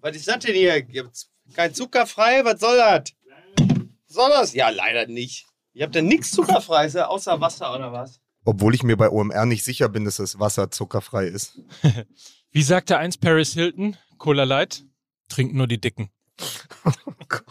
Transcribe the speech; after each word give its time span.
Was 0.00 0.16
ist 0.16 0.28
das 0.28 0.38
denn 0.40 0.54
hier? 0.54 0.82
Gibt's 0.82 1.30
kein 1.54 1.74
Zuckerfrei? 1.74 2.44
Was 2.44 2.60
soll 2.60 2.76
das? 2.76 3.12
Soll 4.06 4.30
das? 4.30 4.54
Ja, 4.54 4.70
leider 4.70 5.06
nicht. 5.06 5.46
Ihr 5.72 5.84
habt 5.84 5.94
ja 5.94 6.02
nichts 6.02 6.30
Zuckerfreies, 6.32 6.96
außer 6.96 7.40
Wasser 7.40 7.74
oder 7.74 7.92
was? 7.92 8.20
Obwohl 8.44 8.74
ich 8.74 8.82
mir 8.82 8.96
bei 8.96 9.10
OMR 9.10 9.46
nicht 9.46 9.62
sicher 9.64 9.88
bin, 9.88 10.04
dass 10.04 10.16
das 10.16 10.38
Wasser 10.38 10.70
zuckerfrei 10.70 11.26
ist. 11.26 11.60
Wie 12.50 12.62
sagte 12.62 12.98
einst 12.98 13.20
Paris 13.20 13.52
Hilton, 13.52 13.96
Cola 14.18 14.44
Light, 14.44 14.84
trinken 15.28 15.56
nur 15.56 15.68
die 15.68 15.80
Dicken. 15.80 16.10
Oh 16.84 17.12
Gott. 17.28 17.44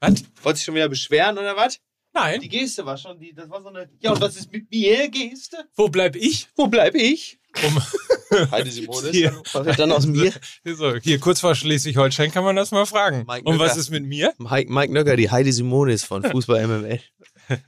Was? 0.00 0.24
Wolltest 0.42 0.62
du 0.62 0.66
schon 0.66 0.74
wieder 0.76 0.88
beschweren 0.88 1.36
oder 1.36 1.56
was? 1.56 1.80
Nein. 2.12 2.40
Die 2.40 2.48
Geste 2.48 2.84
war 2.86 2.96
schon, 2.96 3.18
die, 3.18 3.32
das 3.34 3.48
war 3.50 3.62
so 3.62 3.68
eine. 3.68 3.88
Ja, 4.00 4.12
und 4.12 4.20
was 4.20 4.36
ist 4.36 4.50
mit 4.50 4.70
mir, 4.70 5.08
Geste? 5.08 5.68
Wo 5.74 5.88
bleib 5.88 6.16
ich? 6.16 6.48
Wo 6.56 6.66
bleib 6.66 6.94
ich? 6.94 7.39
Um, 7.64 7.80
Heide 8.52 8.70
Simone. 8.70 9.10
Hier. 9.10 9.42
Was 9.52 9.64
wird 9.66 9.78
dann 9.78 9.90
aus 9.92 10.06
mir? 10.06 10.32
so, 10.64 10.94
hier 10.96 11.18
kurz 11.18 11.40
vor 11.40 11.54
Schleswig-Holstein 11.54 12.30
kann 12.30 12.44
man 12.44 12.54
das 12.56 12.70
mal 12.70 12.86
fragen. 12.86 13.24
Mike 13.26 13.48
Und 13.48 13.58
was 13.58 13.76
ist 13.76 13.90
mit 13.90 14.04
mir? 14.06 14.32
Mike, 14.38 14.72
Mike 14.72 14.92
Nöcker, 14.92 15.16
die 15.16 15.30
Heidi 15.30 15.52
Simonis 15.52 16.04
von 16.04 16.22
Fußball 16.22 16.66
MML. 16.66 17.00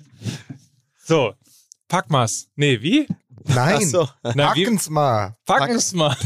So, 1.04 1.34
pack 1.88 2.10
mal's. 2.10 2.46
Nee, 2.54 2.80
wie? 2.80 3.08
Nein, 3.44 3.84
so. 3.88 4.08
Na, 4.22 4.54
wie? 4.54 4.62
packen's 4.64 4.88
mal. 4.88 5.36
Packen's 5.44 5.92
mal. 5.94 6.16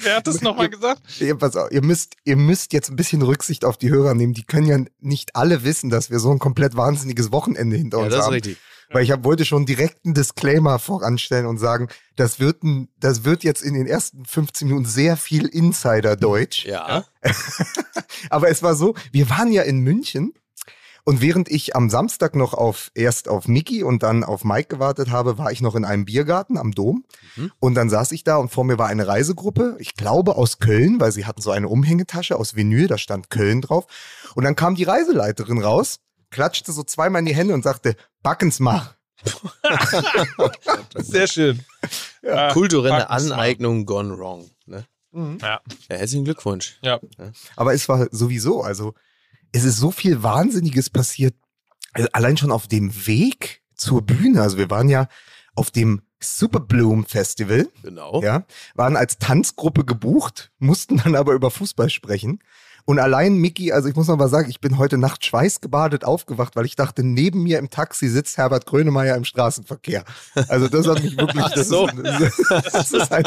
Wer 0.00 0.16
hat 0.16 0.26
das 0.26 0.40
nochmal 0.40 0.68
gesagt? 0.68 1.00
Ihr, 1.20 1.36
pass 1.36 1.54
auf, 1.54 1.70
ihr, 1.70 1.82
müsst, 1.82 2.16
ihr 2.24 2.34
müsst 2.36 2.72
jetzt 2.72 2.90
ein 2.90 2.96
bisschen 2.96 3.22
Rücksicht 3.22 3.64
auf 3.64 3.76
die 3.76 3.88
Hörer 3.88 4.14
nehmen. 4.14 4.34
Die 4.34 4.42
können 4.42 4.66
ja 4.66 4.78
nicht 4.98 5.36
alle 5.36 5.62
wissen, 5.62 5.90
dass 5.90 6.10
wir 6.10 6.18
so 6.18 6.32
ein 6.32 6.40
komplett 6.40 6.76
wahnsinniges 6.76 7.30
Wochenende 7.30 7.76
hinter 7.76 7.98
Ja, 7.98 8.04
uns 8.04 8.12
das 8.12 8.20
ist 8.20 8.26
haben. 8.26 8.32
richtig. 8.34 8.56
Weil 8.90 9.04
ich 9.04 9.10
hab, 9.10 9.24
wollte 9.24 9.44
schon 9.44 9.66
direkt 9.66 10.04
einen 10.04 10.14
Disclaimer 10.14 10.78
voranstellen 10.78 11.46
und 11.46 11.58
sagen, 11.58 11.88
das 12.16 12.40
wird, 12.40 12.62
ein, 12.62 12.88
das 12.98 13.24
wird 13.24 13.44
jetzt 13.44 13.62
in 13.62 13.74
den 13.74 13.86
ersten 13.86 14.24
15 14.24 14.68
Minuten 14.68 14.86
sehr 14.86 15.16
viel 15.16 15.46
Insider-Deutsch. 15.46 16.64
Ja. 16.64 17.04
Aber 18.30 18.48
es 18.48 18.62
war 18.62 18.74
so, 18.74 18.94
wir 19.12 19.28
waren 19.28 19.52
ja 19.52 19.62
in 19.62 19.80
München 19.80 20.32
und 21.08 21.22
während 21.22 21.50
ich 21.50 21.74
am 21.74 21.88
Samstag 21.88 22.36
noch 22.36 22.52
auf 22.52 22.90
erst 22.94 23.30
auf 23.30 23.48
Mickey 23.48 23.82
und 23.82 24.02
dann 24.02 24.24
auf 24.24 24.44
Mike 24.44 24.68
gewartet 24.68 25.10
habe, 25.10 25.38
war 25.38 25.50
ich 25.50 25.62
noch 25.62 25.74
in 25.74 25.86
einem 25.86 26.04
Biergarten 26.04 26.58
am 26.58 26.72
Dom. 26.72 27.06
Mhm. 27.36 27.50
Und 27.60 27.76
dann 27.76 27.88
saß 27.88 28.12
ich 28.12 28.24
da 28.24 28.36
und 28.36 28.50
vor 28.50 28.64
mir 28.64 28.76
war 28.76 28.88
eine 28.88 29.06
Reisegruppe, 29.06 29.76
ich 29.78 29.94
glaube 29.94 30.36
aus 30.36 30.58
Köln, 30.58 31.00
weil 31.00 31.10
sie 31.10 31.24
hatten 31.24 31.40
so 31.40 31.50
eine 31.50 31.68
Umhängetasche 31.68 32.36
aus 32.36 32.56
Vinyl, 32.56 32.88
da 32.88 32.98
stand 32.98 33.30
Köln 33.30 33.62
drauf. 33.62 33.86
Und 34.34 34.44
dann 34.44 34.54
kam 34.54 34.74
die 34.74 34.84
Reiseleiterin 34.84 35.62
raus, 35.62 36.00
klatschte 36.30 36.72
so 36.72 36.82
zweimal 36.82 37.20
in 37.20 37.26
die 37.26 37.34
Hände 37.34 37.54
und 37.54 37.62
sagte, 37.62 37.96
backen's 38.22 38.60
mal. 38.60 38.94
Sehr 40.96 41.26
schön. 41.26 41.64
Ja, 42.22 42.52
Kulturelle 42.52 43.04
packen's 43.06 43.28
mal. 43.28 43.34
Aneignung 43.34 43.86
gone 43.86 44.16
wrong. 44.18 44.50
Ne? 44.66 44.84
Ja. 45.12 45.38
Ja, 45.40 45.60
herzlichen 45.88 46.24
Glückwunsch. 46.24 46.78
Ja. 46.82 47.00
Aber 47.56 47.74
es 47.74 47.88
war 47.88 48.08
sowieso, 48.10 48.62
also 48.62 48.94
es 49.52 49.64
ist 49.64 49.78
so 49.78 49.90
viel 49.90 50.22
Wahnsinniges 50.22 50.90
passiert, 50.90 51.34
also 51.92 52.08
allein 52.12 52.36
schon 52.36 52.52
auf 52.52 52.66
dem 52.68 53.06
Weg 53.06 53.62
zur 53.74 54.02
Bühne. 54.02 54.42
Also 54.42 54.58
wir 54.58 54.70
waren 54.70 54.88
ja 54.88 55.08
auf 55.54 55.70
dem 55.70 56.02
Super 56.20 56.60
Bloom 56.60 57.06
Festival, 57.06 57.68
Genau. 57.82 58.20
ja, 58.22 58.44
waren 58.74 58.96
als 58.96 59.18
Tanzgruppe 59.18 59.84
gebucht, 59.84 60.50
mussten 60.58 60.96
dann 60.98 61.14
aber 61.14 61.32
über 61.32 61.50
Fußball 61.50 61.90
sprechen. 61.90 62.40
Und 62.88 62.98
allein 62.98 63.34
Mickey, 63.34 63.70
also 63.70 63.86
ich 63.86 63.96
muss 63.96 64.08
noch 64.08 64.16
mal 64.16 64.30
sagen, 64.30 64.48
ich 64.48 64.62
bin 64.62 64.78
heute 64.78 64.96
Nacht 64.96 65.22
schweißgebadet 65.22 66.04
aufgewacht, 66.04 66.56
weil 66.56 66.64
ich 66.64 66.74
dachte, 66.74 67.02
neben 67.02 67.42
mir 67.42 67.58
im 67.58 67.68
Taxi 67.68 68.08
sitzt 68.08 68.38
Herbert 68.38 68.64
Grönemeyer 68.64 69.14
im 69.14 69.26
Straßenverkehr. 69.26 70.04
Also 70.48 70.68
das 70.68 70.86
hat 70.86 71.02
mich 71.02 71.14
wirklich, 71.18 71.44
das, 71.54 71.68
so. 71.68 71.86
ist, 71.86 72.50
das 72.72 72.92
ist 72.92 73.12
ein, 73.12 73.26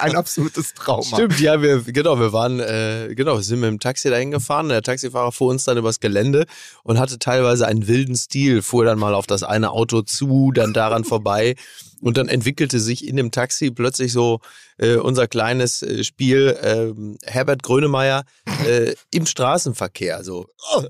ein 0.00 0.16
absolutes 0.16 0.74
Trauma. 0.74 1.04
Stimmt, 1.04 1.38
ja, 1.38 1.62
wir, 1.62 1.82
genau, 1.82 2.18
wir 2.18 2.32
waren, 2.32 2.58
äh, 2.58 3.14
genau, 3.14 3.36
wir 3.36 3.44
sind 3.44 3.60
mit 3.60 3.68
dem 3.68 3.78
Taxi 3.78 4.10
dahin 4.10 4.32
gefahren. 4.32 4.68
Der 4.68 4.82
Taxifahrer 4.82 5.30
fuhr 5.30 5.50
uns 5.50 5.62
dann 5.62 5.78
übers 5.78 6.00
Gelände 6.00 6.46
und 6.82 6.98
hatte 6.98 7.20
teilweise 7.20 7.68
einen 7.68 7.86
wilden 7.86 8.16
Stil, 8.16 8.62
fuhr 8.62 8.84
dann 8.84 8.98
mal 8.98 9.14
auf 9.14 9.28
das 9.28 9.44
eine 9.44 9.70
Auto 9.70 10.02
zu, 10.02 10.50
dann 10.50 10.72
daran 10.72 11.04
vorbei. 11.04 11.54
Und 12.00 12.16
dann 12.16 12.28
entwickelte 12.28 12.80
sich 12.80 13.06
in 13.06 13.16
dem 13.16 13.30
Taxi 13.30 13.70
plötzlich 13.70 14.12
so 14.12 14.40
äh, 14.78 14.96
unser 14.96 15.26
kleines 15.26 15.82
äh, 15.82 16.04
Spiel 16.04 16.58
ähm, 16.62 17.18
Herbert 17.24 17.62
Grönemeyer 17.62 18.24
äh, 18.66 18.94
im 19.10 19.26
Straßenverkehr. 19.26 20.22
So. 20.22 20.46
Oh, 20.72 20.84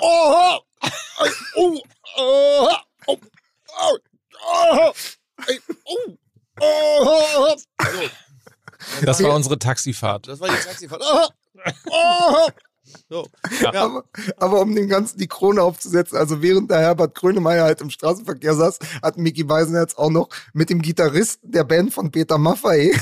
oh, 0.00 0.58
oh, 1.56 1.78
oh, 2.16 2.68
oh, 3.06 3.18
oh, 3.76 3.98
oh, 4.46 4.92
oh, 5.46 6.18
oh, 6.60 7.56
oh. 7.78 8.08
Das 9.02 9.22
war 9.22 9.34
unsere 9.34 9.58
Taxifahrt. 9.58 10.28
Das 10.28 10.40
war 10.40 10.48
die 10.48 10.62
Taxifahrt. 10.62 11.02
Oh, 11.04 11.28
oh. 11.90 12.48
So. 13.08 13.26
Ja. 13.60 13.72
Aber, 13.72 14.04
aber 14.36 14.60
um 14.60 14.74
dem 14.74 14.88
Ganzen 14.88 15.18
die 15.18 15.26
Krone 15.26 15.62
aufzusetzen, 15.62 16.16
also 16.18 16.42
während 16.42 16.70
der 16.70 16.78
Herbert 16.78 17.14
Grönemeyer 17.14 17.64
halt 17.64 17.80
im 17.80 17.90
Straßenverkehr 17.90 18.54
saß, 18.54 18.78
hat 19.02 19.18
Mickey 19.18 19.44
Beisenherz 19.44 19.94
auch 19.94 20.10
noch 20.10 20.28
mit 20.52 20.70
dem 20.70 20.82
Gitarristen 20.82 21.50
der 21.50 21.64
Band 21.64 21.92
von 21.92 22.10
Peter 22.10 22.38
Maffay 22.38 22.94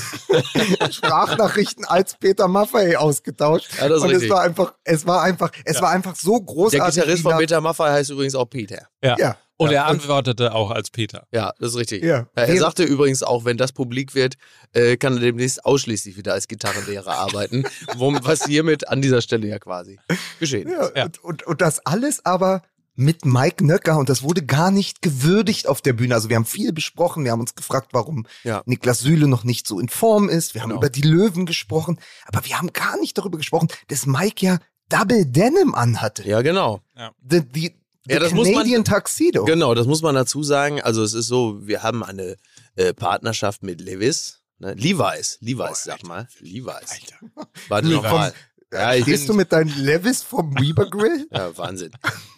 Sprachnachrichten 0.91 1.85
als 1.85 2.15
Peter 2.17 2.47
Maffay 2.47 2.95
ausgetauscht. 2.95 3.69
Ja, 3.79 3.89
das 3.89 3.99
ist 3.99 4.03
Und 4.03 4.11
es 4.11 4.29
war 4.29 4.41
einfach, 4.41 4.73
es 4.83 5.05
war 5.05 5.21
einfach, 5.23 5.51
es 5.65 5.81
war 5.81 5.89
einfach 5.89 6.15
so 6.15 6.37
Der 6.37 6.45
großartig. 6.45 6.95
Gitarrist 6.95 7.19
wie 7.19 7.29
von 7.29 7.37
Peter 7.37 7.61
Maffay 7.61 7.89
heißt 7.91 8.09
übrigens 8.11 8.35
auch 8.35 8.45
Peter. 8.49 8.87
Ja. 9.01 9.15
Ja. 9.17 9.37
Und 9.63 9.71
Ja. 9.71 9.83
er 9.83 9.87
antwortete 9.87 10.53
auch 10.53 10.71
als 10.71 10.89
Peter. 10.91 11.27
Ja, 11.31 11.53
das 11.59 11.71
ist 11.71 11.77
richtig. 11.77 12.03
Ja. 12.03 12.27
er 12.35 12.57
sagte 12.57 12.83
übrigens 12.83 13.23
auch, 13.23 13.45
wenn 13.45 13.57
das 13.57 13.71
publik 13.71 14.15
wird, 14.15 14.35
äh, 14.73 14.97
kann 14.97 15.13
er 15.15 15.19
demnächst 15.21 15.65
ausschließlich 15.65 16.17
wieder 16.17 16.33
als 16.33 16.47
Gitarrenlehrer 16.47 17.11
arbeiten. 17.17 17.63
Was 17.97 18.45
hiermit 18.45 18.87
an 18.87 19.01
dieser 19.01 19.21
Stelle 19.21 19.47
ja 19.47 19.59
quasi 19.59 19.99
geschehen 20.39 20.69
Ja, 20.69 20.85
ist. 20.87 20.95
Ja. 20.95 21.05
Und, 21.05 21.23
und, 21.23 21.43
und 21.43 21.61
das 21.61 21.85
alles 21.85 22.25
aber 22.25 22.61
mit 22.95 23.25
Mike 23.25 23.65
Nöcker 23.65 23.97
und 23.97 24.07
das 24.07 24.21
wurde 24.21 24.43
gar 24.45 24.69
nicht 24.69 25.01
gewürdigt 25.01 25.67
auf 25.67 25.81
der 25.81 25.93
Bühne. 25.93 26.13
Also 26.13 26.29
wir 26.29 26.35
haben 26.35 26.45
viel 26.45 26.71
besprochen, 26.73 27.23
wir 27.25 27.31
haben 27.31 27.39
uns 27.39 27.55
gefragt, 27.55 27.89
warum 27.91 28.27
Ja. 28.43 28.61
Niklas 28.67 28.99
Süle 28.99 29.27
noch 29.27 29.43
nicht 29.43 29.65
so 29.67 29.79
in 29.79 29.89
Form 29.89 30.29
ist. 30.29 30.53
Wir 30.53 30.61
haben 30.61 30.69
Genau. 30.69 30.79
über 30.81 30.89
die 30.91 31.01
Löwen 31.01 31.47
gesprochen, 31.47 31.99
aber 32.25 32.45
wir 32.45 32.57
haben 32.59 32.71
gar 32.71 32.99
nicht 32.99 33.17
darüber 33.17 33.37
gesprochen, 33.39 33.67
dass 33.87 34.05
Mike 34.05 34.45
ja 34.45 34.59
Double 34.89 35.25
Denim 35.25 35.73
anhatte. 35.73 36.27
Ja, 36.27 36.41
genau. 36.43 36.81
The, 37.27 37.41
the, 37.51 37.73
the 38.05 38.13
Ja, 38.13 38.19
das 38.19 38.31
muss 38.33 38.47
man- 38.47 38.55
Canadian 38.55 38.83
Tuxedo. 38.83 39.45
Genau, 39.45 39.73
das 39.73 39.87
muss 39.87 40.01
man 40.01 40.15
dazu 40.15 40.43
sagen. 40.43 40.81
Also 40.81 41.03
es 41.03 41.13
ist 41.13 41.27
so, 41.27 41.65
wir 41.67 41.83
haben 41.83 42.03
eine 42.03 42.35
äh, 42.75 42.93
Partnerschaft 42.93 43.63
mit 43.63 43.81
Levis. 43.81 44.39
Ne? 44.59 44.73
Levi's, 44.73 45.37
Levi's, 45.41 45.83
sag 45.83 46.03
mal. 46.03 46.27
Levi's. 46.39 46.99
Warte 47.69 47.87
Du, 47.87 47.95
nochmal. 47.95 48.33
Ja, 48.73 48.95
ich 48.95 49.03
Stehst 49.03 49.29
du 49.29 49.33
mit 49.33 49.51
deinen 49.51 49.69
Levis 49.77 50.23
vom 50.23 50.53
Weber 50.59 50.89
Grill? 50.89 51.27
ja, 51.31 51.55
Wahnsinn. 51.57 51.91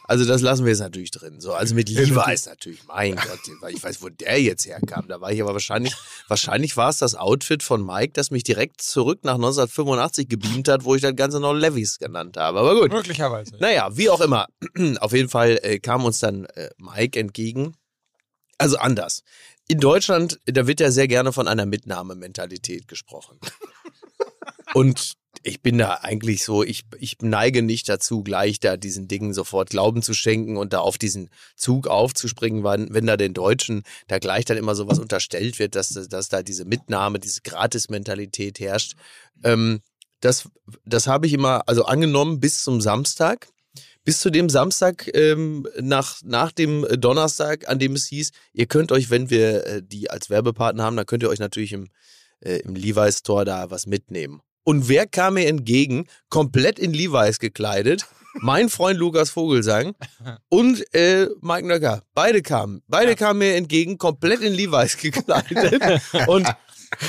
Also 0.04 0.26
das 0.26 0.42
lassen 0.42 0.66
wir 0.66 0.72
jetzt 0.72 0.82
natürlich 0.82 1.12
drin. 1.12 1.40
So, 1.40 1.54
also 1.54 1.74
mit 1.74 1.90
Levi's 1.90 2.46
natürlich. 2.46 2.84
Mein 2.86 3.16
Gott, 3.16 3.40
weil 3.62 3.74
ich 3.74 3.84
weiß, 3.84 4.02
wo 4.02 4.10
der 4.10 4.42
jetzt 4.42 4.66
herkam. 4.66 5.08
Da 5.08 5.22
war 5.22 5.32
ich 5.32 5.42
aber 5.42 5.54
wahrscheinlich, 5.54 5.96
wahrscheinlich 6.28 6.78
war 6.78 6.90
es 6.90 6.98
das 6.98 7.16
Outfit 7.16 7.64
von 7.64 7.84
Mike, 7.84 8.14
das 8.14 8.32
mich 8.32 8.44
direkt 8.44 8.82
zurück 8.82 9.20
nach 9.24 9.36
1985 9.36 10.28
gebeamt 10.28 10.68
hat, 10.68 10.84
wo 10.84 10.94
ich 10.94 11.02
das 11.02 11.16
Ganze 11.16 11.40
noch 11.40 11.54
Levis 11.54 11.98
genannt 11.98 12.38
habe. 12.38 12.60
Aber 12.60 12.80
gut. 12.80 12.92
Möglicherweise. 12.92 13.56
Naja, 13.60 13.90
wie 13.98 14.10
auch 14.10 14.22
immer. 14.22 14.48
Auf 15.00 15.14
jeden 15.14 15.30
Fall 15.30 15.60
äh, 15.64 15.80
kam 15.80 16.06
uns 16.06 16.20
dann 16.20 16.46
äh, 16.46 16.70
Mike 16.78 17.20
entgegen. 17.20 17.76
Also 18.58 18.78
anders. 18.78 19.24
In 19.68 19.80
Deutschland, 19.80 20.40
da 20.46 20.68
wird 20.68 20.80
ja 20.80 20.92
sehr 20.92 21.08
gerne 21.08 21.34
von 21.34 21.48
einer 21.48 21.66
Mitnahmementalität 21.66 22.88
gesprochen. 22.88 23.40
Und 24.74 25.16
ich 25.44 25.62
bin 25.62 25.78
da 25.78 26.00
eigentlich 26.02 26.44
so, 26.44 26.64
ich, 26.64 26.84
ich 27.00 27.18
neige 27.22 27.62
nicht 27.62 27.88
dazu, 27.90 28.24
gleich 28.24 28.60
da 28.60 28.78
diesen 28.78 29.08
Dingen 29.08 29.34
sofort 29.34 29.70
Glauben 29.70 30.02
zu 30.02 30.14
schenken 30.14 30.58
und 30.58 30.74
da 30.74 30.80
auf 30.80 30.98
diesen 30.98 31.30
Zug 31.56 31.88
aufzuspringen, 31.88 32.64
wenn, 32.64 32.94
wenn 32.94 33.08
da 33.08 33.18
den 33.18 33.34
Deutschen 33.34 33.84
da 34.08 34.20
gleich 34.20 34.46
dann 34.46 34.58
immer 34.58 34.76
sowas 34.76 35.00
unterstellt 35.00 35.60
wird, 35.60 35.76
dass, 35.76 35.90
dass 35.90 36.30
da 36.30 36.44
diese 36.44 36.66
Mitnahme, 36.66 37.20
diese 37.20 37.42
Gratis-Mentalität 37.42 38.60
herrscht. 38.60 38.94
Ähm, 39.44 39.82
das, 40.22 40.50
das 40.86 41.08
habe 41.08 41.28
ich 41.28 41.34
immer, 41.34 41.68
also 41.68 41.86
angenommen 41.86 42.40
bis 42.40 42.64
zum 42.64 42.82
Samstag. 42.82 43.48
Bis 44.04 44.20
zu 44.20 44.30
dem 44.30 44.50
Samstag 44.50 45.10
ähm, 45.16 45.68
nach, 45.82 46.22
nach 46.24 46.52
dem 46.52 46.86
Donnerstag, 47.00 47.68
an 47.68 47.80
dem 47.80 47.94
es 47.94 48.06
hieß, 48.06 48.32
ihr 48.54 48.68
könnt 48.68 48.92
euch, 48.92 49.10
wenn 49.10 49.32
wir 49.32 49.66
äh, 49.66 49.82
die 49.84 50.12
als 50.12 50.30
Werbepartner 50.30 50.84
haben, 50.84 50.96
dann 50.96 51.08
könnt 51.08 51.24
ihr 51.24 51.30
euch 51.30 51.40
natürlich 51.40 51.74
im, 51.74 51.90
äh, 52.40 52.58
im 52.58 52.76
Levi's 52.76 53.20
Store 53.20 53.46
da 53.46 53.72
was 53.72 53.88
mitnehmen. 53.88 54.42
Und 54.66 54.90
wer 54.90 55.06
kam 55.06 55.36
mir 55.36 55.48
entgegen, 55.48 56.08
komplett 56.30 56.80
in 56.80 56.92
Levi's 56.92 57.40
gekleidet? 57.40 58.08
Mein 58.42 58.68
Freund 58.68 59.00
Lukas 59.00 59.30
Vogelsang 59.30 59.96
und 60.50 60.84
äh, 60.94 61.28
Mike 61.40 61.68
Nöcker. 61.68 62.02
Beide 62.14 62.42
kamen. 62.42 62.82
Beide 62.88 63.16
kamen 63.16 63.40
mir 63.40 63.56
entgegen, 63.56 63.98
komplett 63.98 64.42
in 64.42 64.54
Levi's 64.54 64.98
gekleidet. 64.98 66.02
und 66.28 66.48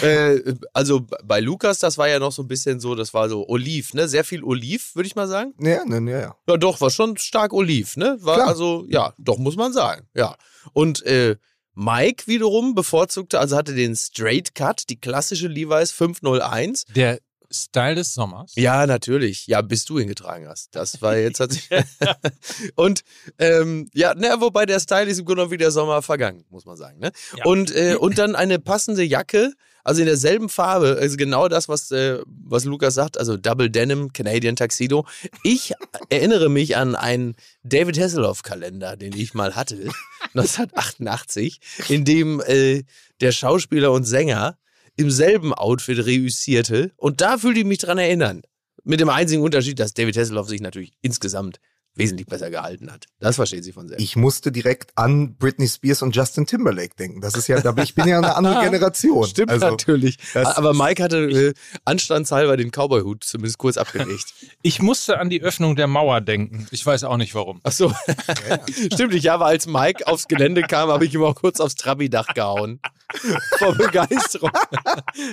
äh, 0.03 0.55
also 0.73 1.07
bei 1.25 1.41
Lukas, 1.41 1.79
das 1.79 1.99
war 1.99 2.09
ja 2.09 2.19
noch 2.19 2.31
so 2.31 2.43
ein 2.43 2.49
bisschen 2.49 2.79
so, 2.79 2.95
das 2.95 3.15
war 3.15 3.29
so 3.29 3.49
Oliv, 3.49 3.95
ne? 3.95 4.07
Sehr 4.07 4.23
viel 4.23 4.45
Oliv, 4.45 4.95
würde 4.95 5.07
ich 5.07 5.17
mal 5.17 5.27
sagen. 5.27 5.55
Ja, 5.59 5.85
ne, 5.85 6.11
ja, 6.11 6.21
ja. 6.21 6.37
Ja, 6.47 6.57
doch, 6.59 6.81
war 6.81 6.91
schon 6.91 7.17
stark 7.17 7.53
Oliv, 7.53 7.97
ne? 7.97 8.19
War 8.21 8.37
Klar. 8.37 8.49
also, 8.49 8.85
ja, 8.89 9.13
doch, 9.19 9.39
muss 9.39 9.57
man 9.57 9.73
sagen. 9.73 10.07
Ja. 10.15 10.37
Und 10.75 11.05
äh, 11.07 11.37
Mike 11.75 12.27
wiederum 12.27 12.75
bevorzugte, 12.75 13.39
also 13.39 13.57
hatte 13.57 13.75
den 13.75 13.95
Straight 13.97 14.55
Cut, 14.55 14.89
die 14.89 14.99
klassische 14.99 15.47
Levi's 15.47 15.93
501. 15.93 16.87
Der 16.95 17.19
Style 17.51 17.95
des 17.97 18.15
Sommers. 18.15 18.53
Ja, 18.57 18.87
natürlich. 18.87 19.47
Ja, 19.47 19.63
bis 19.63 19.85
du 19.85 19.99
ihn 19.99 20.09
getragen 20.09 20.49
hast. 20.49 20.75
Das 20.75 21.01
war 21.03 21.17
jetzt 21.17 21.39
tatsächlich. 21.39 21.85
und 22.75 23.03
ähm, 23.39 23.91
ja, 23.95 24.15
ne, 24.15 24.37
wobei 24.39 24.67
der 24.67 24.81
Style 24.81 25.09
ist 25.11 25.19
im 25.19 25.25
Grunde 25.25 25.51
wie 25.51 25.57
der 25.57 25.71
Sommer 25.71 26.03
vergangen, 26.03 26.45
muss 26.51 26.65
man 26.65 26.77
sagen. 26.77 26.99
Ne? 26.99 27.13
Ja. 27.37 27.45
Und, 27.45 27.75
äh, 27.75 27.97
und 27.97 28.19
dann 28.19 28.35
eine 28.35 28.59
passende 28.59 29.03
Jacke, 29.03 29.53
also 29.85 30.01
in 30.01 30.07
derselben 30.07 30.49
Farbe, 30.49 30.99
also 31.01 31.17
genau 31.17 31.47
das, 31.47 31.69
was, 31.69 31.93
äh, 31.93 32.19
was 32.27 32.65
Lukas 32.65 32.95
sagt, 32.95 33.19
also 33.19 33.37
Double 33.37 33.71
Denim, 33.71 34.13
Canadian 34.13 34.57
Tuxedo. 34.57 35.07
Ich 35.45 35.75
erinnere 36.09 36.49
mich 36.49 36.77
an 36.77 36.97
einen 36.97 37.37
David 37.63 37.99
Hasselhoff-Kalender, 37.99 38.97
den 38.97 39.17
ich 39.17 39.33
mal 39.35 39.55
hatte, 39.55 39.77
1988, 40.35 41.61
in 41.89 42.05
dem 42.05 42.41
äh, 42.41 42.83
der 43.21 43.31
Schauspieler 43.31 43.93
und 43.93 44.05
Sänger 44.05 44.59
im 44.97 45.11
selben 45.11 45.53
Outfit 45.55 46.05
reüssierte. 46.07 46.93
Und 46.97 47.21
da 47.21 47.39
fühlte 47.39 47.61
ich 47.61 47.67
mich 47.67 47.79
dran 47.79 47.99
erinnern. 47.99 48.43
Mit 48.85 49.01
dem 49.01 49.09
einzigen 49.09 49.43
Unterschied, 49.43 49.79
dass 49.81 49.95
David 49.95 50.17
Hasselhoff 50.17 50.49
sich 50.49 50.61
natürlich 50.61 50.93
insgesamt 51.03 51.59
wesentlich 51.99 52.27
besser 52.27 52.51
gehalten 52.51 52.93
hat. 52.93 53.07
Das 53.21 53.37
versteht 53.37 53.65
sie 53.65 53.73
von 53.73 53.89
selbst. 53.89 54.03
Ich 54.05 54.17
musste 54.17 54.53
direkt 54.53 54.93
an 54.99 55.35
Britney 55.39 55.67
Spears 55.67 56.03
und 56.03 56.15
Justin 56.15 56.45
Timberlake 56.47 56.95
denken. 56.95 57.23
Das 57.23 57.35
ist 57.35 57.49
ja, 57.49 57.59
da 57.63 57.73
bin 57.73 57.85
ich 57.85 57.95
bin 57.95 58.07
ja 58.07 58.19
eine 58.19 58.37
andere 58.37 58.61
Generation. 58.65 59.27
Stimmt 59.27 59.51
also, 59.51 59.71
natürlich. 59.71 60.19
das- 60.35 60.59
Aber 60.59 60.75
Mike 60.75 61.03
hatte 61.03 61.17
äh, 61.17 61.55
anstandshalber 61.87 62.59
den 62.59 62.71
Cowboy-Hut 62.71 63.25
zumindest 63.25 63.57
kurz 63.59 63.77
abgelegt. 63.79 64.27
Ich 64.63 64.83
musste 64.83 65.19
an 65.19 65.31
die 65.31 65.41
Öffnung 65.43 65.75
der 65.77 65.87
Mauer 65.87 66.21
denken. 66.21 66.67
Ich 66.71 66.85
weiß 66.85 67.05
auch 67.05 67.17
nicht 67.17 67.35
warum. 67.35 67.61
Ach 67.63 67.73
so. 67.73 67.93
Stimmt, 68.93 69.15
ich 69.15 69.29
habe, 69.29 69.45
als 69.47 69.67
Mike 69.67 70.07
aufs 70.07 70.27
Gelände 70.29 70.63
kam, 70.63 70.91
habe 70.91 71.05
ich 71.07 71.15
ihm 71.15 71.23
auch 71.23 71.35
kurz 71.37 71.61
aufs 71.61 71.77
Trabi-Dach 71.77 72.35
gehauen. 72.35 72.81
Vor 73.59 73.75
Begeisterung. 73.75 74.51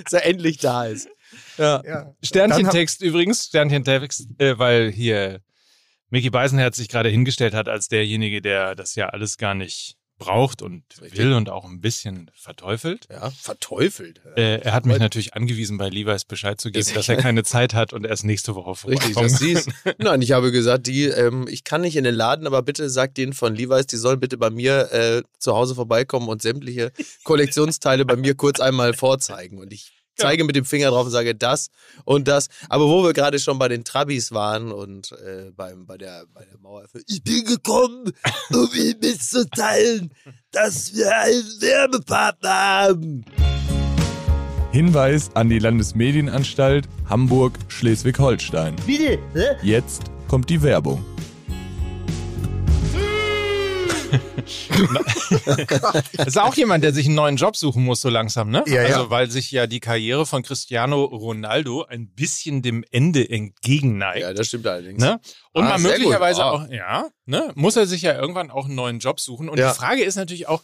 dass 0.04 0.12
er 0.12 0.24
endlich 0.26 0.58
da 0.58 0.86
ist. 0.86 1.08
Ja. 1.58 1.82
Ja. 1.84 2.14
Sternchentext 2.22 3.02
übrigens, 3.02 3.46
Sternchentext, 3.46 4.40
äh, 4.40 4.58
weil 4.58 4.90
hier 4.90 5.40
Mickey 6.10 6.30
Beisenherz 6.30 6.76
sich 6.76 6.88
gerade 6.88 7.08
hingestellt 7.08 7.54
hat 7.54 7.68
als 7.68 7.88
derjenige, 7.88 8.40
der 8.40 8.74
das 8.74 8.94
ja 8.94 9.08
alles 9.08 9.36
gar 9.38 9.54
nicht 9.54 9.96
braucht 10.18 10.62
und 10.62 10.84
Richtig. 11.00 11.18
will 11.18 11.32
und 11.32 11.50
auch 11.50 11.64
ein 11.64 11.80
bisschen 11.80 12.30
verteufelt. 12.34 13.06
ja, 13.10 13.30
verteufelt. 13.30 14.20
Äh, 14.36 14.60
er 14.60 14.72
hat 14.72 14.86
mich 14.86 14.98
natürlich 14.98 15.34
angewiesen, 15.34 15.76
bei 15.76 15.88
Levi's 15.88 16.24
Bescheid 16.24 16.60
zu 16.60 16.70
geben, 16.70 16.84
Das- 16.84 16.94
dass 16.94 17.08
er 17.08 17.16
keine 17.22 17.42
Zeit 17.42 17.74
hat 17.74 17.92
und 17.92 18.04
erst 18.06 18.24
nächste 18.24 18.54
Woche 18.54 18.70
Richtig, 18.88 19.12
vorbeikommt. 19.14 19.32
dass 19.32 19.38
sie 19.40 19.52
es. 19.52 19.66
Nein, 19.98 20.22
ich 20.22 20.32
habe 20.32 20.52
gesagt, 20.52 20.86
die, 20.86 21.04
ähm, 21.04 21.46
ich 21.48 21.64
kann 21.64 21.80
nicht 21.80 21.96
in 21.96 22.04
den 22.04 22.14
Laden, 22.14 22.46
aber 22.46 22.62
bitte 22.62 22.88
sagt 22.90 23.16
denen 23.18 23.32
von 23.32 23.54
Levi's, 23.54 23.86
die 23.86 23.96
sollen 23.96 24.20
bitte 24.20 24.38
bei 24.38 24.50
mir 24.50 24.92
äh, 24.92 25.22
zu 25.38 25.54
Hause 25.54 25.74
vorbeikommen 25.74 26.28
und 26.28 26.42
sämtliche 26.42 26.92
Kollektionsteile 27.24 28.04
bei 28.04 28.16
mir 28.16 28.34
kurz 28.34 28.60
einmal 28.60 28.94
vorzeigen. 28.94 29.58
Und 29.58 29.72
ich 29.72 29.92
zeige 30.16 30.44
mit 30.44 30.56
dem 30.56 30.64
Finger 30.64 30.90
drauf 30.90 31.06
und 31.06 31.12
sage 31.12 31.34
das 31.34 31.68
und 32.04 32.28
das. 32.28 32.48
Aber 32.68 32.86
wo 32.86 33.02
wir 33.04 33.12
gerade 33.12 33.38
schon 33.38 33.58
bei 33.58 33.68
den 33.68 33.84
Trabis 33.84 34.32
waren 34.32 34.72
und 34.72 35.12
äh, 35.12 35.50
beim, 35.56 35.86
bei, 35.86 35.96
der, 35.96 36.24
bei 36.32 36.44
der 36.44 36.58
Mauer. 36.58 36.84
Ich 37.06 37.22
bin 37.22 37.44
gekommen, 37.44 38.12
um 38.50 38.68
Ihnen 38.74 38.98
mitzuteilen, 39.00 40.12
dass 40.50 40.94
wir 40.94 41.16
einen 41.16 41.60
Werbepartner 41.60 42.50
haben. 42.50 43.24
Hinweis 44.72 45.30
an 45.34 45.48
die 45.48 45.60
Landesmedienanstalt 45.60 46.88
Hamburg-Schleswig-Holstein. 47.08 48.74
Bitte, 48.84 49.20
hä? 49.34 49.56
Jetzt 49.62 50.02
kommt 50.26 50.50
die 50.50 50.60
Werbung. 50.62 51.04
Das 56.16 56.26
ist 56.26 56.38
auch 56.38 56.54
jemand, 56.54 56.84
der 56.84 56.92
sich 56.92 57.06
einen 57.06 57.14
neuen 57.14 57.36
Job 57.36 57.56
suchen 57.56 57.84
muss, 57.84 58.00
so 58.00 58.08
langsam, 58.08 58.50
ne? 58.50 58.62
Ja, 58.66 58.82
ja. 58.82 58.96
also, 58.96 59.10
weil 59.10 59.30
sich 59.30 59.50
ja 59.50 59.66
die 59.66 59.80
Karriere 59.80 60.26
von 60.26 60.42
Cristiano 60.42 61.04
Ronaldo 61.04 61.84
ein 61.84 62.08
bisschen 62.08 62.62
dem 62.62 62.84
Ende 62.90 63.28
entgegenneigt. 63.28 64.20
Ja, 64.22 64.32
das 64.32 64.48
stimmt 64.48 64.66
allerdings. 64.66 65.00
Ne? 65.02 65.20
Und 65.52 65.64
Ah, 65.64 65.70
man 65.70 65.82
möglicherweise. 65.82 66.42
Ah. 66.42 66.50
auch, 66.50 66.68
ja, 66.68 67.08
ne? 67.26 67.52
muss 67.54 67.76
er 67.76 67.86
sich 67.86 68.02
ja 68.02 68.14
irgendwann 68.18 68.50
auch 68.50 68.66
einen 68.66 68.74
neuen 68.74 68.98
Job 68.98 69.20
suchen. 69.20 69.48
Und 69.48 69.58
Ja. 69.58 69.70
die 69.72 69.76
Frage 69.78 70.02
ist 70.02 70.16
natürlich 70.16 70.48
auch, 70.48 70.62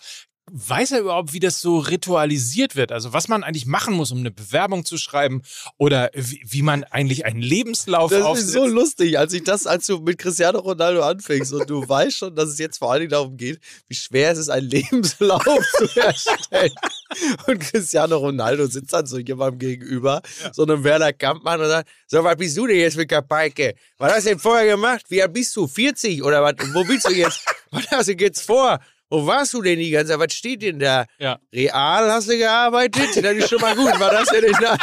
weiß 0.53 0.93
er 0.93 1.01
überhaupt, 1.01 1.33
wie 1.33 1.39
das 1.41 1.61
so 1.61 1.79
ritualisiert 1.79 2.75
wird? 2.75 2.91
Also 2.93 3.13
was 3.13 3.29
man 3.29 3.45
eigentlich 3.45 3.67
machen 3.67 3.95
muss, 3.95 4.11
um 4.11 4.19
eine 4.19 4.31
Bewerbung 4.31 4.85
zu 4.85 4.97
schreiben 4.99 5.43
oder 5.79 6.11
wie, 6.15 6.43
wie 6.45 6.63
man 6.63 6.83
eigentlich 6.85 7.25
einen 7.25 7.41
Lebenslauf 7.41 8.11
Das 8.11 8.23
aufsetzt. 8.23 8.49
ist 8.49 8.55
so 8.55 8.67
lustig, 8.67 9.19
als 9.19 9.33
ich 9.33 9.45
das, 9.45 9.67
als 9.67 9.87
du 9.87 9.99
mit 10.01 10.19
Cristiano 10.19 10.59
Ronaldo 10.59 11.03
anfängst 11.03 11.53
und 11.53 11.71
du 11.71 11.89
weißt 11.89 12.17
schon, 12.17 12.35
dass 12.35 12.49
es 12.49 12.59
jetzt 12.59 12.79
vor 12.79 12.91
allen 12.91 13.01
Dingen 13.01 13.11
darum 13.11 13.37
geht, 13.37 13.61
wie 13.89 13.95
schwer 13.95 14.33
es 14.33 14.39
ist, 14.39 14.49
einen 14.49 14.69
Lebenslauf 14.69 15.45
zu 15.45 15.85
erstellen. 16.01 16.73
Und 17.47 17.61
Cristiano 17.61 18.17
Ronaldo 18.17 18.67
sitzt 18.67 18.93
dann 18.93 19.07
so 19.07 19.19
jemandem 19.19 19.59
gegenüber, 19.59 20.21
so 20.53 20.63
einem 20.65 20.83
Werner 20.85 21.13
Kampmann 21.13 21.61
und 21.61 21.69
sagt, 21.69 21.89
so, 22.09 22.25
was 22.25 22.37
bist 22.37 22.57
du 22.57 22.67
denn 22.67 22.77
jetzt 22.79 22.97
mit 22.97 23.09
Kapeike? 23.09 23.75
Was 23.99 24.13
hast 24.15 24.25
du 24.27 24.31
denn 24.31 24.39
vorher 24.39 24.67
gemacht? 24.67 25.05
Wie 25.09 25.23
alt 25.23 25.33
bist 25.33 25.55
du? 25.55 25.67
40 25.69 26.23
oder 26.25 26.43
was? 26.43 26.55
Wo 26.73 26.85
bist 26.85 27.07
du 27.09 27.13
jetzt? 27.13 27.41
Was 27.73 27.87
hast 27.93 28.09
du 28.09 28.15
jetzt 28.15 28.41
vor? 28.43 28.81
Wo 29.11 29.27
warst 29.27 29.53
du 29.55 29.61
denn 29.61 29.79
die 29.79 29.91
ganze 29.91 30.13
Zeit? 30.13 30.21
Was 30.21 30.33
steht 30.33 30.63
denn 30.63 30.79
da? 30.79 31.05
Ja. 31.19 31.39
Real 31.53 32.13
hast 32.13 32.29
du 32.29 32.39
gearbeitet? 32.39 33.17
Das 33.17 33.33
ist 33.35 33.51
schon 33.51 33.61
mal 33.61 33.75
gut. 33.75 33.93
Was 33.99 34.17
hast 34.19 34.33
du 34.33 34.41
denn 34.41 34.57
da? 34.61 34.77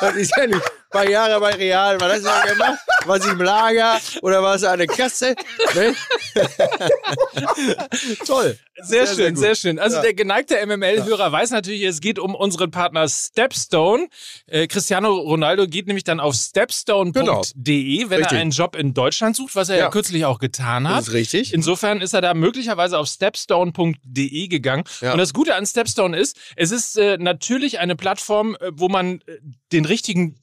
Das 0.00 0.16
ist 0.16 0.32
ja 0.36 0.46
nicht 0.46 0.62
paar 0.92 1.08
Jahre 1.08 1.40
bei 1.40 1.54
Real. 1.54 2.00
Was 2.00 2.12
hast 2.12 2.20
du 2.22 2.24
da 2.26 2.52
gemacht? 2.52 2.78
Warst 3.06 3.24
du 3.26 3.30
im 3.30 3.40
Lager 3.40 3.98
oder 4.22 4.40
du 4.62 4.68
an 4.70 4.78
der 4.78 4.86
Kasse? 4.86 5.34
Ne? 5.74 5.94
Toll. 8.26 8.58
Sehr, 8.82 9.06
Sehr, 9.06 9.14
schön, 9.16 9.36
sehr 9.36 9.54
sehr 9.54 9.54
schön. 9.54 9.78
Also 9.78 9.96
Ja. 9.96 10.02
der 10.02 10.14
geneigte 10.14 10.56
MML-Hörer 10.66 11.30
weiß 11.30 11.50
natürlich, 11.50 11.82
es 11.82 12.00
geht 12.00 12.18
um 12.18 12.34
unseren 12.34 12.70
Partner 12.70 13.06
Stepstone. 13.08 14.08
Äh, 14.46 14.66
Cristiano 14.66 15.12
Ronaldo 15.14 15.66
geht 15.66 15.86
nämlich 15.86 16.04
dann 16.04 16.20
auf 16.20 16.34
stepstone.de, 16.34 18.10
wenn 18.10 18.18
Richtig. 18.18 18.32
er 18.32 18.40
einen 18.40 18.50
Job 18.50 18.74
in 18.76 18.94
Deutschland 18.94 19.36
sucht, 19.36 19.54
was 19.56 19.68
er 19.68 19.76
ja, 19.76 19.82
Ja. 19.84 19.90
kürzlich 19.90 20.24
auch 20.24 20.38
getan 20.38 20.88
hat. 20.88 20.98
Das 21.00 21.08
ist 21.08 21.14
richtig. 21.14 21.52
Insofern 21.52 22.00
ist 22.00 22.14
er 22.14 22.20
da 22.22 22.34
möglicherweise 22.34 22.98
auf 22.98 23.08
stepstone.de 23.08 24.48
gegangen. 24.48 24.84
Ja. 25.00 25.12
Und 25.12 25.18
das 25.18 25.32
Gute 25.34 25.54
an 25.54 25.66
Stepstone 25.66 26.16
ist, 26.18 26.36
es 26.56 26.70
ist 26.70 26.96
äh, 26.96 27.18
natürlich 27.18 27.78
eine 27.78 27.94
Plattform, 27.94 28.56
äh, 28.56 28.70
wo 28.72 28.88
man 28.88 29.20
äh, 29.26 29.38
den 29.72 29.84
richtigen, 29.84 30.36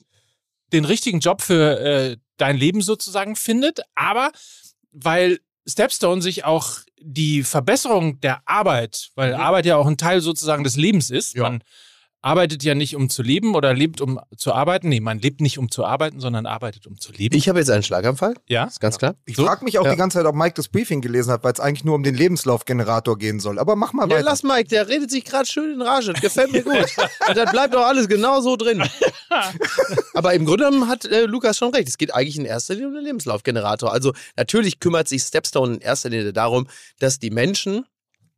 den 0.73 0.85
richtigen 0.85 1.19
Job 1.19 1.41
für 1.41 1.79
äh, 1.79 2.17
dein 2.37 2.57
Leben 2.57 2.81
sozusagen 2.81 3.35
findet, 3.35 3.81
aber 3.95 4.31
weil 4.91 5.39
Stepstone 5.67 6.21
sich 6.21 6.45
auch 6.45 6.79
die 6.99 7.43
Verbesserung 7.43 8.19
der 8.21 8.41
Arbeit, 8.45 9.09
weil 9.15 9.33
Arbeit 9.33 9.65
ja 9.65 9.75
auch 9.77 9.87
ein 9.87 9.97
Teil 9.97 10.21
sozusagen 10.21 10.63
des 10.63 10.75
Lebens 10.75 11.09
ist. 11.09 11.35
Ja. 11.35 11.43
Man 11.43 11.63
arbeitet 12.21 12.63
ja 12.63 12.75
nicht, 12.75 12.95
um 12.95 13.09
zu 13.09 13.23
leben 13.23 13.55
oder 13.55 13.73
lebt, 13.73 14.01
um 14.01 14.19
zu 14.35 14.53
arbeiten. 14.53 14.89
Nee, 14.89 14.99
man 14.99 15.19
lebt 15.19 15.39
nicht, 15.41 15.57
um 15.57 15.71
zu 15.71 15.85
arbeiten, 15.85 16.19
sondern 16.19 16.45
arbeitet, 16.45 16.85
um 16.85 16.99
zu 16.99 17.11
leben. 17.13 17.35
Ich 17.35 17.47
habe 17.47 17.59
jetzt 17.59 17.69
einen 17.69 17.83
Schlaganfall. 17.83 18.35
ja. 18.47 18.65
Ist 18.65 18.81
ganz 18.81 18.97
klar. 18.97 19.15
Ich 19.25 19.37
So? 19.37 19.45
frage 19.45 19.63
mich 19.63 19.79
auch 19.79 19.85
Ja. 19.85 19.91
die 19.91 19.97
ganze 19.97 20.17
Zeit, 20.17 20.25
ob 20.25 20.35
Mike 20.35 20.53
das 20.55 20.67
Briefing 20.67 20.99
gelesen 21.01 21.31
hat, 21.31 21.43
weil 21.43 21.53
es 21.53 21.59
eigentlich 21.59 21.85
nur 21.85 21.95
um 21.95 22.03
den 22.03 22.15
Lebenslaufgenerator 22.15 23.17
gehen 23.17 23.39
soll. 23.39 23.57
Aber 23.59 23.75
mach 23.77 23.93
mal 23.93 24.09
Ja, 24.09 24.15
weiter. 24.17 24.25
lass 24.25 24.43
Mike, 24.43 24.67
der 24.69 24.87
redet 24.89 25.09
sich 25.11 25.23
gerade 25.23 25.45
schön 25.45 25.73
in 25.73 25.81
Rage. 25.81 26.11
Das 26.13 26.21
gefällt 26.21 26.51
mir 26.51 26.63
gut. 26.63 26.73
Und 27.27 27.37
das 27.37 27.51
bleibt 27.51 27.73
doch 27.73 27.85
alles 27.85 28.07
genau 28.09 28.41
so 28.41 28.55
drin. 28.57 28.83
Aber 30.13 30.33
im 30.33 30.45
Grunde 30.45 30.65
genommen 30.65 30.87
hat 30.89 31.05
äh, 31.05 31.25
Lukas 31.25 31.57
schon 31.57 31.73
recht. 31.73 31.87
Es 31.87 31.97
geht 31.97 32.13
eigentlich 32.13 32.37
in 32.37 32.45
erster 32.45 32.73
Linie 32.73 32.89
um 32.89 32.93
den 32.95 33.03
Lebenslaufgenerator. 33.05 33.91
Also 33.91 34.13
natürlich 34.35 34.79
kümmert 34.79 35.07
sich 35.07 35.21
Stepstone 35.23 35.75
in 35.75 35.81
erster 35.81 36.09
Linie 36.09 36.33
darum, 36.33 36.67
dass 36.99 37.19
die 37.19 37.29
Menschen 37.31 37.85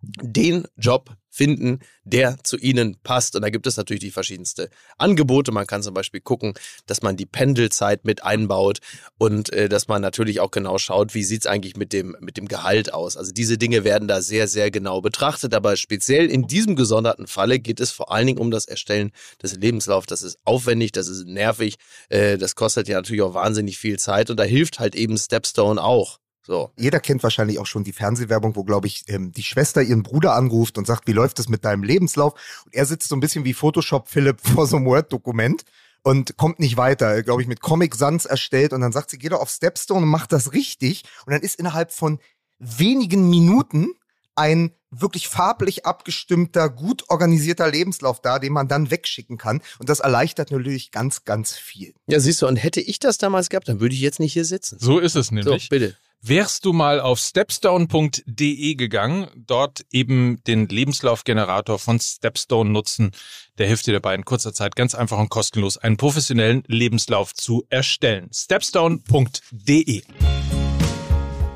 den 0.02 0.68
Job 0.78 1.10
finden, 1.42 1.80
der 2.04 2.38
zu 2.44 2.56
ihnen 2.58 2.98
passt. 3.02 3.36
Und 3.36 3.42
da 3.42 3.50
gibt 3.50 3.66
es 3.66 3.76
natürlich 3.76 4.02
die 4.02 4.12
verschiedenste 4.12 4.70
Angebote. 5.00 5.52
Man 5.52 5.66
kann 5.66 5.82
zum 5.82 5.96
Beispiel 5.96 6.22
gucken, 6.22 6.54
dass 6.86 7.02
man 7.02 7.18
die 7.18 7.26
Pendelzeit 7.26 8.06
mit 8.06 8.24
einbaut 8.24 8.78
und 9.18 9.52
äh, 9.52 9.68
dass 9.68 9.88
man 9.88 10.04
natürlich 10.04 10.40
auch 10.40 10.52
genau 10.52 10.78
schaut, 10.78 11.16
wie 11.16 11.24
sieht 11.24 11.42
es 11.42 11.48
eigentlich 11.48 11.78
mit 11.78 11.94
dem, 11.94 12.16
mit 12.20 12.38
dem 12.38 12.48
Gehalt 12.48 12.94
aus. 12.94 13.18
Also 13.18 13.32
diese 13.32 13.58
Dinge 13.58 13.84
werden 13.84 14.08
da 14.08 14.22
sehr, 14.22 14.48
sehr 14.48 14.70
genau 14.70 15.02
betrachtet. 15.02 15.56
Aber 15.56 15.78
speziell 15.78 16.30
in 16.30 16.46
diesem 16.46 16.76
gesonderten 16.76 17.26
Falle 17.26 17.58
geht 17.58 17.80
es 17.80 17.90
vor 17.90 18.12
allen 18.12 18.28
Dingen 18.28 18.40
um 18.40 18.52
das 18.52 18.66
Erstellen 18.66 19.12
des 19.42 19.56
Lebenslaufs. 19.56 20.06
Das 20.06 20.22
ist 20.22 20.38
aufwendig, 20.46 20.92
das 20.92 21.08
ist 21.08 21.26
nervig, 21.26 21.78
äh, 22.10 22.38
das 22.38 22.54
kostet 22.54 22.88
ja 22.88 22.98
natürlich 22.98 23.24
auch 23.24 23.34
wahnsinnig 23.34 23.80
viel 23.80 23.98
Zeit 23.98 24.30
und 24.30 24.38
da 24.38 24.44
hilft 24.44 24.80
halt 24.80 24.94
eben 24.94 25.18
Stepstone 25.18 25.82
auch. 25.84 26.21
So. 26.44 26.72
Jeder 26.76 27.00
kennt 27.00 27.22
wahrscheinlich 27.24 27.60
auch 27.60 27.66
schon 27.68 27.84
die 27.84 27.94
Fernsehwerbung, 27.94 28.56
wo, 28.56 28.64
glaube 28.64 28.88
ich, 28.88 29.04
ähm, 29.08 29.32
die 29.32 29.44
Schwester 29.44 29.82
ihren 29.82 30.04
Bruder 30.04 30.34
anruft 30.34 30.78
und 30.78 30.88
sagt, 30.88 31.08
wie 31.08 31.14
läuft 31.14 31.40
es 31.40 31.50
mit 31.50 31.64
deinem 31.66 31.84
Lebenslauf? 31.84 32.34
Und 32.66 32.74
er 32.74 32.86
sitzt 32.86 33.10
so 33.10 33.16
ein 33.16 33.20
bisschen 33.20 33.46
wie 33.46 33.54
Photoshop 33.54 34.08
Philipp 34.08 34.42
vor 34.44 34.66
so 34.68 34.78
einem 34.78 34.86
Word-Dokument 34.86 35.64
und 36.04 36.38
kommt 36.38 36.60
nicht 36.60 36.78
weiter, 36.78 37.22
glaube 37.22 37.44
ich, 37.44 37.48
mit 37.48 37.62
Comic 37.62 37.94
Sans 37.96 38.26
erstellt. 38.26 38.74
Und 38.74 38.82
dann 38.82 38.92
sagt 38.92 39.12
sie, 39.12 39.18
geh 39.20 39.30
doch 39.30 39.40
auf 39.40 39.50
Stepstone 39.50 40.02
und 40.02 40.10
mach 40.10 40.26
das 40.26 40.54
richtig. 40.54 41.04
Und 41.26 41.34
dann 41.34 41.42
ist 41.42 41.60
innerhalb 41.60 41.92
von 41.92 42.20
wenigen 42.58 43.30
Minuten 43.30 43.94
ein 44.36 44.72
wirklich 44.90 45.28
farblich 45.28 45.86
abgestimmter, 45.86 46.70
gut 46.70 47.06
organisierter 47.10 47.70
Lebenslauf 47.70 48.22
da, 48.22 48.40
den 48.40 48.52
man 48.54 48.68
dann 48.68 48.92
wegschicken 48.92 49.38
kann. 49.38 49.62
Und 49.80 49.90
das 49.90 50.00
erleichtert 50.00 50.52
natürlich 50.52 50.92
ganz, 50.92 51.24
ganz 51.24 51.54
viel. 51.54 51.94
Ja, 52.08 52.20
siehst 52.20 52.42
du, 52.42 52.48
und 52.48 52.58
hätte 52.58 52.82
ich 52.82 53.00
das 53.00 53.18
damals 53.18 53.50
gehabt, 53.50 53.70
dann 53.70 53.80
würde 53.80 53.96
ich 53.96 54.02
jetzt 54.02 54.20
nicht 54.20 54.34
hier 54.34 54.46
sitzen. 54.46 54.78
So 54.80 55.00
ist 55.00 55.16
es 55.16 55.28
So, 55.28 55.36
nämlich. 55.36 55.70
bitte. 55.70 55.96
Wärst 56.24 56.66
du 56.66 56.74
mal 56.74 57.00
auf 57.00 57.18
stepstone.de 57.18 58.76
gegangen, 58.76 59.28
dort 59.36 59.82
eben 59.92 60.40
den 60.46 60.68
Lebenslaufgenerator 60.68 61.80
von 61.80 62.00
Stepstone 62.00 62.70
nutzen, 62.70 63.10
der 63.58 63.66
hilft 63.66 63.88
dir 63.88 63.94
dabei 63.94 64.14
in 64.14 64.24
kurzer 64.24 64.54
Zeit 64.54 64.76
ganz 64.76 64.94
einfach 64.94 65.18
und 65.18 65.30
kostenlos 65.30 65.78
einen 65.78 65.98
professionellen 65.98 66.62
Lebenslauf 66.68 67.34
zu 67.34 67.66
erstellen. 67.72 68.30
stepstone.de 68.32 70.04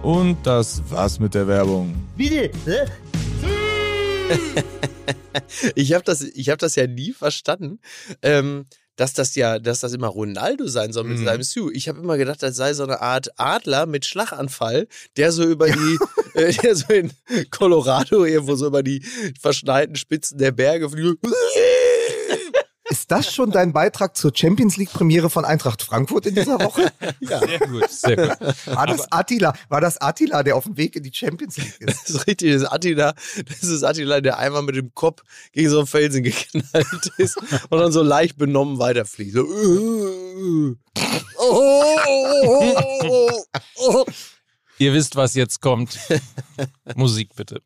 Und 0.02 0.38
das 0.48 0.82
war's 0.90 1.20
mit 1.20 1.36
der 1.36 1.48
Werbung. 1.48 1.94
Bitte? 2.18 2.50
Hä? 2.66 2.86
Ich 5.76 5.94
habe 5.94 6.04
das, 6.04 6.22
ich 6.22 6.50
hab 6.50 6.60
das 6.60 6.76
ja 6.76 6.88
nie 6.88 7.12
verstanden. 7.12 7.80
Ähm, 8.22 8.68
dass 8.96 9.14
das 9.14 9.36
ja, 9.36 9.60
dass 9.60 9.82
das 9.82 9.94
immer 9.94 10.08
Ronaldo 10.08 10.68
sein 10.68 10.94
soll 10.94 11.04
mit 11.06 11.20
Mhm. 11.20 11.26
seinem 11.26 11.44
Sue. 11.44 11.74
Ich 11.74 11.88
habe 11.90 12.00
immer 12.00 12.18
gedacht, 12.18 12.42
das 12.44 12.56
sei 12.56 12.74
so 12.74 12.84
eine 12.84 13.02
Art 13.02 13.30
Adler 13.38 13.86
mit 13.86 14.06
Schlaganfall, 14.06 14.88
der 15.18 15.32
so 15.32 15.44
über 15.44 15.68
die, 15.70 15.98
äh, 16.36 16.54
der 16.54 16.76
so 16.76 16.94
in 16.94 17.12
Colorado 17.52 18.26
irgendwo 18.26 18.56
so 18.56 18.68
über 18.68 18.84
die 18.84 19.04
verschneiten 19.40 19.96
Spitzen 19.96 20.38
der 20.38 20.52
Berge 20.52 20.90
fliegt. 20.90 21.20
Ist 23.06 23.12
das 23.12 23.32
schon 23.32 23.52
dein 23.52 23.72
Beitrag 23.72 24.18
zur 24.18 24.32
Champions 24.34 24.78
League 24.78 24.92
Premiere 24.92 25.30
von 25.30 25.46
Eintracht 25.46 25.84
Frankfurt 25.84 26.26
in 26.26 26.34
dieser 26.34 26.60
Woche? 26.60 26.92
Ja, 27.20 27.40
Sehr 27.40 27.60
gut, 27.60 27.92
sehr 27.92 28.16
gut. 28.16 28.32
War 28.66 28.88
das 28.88 29.12
Attila? 29.12 29.54
War 29.70 29.80
das 29.80 30.02
Attila, 30.02 30.42
der 30.42 30.56
auf 30.56 30.64
dem 30.64 30.76
Weg 30.76 30.96
in 30.96 31.04
die 31.04 31.14
Champions 31.14 31.58
League 31.58 31.82
ist? 31.82 31.88
das 31.88 32.10
ist 32.10 32.26
richtig. 32.26 32.54
Das 32.54 32.64
ist 32.64 32.68
Attila, 32.68 33.14
das 33.48 33.62
ist 33.62 33.84
Attila, 33.84 34.22
der 34.22 34.40
einmal 34.40 34.64
mit 34.64 34.76
dem 34.76 34.92
Kopf 34.96 35.22
gegen 35.52 35.70
so 35.70 35.78
einen 35.78 35.88
Felsen 35.88 36.24
geknallt 36.24 37.12
ist 37.20 37.38
und 37.70 37.78
dann 37.78 37.92
so 37.92 38.02
leicht 38.02 38.40
benommen 38.40 38.80
weiterfliegt. 38.80 39.34
So. 39.34 39.44
Ihr 44.80 44.94
wisst, 44.94 45.16
was 45.16 45.36
jetzt 45.36 45.62
kommt. 45.62 46.00
Musik 46.96 47.36
bitte. 47.36 47.62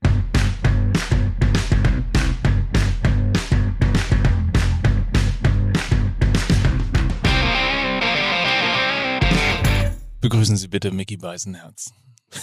Begrüßen 10.21 10.57
Sie 10.57 10.67
bitte 10.67 10.91
Mickey 10.91 11.17
Beisenherz. 11.17 11.91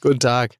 Guten 0.00 0.20
Tag. 0.20 0.56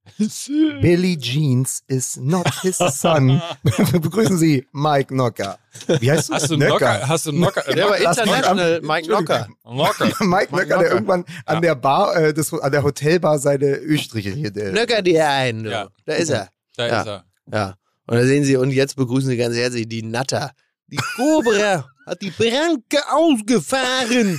Billy 0.83 1.17
Jeans 1.17 1.83
is 1.87 2.17
not 2.19 2.47
his 2.61 2.77
son. 2.77 3.41
Begrüßen 3.93 4.37
Sie 4.37 4.67
Mike 4.73 5.07
Knocker. 5.09 5.59
Wie 6.01 6.11
heißt 6.11 6.29
du? 6.29 6.35
Hast 6.35 6.51
du 6.51 6.55
einen 6.55 6.67
Knocker? 6.69 7.09
Hast 7.09 7.27
du 7.27 7.31
einen 7.31 7.39
Knocker? 7.41 7.63
Der 7.73 7.89
war 7.89 7.97
international 7.97 8.81
Mike 8.83 9.07
Knocker. 9.07 9.49
Knocker. 9.63 10.05
Mike 10.25 10.27
Mike 10.27 10.47
Knocker, 10.49 10.67
der 10.67 10.77
Knocker. 10.77 10.91
irgendwann 10.91 11.25
an 11.47 11.63
der 11.63 11.75
Bar, 11.77 12.15
äh, 12.17 12.35
des, 12.35 12.53
an 12.53 12.73
der 12.73 12.83
Hotelbar 12.83 13.39
seine 13.39 13.67
Östriche 13.77 14.31
hier. 14.31 14.51
Der, 14.51 14.73
Nöcker 14.73 15.01
dir 15.01 15.27
ein. 15.29 15.65
Ja. 15.65 15.89
Da 16.05 16.13
ist 16.15 16.29
er. 16.31 16.49
Da 16.77 16.87
Ja. 16.89 17.01
ist 17.01 17.07
er. 17.07 17.25
Ja. 17.51 17.75
Und 18.07 18.17
da 18.19 18.25
sehen 18.27 18.45
Sie, 18.45 18.57
und 18.57 18.71
jetzt 18.71 18.97
begrüßen 18.97 19.31
Sie 19.31 19.37
ganz 19.37 19.55
herzlich 19.57 19.89
die 19.89 20.03
Natter. 20.03 20.51
Die 20.89 20.97
Cobra 21.17 21.87
hat 22.07 22.21
die 22.21 22.31
Branke 22.31 22.99
ausgefahren. 23.11 24.39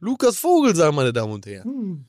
Lukas 0.00 0.38
Vogelsang, 0.38 0.94
meine 0.94 1.12
Damen 1.12 1.32
und 1.32 1.46
Herren. 1.46 1.64
Hm. 1.64 2.04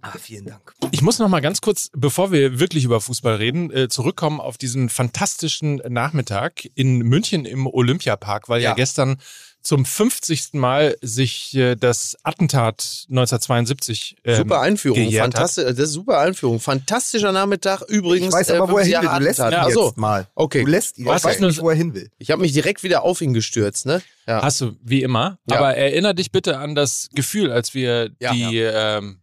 Ah, 0.00 0.12
vielen 0.16 0.46
Dank. 0.46 0.74
Ich 0.92 1.02
muss 1.02 1.18
noch 1.18 1.28
mal 1.28 1.40
ganz 1.40 1.60
kurz, 1.60 1.90
bevor 1.92 2.30
wir 2.30 2.60
wirklich 2.60 2.84
über 2.84 3.00
Fußball 3.00 3.34
reden, 3.34 3.70
äh, 3.72 3.88
zurückkommen 3.88 4.40
auf 4.40 4.56
diesen 4.56 4.88
fantastischen 4.90 5.76
Nachmittag 5.88 6.68
in 6.76 6.98
München 6.98 7.44
im 7.44 7.66
Olympiapark, 7.66 8.48
weil 8.48 8.62
ja, 8.62 8.70
Ja. 8.70 8.74
gestern 8.76 9.16
zum 9.62 9.84
50. 9.84 10.54
Mal 10.54 10.96
sich 11.02 11.54
äh, 11.54 11.74
das 11.74 12.16
Attentat 12.22 13.04
1972 13.10 14.16
ähm, 14.24 14.36
Super 14.36 14.60
Einführung. 14.60 15.10
Fantastisch, 15.12 15.64
das 15.64 15.78
ist 15.78 15.92
super 15.92 16.18
Einführung. 16.20 16.60
Fantastischer 16.60 17.32
Nachmittag. 17.32 17.82
Übrigens. 17.82 18.28
Ich 18.28 18.32
weiß 18.40 18.50
äh, 18.50 18.56
aber, 18.56 18.68
wo 18.70 18.78
er 18.78 18.84
50 18.84 19.00
hin 19.00 19.10
will. 19.10 19.18
Du 19.18 19.24
lässt 19.24 19.38
ihn 19.38 19.42
Attentat. 19.44 19.66
jetzt 19.68 19.74
so. 19.74 19.92
mal. 19.96 20.26
Okay. 20.34 20.64
Du 20.64 20.70
lässt 20.70 20.98
ihn. 20.98 21.06
Was 21.06 21.22
ich 21.22 21.24
weiß 21.30 21.40
nicht, 21.40 21.60
wo 21.60 21.70
er 21.70 21.76
hin 21.76 21.94
will. 21.94 22.10
Ich 22.18 22.30
habe 22.30 22.40
mich 22.42 22.52
direkt 22.52 22.82
wieder 22.82 23.02
auf 23.02 23.20
ihn 23.20 23.34
gestürzt, 23.34 23.86
ne? 23.86 24.00
Ja. 24.26 24.42
Hast 24.42 24.60
du, 24.60 24.76
wie 24.82 25.02
immer. 25.02 25.38
Ja. 25.50 25.56
Aber 25.58 25.74
erinnere 25.74 26.14
dich 26.14 26.30
bitte 26.32 26.58
an 26.58 26.74
das 26.74 27.08
Gefühl, 27.14 27.50
als 27.52 27.74
wir 27.74 28.10
Ja. 28.20 28.32
die 28.32 28.58
Ähm, 28.58 29.20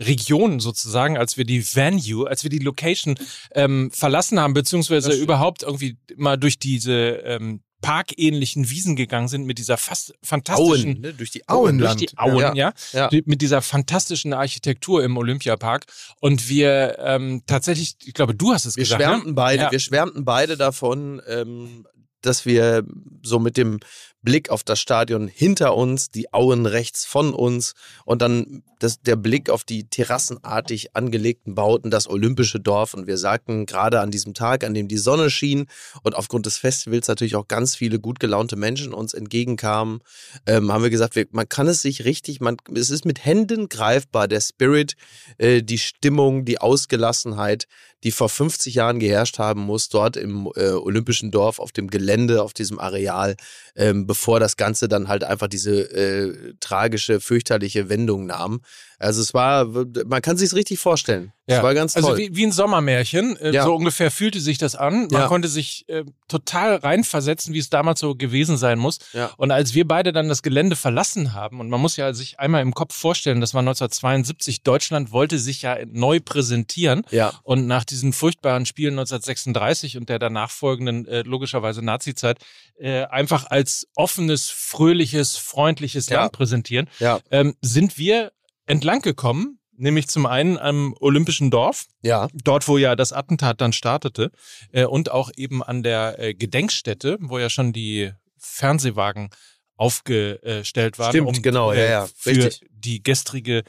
Region 0.00 0.58
sozusagen, 0.58 1.16
als 1.16 1.36
wir 1.36 1.44
die 1.44 1.64
Venue, 1.74 2.26
als 2.28 2.42
wir 2.42 2.50
die 2.50 2.58
Location 2.58 3.14
ähm, 3.54 3.90
verlassen 3.92 4.40
haben, 4.40 4.52
beziehungsweise 4.52 5.12
überhaupt 5.12 5.62
irgendwie 5.62 5.96
mal 6.16 6.36
durch 6.36 6.58
diese 6.58 6.92
ähm, 7.24 7.60
parkähnlichen 7.84 8.70
Wiesen 8.70 8.96
gegangen 8.96 9.28
sind 9.28 9.44
mit 9.44 9.58
dieser 9.58 9.76
fast 9.76 10.14
fantastischen 10.22 10.94
Auen, 10.94 11.00
ne? 11.00 11.14
Durch 11.14 11.30
die 11.30 11.48
Auenland. 11.48 12.00
durch 12.00 12.10
die 12.10 12.18
Auen, 12.18 12.38
ja, 12.38 12.54
Ja. 12.54 12.74
Ja. 12.92 13.10
Mit 13.26 13.42
dieser 13.42 13.60
fantastischen 13.62 14.32
Architektur 14.32 15.04
im 15.04 15.16
Olympiapark. 15.16 15.84
Und 16.20 16.48
wir 16.48 16.98
ähm, 16.98 17.42
tatsächlich, 17.46 17.96
ich 18.04 18.14
glaube, 18.14 18.34
du 18.34 18.52
hast 18.52 18.64
es 18.64 18.76
Wir 18.76 18.84
gesagt, 18.84 19.02
schwärmten 19.02 19.30
ne? 19.30 19.34
beide, 19.34 19.62
Ja. 19.64 19.70
wir 19.72 19.78
schwärmten 19.78 20.24
beide 20.24 20.56
davon, 20.56 21.20
ähm, 21.28 21.86
dass 22.22 22.46
wir 22.46 22.84
so 23.22 23.38
mit 23.38 23.56
dem 23.56 23.80
Blick 24.24 24.50
auf 24.50 24.64
das 24.64 24.80
Stadion 24.80 25.28
hinter 25.28 25.76
uns, 25.76 26.10
die 26.10 26.32
Auen 26.32 26.66
rechts 26.66 27.04
von 27.04 27.34
uns 27.34 27.74
und 28.04 28.22
dann 28.22 28.62
das, 28.78 29.00
der 29.00 29.16
Blick 29.16 29.50
auf 29.50 29.64
die 29.64 29.88
terrassenartig 29.88 30.94
angelegten 30.94 31.54
Bauten, 31.54 31.90
das 31.90 32.08
olympische 32.08 32.60
Dorf. 32.60 32.94
Und 32.94 33.06
wir 33.06 33.18
sagten 33.18 33.66
gerade 33.66 34.00
an 34.00 34.10
diesem 34.10 34.34
Tag, 34.34 34.64
an 34.64 34.74
dem 34.74 34.88
die 34.88 34.98
Sonne 34.98 35.30
schien 35.30 35.66
und 36.02 36.14
aufgrund 36.14 36.46
des 36.46 36.58
Festivals 36.58 37.08
natürlich 37.08 37.36
auch 37.36 37.48
ganz 37.48 37.76
viele 37.76 37.98
gut 37.98 38.20
gelaunte 38.20 38.56
Menschen 38.56 38.92
uns 38.92 39.14
entgegenkamen, 39.14 40.00
ähm, 40.46 40.72
haben 40.72 40.82
wir 40.82 40.90
gesagt, 40.90 41.16
wir, 41.16 41.26
man 41.30 41.48
kann 41.48 41.68
es 41.68 41.82
sich 41.82 42.04
richtig, 42.04 42.40
man, 42.40 42.56
es 42.74 42.90
ist 42.90 43.04
mit 43.04 43.24
Händen 43.24 43.68
greifbar, 43.68 44.28
der 44.28 44.40
Spirit, 44.40 44.94
äh, 45.38 45.62
die 45.62 45.78
Stimmung, 45.78 46.44
die 46.44 46.60
Ausgelassenheit, 46.60 47.66
die 48.04 48.12
vor 48.12 48.28
50 48.28 48.74
Jahren 48.74 49.00
geherrscht 49.00 49.38
haben 49.38 49.62
muss, 49.62 49.88
dort 49.88 50.16
im 50.16 50.48
äh, 50.54 50.70
Olympischen 50.72 51.30
Dorf, 51.30 51.58
auf 51.58 51.72
dem 51.72 51.88
Gelände, 51.88 52.42
auf 52.42 52.52
diesem 52.52 52.78
Areal, 52.78 53.36
ähm, 53.74 54.06
bevor 54.06 54.38
das 54.38 54.56
Ganze 54.56 54.88
dann 54.88 55.08
halt 55.08 55.24
einfach 55.24 55.48
diese 55.48 55.80
äh, 55.90 56.54
tragische, 56.60 57.20
fürchterliche 57.20 57.88
Wendung 57.88 58.26
nahm. 58.26 58.60
Also 58.98 59.20
es 59.20 59.34
war, 59.34 59.66
man 60.06 60.22
kann 60.22 60.36
sich 60.36 60.52
richtig 60.54 60.78
vorstellen. 60.78 61.32
Es 61.46 61.62
war 61.62 61.74
ganz 61.74 61.92
toll. 61.92 62.04
Also 62.04 62.16
wie, 62.16 62.34
wie 62.34 62.46
ein 62.46 62.52
Sommermärchen, 62.52 63.36
äh, 63.36 63.52
Ja. 63.52 63.64
so 63.64 63.74
ungefähr 63.74 64.10
fühlte 64.10 64.40
sich 64.40 64.56
das 64.56 64.74
an. 64.76 65.08
Man 65.10 65.22
Ja. 65.22 65.26
konnte 65.26 65.48
sich 65.48 65.84
äh, 65.88 66.04
total 66.26 66.76
reinversetzen, 66.76 67.52
wie 67.52 67.58
es 67.58 67.68
damals 67.68 68.00
so 68.00 68.14
gewesen 68.14 68.56
sein 68.56 68.78
muss. 68.78 68.98
Ja. 69.12 69.30
Und 69.36 69.50
als 69.50 69.74
wir 69.74 69.86
beide 69.86 70.12
dann 70.12 70.28
das 70.30 70.42
Gelände 70.42 70.74
verlassen 70.74 71.34
haben, 71.34 71.60
und 71.60 71.68
man 71.68 71.80
muss 71.82 71.96
ja 71.98 72.14
sich 72.14 72.40
einmal 72.40 72.62
im 72.62 72.72
Kopf 72.72 72.94
vorstellen, 72.96 73.42
das 73.42 73.52
war 73.52 73.60
1972, 73.60 74.62
Deutschland 74.62 75.12
wollte 75.12 75.38
sich 75.38 75.60
ja 75.62 75.76
neu 75.86 76.20
präsentieren. 76.24 77.02
ja. 77.10 77.32
Und 77.42 77.66
nach 77.66 77.84
diesen 77.84 78.12
furchtbaren 78.14 78.64
Spielen 78.64 78.94
1936 78.94 79.98
und 79.98 80.08
der 80.08 80.18
danach 80.18 80.50
folgenden 80.50 81.06
äh, 81.06 81.22
logischerweise 81.22 81.82
Nazi-Zeit 81.84 82.38
äh, 82.78 83.04
einfach 83.04 83.46
als 83.50 83.86
offenes, 83.96 84.48
fröhliches, 84.50 85.36
freundliches 85.36 86.08
Ja. 86.08 86.20
Land 86.22 86.32
präsentieren, 86.32 86.88
Ja. 87.00 87.20
ähm, 87.30 87.54
sind 87.60 87.98
wir 87.98 88.32
entlang 88.66 89.00
gekommen, 89.02 89.58
nämlich 89.76 90.08
zum 90.08 90.26
einen 90.26 90.58
am 90.58 90.94
Olympischen 91.00 91.50
Dorf, 91.50 91.86
Ja. 92.02 92.28
dort 92.32 92.68
wo 92.68 92.78
ja 92.78 92.96
das 92.96 93.12
Attentat 93.12 93.60
dann 93.60 93.72
startete, 93.72 94.30
äh, 94.72 94.84
und 94.84 95.10
auch 95.10 95.30
eben 95.36 95.62
an 95.62 95.82
der 95.82 96.18
äh, 96.18 96.34
Gedenkstätte, 96.34 97.16
wo 97.20 97.38
ja 97.38 97.50
schon 97.50 97.72
die 97.72 98.12
Fernsehwagen 98.38 99.30
aufgestellt 99.76 100.98
waren. 100.98 101.10
Stimmt, 101.10 101.42
genau, 101.42 101.72
ja, 101.72 101.84
ja, 101.84 102.08
für 102.16 102.30
richtig. 102.30 102.68
die 102.70 103.02
gestrige 103.02 103.62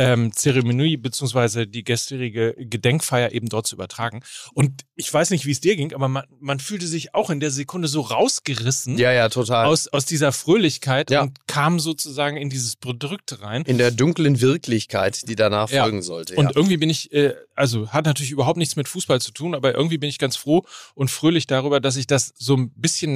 ähm, 0.00 0.32
Zeremonie 0.32 0.96
beziehungsweise 0.96 1.66
die 1.66 1.84
gestrige 1.84 2.54
Gedenkfeier 2.58 3.32
eben 3.32 3.48
dort 3.50 3.66
zu 3.66 3.74
übertragen. 3.74 4.22
Und 4.54 4.82
ich 4.96 5.12
weiß 5.12 5.28
nicht, 5.30 5.44
wie 5.44 5.50
es 5.50 5.60
dir 5.60 5.76
ging, 5.76 5.92
aber 5.94 6.08
man, 6.08 6.24
man 6.40 6.58
fühlte 6.58 6.86
sich 6.86 7.14
auch 7.14 7.28
in 7.28 7.38
der 7.38 7.50
Sekunde 7.50 7.86
so 7.86 8.00
rausgerissen 8.00 8.96
Ja, 8.98 9.12
ja, 9.12 9.28
total. 9.28 9.66
aus, 9.66 9.88
aus 9.88 10.06
dieser 10.06 10.32
Fröhlichkeit 10.32 11.10
Ja. 11.10 11.22
und 11.22 11.46
kam 11.46 11.78
sozusagen 11.78 12.36
in 12.38 12.48
dieses 12.48 12.76
Bedrückte 12.76 13.42
rein. 13.42 13.62
In 13.64 13.76
der 13.78 13.90
dunklen 13.90 14.40
Wirklichkeit, 14.40 15.28
die 15.28 15.36
danach 15.36 15.70
Ja. 15.70 15.82
folgen 15.82 16.00
sollte. 16.02 16.34
Und 16.36 16.46
ja. 16.46 16.52
irgendwie 16.56 16.78
bin 16.78 16.88
ich, 16.88 17.12
äh, 17.12 17.34
also 17.54 17.90
hat 17.90 18.06
natürlich 18.06 18.30
überhaupt 18.30 18.58
nichts 18.58 18.76
mit 18.76 18.88
Fußball 18.88 19.20
zu 19.20 19.32
tun, 19.32 19.54
aber 19.54 19.74
irgendwie 19.74 19.98
bin 19.98 20.08
ich 20.08 20.18
ganz 20.18 20.36
froh 20.36 20.64
und 20.94 21.10
fröhlich 21.10 21.46
darüber, 21.46 21.78
dass 21.80 21.96
ich 21.96 22.06
das 22.06 22.32
so 22.38 22.56
ein 22.56 22.70
bisschen 22.74 23.14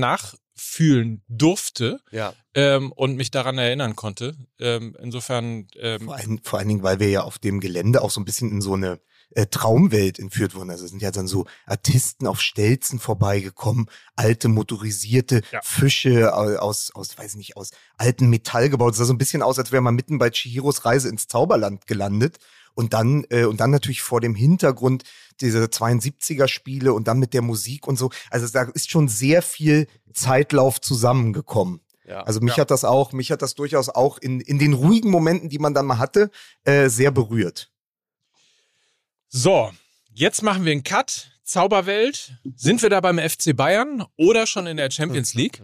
nachfühlen 0.57 1.23
durfte 1.29 2.01
ja. 2.11 2.33
ähm, 2.55 2.93
und 2.93 3.17
mich 3.17 3.31
daran 3.31 3.59
erinnern 3.59 3.97
konnte. 3.97 4.35
Ähm, 4.59 4.97
insofern, 5.01 5.67
ähm, 5.79 6.03
Vor 6.07 6.17
allen, 6.17 6.41
vor 6.43 6.59
allen 6.59 6.69
Dingen, 6.69 6.83
weil 6.83 7.01
wir 7.01 7.11
ja 7.11 7.23
auf 7.23 7.39
dem 7.39 7.61
Gelände 7.61 8.03
auch 8.03 8.11
so 8.11 8.21
ein 8.21 8.25
bisschen 8.25 8.51
in 8.51 8.61
so 8.61 8.75
eine 8.75 9.01
äh, 9.31 9.47
Traumwelt 9.47 10.19
entführt 10.19 10.55
wurden. 10.55 10.71
Also 10.71 10.87
sind 10.87 11.03
ja 11.03 11.11
dann 11.11 11.27
so 11.27 11.47
Artisten 11.67 12.27
auf 12.27 12.41
Stelzen 12.41 12.99
vorbeigekommen, 12.99 13.87
alte 14.17 14.49
motorisierte 14.49 15.43
Ja. 15.51 15.61
Fische 15.63 16.35
au- 16.37 16.57
aus, 16.57 16.93
aus, 16.95 17.17
weiß 17.19 17.37
nicht, 17.37 17.57
aus 17.57 17.71
alten 17.97 18.29
Metall 18.29 18.69
gebaut. 18.71 18.93
Es 18.93 18.99
sah 18.99 19.05
so 19.05 19.13
ein 19.13 19.19
bisschen 19.19 19.43
aus, 19.43 19.59
als 19.59 19.73
wäre 19.73 19.83
man 19.83 19.95
mitten 19.95 20.19
bei 20.19 20.31
Chihiros 20.31 20.85
Reise 20.85 21.09
ins 21.09 21.27
Zauberland 21.27 21.87
gelandet. 21.87 22.39
Und 22.75 22.93
dann, 22.93 23.25
äh, 23.31 23.45
und 23.45 23.61
dann 23.61 23.71
natürlich 23.71 24.03
vor 24.03 24.21
dem 24.21 24.35
Hintergrund 24.35 25.05
dieser 25.41 25.65
72er 25.65 26.49
Spiele 26.49 26.93
und 26.93 27.07
dann 27.09 27.19
mit 27.19 27.33
der 27.35 27.43
Musik 27.43 27.87
und 27.87 27.97
so. 27.97 28.11
Also 28.31 28.49
da 28.49 28.63
ist 28.75 28.91
schon 28.91 29.09
sehr 29.09 29.43
viel 29.43 29.87
Zeitlauf 30.13 30.81
zusammengekommen. 30.81 31.81
Ja. 32.07 32.23
Also 32.23 32.41
mich 32.41 32.57
Ja. 32.57 32.63
hat 32.63 32.71
das 32.71 32.85
auch, 32.85 33.13
mich 33.13 33.31
hat 33.31 33.43
das 33.43 33.55
durchaus 33.55 33.89
auch 33.89 34.19
in, 34.19 34.41
in 34.41 34.59
den 34.59 34.73
ruhigen 34.75 35.11
Momenten, 35.11 35.49
die 35.49 35.59
man 35.59 35.73
dann 35.75 35.87
mal 35.87 35.99
hatte, 35.99 36.31
äh, 36.65 36.89
sehr 36.89 37.11
berührt. 37.11 37.71
So, 39.29 39.71
jetzt 40.13 40.43
machen 40.43 40.65
wir 40.65 40.73
einen 40.73 40.85
Cut. 40.85 41.31
Zauberwelt. 41.45 42.39
Sind 42.57 42.81
wir 42.81 42.89
da 42.89 43.01
beim 43.03 43.19
FC 43.19 43.55
Bayern 43.55 44.05
oder 44.17 44.47
schon 44.47 44.67
in 44.67 44.79
der 44.79 44.91
Champions 44.91 45.35
League? 45.35 45.63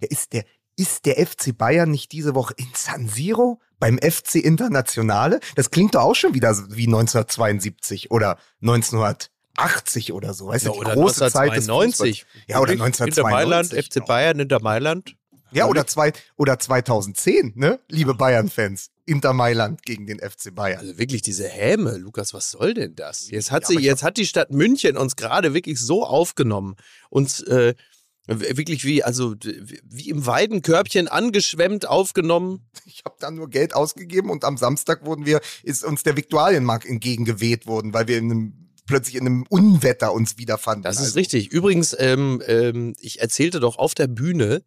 Ja, 0.00 0.08
ist 0.08 0.32
der, 0.32 0.46
ist 0.76 1.04
der 1.04 1.18
FC 1.26 1.52
Bayern 1.56 1.90
nicht 1.90 2.12
diese 2.12 2.34
Woche 2.34 2.54
in 2.56 2.68
San 2.74 3.06
Siro 3.06 3.60
beim 3.78 3.98
FC 3.98 4.36
Internationale? 4.36 5.40
Das 5.56 5.70
klingt 5.70 5.94
doch 5.94 6.02
auch 6.02 6.14
schon 6.14 6.34
wieder 6.34 6.56
wie 6.68 6.86
1972 6.86 8.10
oder 8.10 8.38
1980 8.62 10.12
oder 10.12 10.34
so. 10.34 10.48
Weißt 10.48 10.66
ja, 10.66 10.72
du, 10.72 10.84
die 10.84 10.90
große 10.90 11.30
Zeit 11.30 11.56
des 11.56 11.68
1992. 11.68 12.22
Fußballs. 12.22 12.44
Ja, 12.48 12.60
oder 12.60 12.72
Inter 12.72 12.84
1992. 12.84 13.22
Mailand, 13.32 13.86
FC 13.86 14.06
Bayern, 14.06 14.38
Inter 14.40 14.60
Mailand. 14.60 15.16
Ja, 15.54 15.66
oder, 15.66 15.86
zwei, 15.86 16.12
oder 16.36 16.58
2010, 16.58 17.52
ne? 17.54 17.78
Liebe 17.88 18.14
Bayern-Fans. 18.14 18.90
Inter 19.06 19.32
Mailand 19.34 19.82
gegen 19.82 20.06
den 20.06 20.18
FC 20.18 20.52
Bayern. 20.52 20.80
Also 20.80 20.98
wirklich 20.98 21.22
diese 21.22 21.46
Häme, 21.46 21.96
Lukas, 21.96 22.34
was 22.34 22.50
soll 22.50 22.74
denn 22.74 22.96
das? 22.96 23.30
Jetzt 23.30 23.52
hat 23.52 23.62
Ja, 23.62 23.68
sie, 23.68 23.76
ich 23.76 23.82
jetzt 23.82 24.02
hat 24.02 24.16
die 24.16 24.26
Stadt 24.26 24.50
München 24.50 24.96
uns 24.96 25.14
gerade 25.14 25.54
wirklich 25.54 25.78
so 25.78 26.04
aufgenommen, 26.04 26.76
uns 27.08 27.40
äh, 27.42 27.74
wirklich 28.26 28.84
wie, 28.84 29.02
also 29.02 29.34
wie 29.84 30.08
im 30.08 30.26
Weidenkörbchen 30.26 31.08
angeschwemmt 31.08 31.88
aufgenommen. 31.88 32.66
Ich 32.86 33.02
habe 33.04 33.16
dann 33.18 33.34
nur 33.34 33.50
Geld 33.50 33.74
ausgegeben 33.74 34.30
und 34.30 34.44
am 34.44 34.56
Samstag 34.56 35.04
wurden 35.04 35.26
wir, 35.26 35.40
ist 35.62 35.84
uns 35.84 36.04
der 36.04 36.16
Viktualienmarkt 36.16 36.86
entgegengeweht 36.86 37.66
worden, 37.66 37.92
weil 37.92 38.08
wir 38.08 38.18
in 38.18 38.30
einem, 38.30 38.70
plötzlich 38.86 39.16
in 39.16 39.26
einem 39.26 39.44
Unwetter 39.48 40.12
uns 40.12 40.38
wiederfanden. 40.38 40.84
Das 40.84 40.96
ist 40.96 41.06
Also, 41.06 41.18
richtig. 41.18 41.50
Übrigens, 41.50 41.94
ähm, 41.98 42.42
ähm, 42.46 42.94
ich 43.00 43.20
erzählte 43.20 43.60
doch 43.60 43.76
auf 43.76 43.94
der 43.94 44.06
Bühne 44.06 44.62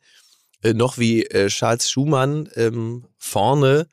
äh, 0.62 0.74
noch, 0.74 0.98
wie 0.98 1.24
äh, 1.26 1.48
Charles 1.48 1.90
Schumann 1.90 2.50
ähm, 2.56 3.08
vorne 3.18 3.88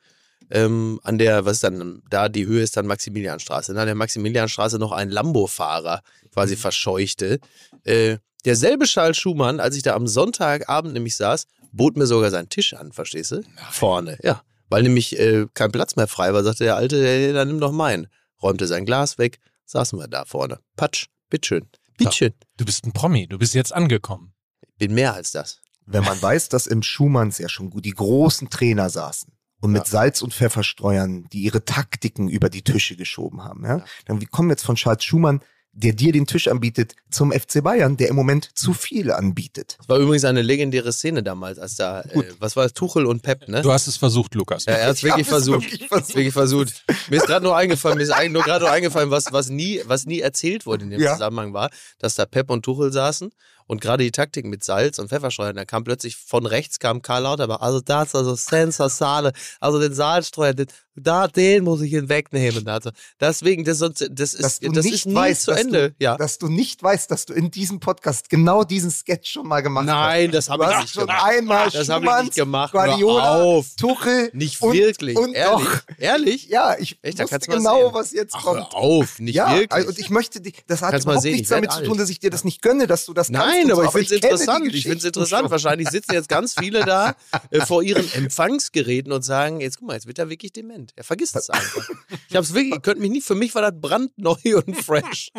ähm, 0.49 0.99
an 1.03 1.17
der, 1.17 1.45
was 1.45 1.53
ist 1.53 1.63
dann, 1.63 2.01
da 2.09 2.29
die 2.29 2.45
Höhe 2.45 2.61
ist 2.61 2.77
dann 2.77 2.87
Maximilianstraße, 2.87 3.73
ne, 3.73 3.81
an 3.81 3.87
der 3.87 3.95
Maximilianstraße 3.95 4.77
noch 4.77 4.91
einen 4.91 5.11
Lambo-Fahrer 5.11 6.01
quasi 6.33 6.55
verscheuchte. 6.55 7.39
Äh, 7.83 8.17
derselbe 8.45 8.85
Charles 8.85 9.17
Schumann, 9.17 9.59
als 9.59 9.75
ich 9.75 9.83
da 9.83 9.95
am 9.95 10.07
Sonntagabend 10.07 10.93
nämlich 10.93 11.15
saß, 11.15 11.47
bot 11.71 11.97
mir 11.97 12.05
sogar 12.05 12.31
seinen 12.31 12.49
Tisch 12.49 12.73
an, 12.73 12.91
verstehst 12.91 13.31
du? 13.31 13.41
Vorne, 13.71 14.17
ja. 14.23 14.41
Weil 14.69 14.83
nämlich 14.83 15.19
äh, 15.19 15.45
kein 15.53 15.71
Platz 15.71 15.95
mehr 15.95 16.07
frei 16.07 16.33
war, 16.33 16.43
sagte 16.43 16.63
der 16.63 16.75
Alte, 16.75 16.97
ja, 16.97 17.33
dann 17.33 17.47
nimm 17.49 17.59
doch 17.59 17.71
meinen. 17.71 18.07
Räumte 18.41 18.67
sein 18.67 18.85
Glas 18.85 19.17
weg, 19.17 19.39
saßen 19.65 19.97
wir 19.99 20.07
da 20.07 20.25
vorne. 20.25 20.59
Patsch, 20.75 21.07
bitteschön, 21.29 21.67
bitteschön. 21.97 22.33
Du 22.57 22.65
bist 22.65 22.85
ein 22.85 22.91
Promi, 22.91 23.27
du 23.27 23.37
bist 23.37 23.53
jetzt 23.53 23.73
angekommen. 23.73 24.33
Bin 24.77 24.93
mehr 24.93 25.13
als 25.13 25.31
das. 25.31 25.61
Wenn 25.85 26.03
man 26.03 26.19
weiß, 26.19 26.49
dass 26.49 26.65
im 26.67 26.81
Schumanns 26.81 27.37
ja 27.37 27.47
schon 27.47 27.69
gut 27.69 27.85
die 27.85 27.91
großen 27.91 28.49
Trainer 28.49 28.89
saßen 28.89 29.31
und 29.61 29.71
mit 29.71 29.83
Ja. 29.83 29.89
Salz- 29.89 30.21
und 30.23 30.33
Pfefferstreuern, 30.33 31.27
die 31.31 31.43
ihre 31.43 31.63
Taktiken 31.63 32.27
über 32.27 32.49
die 32.49 32.63
Tische 32.63 32.95
geschoben 32.95 33.43
haben, 33.43 33.63
ja, 33.63 33.85
dann 34.05 34.19
wie 34.19 34.25
kommen 34.25 34.49
wir 34.49 34.53
jetzt 34.53 34.65
von 34.65 34.75
Charles 34.75 35.03
Schumann, 35.03 35.41
der 35.75 35.93
dir 35.93 36.11
den 36.13 36.25
Tisch 36.25 36.47
anbietet, 36.47 36.95
zum 37.11 37.31
FC 37.31 37.61
Bayern, 37.61 37.97
der 37.97 38.07
im 38.07 38.15
Moment 38.15 38.49
zu 38.57 38.73
viel 38.73 39.11
anbietet? 39.11 39.75
Das 39.79 39.89
war 39.89 39.97
übrigens 39.99 40.23
eine 40.25 40.41
legendäre 40.41 40.91
Szene 40.93 41.21
damals, 41.21 41.59
als 41.59 41.75
da, 41.75 42.01
äh, 42.01 42.23
was 42.39 42.55
war 42.55 42.63
das, 42.63 42.73
Tuchel 42.73 43.05
und 43.05 43.21
Pep, 43.21 43.47
ne? 43.47 43.61
Du 43.61 43.71
hast 43.71 43.87
es 43.87 43.97
versucht, 43.97 44.33
Lukas. 44.35 44.65
Ja, 44.65 44.73
er 44.73 44.87
hat 44.87 44.95
es 44.95 45.03
wirklich 45.03 45.27
es 45.27 45.29
versucht. 45.29 45.89
wirklich 46.15 46.33
versucht. 46.33 46.83
Mir 47.09 47.17
ist 47.17 47.27
gerade 47.27 47.45
nur 47.45 47.55
eingefallen, 47.55 47.97
mir 47.97 48.03
ist 48.03 48.11
eigentlich 48.11 48.31
nur 48.31 48.43
gerade 48.43 48.65
nur 48.65 48.71
eingefallen, 48.71 49.11
was, 49.11 49.31
was, 49.31 49.49
nie, 49.49 49.81
was 49.85 50.05
nie 50.05 50.21
erzählt 50.21 50.65
wurde 50.65 50.85
in 50.85 50.91
dem 50.91 51.01
Ja. 51.01 51.13
Zusammenhang 51.13 51.53
war, 51.53 51.69
dass 51.99 52.15
da 52.15 52.25
Pep 52.25 52.49
und 52.49 52.63
Tuchel 52.63 52.91
saßen 52.91 53.31
und 53.67 53.81
gerade 53.81 54.03
die 54.03 54.11
Taktik 54.11 54.45
mit 54.45 54.63
Salz 54.63 54.99
und 54.99 55.09
Pfefferstreuern, 55.09 55.55
da 55.55 55.65
kam 55.65 55.83
plötzlich 55.83 56.15
von 56.15 56.45
rechts 56.45 56.79
kam 56.79 57.01
Karl 57.01 57.23
Lauterbach, 57.23 57.61
also 57.61 57.81
das, 57.81 58.15
also 58.15 58.35
Sensasale, 58.35 59.33
also 59.59 59.79
den 59.79 59.93
Salzstreuer, 59.93 60.53
den, 60.53 60.67
da, 60.95 61.27
den 61.27 61.63
muss 61.63 61.81
ich 61.81 61.91
hinwegnehmen. 61.91 62.67
Also 62.67 62.91
deswegen, 63.19 63.63
das, 63.63 63.79
sonst- 63.79 64.07
das 64.11 64.33
ist, 64.33 64.43
Dass 64.43 64.59
du 64.59 64.71
das 64.71 64.85
nicht 64.85 64.93
ist 64.95 65.05
nie 65.07 65.15
weißt, 65.15 65.41
zu 65.43 65.51
dass 65.51 65.59
Ende. 65.61 65.89
Du, 65.91 65.95
ja. 65.99 66.17
Dass 66.17 66.37
du 66.37 66.47
nicht 66.47 66.81
weißt, 66.81 67.09
dass 67.11 67.25
du 67.25 67.33
in 67.33 67.51
diesem 67.51 67.79
Podcast 67.79 68.29
genau 68.29 68.63
diesen 68.63 68.91
Sketch 68.91 69.31
schon 69.31 69.47
mal 69.47 69.61
gemacht 69.61 69.87
hast. 69.87 69.93
Nein, 69.95 70.31
das 70.31 70.49
habe 70.49 70.69
ich 70.71 70.79
nicht 70.81 70.93
schon 70.93 71.07
gemacht. 71.07 71.23
einmal 71.23 71.69
Das 71.69 71.89
habe 71.89 72.05
ich 72.05 72.23
nicht 72.25 72.35
gemacht. 72.35 72.71
Guardiola, 72.71 73.41
auf. 73.43 73.67
Tuchel. 73.79 74.29
Nicht 74.33 74.61
und, 74.61 74.73
wirklich. 74.73 75.17
Und 75.17 75.33
Ehrlich? 75.33 75.67
doch. 75.67 75.81
Ehrlich? 75.97 76.47
Ja, 76.49 76.75
ich 76.77 76.97
Echt, 77.01 77.19
wusste 77.19 77.39
genau, 77.39 77.93
was 77.93 78.11
jetzt 78.13 78.33
Ach, 78.37 78.43
kommt. 78.43 78.59
hör 78.59 78.75
auf, 78.75 79.19
nicht 79.19 79.35
ja, 79.35 79.51
wirklich. 79.51 79.71
also 79.71 79.89
und 79.89 79.99
ich 79.99 80.09
möchte 80.09 80.41
dich, 80.41 80.63
das 80.67 80.81
hat 80.81 80.91
Kannst 80.91 81.05
überhaupt 81.05 81.23
sehen, 81.23 81.33
nichts 81.33 81.49
damit 81.49 81.71
zu 81.71 81.77
alt. 81.79 81.85
tun, 81.87 81.97
dass 81.97 82.09
ich 82.09 82.19
dir 82.19 82.29
das 82.29 82.43
nicht 82.43 82.61
gönne, 82.61 82.87
dass 82.87 83.05
du 83.05 83.13
das 83.13 83.31
kannst 83.31 83.47
Nein, 83.47 83.71
aber 83.71 83.83
so, 83.83 83.87
ich 83.87 83.91
finde 83.91 84.05
es 84.05 84.11
interessant. 84.23 84.73
Ich 84.73 84.83
finde 84.83 84.97
es 84.99 85.03
interessant. 85.03 85.49
Wahrscheinlich 85.51 85.89
sitzen 85.89 86.13
jetzt 86.13 86.29
ganz 86.29 86.53
viele 86.57 86.83
da 86.85 87.15
äh, 87.51 87.65
vor 87.65 87.83
ihren 87.83 88.11
Empfangsgeräten 88.13 89.11
und 89.11 89.23
sagen, 89.23 89.59
jetzt 89.61 89.79
guck 89.79 89.87
mal, 89.87 89.93
jetzt 89.95 90.07
wird 90.07 90.19
er 90.19 90.29
wirklich 90.29 90.53
dement. 90.53 90.84
Er 90.95 91.03
vergisst 91.03 91.35
es 91.35 91.49
einfach. 91.49 91.89
Ich 92.29 92.35
habe 92.35 92.43
es 92.43 92.53
wirklich, 92.53 92.73
ihr 92.73 92.81
könnt 92.81 92.99
mich 92.99 93.11
nicht, 93.11 93.25
für 93.25 93.35
mich 93.35 93.53
war 93.55 93.61
das 93.61 93.79
brandneu 93.79 94.35
und 94.65 94.75
fresh. 94.75 95.31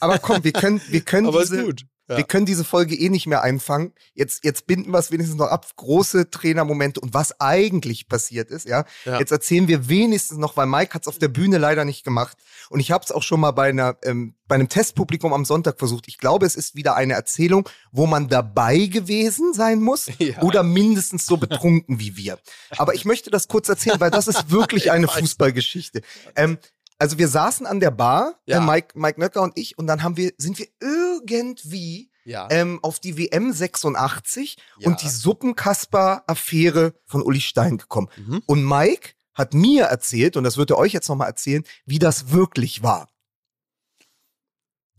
Aber 0.00 0.18
komm, 0.18 0.44
wir 0.44 0.52
können, 0.52 0.80
wir 0.88 1.00
können 1.00 1.26
Aber 1.26 1.42
ist 1.42 1.52
diese, 1.52 1.64
gut. 1.64 1.86
Ja. 2.08 2.18
wir 2.18 2.24
können 2.24 2.44
diese 2.44 2.64
Folge 2.64 2.94
eh 2.94 3.08
nicht 3.08 3.26
mehr 3.26 3.42
einfangen. 3.42 3.92
Jetzt, 4.12 4.44
jetzt 4.44 4.66
binden 4.66 4.90
wir 4.90 4.98
es 4.98 5.10
wenigstens 5.10 5.38
noch 5.38 5.46
ab. 5.48 5.66
Große 5.76 6.30
Trainermomente 6.30 7.00
und 7.00 7.14
was 7.14 7.40
eigentlich 7.40 8.08
passiert 8.08 8.50
ist, 8.50 8.68
ja. 8.68 8.84
Ja. 9.04 9.18
Jetzt 9.18 9.32
erzählen 9.32 9.68
wir 9.68 9.88
wenigstens 9.88 10.36
noch, 10.38 10.56
weil 10.56 10.66
Mike 10.66 10.92
hat 10.94 11.02
es 11.02 11.08
auf 11.08 11.18
der 11.18 11.28
Bühne 11.28 11.56
leider 11.58 11.84
nicht 11.84 12.04
gemacht. 12.04 12.36
Und 12.68 12.80
ich 12.80 12.90
habe 12.90 13.04
es 13.04 13.10
auch 13.10 13.22
schon 13.22 13.40
mal 13.40 13.52
bei 13.52 13.68
einer, 13.70 13.96
ähm, 14.04 14.34
bei 14.46 14.56
einem 14.56 14.68
Testpublikum 14.68 15.32
am 15.32 15.44
Sonntag 15.46 15.78
versucht. 15.78 16.06
Ich 16.08 16.18
glaube, 16.18 16.44
es 16.44 16.56
ist 16.56 16.74
wieder 16.74 16.94
eine 16.94 17.14
Erzählung, 17.14 17.66
wo 17.90 18.06
man 18.06 18.28
dabei 18.28 18.80
gewesen 18.86 19.54
sein 19.54 19.80
muss 19.80 20.10
Ja. 20.18 20.42
oder 20.42 20.62
mindestens 20.62 21.24
so 21.24 21.38
betrunken 21.38 22.00
wie 22.00 22.16
wir. 22.16 22.38
Aber 22.76 22.94
ich 22.94 23.04
möchte 23.06 23.30
das 23.30 23.48
kurz 23.48 23.68
erzählen, 23.70 24.00
weil 24.00 24.10
das 24.10 24.28
ist 24.28 24.50
wirklich 24.50 24.90
eine 24.92 25.08
Fußballgeschichte. 25.08 26.02
Ähm, 26.36 26.58
also 26.98 27.18
wir 27.18 27.28
saßen 27.28 27.66
an 27.66 27.80
der 27.80 27.90
Bar, 27.90 28.40
Ja. 28.46 28.58
äh, 28.58 28.60
Mike, 28.66 28.98
Mike 28.98 29.20
Nöcker 29.20 29.42
und 29.42 29.58
ich, 29.58 29.76
und 29.78 29.86
dann 29.86 30.02
haben 30.02 30.16
wir, 30.16 30.32
sind 30.38 30.58
wir 30.58 30.66
irgendwie 30.80 32.10
Ja. 32.24 32.48
ähm, 32.50 32.78
auf 32.82 33.00
die 33.00 33.18
WM 33.18 33.52
86 33.52 34.56
Ja. 34.78 34.88
und 34.88 35.02
die 35.02 35.08
Suppenkasper-Affäre 35.08 36.94
von 37.06 37.22
Uli 37.22 37.40
Stein 37.40 37.78
gekommen. 37.78 38.08
Mhm. 38.16 38.42
Und 38.46 38.64
Mike 38.64 39.10
hat 39.34 39.52
mir 39.54 39.84
erzählt, 39.86 40.36
und 40.36 40.44
das 40.44 40.56
wird 40.56 40.70
er 40.70 40.78
euch 40.78 40.92
jetzt 40.92 41.08
nochmal 41.08 41.28
erzählen, 41.28 41.64
wie 41.84 41.98
das 41.98 42.30
wirklich 42.30 42.82
war. 42.82 43.08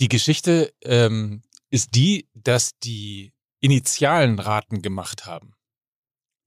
Die 0.01 0.09
Geschichte 0.09 0.73
ähm, 0.81 1.41
ist 1.69 1.95
die, 1.95 2.29
dass 2.33 2.77
die 2.79 3.33
Initialen 3.61 4.39
Raten 4.39 4.81
gemacht 4.81 5.25
haben. 5.25 5.53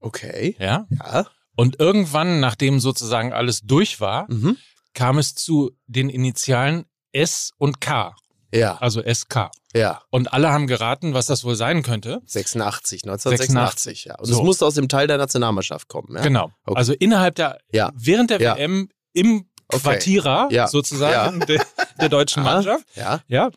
Okay. 0.01 0.55
Ja? 0.59 0.87
Ja. 0.91 1.27
Und 1.57 1.81
irgendwann, 1.81 2.41
nachdem 2.41 2.79
sozusagen 2.79 3.33
alles 3.33 3.63
durch 3.63 4.01
war, 4.01 4.31
Mhm. 4.31 4.57
Kam 4.95 5.19
es 5.19 5.35
zu 5.35 5.71
den 5.87 6.09
Initialen 6.09 6.85
S 7.13 7.53
und 7.59 7.81
K, 7.81 8.15
Ja. 8.53 8.77
also 8.79 9.03
SK. 9.03 9.51
Ja. 9.75 10.03
Und 10.11 10.33
alle 10.33 10.51
haben 10.51 10.67
geraten, 10.67 11.15
was 11.15 11.27
das 11.27 11.45
wohl 11.45 11.55
sein 11.57 11.83
könnte. 11.83 12.21
86, 12.27 13.05
1986, 13.05 14.05
ja. 14.07 14.19
Und 14.19 14.27
So. 14.27 14.35
es 14.39 14.43
musste 14.43 14.67
aus 14.67 14.75
dem 14.75 14.89
Teil 14.89 15.07
der 15.07 15.19
Nationalmannschaft 15.19 15.89
kommen, 15.89 16.17
ja? 16.17 16.23
Genau. 16.23 16.51
Okay. 16.65 16.79
Also 16.79 16.93
innerhalb 16.95 17.35
der, 17.35 17.59
Ja. 17.73 17.91
während 17.95 18.31
der 18.31 18.41
Ja. 18.41 18.57
WM 18.57 18.89
im 19.13 19.49
Okay. 19.71 19.83
Quartierer 19.83 20.49
Ja. 20.51 20.67
sozusagen 20.67 21.41
der, 21.41 21.63
der 22.01 22.09
deutschen. 22.09 22.43
Mannschaft. 22.43 22.87
Ja. 22.95 23.21
Ja. 23.29 23.51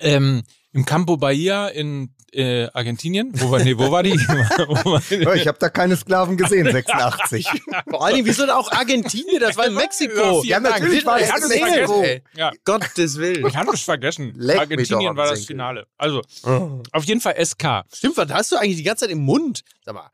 Ähm, 0.00 0.42
Im 0.72 0.84
Campo 0.84 1.16
Bahia 1.16 1.68
in 1.68 2.14
äh, 2.32 2.66
Argentinien. 2.72 3.30
Wo 3.34 3.50
war, 3.50 3.60
nee, 3.60 3.76
wo 3.76 3.90
war 3.90 4.02
die? 4.02 4.12
Ich 5.36 5.46
habe 5.46 5.58
da 5.58 5.68
keine 5.68 5.96
Sklaven 5.96 6.36
gesehen, 6.36 6.70
86. 6.70 7.46
Vor 7.90 8.04
allen 8.04 8.16
Dingen, 8.16 8.26
wieso 8.26 8.44
auch 8.52 8.70
Argentinien? 8.72 9.40
Das 9.40 9.56
war 9.56 9.66
in 9.66 9.74
Mexiko. 9.74 10.42
Ja, 10.42 10.56
ja, 10.56 10.60
natürlich 10.60 11.04
war 11.04 11.20
Ich 11.20 11.26
es 11.28 11.36
in 11.36 11.50
es 11.52 11.60
Mexiko. 11.60 12.04
Ja. 12.36 12.50
Gottes 12.64 13.16
Willen. 13.18 13.46
Ich 13.46 13.56
hatte 13.56 13.72
es 13.74 13.82
vergessen. 13.82 14.32
Leck 14.36 14.58
Argentinien 14.58 15.16
war 15.16 15.26
das 15.28 15.40
Senkel. 15.40 15.46
Finale. 15.54 15.86
Also, 15.96 16.22
Oh. 16.44 16.82
auf 16.92 17.04
jeden 17.04 17.20
Fall 17.20 17.34
SK. 17.44 17.84
Stimmt, 17.94 18.16
was 18.16 18.30
hast 18.32 18.52
du 18.52 18.56
eigentlich 18.56 18.76
die 18.76 18.82
ganze 18.82 19.04
Zeit 19.04 19.10
im 19.12 19.20
Mund? 19.24 19.62
Sag 19.84 19.94
mal. 19.94 20.10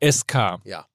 SK. 0.00 0.60
Ja. 0.64 0.86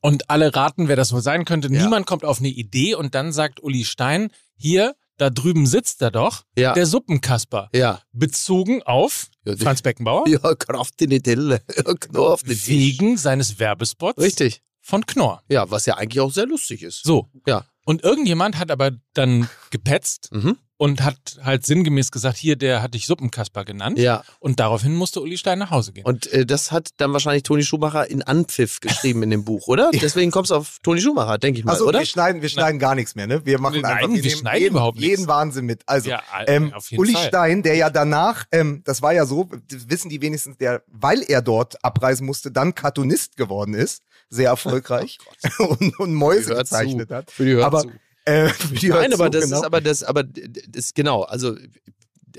Und 0.00 0.30
alle 0.30 0.54
raten, 0.54 0.88
wer 0.88 0.96
das 0.96 1.12
wohl 1.12 1.20
sein 1.20 1.44
könnte. 1.44 1.68
Ja. 1.72 1.82
Niemand 1.82 2.06
kommt 2.06 2.24
auf 2.24 2.38
eine 2.38 2.48
Idee 2.48 2.94
und 2.94 3.14
dann 3.14 3.32
sagt 3.32 3.62
Uli 3.62 3.84
Stein, 3.84 4.30
hier, 4.56 4.94
da 5.16 5.30
drüben 5.30 5.66
sitzt 5.66 6.02
er 6.02 6.10
doch, 6.10 6.42
Ja. 6.58 6.72
der 6.74 6.86
Suppenkasper. 6.86 7.68
Ja. 7.74 8.00
Bezogen 8.12 8.82
auf 8.82 9.28
Ja, 9.44 9.56
Franz 9.56 9.82
Beckenbauer 9.82 10.26
Ja, 10.28 10.54
Kraft 10.54 11.00
in 11.02 11.10
die 11.10 11.20
Tille. 11.22 11.60
Knorr 12.00 12.32
auf 12.34 12.42
den 12.42 12.50
Tisch. 12.52 12.68
wegen 12.68 13.16
seines 13.16 13.58
Werbespots 13.58 14.18
Richtig. 14.18 14.62
von 14.80 15.06
Knorr. 15.06 15.42
Ja, 15.48 15.70
was 15.70 15.86
ja 15.86 15.96
eigentlich 15.96 16.20
auch 16.20 16.32
sehr 16.32 16.46
lustig 16.46 16.82
ist. 16.82 17.02
So. 17.04 17.28
Ja. 17.46 17.64
Und 17.84 18.02
irgendjemand 18.02 18.58
hat 18.58 18.70
aber 18.70 18.92
dann 19.12 19.48
gepetzt 19.70 20.30
Mhm. 20.32 20.56
Und 20.84 21.02
hat 21.02 21.38
halt 21.42 21.64
sinngemäß 21.64 22.10
gesagt, 22.10 22.36
hier, 22.36 22.56
der 22.56 22.82
hat 22.82 22.92
dich 22.92 23.06
Suppenkasper 23.06 23.64
genannt. 23.64 23.98
Ja. 23.98 24.22
Und 24.38 24.60
daraufhin 24.60 24.94
musste 24.94 25.22
Uli 25.22 25.38
Stein 25.38 25.58
nach 25.58 25.70
Hause 25.70 25.94
gehen. 25.94 26.04
Und 26.04 26.30
äh, 26.30 26.44
das 26.44 26.72
hat 26.72 26.90
dann 26.98 27.10
wahrscheinlich 27.14 27.42
Toni 27.42 27.62
Schumacher 27.64 28.10
in 28.10 28.22
Anpfiff 28.22 28.80
geschrieben 28.80 29.22
in 29.22 29.30
dem 29.30 29.44
Buch, 29.46 29.66
oder? 29.66 29.90
Deswegen 29.94 30.30
kommst 30.30 30.50
du 30.50 30.56
auf 30.56 30.76
Toni 30.82 31.00
Schumacher, 31.00 31.38
denke 31.38 31.58
ich 31.58 31.64
mal, 31.64 31.72
Also 31.72 31.86
oder? 31.88 32.00
wir 32.00 32.06
schneiden, 32.06 32.42
wir 32.42 32.50
schneiden 32.50 32.78
gar 32.78 32.94
nichts 32.94 33.14
mehr, 33.14 33.26
ne? 33.26 33.46
Wir 33.46 33.58
machen 33.58 33.80
Nein, 33.80 33.92
einfach, 33.92 34.08
wir 34.14 34.20
nehmen 34.22 34.30
schneiden 34.38 34.60
jeden, 34.62 34.72
überhaupt 34.74 34.98
nichts. 34.98 35.08
jeden 35.10 35.26
Wahnsinn 35.26 35.64
mit. 35.64 35.82
Also 35.86 36.10
Ja, 36.10 36.22
ähm, 36.46 36.74
auf 36.74 36.90
jeden 36.90 37.00
Uli 37.00 37.12
Fall. 37.14 37.28
Stein, 37.28 37.62
der 37.62 37.76
ja 37.76 37.88
danach, 37.88 38.44
ähm, 38.52 38.82
das 38.84 39.00
war 39.00 39.14
ja 39.14 39.24
so, 39.24 39.48
wissen 39.70 40.10
die 40.10 40.20
wenigstens, 40.20 40.58
der, 40.58 40.82
weil 40.88 41.22
er 41.22 41.40
dort 41.40 41.82
abreisen 41.82 42.26
musste, 42.26 42.52
dann 42.52 42.74
Cartoonist 42.74 43.38
geworden 43.38 43.72
ist, 43.72 44.02
sehr 44.28 44.50
erfolgreich 44.50 45.18
und, 45.58 45.98
und 45.98 46.12
Mäuse 46.12 46.54
gezeichnet 46.54 47.08
zu. 47.08 47.14
hat. 47.14 47.30
Für 47.30 47.44
die 47.46 47.52
Hört 47.52 47.64
aber 47.64 47.80
zu. 47.80 47.90
Äh, 48.24 48.50
Nein, 48.82 49.12
aber 49.12 49.30
das 49.30 49.44
genau. 49.44 49.58
ist 49.58 49.64
aber 49.64 49.80
das, 49.80 50.02
aber 50.02 50.24
das 50.24 50.94
genau, 50.94 51.22
also 51.22 51.56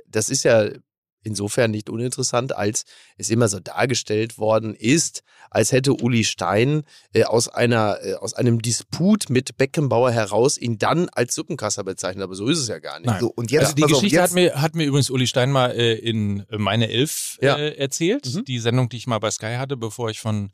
das 0.08 0.30
ist 0.30 0.44
ja 0.44 0.70
insofern 1.26 1.72
nicht 1.72 1.90
uninteressant, 1.90 2.56
als 2.56 2.86
es 3.18 3.30
immer 3.30 3.48
so 3.48 3.60
dargestellt 3.60 4.38
worden 4.38 4.76
ist, 4.76 5.24
als 5.50 5.72
hätte 5.72 5.94
Uli 5.94 6.24
Stein 6.24 6.84
äh, 7.14 7.24
aus 7.24 7.48
einer 7.48 7.98
äh, 8.04 8.14
aus 8.14 8.34
einem 8.34 8.62
Disput 8.62 9.30
mit 9.30 9.58
Beckenbauer 9.58 10.12
heraus 10.12 10.58
ihn 10.58 10.78
dann 10.78 11.10
als 11.10 11.36
Suppenkasser 11.36 11.84
bezeichnet, 11.84 12.24
aber 12.24 12.36
so 12.36 12.48
ist 12.48 12.60
es 12.60 12.68
ja 12.68 12.80
gar 12.80 13.00
nicht. 13.00 13.20
So, 13.20 13.32
und 13.36 13.52
jetzt, 13.52 13.64
also 13.64 13.76
die 13.76 13.84
auf, 13.86 13.90
Geschichte 13.90 14.16
jetzt, 14.16 14.30
hat 14.30 14.34
mir, 14.34 14.62
hat 14.62 14.76
mir 14.76 14.86
übrigens 14.86 15.10
Uli 15.10 15.28
Stein 15.28 15.52
mal 15.52 15.72
äh, 15.72 15.96
in 15.96 16.46
meine 16.52 16.90
Elf 16.90 17.38
Ja. 17.42 17.58
äh, 17.58 17.76
erzählt. 17.76 18.34
Mhm. 18.34 18.46
Die 18.46 18.60
Sendung, 18.60 18.90
die 18.90 18.98
ich 18.98 19.08
mal 19.08 19.20
bei 19.20 19.32
Sky 19.32 19.56
hatte, 19.58 19.78
bevor 19.78 20.10
ich 20.10 20.20
von 20.20 20.52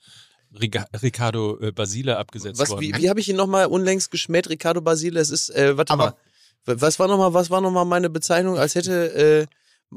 Ricardo 0.59 1.59
äh, 1.61 1.71
Basile 1.71 2.17
abgesetzt 2.17 2.59
Was, 2.59 2.69
worden 2.69 2.81
wie, 2.81 2.93
wie 2.95 3.09
habe 3.09 3.19
ich 3.19 3.29
ihn 3.29 3.35
nochmal 3.35 3.67
unlängst 3.67 4.11
geschmäht, 4.11 4.49
Ricardo 4.49 4.81
Basile? 4.81 5.19
Es 5.19 5.29
ist, 5.29 5.49
äh, 5.49 5.77
warte 5.77 5.93
Aber- 5.93 6.05
mal. 6.05 6.15
Was 6.77 6.99
war 6.99 7.07
nochmal, 7.07 7.33
was 7.33 7.49
war 7.49 7.59
noch 7.59 7.71
mal 7.71 7.85
meine 7.85 8.09
Bezeichnung? 8.11 8.55
Als 8.59 8.75
hätte, 8.75 9.13
äh, 9.15 9.47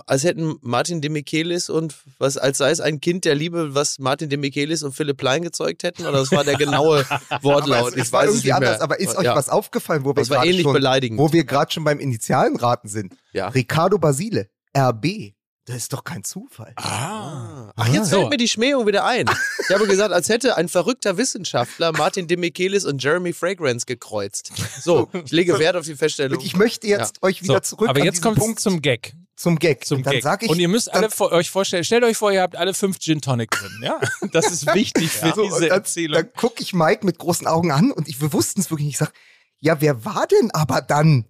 als 0.06 0.24
hätten 0.24 0.56
Martin 0.62 1.02
de 1.02 1.10
Michelis 1.10 1.68
und 1.68 1.94
was, 2.18 2.38
als 2.38 2.56
sei 2.58 2.70
es 2.70 2.80
ein 2.80 3.00
Kind 3.02 3.26
der 3.26 3.34
Liebe, 3.34 3.74
was 3.74 3.98
Martin 3.98 4.30
de 4.30 4.38
Michelis 4.38 4.82
und 4.82 4.92
Philipp 4.92 5.18
Plein 5.18 5.42
gezeugt 5.42 5.82
hätten? 5.82 6.02
Oder 6.06 6.12
das 6.20 6.32
war 6.32 6.42
der 6.42 6.56
genaue 6.56 7.04
Wortlaut? 7.42 7.88
es, 7.90 7.96
es 7.96 8.06
ich 8.06 8.12
war 8.14 8.22
weiß 8.22 8.30
es 8.30 8.42
nicht 8.44 8.54
anders. 8.54 8.78
mehr. 8.78 8.82
Aber 8.82 8.98
ist 8.98 9.14
euch 9.14 9.24
ja. 9.26 9.36
was 9.36 9.50
aufgefallen, 9.50 10.04
wo 10.04 10.08
wir 10.10 10.14
Das 10.14 10.30
war 10.30 10.38
gerade 10.38 10.48
ähnlich 10.48 10.62
schon, 10.62 10.72
beleidigend. 10.72 11.18
wo 11.20 11.30
wir 11.34 11.44
gerade 11.44 11.70
schon 11.70 11.84
beim 11.84 12.00
Initialen 12.00 12.56
raten 12.56 12.88
sind? 12.88 13.14
Ja. 13.34 13.48
Ricardo 13.48 13.98
Basile, 13.98 14.48
RB. 14.74 15.34
Das 15.66 15.76
ist 15.76 15.92
doch 15.94 16.04
kein 16.04 16.22
Zufall. 16.24 16.74
ah. 16.76 17.72
Ach, 17.74 17.88
jetzt 17.88 18.10
So. 18.10 18.18
fällt 18.18 18.30
mir 18.30 18.36
die 18.36 18.48
Schmähung 18.48 18.86
wieder 18.86 19.06
ein. 19.06 19.24
Ich 19.66 19.74
habe 19.74 19.86
gesagt, 19.86 20.12
als 20.12 20.28
hätte 20.28 20.56
ein 20.58 20.68
verrückter 20.68 21.16
Wissenschaftler 21.16 21.92
Martin 21.92 22.26
de 22.28 22.36
Michelis 22.36 22.84
und 22.84 23.02
Jeremy 23.02 23.32
Fragrance 23.32 23.86
gekreuzt. 23.86 24.52
So, 24.82 25.08
ich 25.24 25.32
lege 25.32 25.58
Wert 25.58 25.76
auf 25.76 25.86
die 25.86 25.94
Feststellung. 25.94 26.38
Und 26.38 26.44
ich 26.44 26.54
möchte 26.54 26.86
jetzt 26.86 27.22
euch 27.22 27.42
wieder 27.42 27.54
So, 27.54 27.60
zurück 27.60 27.88
aber 27.88 28.00
an 28.00 28.04
jetzt 28.04 28.20
kommt 28.20 28.38
Punkt 28.38 28.60
zum 28.60 28.82
Gag. 28.82 29.14
zum 29.36 29.58
Gag. 29.58 29.86
Zum 29.86 29.98
und 29.98 30.06
dann 30.06 30.12
Gag. 30.12 30.22
sag 30.22 30.42
ich, 30.42 30.50
und 30.50 30.58
ihr 30.58 30.68
müsst 30.68 30.92
alle 30.92 31.08
vor, 31.08 31.32
euch 31.32 31.50
vorstellen, 31.50 31.82
stellt 31.84 32.04
euch 32.04 32.18
vor, 32.18 32.30
ihr 32.30 32.42
habt 32.42 32.56
alle 32.56 32.74
fünf 32.74 32.98
Gin 32.98 33.22
Tonic 33.22 33.50
drin. 33.50 33.72
Ja, 33.82 33.98
das 34.32 34.50
ist 34.50 34.66
wichtig 34.74 35.10
für 35.10 35.32
so, 35.34 35.44
diese 35.44 35.54
und 35.54 35.62
dann, 35.62 35.70
Erzählung. 35.70 36.16
dann 36.20 36.32
gucke 36.34 36.62
ich 36.62 36.74
Mike 36.74 37.06
mit 37.06 37.18
großen 37.18 37.46
Augen 37.46 37.72
an 37.72 37.90
und 37.90 38.06
ich, 38.06 38.20
wir 38.20 38.34
wussten 38.34 38.60
es 38.60 38.70
wirklich 38.70 38.84
nicht. 38.86 38.94
Ich 38.96 38.98
sag, 38.98 39.14
ja, 39.60 39.80
wer 39.80 40.04
war 40.04 40.26
denn 40.26 40.50
aber 40.52 40.82
dann 40.82 41.24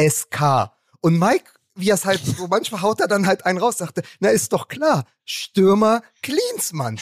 SK? 0.00 0.70
Und 1.00 1.18
Mike, 1.18 1.50
wie 1.80 1.90
er 1.90 1.94
es 1.94 2.04
halt 2.04 2.20
so 2.24 2.46
manchmal 2.46 2.82
haut 2.82 3.00
er 3.00 3.08
dann 3.08 3.26
halt 3.26 3.46
einen 3.46 3.58
raus, 3.58 3.78
sagte, 3.78 4.02
na 4.18 4.30
ist 4.30 4.52
doch 4.52 4.68
klar, 4.68 5.04
Stürmer 5.24 6.02
Klinsmann. 6.22 7.00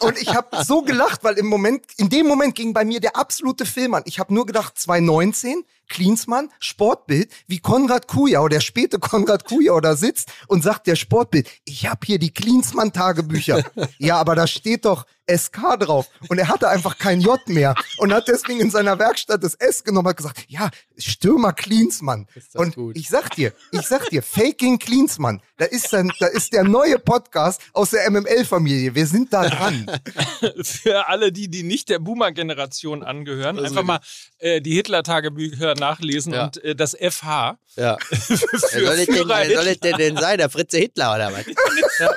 und 0.00 0.20
ich 0.20 0.34
habe 0.34 0.64
so 0.64 0.82
gelacht, 0.82 1.24
weil 1.24 1.34
im 1.38 1.46
Moment, 1.46 1.84
in 1.96 2.08
dem 2.08 2.26
Moment 2.26 2.54
ging 2.54 2.72
bei 2.72 2.84
mir 2.84 3.00
der 3.00 3.16
absolute 3.16 3.66
Film 3.66 3.94
an. 3.94 4.02
Ich 4.06 4.18
habe 4.18 4.34
nur 4.34 4.46
gedacht, 4.46 4.78
2019, 4.78 5.64
Klinsmann, 5.90 6.48
Sportbild, 6.58 7.30
wie 7.46 7.58
Konrad 7.58 8.08
Kujau, 8.08 8.48
der 8.48 8.60
späte 8.60 8.98
Konrad 8.98 9.44
Kujau 9.44 9.80
da 9.80 9.96
sitzt 9.96 10.32
und 10.48 10.62
sagt 10.62 10.86
der 10.86 10.96
Sportbild, 10.96 11.48
ich 11.64 11.86
habe 11.86 12.00
hier 12.06 12.18
die 12.18 12.32
Klinsmann-Tagebücher. 12.32 13.62
ja, 13.98 14.16
aber 14.16 14.34
da 14.34 14.46
steht 14.46 14.86
doch 14.86 15.04
SK 15.30 15.78
drauf. 15.78 16.08
Und 16.28 16.38
er 16.38 16.48
hatte 16.48 16.68
einfach 16.68 16.98
kein 16.98 17.20
J 17.20 17.38
mehr 17.48 17.74
und 17.98 18.12
hat 18.12 18.28
deswegen 18.28 18.60
in 18.60 18.70
seiner 18.70 18.98
Werkstatt 18.98 19.42
das 19.42 19.54
S 19.54 19.84
genommen 19.84 20.06
und 20.06 20.10
hat 20.10 20.16
gesagt, 20.16 20.44
ja, 20.48 20.70
Stürmer 20.96 21.52
Klinsmann. 21.52 22.26
Und 22.54 22.74
gut. 22.74 22.96
ich 22.96 23.08
sag 23.08 23.30
dir, 23.34 23.52
ich 23.72 23.82
sag 23.82 24.08
dir, 24.10 24.22
Faking 24.22 24.78
Klinsmann, 24.78 25.40
da 25.56 25.66
ist, 25.66 25.92
dann, 25.92 26.10
da 26.18 26.26
ist 26.26 26.52
der 26.52 26.64
neue 26.64 26.98
Podcast 26.98 27.60
aus 27.72 27.90
der 27.90 28.10
MML-Familie. 28.10 28.94
Wir 28.94 29.06
sind 29.06 29.32
da 29.32 29.48
dran. 29.48 29.86
Für 30.62 31.08
alle 31.08 31.32
die, 31.32 31.48
die 31.48 31.62
nicht 31.62 31.88
der 31.88 31.98
Boomer-Generation 31.98 33.02
angehören, 33.02 33.58
einfach 33.58 33.84
mal 33.84 34.00
äh, 34.38 34.60
die 34.60 34.74
Hitler-Tagebücher 34.74 35.74
nachlesen 35.80 36.32
Ja. 36.32 36.44
und 36.44 36.62
äh, 36.62 36.76
das 36.76 36.94
FH. 36.96 37.58
ja. 37.76 37.96
Für 38.08 38.38
Wer 38.38 38.86
soll, 38.86 38.98
es 38.98 39.06
denn, 39.06 39.28
wer 39.28 39.62
soll 39.62 39.74
denn, 39.76 39.96
denn 39.96 40.16
sein? 40.16 40.38
Der 40.38 40.48
Fritze 40.50 40.78
Hitler 40.78 41.14
oder 41.16 41.32
was? 41.32 41.46
ja. 41.98 42.14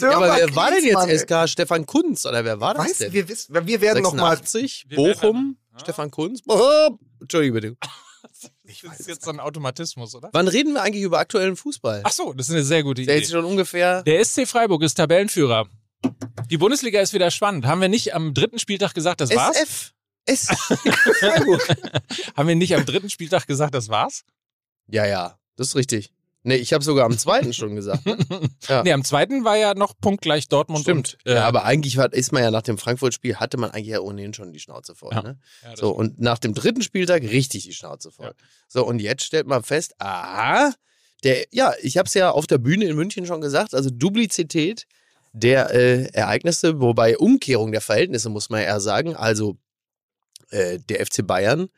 Ja, 0.00 0.16
aber 0.16 0.36
wer 0.36 0.54
war 0.56 0.70
denn 0.70 0.84
jetzt 0.84 1.20
SK? 1.28 1.48
Stefan 1.48 1.86
Kunz 1.86 2.24
oder 2.26 2.44
wer 2.44 2.60
war 2.60 2.74
das 2.74 2.84
Weißt 2.86 3.00
du, 3.00 3.04
denn? 3.04 3.12
wir 3.12 3.28
wissen, 3.28 3.66
wir 3.66 3.80
werden 3.80 4.02
noch 4.02 4.14
mal 4.14 4.36
86, 4.36 4.86
Wir 4.88 4.96
werden 4.98 5.12
Bochum, 5.20 5.56
dann- 5.72 5.80
Stefan 5.80 6.10
Kunz. 6.10 6.40
Oh, 6.48 6.90
Entschuldige 7.20 7.52
bitte. 7.52 7.76
Das 8.66 8.98
ist 9.00 9.08
jetzt 9.08 9.24
so 9.24 9.30
ein 9.30 9.38
Automatismus, 9.40 10.14
oder? 10.14 10.30
Wann 10.32 10.48
reden 10.48 10.72
wir 10.74 10.82
eigentlich 10.82 11.04
über 11.04 11.18
aktuellen 11.18 11.56
Fußball? 11.56 12.00
Ach 12.04 12.10
so, 12.10 12.32
das 12.32 12.48
ist 12.48 12.54
eine 12.54 12.64
sehr 12.64 12.82
gute 12.82 13.02
der 13.04 13.16
Idee. 13.16 13.24
ist 13.24 13.30
schon 13.30 13.44
ungefähr. 13.44 14.02
Der 14.02 14.22
SC 14.24 14.46
Freiburg 14.48 14.82
ist 14.82 14.94
Tabellenführer. 14.94 15.66
Die 16.50 16.56
Bundesliga 16.58 17.00
ist 17.00 17.12
wieder 17.12 17.30
spannend. 17.30 17.66
Haben 17.66 17.80
wir 17.82 17.88
nicht 17.88 18.14
am 18.14 18.34
dritten 18.34 18.58
Spieltag 18.58 18.92
gesagt, 18.94 19.20
das 19.20 19.34
war's? 19.34 19.56
SF. 19.56 19.92
S. 20.26 20.46
Freiburg. 21.20 21.66
Haben 22.36 22.48
wir 22.48 22.54
nicht 22.54 22.74
am 22.74 22.84
dritten 22.86 23.10
Spieltag 23.10 23.46
gesagt, 23.46 23.74
das 23.74 23.88
war's? 23.88 24.24
ja, 24.88 25.06
ja, 25.06 25.38
das 25.56 25.68
ist 25.68 25.76
richtig. 25.76 26.12
Nee, 26.46 26.56
ich 26.56 26.74
habe 26.74 26.84
sogar 26.84 27.06
am 27.06 27.16
zweiten 27.16 27.54
schon 27.54 27.74
gesagt. 27.74 28.04
Ne? 28.04 28.18
Ja. 28.68 28.82
Nee, 28.82 28.92
am 28.92 29.02
zweiten 29.04 29.44
war 29.44 29.56
ja 29.56 29.74
noch 29.74 29.94
punktgleich 29.98 30.48
Dortmund 30.48 30.82
Stimmt. 30.82 31.16
und 31.24 31.32
äh, 31.32 31.36
ja, 31.36 31.46
aber 31.46 31.64
eigentlich 31.64 31.96
war, 31.96 32.12
ist 32.12 32.32
man 32.32 32.42
ja 32.42 32.50
nach 32.50 32.62
dem 32.62 32.76
Frankfurt-Spiel, 32.76 33.36
hatte 33.36 33.56
man 33.56 33.70
eigentlich 33.70 33.88
ja 33.88 34.00
ohnehin 34.00 34.34
schon 34.34 34.52
die 34.52 34.58
Schnauze 34.58 34.94
voll. 34.94 35.12
Ja. 35.12 35.22
Ne? 35.22 35.38
ja, 35.62 35.76
So, 35.76 35.90
und 35.90 36.20
nach 36.20 36.38
dem 36.38 36.54
dritten 36.54 36.82
Spieltag 36.82 37.22
richtig 37.22 37.64
die 37.64 37.72
Schnauze 37.72 38.10
voll. 38.10 38.34
So, 38.68 38.86
und 38.86 39.00
jetzt 39.00 39.24
stellt 39.24 39.46
man 39.46 39.62
fest, 39.62 39.94
aha, 39.98 40.74
der, 41.24 41.46
ja, 41.50 41.72
ich 41.80 41.96
habe 41.96 42.06
es 42.06 42.14
ja 42.14 42.30
auf 42.30 42.46
der 42.46 42.58
Bühne 42.58 42.84
in 42.84 42.96
München 42.96 43.26
schon 43.26 43.40
gesagt, 43.40 43.74
also 43.74 43.88
Duplizität 43.90 44.86
der 45.32 45.74
äh, 45.74 46.04
Ereignisse, 46.12 46.80
wobei 46.80 47.18
Umkehrung 47.18 47.72
der 47.72 47.80
Verhältnisse, 47.80 48.28
muss 48.28 48.50
man 48.50 48.60
eher 48.60 48.80
sagen. 48.80 49.16
Also 49.16 49.56
äh, 50.50 50.78
der 50.88 51.04
FC 51.04 51.26
Bayern 51.26 51.68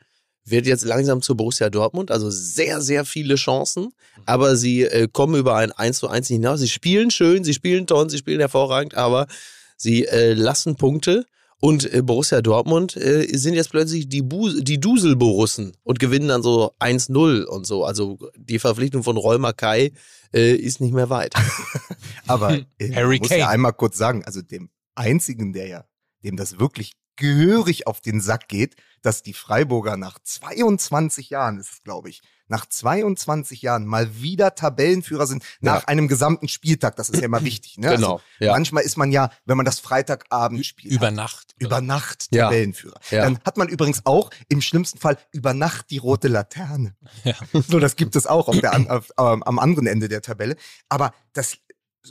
wird 0.49 0.65
jetzt 0.65 0.85
langsam 0.85 1.21
zu 1.21 1.35
Borussia 1.35 1.69
Dortmund, 1.69 2.09
also 2.09 2.29
sehr, 2.29 2.81
sehr 2.81 3.05
viele 3.05 3.35
Chancen, 3.35 3.89
aber 4.25 4.55
sie 4.55 4.83
äh, 4.83 5.07
kommen 5.11 5.35
über 5.35 5.55
ein 5.55 5.71
1 5.71 5.99
zu 5.99 6.07
1 6.07 6.29
nicht 6.29 6.37
hinaus. 6.37 6.59
Sie 6.61 6.69
spielen 6.69 7.11
schön, 7.11 7.43
sie 7.43 7.53
spielen 7.53 7.85
toll, 7.85 8.09
sie 8.09 8.17
spielen 8.17 8.39
hervorragend, 8.39 8.95
aber 8.95 9.27
sie 9.75 10.05
äh, 10.05 10.33
lassen 10.33 10.75
Punkte. 10.75 11.25
Und 11.59 11.91
äh, 11.91 12.03
Borussia 12.03 12.41
Dortmund 12.41 12.95
äh, 12.95 13.27
sind 13.35 13.55
jetzt 13.55 13.71
plötzlich 13.71 14.07
die, 14.07 14.21
Bu 14.21 14.49
die 14.49 14.79
Duselborussen 14.79 15.75
und 15.83 15.99
gewinnen 15.99 16.27
dann 16.27 16.43
so 16.43 16.73
1-0 16.79 17.45
und 17.45 17.65
so. 17.65 17.83
Also 17.83 18.19
die 18.37 18.59
Verpflichtung 18.59 19.03
von 19.03 19.17
Roy 19.17 19.39
Kai 19.53 19.91
äh, 20.33 20.53
ist 20.53 20.81
nicht 20.81 20.93
mehr 20.93 21.09
weit. 21.09 21.33
Aber 22.27 22.59
äh, 22.77 22.93
Harry 22.93 23.17
muss 23.17 23.29
Kane. 23.29 23.39
ja 23.39 23.49
einmal 23.49 23.73
kurz 23.73 23.97
sagen, 23.97 24.23
also 24.23 24.43
dem 24.43 24.69
einzigen, 24.93 25.51
der 25.51 25.67
ja, 25.67 25.85
dem 26.23 26.37
das 26.37 26.59
wirklich 26.59 26.91
gehörig 27.17 27.87
auf 27.87 28.01
den 28.01 28.21
Sack 28.21 28.47
geht, 28.47 28.75
dass 29.01 29.23
die 29.23 29.33
Freiburger 29.33 29.97
nach 29.97 30.19
22 30.23 31.29
Jahren, 31.29 31.59
ist 31.59 31.71
es 31.71 31.83
glaube 31.83 32.09
ich, 32.09 32.21
nach 32.49 32.65
22 32.65 33.61
Jahren 33.61 33.85
mal 33.85 34.21
wieder 34.21 34.55
Tabellenführer 34.55 35.27
sind 35.27 35.43
nach 35.59 35.85
einem 35.87 36.07
gesamten 36.07 36.47
Spieltag. 36.47 36.95
Das 36.95 37.09
ist 37.09 37.19
ja 37.19 37.25
immer 37.25 37.43
wichtig. 37.43 37.77
Ne? 37.77 37.95
Genau, 37.95 38.13
Also, 38.13 38.21
ja. 38.39 38.53
Manchmal 38.53 38.83
ist 38.83 38.97
man 38.97 39.11
ja, 39.11 39.31
wenn 39.45 39.57
man 39.57 39.65
das 39.65 39.79
Freitagabend 39.79 40.65
spielt, 40.65 40.93
über 40.93 41.11
Nacht. 41.11 41.55
über 41.59 41.81
Nacht 41.81 42.27
Ja. 42.31 42.45
Tabellenführer. 42.45 42.99
Ja. 43.11 43.23
Dann 43.23 43.39
hat 43.45 43.57
man 43.57 43.67
übrigens 43.67 44.05
auch 44.05 44.29
im 44.47 44.61
schlimmsten 44.61 44.97
Fall 44.97 45.17
über 45.31 45.53
Nacht 45.53 45.89
die 45.89 45.97
rote 45.97 46.27
Laterne. 46.29 46.95
Ja. 47.23 47.33
So, 47.67 47.79
das 47.79 47.95
gibt 47.97 48.15
es 48.15 48.27
auch 48.27 48.47
auf 48.47 48.59
der, 48.59 48.73
auf, 48.91 49.09
ähm, 49.19 49.43
am 49.43 49.59
anderen 49.59 49.87
Ende 49.87 50.07
der 50.07 50.21
Tabelle. 50.21 50.55
Aber 50.87 51.13
das, 51.33 51.57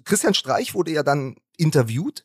Christian 0.05 0.35
Streich 0.35 0.75
wurde 0.75 0.91
ja 0.91 1.03
dann 1.03 1.37
interviewt 1.57 2.25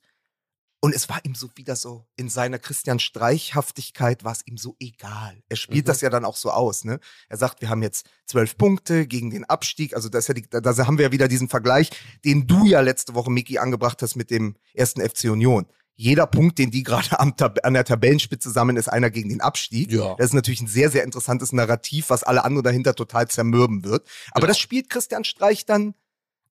und 0.84 0.94
es 0.96 1.08
war 1.10 1.24
ihm 1.24 1.36
so 1.36 1.50
wieder 1.56 1.76
so, 1.76 2.06
in 2.16 2.28
seiner 2.30 2.60
Christian 2.60 3.00
Streichhaftigkeit 3.00 4.24
war 4.24 4.32
es 4.32 4.46
ihm 4.46 4.58
so 4.58 4.76
egal. 4.80 5.42
Er 5.50 5.56
spielt 5.56 5.86
Mhm. 5.86 5.88
das 5.88 6.02
ja 6.02 6.10
dann 6.10 6.26
auch 6.26 6.36
so 6.38 6.52
aus, 6.52 6.84
ne? 6.84 7.00
Er 7.30 7.38
sagt, 7.38 7.62
wir 7.62 7.70
haben 7.70 7.82
jetzt 7.82 8.06
zwölf 8.26 8.58
Punkte 8.58 9.08
gegen 9.08 9.30
den 9.30 9.44
Abstieg. 9.46 9.96
Also 9.96 10.10
das 10.10 10.28
ja 10.28 10.34
die, 10.34 10.44
da, 10.50 10.62
haben 10.88 10.98
wir 10.98 11.06
ja 11.06 11.12
wieder 11.12 11.28
diesen 11.28 11.50
Vergleich, 11.50 11.90
den 12.26 12.48
du 12.48 12.66
ja 12.66 12.82
letzte 12.82 13.14
Woche, 13.16 13.32
Miki, 13.32 13.58
angebracht 13.58 14.02
hast 14.02 14.16
mit 14.16 14.32
dem 14.32 14.56
ersten 14.74 15.02
FC 15.02 15.26
Union. 15.26 15.66
Jeder 15.96 16.26
Punkt, 16.26 16.58
den 16.58 16.72
die 16.72 16.82
gerade 16.82 17.20
an 17.20 17.36
der 17.74 17.84
Tabellenspitze 17.86 18.50
sammeln, 18.50 18.78
ist 18.78 18.88
einer 18.88 19.12
gegen 19.12 19.30
den 19.30 19.42
Abstieg. 19.42 19.92
Ja. 19.92 20.16
Das 20.16 20.28
ist 20.28 20.34
natürlich 20.34 20.62
ein 20.62 20.68
sehr, 20.68 20.90
sehr 20.90 21.04
interessantes 21.04 21.52
Narrativ, 21.54 22.10
was 22.10 22.24
alle 22.24 22.44
anderen 22.44 22.64
dahinter 22.64 22.96
total 22.96 23.28
zermürben 23.28 23.84
wird. 23.84 24.08
Aber 24.32 24.42
Genau. 24.42 24.48
das 24.48 24.58
spielt 24.58 24.90
Christian 24.90 25.24
Streich 25.26 25.66
dann 25.68 25.94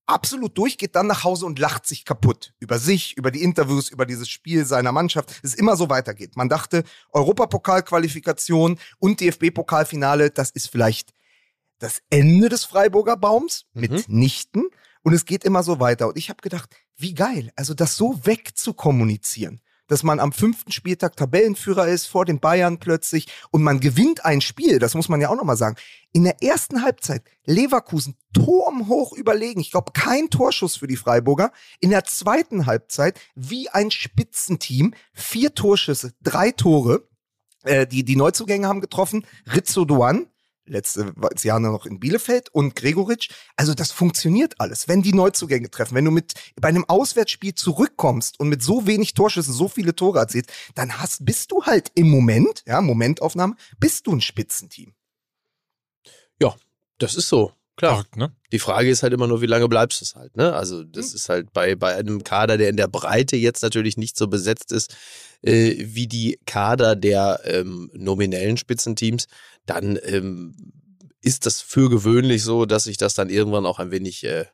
absolut 0.06 0.56
durch, 0.58 0.76
geht 0.78 0.96
dann 0.96 1.06
nach 1.06 1.24
Hause 1.24 1.46
und 1.46 1.58
lacht 1.58 1.86
sich 1.86 2.04
kaputt. 2.04 2.52
Über 2.58 2.78
sich, 2.78 3.16
über 3.16 3.30
die 3.30 3.42
Interviews, 3.42 3.88
über 3.90 4.06
dieses 4.06 4.28
Spiel 4.28 4.64
seiner 4.64 4.92
Mannschaft. 4.92 5.30
Es 5.42 5.54
immer 5.54 5.76
so 5.76 5.88
weitergeht. 5.88 6.36
Man 6.36 6.48
dachte, 6.48 6.84
Europapokalqualifikation 7.12 8.78
und 8.98 9.20
DFB-Pokalfinale, 9.20 10.30
das 10.30 10.50
ist 10.50 10.68
vielleicht 10.70 11.12
das 11.78 12.02
Ende 12.10 12.48
des 12.48 12.64
Freiburger 12.64 13.16
Baums, 13.16 13.66
Mhm. 13.74 13.80
mitnichten. 13.82 14.68
Und 15.02 15.14
es 15.14 15.24
geht 15.24 15.44
immer 15.44 15.62
so 15.62 15.80
weiter. 15.80 16.08
Und 16.08 16.18
ich 16.18 16.28
habe 16.28 16.42
gedacht, 16.42 16.74
wie 16.96 17.14
geil, 17.14 17.50
also 17.56 17.72
das 17.72 17.96
so 17.96 18.20
wegzukommunizieren, 18.26 19.60
dass 19.90 20.04
man 20.04 20.20
am 20.20 20.32
fünften 20.32 20.70
Spieltag 20.70 21.16
Tabellenführer 21.16 21.88
ist, 21.88 22.06
vor 22.06 22.24
den 22.24 22.38
Bayern 22.38 22.78
plötzlich 22.78 23.26
und 23.50 23.62
man 23.62 23.80
gewinnt 23.80 24.24
ein 24.24 24.40
Spiel, 24.40 24.78
das 24.78 24.94
muss 24.94 25.08
man 25.08 25.20
ja 25.20 25.28
auch 25.28 25.36
nochmal 25.36 25.56
sagen. 25.56 25.76
In 26.12 26.22
der 26.22 26.42
ersten 26.42 26.82
Halbzeit 26.82 27.24
Leverkusen 27.44 28.16
turmhoch 28.32 29.12
überlegen. 29.12 29.60
Ich 29.60 29.72
glaube, 29.72 29.92
kein 29.92 30.30
Torschuss 30.30 30.76
für 30.76 30.86
die 30.86 30.96
Freiburger. 30.96 31.52
In 31.80 31.90
der 31.90 32.04
zweiten 32.04 32.66
Halbzeit 32.66 33.20
wie 33.34 33.68
ein 33.68 33.90
Spitzenteam. 33.90 34.94
Vier 35.12 35.54
Torschüsse, 35.54 36.12
drei 36.20 36.52
Tore. 36.52 37.08
Äh, 37.64 37.86
die, 37.86 38.04
die 38.04 38.16
Neuzugänge 38.16 38.66
haben 38.66 38.80
getroffen. 38.80 39.26
Rizzo 39.52 39.84
Duan, 39.84 40.26
letzte 40.70 41.12
Jahr 41.42 41.60
noch 41.60 41.86
in 41.86 42.00
Bielefeld 42.00 42.48
und 42.50 42.76
Gregoritsch. 42.76 43.30
Also 43.56 43.74
das 43.74 43.92
funktioniert 43.92 44.54
alles, 44.58 44.88
wenn 44.88 45.02
die 45.02 45.12
Neuzugänge 45.12 45.70
treffen. 45.70 45.94
Wenn 45.94 46.04
du 46.04 46.10
mit 46.10 46.34
bei 46.60 46.68
einem 46.68 46.84
Auswärtsspiel 46.88 47.54
zurückkommst 47.54 48.40
und 48.40 48.48
mit 48.48 48.62
so 48.62 48.86
wenig 48.86 49.14
Torschüssen 49.14 49.52
so 49.52 49.68
viele 49.68 49.94
Tore 49.94 50.20
erzielst, 50.20 50.50
dann 50.74 50.98
hast, 51.00 51.24
bist 51.24 51.52
du 51.52 51.64
halt 51.64 51.90
im 51.94 52.08
Moment, 52.08 52.62
ja, 52.66 52.80
Momentaufnahme, 52.80 53.56
bist 53.78 54.06
du 54.06 54.14
ein 54.14 54.20
Spitzenteam. 54.20 54.94
Ja, 56.40 56.54
das 56.98 57.16
ist 57.16 57.28
so. 57.28 57.52
Klar. 57.80 58.06
Ne? 58.16 58.32
Die 58.52 58.58
Frage 58.58 58.90
ist 58.90 59.02
halt 59.02 59.12
immer 59.12 59.26
nur, 59.26 59.40
wie 59.40 59.46
lange 59.46 59.68
bleibst 59.68 60.00
du 60.00 60.04
es 60.04 60.14
halt, 60.14 60.36
ne? 60.36 60.52
Also, 60.52 60.84
das 60.84 61.14
ist 61.14 61.28
halt 61.28 61.52
bei, 61.52 61.76
bei 61.76 61.96
einem 61.96 62.24
Kader, 62.24 62.58
der 62.58 62.68
in 62.68 62.76
der 62.76 62.88
Breite 62.88 63.36
jetzt 63.36 63.62
natürlich 63.62 63.96
nicht 63.96 64.16
so 64.16 64.28
besetzt 64.28 64.70
ist, 64.72 64.94
äh, 65.42 65.76
wie 65.78 66.06
die 66.06 66.38
Kader 66.46 66.96
der 66.96 67.40
ähm, 67.44 67.90
nominellen 67.94 68.56
Spitzenteams, 68.56 69.26
dann 69.66 69.98
ähm, 70.04 70.54
ist 71.22 71.46
das 71.46 71.60
für 71.60 71.88
gewöhnlich 71.88 72.42
so, 72.42 72.66
dass 72.66 72.84
sich 72.84 72.96
das 72.96 73.14
dann 73.14 73.30
irgendwann 73.30 73.66
auch 73.66 73.78
ein 73.78 73.90
wenig 73.90 74.24
äh, 74.24 74.44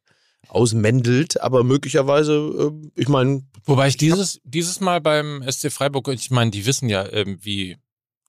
ausmändelt, 0.49 1.41
aber 1.41 1.65
möglicherweise, 1.65 2.33
äh, 2.35 2.91
ich 2.95 3.09
meine, 3.09 3.43
Wobei 3.65 3.89
ich 3.89 3.97
dieses, 3.97 4.41
dieses 4.45 4.81
Mal 4.81 5.01
beim 5.01 5.45
SC 5.49 5.73
Freiburg, 5.73 6.09
ich 6.09 6.31
meine, 6.31 6.53
die 6.53 6.67
wissen 6.67 6.89
ja, 6.89 7.11
ähm, 7.13 7.39
wie 7.43 7.77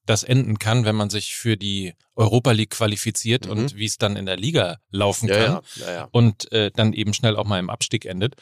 das 0.07 0.23
enden 0.23 0.57
kann, 0.57 0.83
wenn 0.85 0.95
man 0.95 1.09
sich 1.11 1.35
für 1.35 1.55
die 1.57 1.93
Europa 2.15 2.51
League 2.51 2.71
qualifiziert 2.71 3.45
Mhm. 3.45 3.51
und 3.51 3.75
wie 3.75 3.85
es 3.85 3.97
dann 3.97 4.15
in 4.15 4.25
der 4.25 4.37
Liga 4.37 4.77
laufen 4.89 5.27
ja, 5.29 5.35
kann 5.45 5.59
ja, 5.75 5.91
ja, 5.93 6.07
und 6.11 6.51
äh, 6.51 6.71
dann 6.75 6.93
eben 6.93 7.13
schnell 7.13 7.35
auch 7.35 7.45
mal 7.45 7.59
im 7.59 7.69
Abstieg 7.69 8.05
endet. 8.05 8.33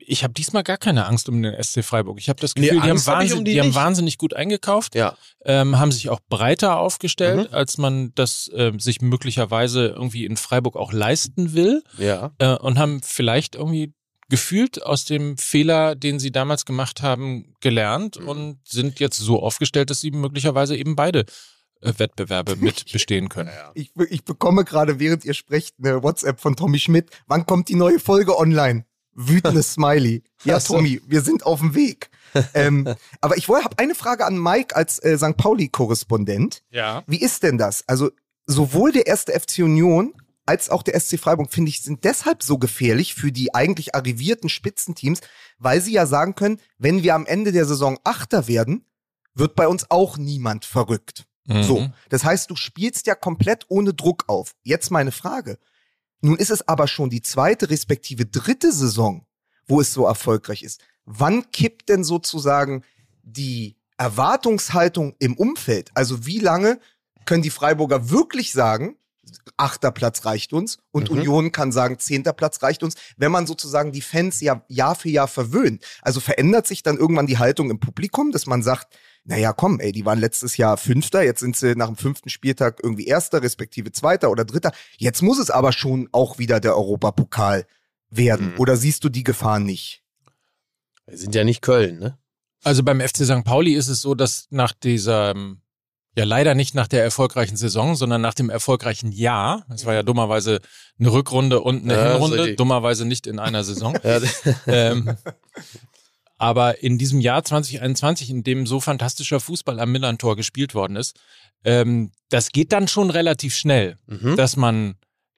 Ich 0.00 0.22
habe 0.22 0.32
diesmal 0.32 0.62
gar 0.62 0.76
keine 0.78 1.06
Angst 1.06 1.28
um 1.28 1.42
den 1.42 1.60
SC 1.60 1.82
Freiburg. 1.84 2.18
Ich 2.20 2.28
habe 2.28 2.40
das 2.40 2.54
Nee, 2.54 2.68
Gefühl, 2.68 2.82
die, 2.82 2.88
haben, 2.90 3.06
wahnsinn, 3.06 3.38
um 3.38 3.44
die, 3.44 3.52
die 3.54 3.60
haben 3.60 3.74
wahnsinnig 3.74 4.16
gut 4.16 4.32
eingekauft, 4.32 4.94
ähm, 5.44 5.78
haben 5.78 5.90
sich 5.90 6.08
auch 6.08 6.20
breiter 6.28 6.78
aufgestellt, 6.78 7.50
Mhm. 7.50 7.54
als 7.54 7.78
man 7.78 8.12
das 8.14 8.48
äh, 8.54 8.72
sich 8.78 9.00
möglicherweise 9.00 9.88
irgendwie 9.88 10.24
in 10.24 10.36
Freiburg 10.36 10.76
auch 10.76 10.92
leisten 10.92 11.52
will 11.54 11.82
äh, 12.38 12.54
und 12.56 12.78
haben 12.78 13.02
vielleicht 13.02 13.56
irgendwie 13.56 13.92
gefühlt 14.30 14.82
aus 14.84 15.04
dem 15.04 15.36
Fehler, 15.38 15.94
den 15.94 16.18
sie 16.18 16.30
damals 16.30 16.64
gemacht 16.64 17.02
haben, 17.02 17.54
gelernt 17.60 18.20
Mhm. 18.20 18.28
und 18.28 18.58
sind 18.68 19.00
jetzt 19.00 19.18
so 19.18 19.42
aufgestellt, 19.42 19.90
dass 19.90 20.00
sie 20.00 20.10
möglicherweise 20.10 20.76
eben 20.76 20.96
beide 20.96 21.24
äh, 21.80 21.92
Wettbewerbe 21.96 22.56
mit 22.60 22.90
bestehen 22.92 23.28
können. 23.28 23.50
Ich, 23.74 23.92
ich 24.10 24.24
bekomme 24.24 24.64
gerade, 24.64 24.98
während 24.98 25.24
ihr 25.24 25.34
sprecht, 25.34 25.76
eine 25.78 26.02
WhatsApp 26.02 26.40
von 26.40 26.56
Tommy 26.56 26.78
Schmidt. 26.78 27.10
Wann 27.26 27.46
kommt 27.46 27.68
die 27.68 27.76
neue 27.76 28.00
Folge 28.00 28.36
online? 28.36 28.84
Wütendes 29.14 29.72
Smiley. 29.74 30.22
Ja. 30.44 30.58
Tommy, 30.60 31.00
wir 31.06 31.22
sind 31.22 31.44
auf 31.46 31.60
dem 31.60 31.74
Weg. 31.74 32.10
ähm, 32.54 32.88
aber 33.20 33.36
ich 33.36 33.48
habe 33.48 33.78
eine 33.78 33.94
Frage 33.94 34.26
an 34.26 34.36
Mike 34.38 34.76
als 34.76 34.98
äh, 34.98 35.16
St. 35.18 35.36
Pauli-Korrespondent. 35.36 36.62
Ja. 36.70 37.02
Wie 37.06 37.20
ist 37.20 37.42
denn 37.42 37.58
das? 37.58 37.82
Also 37.88 38.10
sowohl 38.46 38.92
der 38.92 39.06
erste 39.06 39.32
FC 39.38 39.58
Union 39.60 40.14
als 40.48 40.70
auch 40.70 40.82
der 40.82 40.98
SC 40.98 41.20
Freiburg, 41.20 41.52
finde 41.52 41.68
ich, 41.68 41.82
sind 41.82 42.04
deshalb 42.04 42.42
so 42.42 42.56
gefährlich 42.56 43.14
für 43.14 43.30
die 43.30 43.54
eigentlich 43.54 43.94
arrivierten 43.94 44.48
Spitzenteams, 44.48 45.20
weil 45.58 45.82
sie 45.82 45.92
ja 45.92 46.06
sagen 46.06 46.34
können, 46.34 46.58
wenn 46.78 47.02
wir 47.02 47.14
am 47.14 47.26
Ende 47.26 47.52
der 47.52 47.66
Saison 47.66 47.98
Achter 48.02 48.48
werden, 48.48 48.86
wird 49.34 49.54
bei 49.54 49.68
uns 49.68 49.90
auch 49.90 50.16
niemand 50.16 50.64
verrückt. 50.64 51.26
Mhm. 51.44 51.62
So, 51.62 51.90
das 52.08 52.24
heißt, 52.24 52.50
du 52.50 52.56
spielst 52.56 53.06
ja 53.06 53.14
komplett 53.14 53.66
ohne 53.68 53.92
Druck 53.92 54.24
auf. 54.26 54.54
Jetzt 54.62 54.90
meine 54.90 55.12
Frage. 55.12 55.58
Nun 56.22 56.36
ist 56.36 56.50
es 56.50 56.66
aber 56.66 56.88
schon 56.88 57.10
die 57.10 57.22
zweite 57.22 57.68
respektive 57.68 58.24
dritte 58.24 58.72
Saison, 58.72 59.26
wo 59.66 59.82
es 59.82 59.92
so 59.92 60.06
erfolgreich 60.06 60.62
ist. 60.62 60.80
Wann 61.04 61.50
kippt 61.50 61.90
denn 61.90 62.04
sozusagen 62.04 62.84
die 63.22 63.76
Erwartungshaltung 63.98 65.14
im 65.18 65.36
Umfeld? 65.36 65.90
Also 65.94 66.24
wie 66.24 66.38
lange 66.38 66.80
können 67.26 67.42
die 67.42 67.50
Freiburger 67.50 68.08
wirklich 68.08 68.52
sagen, 68.52 68.96
achter 69.56 69.90
Platz 69.90 70.24
reicht 70.24 70.52
uns 70.52 70.78
und 70.90 71.10
Mhm. 71.10 71.18
Union 71.18 71.52
kann 71.52 71.72
sagen, 71.72 71.98
zehnter 71.98 72.32
Platz 72.32 72.62
reicht 72.62 72.82
uns, 72.82 72.94
wenn 73.16 73.32
man 73.32 73.46
sozusagen 73.46 73.92
die 73.92 74.00
Fans 74.00 74.40
ja 74.40 74.64
Jahr 74.68 74.94
für 74.94 75.08
Jahr 75.08 75.28
verwöhnt. 75.28 75.84
Also 76.02 76.20
verändert 76.20 76.66
sich 76.66 76.82
dann 76.82 76.96
irgendwann 76.96 77.26
die 77.26 77.38
Haltung 77.38 77.70
im 77.70 77.80
Publikum, 77.80 78.32
dass 78.32 78.46
man 78.46 78.62
sagt, 78.62 78.96
naja, 79.24 79.52
komm, 79.52 79.80
ey, 79.80 79.92
die 79.92 80.06
waren 80.06 80.18
letztes 80.18 80.56
Jahr 80.56 80.76
Fünfter, 80.76 81.22
jetzt 81.22 81.40
sind 81.40 81.56
sie 81.56 81.74
nach 81.74 81.88
dem 81.88 81.96
fünften 81.96 82.30
Spieltag 82.30 82.80
irgendwie 82.82 83.06
Erster, 83.06 83.42
respektive 83.42 83.92
Zweiter 83.92 84.30
oder 84.30 84.44
Dritter. 84.44 84.72
Jetzt 84.96 85.22
muss 85.22 85.38
es 85.38 85.50
aber 85.50 85.72
schon 85.72 86.08
auch 86.12 86.38
wieder 86.38 86.60
der 86.60 86.76
Europapokal 86.76 87.66
werden. 88.10 88.52
Mhm. 88.52 88.60
Oder 88.60 88.76
siehst 88.76 89.04
du 89.04 89.08
die 89.08 89.24
Gefahr 89.24 89.58
nicht? 89.58 90.02
Wir 91.06 91.18
sind 91.18 91.34
ja 91.34 91.44
nicht 91.44 91.62
Köln, 91.62 91.98
ne? 91.98 92.18
Also 92.64 92.82
beim 92.82 93.00
FC 93.00 93.24
St. 93.24 93.44
Pauli 93.44 93.74
ist 93.74 93.88
es 93.88 94.00
so, 94.00 94.14
dass 94.14 94.46
nach 94.50 94.72
dieser, 94.72 95.30
ähm, 95.30 95.60
ja 96.18 96.24
leider 96.24 96.54
nicht 96.54 96.74
nach 96.74 96.88
der 96.88 97.02
erfolgreichen 97.02 97.56
Saison, 97.56 97.94
sondern 97.94 98.20
nach 98.20 98.34
dem 98.34 98.50
erfolgreichen 98.50 99.12
Jahr, 99.12 99.64
es 99.72 99.86
war 99.86 99.94
ja 99.94 100.02
dummerweise 100.02 100.60
eine 100.98 101.12
Rückrunde 101.12 101.60
und 101.60 101.84
eine 101.84 101.94
Ja, 101.94 102.12
Hinrunde, 102.12 102.54
dummerweise 102.56 103.04
nicht 103.04 103.26
in 103.26 103.38
einer 103.38 103.64
Saison. 103.64 103.98
Ähm, 104.66 105.16
aber 106.36 106.82
in 106.82 106.98
diesem 106.98 107.20
Jahr 107.20 107.44
2021, 107.44 108.30
in 108.30 108.42
dem 108.42 108.66
so 108.66 108.80
fantastischer 108.80 109.40
Fußball 109.40 109.80
am 109.80 109.92
Millantor 109.92 110.36
gespielt 110.36 110.74
worden 110.74 110.96
ist, 110.96 111.18
ähm, 111.64 112.12
das 112.30 112.50
geht 112.50 112.72
dann 112.72 112.88
schon 112.88 113.10
relativ 113.10 113.54
schnell, 113.54 113.98
mhm. 114.06 114.36
dass 114.36 114.56
man 114.56 114.96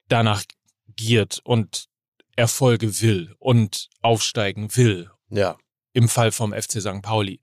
danach 0.08 0.44
giert 0.96 1.40
und 1.44 1.86
Erfolge 2.36 3.00
will 3.00 3.34
und 3.38 3.88
aufsteigen 4.00 4.74
will. 4.76 5.10
ja. 5.30 5.56
Im 5.92 6.08
Fall 6.08 6.30
vom 6.30 6.52
FC 6.52 6.80
St. 6.80 7.02
Pauli. 7.02 7.40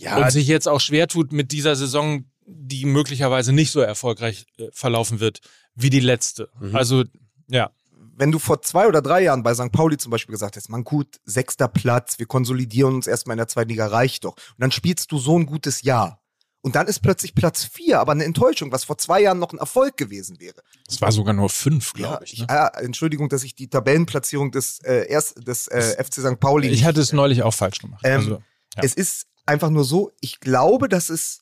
Ja, 0.00 0.16
und 0.16 0.30
sich 0.32 0.46
jetzt 0.46 0.68
auch 0.68 0.80
schwer 0.80 1.06
tut 1.08 1.32
mit 1.32 1.52
dieser 1.52 1.76
Saison, 1.76 2.24
die 2.46 2.84
möglicherweise 2.86 3.52
nicht 3.52 3.70
so 3.70 3.80
erfolgreich 3.80 4.46
äh, 4.58 4.68
verlaufen 4.72 5.20
wird 5.20 5.40
wie 5.74 5.90
die 5.90 6.00
letzte. 6.00 6.48
Mhm. 6.58 6.74
Also, 6.74 7.04
ja. 7.48 7.70
wenn 8.16 8.32
du 8.32 8.38
vor 8.38 8.60
zwei 8.62 8.86
oder 8.88 9.02
drei 9.02 9.22
Jahren 9.22 9.42
bei 9.42 9.54
St. 9.54 9.70
Pauli 9.72 9.96
zum 9.98 10.10
Beispiel 10.10 10.32
gesagt 10.32 10.56
hättest, 10.56 10.68
man 10.70 10.84
gut, 10.84 11.20
sechster 11.24 11.68
Platz, 11.68 12.18
wir 12.18 12.26
konsolidieren 12.26 12.94
uns 12.94 13.06
erstmal 13.06 13.34
in 13.34 13.38
der 13.38 13.48
zweiten 13.48 13.70
Liga, 13.70 13.86
reicht 13.86 14.24
doch. 14.24 14.32
Und 14.36 14.58
dann 14.58 14.72
spielst 14.72 15.12
du 15.12 15.18
so 15.18 15.38
ein 15.38 15.46
gutes 15.46 15.82
Jahr. 15.82 16.16
Und 16.62 16.74
dann 16.76 16.86
ist 16.88 17.00
plötzlich 17.00 17.34
Platz 17.34 17.64
vier, 17.64 18.00
aber 18.00 18.12
eine 18.12 18.24
Enttäuschung, 18.24 18.70
was 18.70 18.84
vor 18.84 18.98
zwei 18.98 19.22
Jahren 19.22 19.38
noch 19.38 19.52
ein 19.52 19.58
Erfolg 19.58 19.96
gewesen 19.96 20.38
wäre. 20.40 20.60
Es 20.86 21.00
war 21.00 21.10
sogar 21.10 21.32
nur 21.32 21.48
fünf, 21.48 21.92
Ja, 21.96 22.08
glaube 22.08 22.24
ich. 22.24 22.34
ich, 22.34 22.40
Ne? 22.40 22.50
ah, 22.50 22.68
Entschuldigung, 22.80 23.30
dass 23.30 23.44
ich 23.44 23.54
die 23.54 23.68
Tabellenplatzierung 23.68 24.50
des, 24.50 24.80
äh, 24.80 25.06
erst, 25.08 25.46
des 25.48 25.68
äh, 25.68 26.04
FC 26.04 26.14
St. 26.20 26.38
Pauli. 26.38 26.68
Ich 26.68 26.84
hatte 26.84 27.00
es 27.00 27.14
neulich 27.14 27.42
auch 27.44 27.54
falsch 27.54 27.78
gemacht. 27.78 28.02
Ähm, 28.04 28.18
also, 28.20 28.42
Ja. 28.76 28.82
Es 28.82 28.92
ist 28.94 29.26
einfach 29.46 29.70
nur 29.70 29.84
so, 29.84 30.12
ich 30.20 30.40
glaube, 30.40 30.88
dass 30.88 31.08
es 31.08 31.40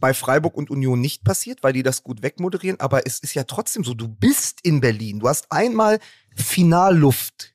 bei 0.00 0.14
Freiburg 0.14 0.56
und 0.56 0.70
Union 0.70 1.00
nicht 1.00 1.24
passiert, 1.24 1.62
weil 1.62 1.72
die 1.72 1.82
das 1.82 2.02
gut 2.02 2.22
wegmoderieren, 2.22 2.80
aber 2.80 3.06
es 3.06 3.18
ist 3.18 3.34
ja 3.34 3.44
trotzdem 3.44 3.84
so, 3.84 3.94
du 3.94 4.08
bist 4.08 4.60
in 4.62 4.80
Berlin, 4.80 5.20
du 5.20 5.28
hast 5.28 5.50
einmal 5.50 5.98
Finalluft 6.36 7.54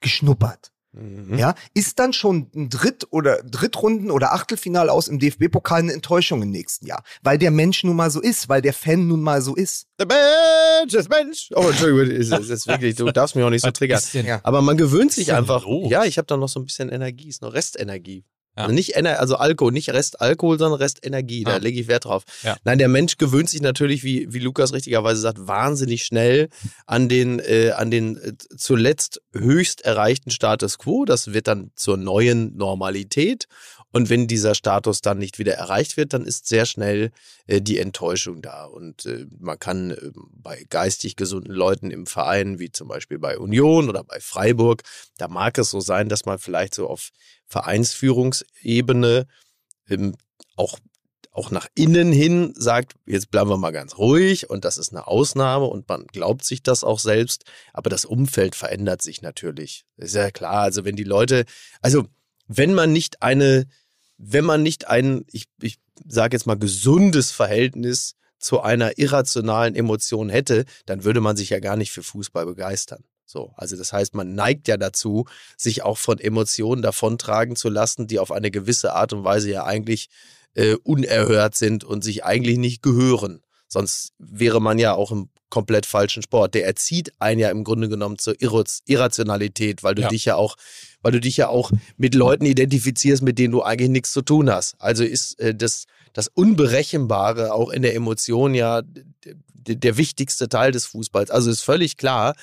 geschnuppert. 0.00 0.72
Mhm. 0.92 1.38
Ja, 1.38 1.54
ist 1.74 1.98
dann 1.98 2.14
schon 2.14 2.50
ein 2.54 2.70
Dritt- 2.70 3.06
oder 3.10 3.42
Drittrunden- 3.42 4.10
oder 4.10 4.32
Achtelfinal 4.32 4.88
aus 4.88 5.08
im 5.08 5.18
DFB-Pokal 5.18 5.80
eine 5.80 5.92
Enttäuschung 5.92 6.40
im 6.40 6.50
nächsten 6.50 6.86
Jahr, 6.86 7.02
weil 7.22 7.36
der 7.36 7.50
Mensch 7.50 7.84
nun 7.84 7.96
mal 7.96 8.10
so 8.10 8.20
ist, 8.20 8.48
weil 8.48 8.62
der 8.62 8.72
Fan 8.72 9.06
nun 9.06 9.20
mal 9.20 9.42
so 9.42 9.54
ist. 9.54 9.88
Der 10.00 10.06
Mensch, 10.06 10.94
das 10.94 11.08
Mensch. 11.10 11.50
Oh, 11.54 11.68
Entschuldigung, 11.68 12.16
ist, 12.16 12.32
ist, 12.32 12.48
ist 12.48 12.66
wirklich, 12.66 12.96
du 12.96 13.12
darfst 13.12 13.36
mich 13.36 13.44
auch 13.44 13.50
nicht 13.50 13.62
so 13.62 13.70
triggern. 13.70 14.00
Aber 14.42 14.62
man 14.62 14.78
gewöhnt 14.78 15.12
sich 15.12 15.34
einfach. 15.34 15.66
Ja, 15.90 16.04
ich 16.04 16.16
habe 16.16 16.26
da 16.26 16.38
noch 16.38 16.48
so 16.48 16.60
ein 16.60 16.64
bisschen 16.64 16.88
Energie, 16.88 17.28
ist 17.28 17.42
noch 17.42 17.52
Restenergie. 17.52 18.24
Ja. 18.56 18.62
Also 18.64 18.74
nicht 18.74 18.96
Ener 18.96 19.20
also 19.20 19.36
Alkohol, 19.36 19.72
nicht 19.72 19.90
Restalkohol, 19.90 20.58
sondern 20.58 20.80
Restenergie. 20.80 21.44
Da 21.44 21.52
Ja. 21.52 21.56
lege 21.58 21.80
ich 21.80 21.88
Wert 21.88 22.06
drauf. 22.06 22.22
Ja. 22.42 22.56
Nein, 22.64 22.78
der 22.78 22.88
Mensch 22.88 23.18
gewöhnt 23.18 23.50
sich 23.50 23.60
natürlich, 23.60 24.02
wie, 24.02 24.32
wie 24.32 24.38
Lukas 24.38 24.72
richtigerweise 24.72 25.20
sagt, 25.20 25.46
wahnsinnig 25.46 26.04
schnell 26.04 26.48
an 26.86 27.08
den, 27.08 27.38
äh, 27.40 27.72
an 27.76 27.90
den 27.90 28.16
äh, 28.16 28.32
zuletzt 28.56 29.20
höchst 29.32 29.82
erreichten 29.82 30.30
Status 30.30 30.78
quo. 30.78 31.04
Das 31.04 31.32
wird 31.34 31.48
dann 31.48 31.70
zur 31.74 31.96
neuen 31.96 32.56
Normalität. 32.56 33.46
Und 33.96 34.10
wenn 34.10 34.26
dieser 34.26 34.54
Status 34.54 35.00
dann 35.00 35.16
nicht 35.16 35.38
wieder 35.38 35.54
erreicht 35.54 35.96
wird, 35.96 36.12
dann 36.12 36.26
ist 36.26 36.46
sehr 36.46 36.66
schnell 36.66 37.12
äh, 37.46 37.62
die 37.62 37.78
Enttäuschung 37.78 38.42
da. 38.42 38.66
Und 38.66 39.06
äh, 39.06 39.24
man 39.38 39.58
kann 39.58 39.92
äh, 39.92 40.10
bei 40.14 40.66
geistig 40.68 41.16
gesunden 41.16 41.54
Leuten 41.54 41.90
im 41.90 42.06
Verein, 42.06 42.58
wie 42.58 42.70
zum 42.70 42.88
Beispiel 42.88 43.18
bei 43.18 43.38
Union 43.38 43.88
oder 43.88 44.04
bei 44.04 44.20
Freiburg, 44.20 44.82
da 45.16 45.28
mag 45.28 45.56
es 45.56 45.70
so 45.70 45.80
sein, 45.80 46.10
dass 46.10 46.26
man 46.26 46.38
vielleicht 46.38 46.74
so 46.74 46.88
auf 46.88 47.08
Vereinsführungsebene 47.46 49.26
ähm, 49.88 50.14
auch 50.56 50.78
auch 51.32 51.50
nach 51.50 51.68
innen 51.74 52.12
hin 52.12 52.52
sagt, 52.54 52.96
jetzt 53.06 53.30
bleiben 53.30 53.48
wir 53.48 53.56
mal 53.56 53.70
ganz 53.70 53.96
ruhig 53.96 54.50
und 54.50 54.66
das 54.66 54.76
ist 54.76 54.92
eine 54.92 55.06
Ausnahme 55.06 55.64
und 55.64 55.88
man 55.88 56.06
glaubt 56.06 56.44
sich 56.44 56.62
das 56.62 56.84
auch 56.84 56.98
selbst. 56.98 57.44
Aber 57.72 57.88
das 57.88 58.04
Umfeld 58.04 58.54
verändert 58.54 59.00
sich 59.00 59.22
natürlich. 59.22 59.86
ist 59.96 60.14
ja 60.14 60.30
klar. 60.30 60.60
Also 60.62 60.84
wenn 60.84 60.96
die 60.96 61.04
Leute, 61.04 61.46
also 61.80 62.06
wenn 62.48 62.74
man 62.74 62.92
nicht 62.92 63.22
eine, 63.22 63.66
wenn 64.18 64.44
man 64.44 64.62
nicht 64.62 64.88
ein, 64.88 65.24
ich, 65.30 65.46
ich 65.60 65.78
sage 66.06 66.36
jetzt 66.36 66.46
mal, 66.46 66.58
gesundes 66.58 67.30
Verhältnis 67.30 68.14
zu 68.38 68.60
einer 68.60 68.98
irrationalen 68.98 69.74
Emotion 69.74 70.28
hätte, 70.28 70.64
dann 70.84 71.04
würde 71.04 71.20
man 71.20 71.36
sich 71.36 71.50
ja 71.50 71.60
gar 71.60 71.76
nicht 71.76 71.90
für 71.90 72.02
Fußball 72.02 72.46
begeistern. 72.46 73.04
So, 73.24 73.52
also 73.56 73.76
das 73.76 73.92
heißt, 73.92 74.14
man 74.14 74.34
neigt 74.34 74.68
ja 74.68 74.76
dazu, 74.76 75.24
sich 75.56 75.82
auch 75.82 75.98
von 75.98 76.18
Emotionen 76.18 76.80
davontragen 76.80 77.56
zu 77.56 77.68
lassen, 77.68 78.06
die 78.06 78.20
auf 78.20 78.30
eine 78.30 78.50
gewisse 78.50 78.94
Art 78.94 79.12
und 79.12 79.24
Weise 79.24 79.50
ja 79.50 79.64
eigentlich 79.64 80.08
äh, 80.54 80.76
unerhört 80.84 81.56
sind 81.56 81.82
und 81.82 82.04
sich 82.04 82.24
eigentlich 82.24 82.58
nicht 82.58 82.82
gehören. 82.82 83.42
Sonst 83.68 84.12
wäre 84.18 84.60
man 84.60 84.78
ja 84.78 84.94
auch 84.94 85.10
im 85.10 85.28
komplett 85.48 85.86
falschen 85.86 86.22
Sport. 86.22 86.54
Der 86.54 86.66
erzieht 86.66 87.12
einen 87.18 87.40
ja 87.40 87.50
im 87.50 87.64
Grunde 87.64 87.88
genommen 87.88 88.18
zur 88.18 88.34
Irrationalität, 88.40 89.82
weil 89.82 89.94
du 89.94 90.02
ja. 90.02 90.08
dich 90.08 90.24
ja 90.24 90.36
auch, 90.36 90.56
weil 91.02 91.12
du 91.12 91.20
dich 91.20 91.36
ja 91.36 91.48
auch 91.48 91.70
mit 91.96 92.14
Leuten 92.14 92.46
identifizierst, 92.46 93.22
mit 93.22 93.38
denen 93.38 93.52
du 93.52 93.62
eigentlich 93.62 93.90
nichts 93.90 94.12
zu 94.12 94.22
tun 94.22 94.50
hast. 94.50 94.74
Also 94.78 95.04
ist 95.04 95.38
äh, 95.40 95.54
das, 95.54 95.86
das 96.12 96.28
Unberechenbare 96.28 97.52
auch 97.52 97.70
in 97.70 97.82
der 97.82 97.94
Emotion 97.94 98.54
ja 98.54 98.82
der 99.68 99.96
wichtigste 99.96 100.48
Teil 100.48 100.70
des 100.70 100.86
Fußballs. 100.86 101.30
Also 101.30 101.50
ist 101.50 101.62
völlig 101.62 101.96
klar, 101.96 102.34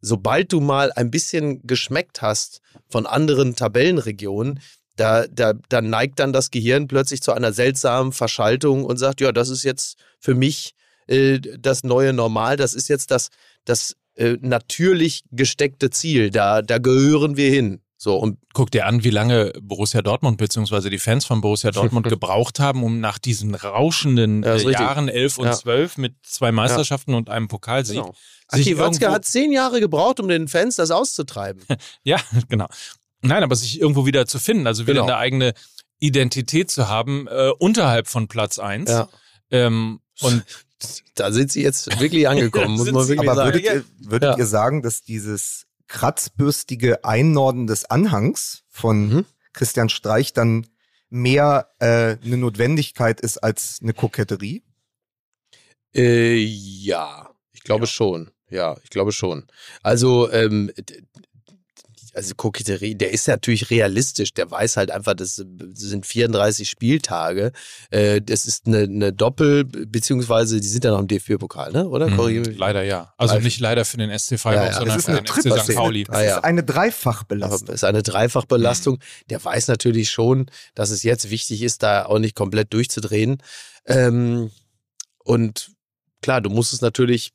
sobald 0.00 0.52
du 0.52 0.60
mal 0.60 0.92
ein 0.92 1.10
bisschen 1.10 1.66
geschmeckt 1.66 2.22
hast 2.22 2.60
von 2.88 3.06
anderen 3.06 3.56
Tabellenregionen, 3.56 4.60
da, 4.96 5.26
da, 5.26 5.54
da 5.68 5.80
neigt 5.80 6.18
dann 6.18 6.32
das 6.32 6.50
Gehirn 6.50 6.86
plötzlich 6.86 7.22
zu 7.22 7.32
einer 7.32 7.52
seltsamen 7.52 8.12
Verschaltung 8.12 8.84
und 8.84 8.98
sagt, 8.98 9.20
ja, 9.20 9.32
das 9.32 9.48
ist 9.48 9.62
jetzt 9.62 9.96
für 10.18 10.34
mich 10.34 10.74
äh, 11.10 11.40
das 11.58 11.84
neue 11.84 12.12
Normal, 12.12 12.56
das 12.56 12.74
ist 12.74 12.88
jetzt 12.88 13.10
das, 13.10 13.28
das 13.64 13.96
äh, 14.14 14.36
natürlich 14.40 15.24
gesteckte 15.30 15.90
Ziel, 15.90 16.30
da, 16.30 16.62
da 16.62 16.78
gehören 16.78 17.36
wir 17.36 17.50
hin. 17.50 17.80
So, 17.96 18.16
und 18.16 18.38
guck 18.54 18.70
dir 18.70 18.86
an, 18.86 19.04
wie 19.04 19.10
lange 19.10 19.52
Borussia 19.60 20.00
Dortmund 20.00 20.38
bzw. 20.38 20.88
die 20.88 20.98
Fans 20.98 21.26
von 21.26 21.42
Borussia 21.42 21.70
Dortmund 21.72 22.08
gebraucht 22.08 22.58
haben, 22.58 22.82
um 22.82 23.00
nach 23.00 23.18
diesen 23.18 23.54
rauschenden 23.54 24.42
ja, 24.42 24.54
äh, 24.54 24.72
Jahren 24.72 25.08
11 25.08 25.36
und 25.36 25.46
ja. 25.46 25.52
12 25.52 25.98
mit 25.98 26.14
zwei 26.22 26.50
Meisterschaften 26.50 27.10
ja. 27.10 27.18
und 27.18 27.28
einem 27.28 27.48
Pokalsieg. 27.48 27.96
Genau. 27.96 28.14
Ach, 28.48 28.58
Watzke 28.58 29.10
hat 29.10 29.26
zehn 29.26 29.52
Jahre 29.52 29.80
gebraucht, 29.80 30.18
um 30.18 30.28
den 30.28 30.48
Fans 30.48 30.76
das 30.76 30.90
auszutreiben. 30.90 31.62
ja, 32.02 32.18
genau. 32.48 32.66
Nein, 33.20 33.42
aber 33.42 33.54
sich 33.54 33.80
irgendwo 33.80 34.06
wieder 34.06 34.26
zu 34.26 34.38
finden, 34.38 34.66
also 34.66 34.84
wieder 34.84 35.02
genau. 35.02 35.06
eine 35.06 35.16
eigene 35.16 35.52
Identität 35.98 36.70
zu 36.70 36.88
haben, 36.88 37.26
äh, 37.28 37.50
unterhalb 37.58 38.08
von 38.08 38.28
Platz 38.28 38.58
1. 38.58 38.90
Ja. 38.90 39.08
Ähm, 39.50 40.00
und 40.20 40.44
da 41.14 41.32
sind 41.32 41.52
sie 41.52 41.62
jetzt 41.62 42.00
wirklich 42.00 42.28
angekommen, 42.28 42.74
muss 42.76 42.90
man 42.90 43.08
wirklich 43.08 43.28
aber 43.28 43.36
sagen. 43.36 43.54
Würdet, 43.54 43.64
ihr, 43.64 43.84
würdet 43.98 44.30
ja. 44.30 44.38
ihr 44.38 44.46
sagen, 44.46 44.82
dass 44.82 45.02
dieses 45.02 45.66
kratzbürstige 45.88 47.04
Einnorden 47.04 47.66
des 47.66 47.84
Anhangs 47.84 48.62
von 48.68 49.08
mhm. 49.08 49.24
Christian 49.52 49.88
Streich 49.88 50.32
dann 50.32 50.66
mehr 51.08 51.70
äh, 51.80 52.16
eine 52.24 52.36
Notwendigkeit 52.36 53.20
ist 53.20 53.38
als 53.38 53.80
eine 53.82 53.92
Koketterie? 53.92 54.62
Äh, 55.94 56.36
ja, 56.36 57.30
ich 57.52 57.62
glaube 57.62 57.84
ja. 57.84 57.86
schon. 57.88 58.30
Ja, 58.48 58.76
ich 58.82 58.90
glaube 58.90 59.12
schon. 59.12 59.46
Also 59.82 60.30
ähm, 60.32 60.72
also 62.14 62.34
Koketterie, 62.34 62.94
der 62.94 63.12
ist 63.12 63.28
natürlich 63.28 63.70
realistisch, 63.70 64.32
der 64.32 64.50
weiß 64.50 64.76
halt 64.76 64.90
einfach, 64.90 65.14
das 65.14 65.36
sind 65.36 66.06
34 66.06 66.68
Spieltage, 66.68 67.52
äh, 67.90 68.20
das 68.20 68.46
ist 68.46 68.66
eine, 68.66 68.80
eine 68.80 69.12
Doppel, 69.12 69.64
beziehungsweise 69.64 70.60
die 70.60 70.68
sind 70.68 70.84
ja 70.84 70.90
noch 70.90 71.00
im 71.00 71.08
DFB-Pokal, 71.08 71.72
ne? 71.72 71.88
oder? 71.88 72.08
Mhm, 72.08 72.44
leider 72.56 72.82
ja. 72.82 73.12
Also 73.16 73.34
leider. 73.34 73.44
nicht 73.44 73.60
leider 73.60 73.84
für 73.84 73.96
den 73.96 74.16
SC 74.16 74.38
Freiburg, 74.38 74.64
ja, 74.64 74.70
ja. 74.70 74.78
sondern 74.78 75.00
für 75.00 75.12
den 75.12 75.26
FC 75.26 75.62
St. 75.62 75.74
Pauli. 75.74 76.04
Das 76.04 76.20
ist 76.22 76.44
eine 76.44 76.62
Dreifachbelastung. 76.62 77.66
Das 77.66 77.76
ist 77.76 77.84
eine 77.84 78.02
Dreifachbelastung. 78.02 78.94
Mhm. 78.96 79.28
Der 79.30 79.44
weiß 79.44 79.68
natürlich 79.68 80.10
schon, 80.10 80.46
dass 80.74 80.90
es 80.90 81.02
jetzt 81.02 81.30
wichtig 81.30 81.62
ist, 81.62 81.82
da 81.82 82.06
auch 82.06 82.18
nicht 82.18 82.34
komplett 82.34 82.72
durchzudrehen. 82.72 83.38
Ähm, 83.86 84.50
und 85.18 85.70
klar, 86.22 86.40
du 86.40 86.50
musst 86.50 86.72
es 86.72 86.80
natürlich 86.80 87.32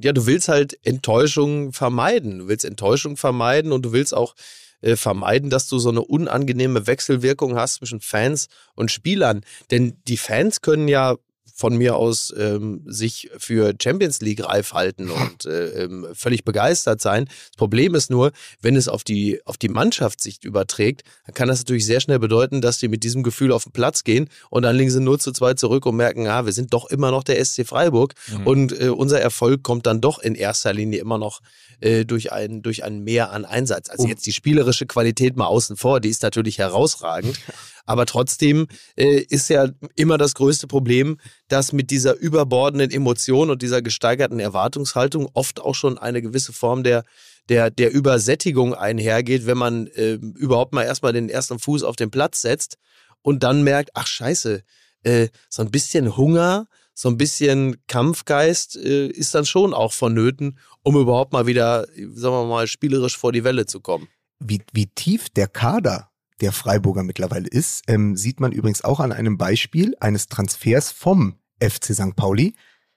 ja, 0.00 0.12
du 0.12 0.26
willst 0.26 0.48
halt 0.48 0.78
Enttäuschung 0.84 1.72
vermeiden. 1.72 2.40
Du 2.40 2.48
willst 2.48 2.64
Enttäuschung 2.64 3.16
vermeiden 3.16 3.72
und 3.72 3.82
du 3.82 3.92
willst 3.92 4.14
auch 4.14 4.34
äh, 4.80 4.96
vermeiden, 4.96 5.50
dass 5.50 5.68
du 5.68 5.78
so 5.78 5.88
eine 5.88 6.02
unangenehme 6.02 6.86
Wechselwirkung 6.86 7.56
hast 7.56 7.74
zwischen 7.74 8.00
Fans 8.00 8.48
und 8.74 8.90
Spielern. 8.90 9.42
Denn 9.70 9.96
die 10.06 10.16
Fans 10.16 10.60
können 10.60 10.88
ja 10.88 11.16
von 11.58 11.76
mir 11.76 11.96
aus 11.96 12.32
ähm, 12.38 12.82
sich 12.86 13.30
für 13.36 13.74
Champions 13.82 14.20
League 14.20 14.44
reif 14.44 14.74
halten 14.74 15.10
und 15.10 15.44
äh, 15.44 15.82
ähm, 15.82 16.06
völlig 16.12 16.44
begeistert 16.44 17.00
sein. 17.00 17.24
Das 17.24 17.56
Problem 17.56 17.96
ist 17.96 18.10
nur, 18.10 18.30
wenn 18.62 18.76
es 18.76 18.86
auf 18.86 19.02
die, 19.02 19.40
auf 19.44 19.56
die 19.56 19.68
Mannschaftssicht 19.68 20.44
überträgt, 20.44 21.02
dann 21.26 21.34
kann 21.34 21.48
das 21.48 21.58
natürlich 21.58 21.84
sehr 21.84 21.98
schnell 21.98 22.20
bedeuten, 22.20 22.60
dass 22.60 22.78
die 22.78 22.86
mit 22.86 23.02
diesem 23.02 23.24
Gefühl 23.24 23.50
auf 23.50 23.64
den 23.64 23.72
Platz 23.72 24.04
gehen 24.04 24.30
und 24.50 24.62
dann 24.62 24.76
liegen 24.76 24.92
sie 24.92 25.00
0 25.00 25.18
zu 25.18 25.32
2 25.32 25.54
zurück 25.54 25.84
und 25.86 25.96
merken, 25.96 26.28
ah, 26.28 26.46
wir 26.46 26.52
sind 26.52 26.72
doch 26.72 26.88
immer 26.90 27.10
noch 27.10 27.24
der 27.24 27.44
SC 27.44 27.66
Freiburg 27.66 28.14
mhm. 28.28 28.46
und 28.46 28.80
äh, 28.80 28.90
unser 28.90 29.20
Erfolg 29.20 29.64
kommt 29.64 29.86
dann 29.86 30.00
doch 30.00 30.20
in 30.20 30.36
erster 30.36 30.72
Linie 30.72 31.00
immer 31.00 31.18
noch 31.18 31.40
äh, 31.80 32.04
durch, 32.04 32.30
ein, 32.30 32.62
durch 32.62 32.84
ein 32.84 33.02
Mehr 33.02 33.32
an 33.32 33.44
Einsatz. 33.44 33.90
Also 33.90 34.04
oh. 34.04 34.08
jetzt 34.08 34.24
die 34.26 34.32
spielerische 34.32 34.86
Qualität 34.86 35.36
mal 35.36 35.46
außen 35.46 35.76
vor, 35.76 35.98
die 35.98 36.08
ist 36.08 36.22
natürlich 36.22 36.58
herausragend. 36.58 37.36
Aber 37.88 38.04
trotzdem 38.04 38.66
äh, 38.96 39.22
ist 39.30 39.48
ja 39.48 39.70
immer 39.96 40.18
das 40.18 40.34
größte 40.34 40.66
Problem, 40.66 41.16
dass 41.48 41.72
mit 41.72 41.90
dieser 41.90 42.16
überbordenden 42.16 42.90
Emotion 42.90 43.48
und 43.48 43.62
dieser 43.62 43.80
gesteigerten 43.80 44.40
Erwartungshaltung 44.40 45.26
oft 45.32 45.58
auch 45.60 45.74
schon 45.74 45.96
eine 45.96 46.20
gewisse 46.20 46.52
Form 46.52 46.82
der, 46.82 47.04
der, 47.48 47.70
der 47.70 47.90
Übersättigung 47.90 48.74
einhergeht, 48.74 49.46
wenn 49.46 49.56
man 49.56 49.86
äh, 49.86 50.18
überhaupt 50.36 50.74
mal 50.74 50.82
erstmal 50.82 51.14
den 51.14 51.30
ersten 51.30 51.58
Fuß 51.58 51.82
auf 51.82 51.96
den 51.96 52.10
Platz 52.10 52.42
setzt 52.42 52.76
und 53.22 53.42
dann 53.42 53.62
merkt, 53.62 53.88
ach 53.94 54.06
scheiße, 54.06 54.62
äh, 55.04 55.28
so 55.48 55.62
ein 55.62 55.70
bisschen 55.70 56.14
Hunger, 56.18 56.66
so 56.92 57.08
ein 57.08 57.16
bisschen 57.16 57.82
Kampfgeist 57.86 58.76
äh, 58.76 59.06
ist 59.06 59.34
dann 59.34 59.46
schon 59.46 59.72
auch 59.72 59.94
vonnöten, 59.94 60.58
um 60.82 60.94
überhaupt 60.94 61.32
mal 61.32 61.46
wieder, 61.46 61.86
sagen 61.86 62.34
wir 62.34 62.44
mal, 62.44 62.66
spielerisch 62.66 63.16
vor 63.16 63.32
die 63.32 63.44
Welle 63.44 63.64
zu 63.64 63.80
kommen. 63.80 64.08
Wie, 64.40 64.60
wie 64.74 64.88
tief 64.88 65.30
der 65.30 65.48
Kader 65.48 66.10
der 66.40 66.52
Freiburger 66.52 67.02
mittlerweile 67.02 67.48
ist, 67.48 67.82
ähm, 67.88 68.16
sieht 68.16 68.40
man 68.40 68.52
übrigens 68.52 68.82
auch 68.82 69.00
an 69.00 69.12
einem 69.12 69.38
Beispiel 69.38 69.96
eines 70.00 70.28
Transfers 70.28 70.90
vom 70.90 71.36
FC 71.60 71.94
St. 71.94 72.16
Pauli. 72.16 72.54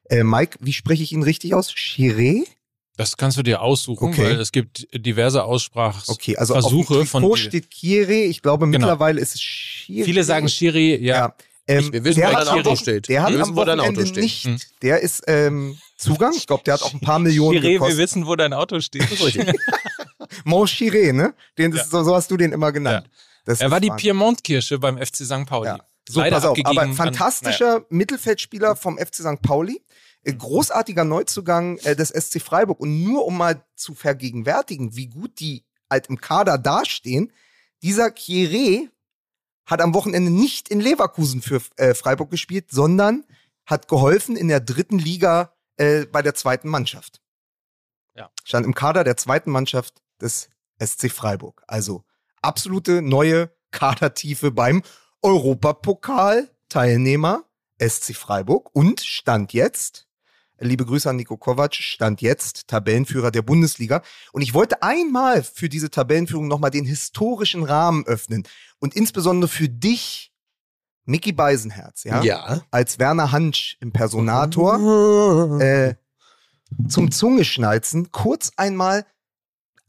Äh, 0.10 0.24
Mike, 0.24 0.58
wie 0.62 0.74
spreche 0.74 1.04
ich 1.04 1.12
ihn 1.12 1.24
richtig 1.24 1.54
aus? 1.54 1.72
Chiré? 1.72 2.44
Das 2.98 3.18
kannst 3.18 3.38
du 3.38 3.44
dir 3.44 3.62
aussuchen, 3.62 4.10
okay. 4.10 4.26
weil 4.26 4.40
es 4.40 4.52
gibt 4.52 4.88
diverse 4.94 5.44
Aussprachversuche 5.44 6.14
okay, 6.14 6.38
also 6.38 6.56
auf 6.56 7.10
von. 7.10 7.24
Wo 7.24 7.36
steht 7.36 7.70
Chiré? 7.74 8.26
Ich 8.26 8.42
glaube 8.42 8.66
genau. 8.66 8.78
mittlerweile 8.78 9.20
ist 9.22 9.36
es 9.36 9.42
Chiré. 9.42 10.04
Viele 10.04 10.24
sagen 10.24 10.48
Chiré, 10.48 11.00
ja. 11.00 11.18
ja. 11.18 11.36
Ähm, 11.68 11.94
wir 11.94 12.04
wissen, 12.04 12.22
wo 12.22 12.32
dein 12.32 12.48
Auto 12.48 12.76
steht. 12.76 13.08
Der 13.08 13.24
hat 13.24 13.30
wissen, 13.32 13.42
am 13.44 13.56
Wochenende 13.56 14.04
nicht. 14.04 14.46
Hm. 14.46 14.58
Der 14.82 15.00
ist 15.00 15.24
ähm, 15.28 15.78
Zugang. 15.98 16.34
Ich 16.36 16.48
glaube, 16.48 16.64
der 16.66 16.76
hat 16.76 16.84
auch 16.84 16.94
ein 16.94 17.00
paar 17.00 17.20
Millionen 17.20 17.60
Chiré, 17.60 17.74
gekostet. 17.74 17.98
wir 17.98 18.04
wissen, 18.04 18.28
wo 18.28 18.36
dein 18.36 18.54
Auto 18.54 18.80
steht. 18.82 19.08
Mon 20.44 20.68
Chiré, 20.68 21.14
ne? 21.14 21.34
Den, 21.58 21.74
ja. 21.74 21.84
so, 21.84 22.04
so, 22.04 22.16
hast 22.16 22.30
du 22.30 22.38
den 22.38 22.52
immer 22.52 22.72
genannt. 22.72 23.08
Ja. 23.08 23.22
Das 23.46 23.62
er 23.62 23.72
war 23.72 23.80
die 23.80 23.90
Piemont-Kirsche 23.90 24.80
beim 24.80 24.98
FC 24.98 25.18
St. 25.18 25.46
Pauli. 25.46 25.68
Ja. 25.68 25.80
So, 26.08 26.20
Leider 26.20 26.38
pass 26.38 26.46
auf, 26.46 26.58
aber 26.64 26.94
fantastischer 26.94 27.74
naja. 27.74 27.86
Mittelfeldspieler 27.90 28.76
vom 28.76 28.98
FC 28.98 29.16
St. 29.16 29.42
Pauli. 29.42 29.84
Äh, 30.24 30.34
großartiger 30.34 31.04
Neuzugang 31.04 31.78
äh, 31.80 31.96
des 31.96 32.10
SC 32.10 32.42
Freiburg. 32.42 32.80
Und 32.80 33.04
nur 33.04 33.26
um 33.26 33.38
mal 33.38 33.64
zu 33.76 33.94
vergegenwärtigen, 33.94 34.96
wie 34.96 35.08
gut 35.08 35.40
die 35.40 35.66
halt 35.90 36.08
im 36.08 36.20
Kader 36.20 36.58
dastehen, 36.58 37.32
dieser 37.82 38.08
Kieré 38.08 38.90
hat 39.66 39.82
am 39.82 39.94
Wochenende 39.94 40.32
nicht 40.32 40.70
in 40.70 40.80
Leverkusen 40.80 41.42
für 41.42 41.62
äh, 41.78 41.94
Freiburg 41.94 42.30
gespielt, 42.30 42.72
sondern 42.72 43.24
hat 43.66 43.88
geholfen 43.88 44.36
in 44.36 44.48
der 44.48 44.60
dritten 44.60 45.00
Liga 45.00 45.54
äh, 45.78 46.06
bei 46.06 46.22
der 46.22 46.36
zweiten 46.36 46.68
Mannschaft. 46.68 47.22
Ja. 48.16 48.30
Stand 48.44 48.66
im 48.66 48.76
Kader 48.76 49.04
der 49.04 49.18
zweiten 49.18 49.52
Mannschaft 49.52 50.02
des 50.20 50.50
SC 50.80 51.12
Freiburg. 51.12 51.64
Also 51.68 52.04
absolute 52.42 53.02
neue 53.02 53.50
Kadertiefe 53.72 54.52
beim 54.52 54.84
Europapokal-Teilnehmer 55.22 57.44
SC 57.80 58.16
Freiburg 58.16 58.70
und 58.74 59.02
stand 59.02 59.54
jetzt, 59.54 60.08
liebe 60.60 60.86
Grüße 60.86 61.10
an 61.10 61.16
Nico 61.16 61.38
Kovac, 61.38 61.74
stand 61.76 62.22
jetzt 62.22 62.68
Tabellenführer 62.68 63.32
der 63.32 63.42
Bundesliga. 63.42 64.04
Und 64.32 64.44
ich 64.44 64.54
wollte 64.54 64.84
einmal 64.84 65.42
für 65.44 65.70
diese 65.70 65.90
Tabellenführung 65.90 66.48
nochmal 66.48 66.70
den 66.72 66.86
historischen 66.86 67.64
Rahmen 67.64 68.06
öffnen 68.06 68.44
und 68.80 68.96
insbesondere 68.96 69.50
für 69.50 69.70
dich, 69.70 70.32
Mickey 71.06 71.32
Beisenherz, 71.32 72.04
ja, 72.04 72.22
ja. 72.22 72.62
als 72.70 73.00
Werner 73.00 73.32
Hansch 73.32 73.78
im 73.80 73.92
Personator, 73.92 75.60
äh, 75.60 75.96
zum 76.88 77.12
Zungeschnalzen 77.12 78.12
kurz 78.12 78.52
einmal 78.56 79.06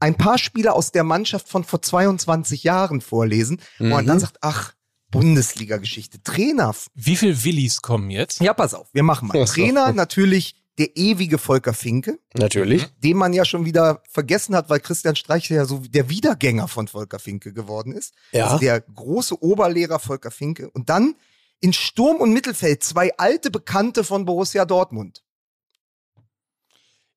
ein 0.02 0.16
paar 0.16 0.36
Spieler 0.36 0.74
aus 0.74 0.90
der 0.90 1.04
Mannschaft 1.04 1.48
von 1.48 1.62
vor 1.62 1.80
22 1.80 2.64
Jahren 2.64 3.00
vorlesen, 3.00 3.60
mhm. 3.78 3.84
wo 3.84 3.94
man 3.94 4.06
dann 4.06 4.18
sagt, 4.18 4.38
ach, 4.40 4.74
Bundesliga-Geschichte. 5.12 6.22
Trainer. 6.22 6.74
Wie 6.94 7.16
viel 7.16 7.44
Willis 7.44 7.82
kommen 7.82 8.10
jetzt? 8.10 8.40
Ja, 8.40 8.52
pass 8.52 8.74
auf, 8.74 8.88
wir 8.92 9.04
machen 9.04 9.28
mal. 9.28 9.46
So. 9.46 9.54
Trainer 9.54 9.92
natürlich 9.92 10.56
der 10.78 10.96
ewige 10.96 11.36
Volker 11.36 11.74
Finke, 11.74 12.18
Natürlich. 12.34 12.86
den 12.96 13.18
man 13.18 13.34
ja 13.34 13.44
schon 13.44 13.66
wieder 13.66 14.02
vergessen 14.08 14.56
hat, 14.56 14.70
weil 14.70 14.80
Christian 14.80 15.14
Streich 15.14 15.50
ja 15.50 15.66
so 15.66 15.78
der 15.80 16.08
Wiedergänger 16.08 16.66
von 16.66 16.88
Volker 16.88 17.18
Finke 17.18 17.52
geworden 17.52 17.92
ist. 17.92 18.14
Ja. 18.32 18.46
Also 18.46 18.58
der 18.58 18.80
große 18.80 19.40
Oberlehrer 19.42 19.98
Volker 19.98 20.30
Finke. 20.30 20.70
Und 20.70 20.88
dann 20.88 21.14
in 21.60 21.74
Sturm 21.74 22.16
und 22.16 22.32
Mittelfeld 22.32 22.82
zwei 22.82 23.16
alte 23.18 23.50
Bekannte 23.50 24.02
von 24.02 24.24
Borussia 24.24 24.64
Dortmund. 24.64 25.22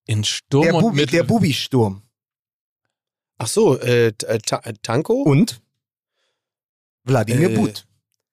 In 0.05 0.25
Sturm 0.25 0.63
Der, 0.63 0.75
und 0.75 0.81
Bubi, 0.81 0.95
Mittel. 0.97 1.11
der 1.13 1.23
Bubi-Sturm. 1.23 2.04
Ach 3.37 3.47
so, 3.47 3.79
äh, 3.79 4.07
äh, 4.07 4.37
Ta- 4.39 4.61
äh, 4.63 4.73
Tanko? 4.81 5.21
Und 5.23 5.61
Wladimir 7.03 7.51
Äh, 7.51 7.55
But. 7.55 7.85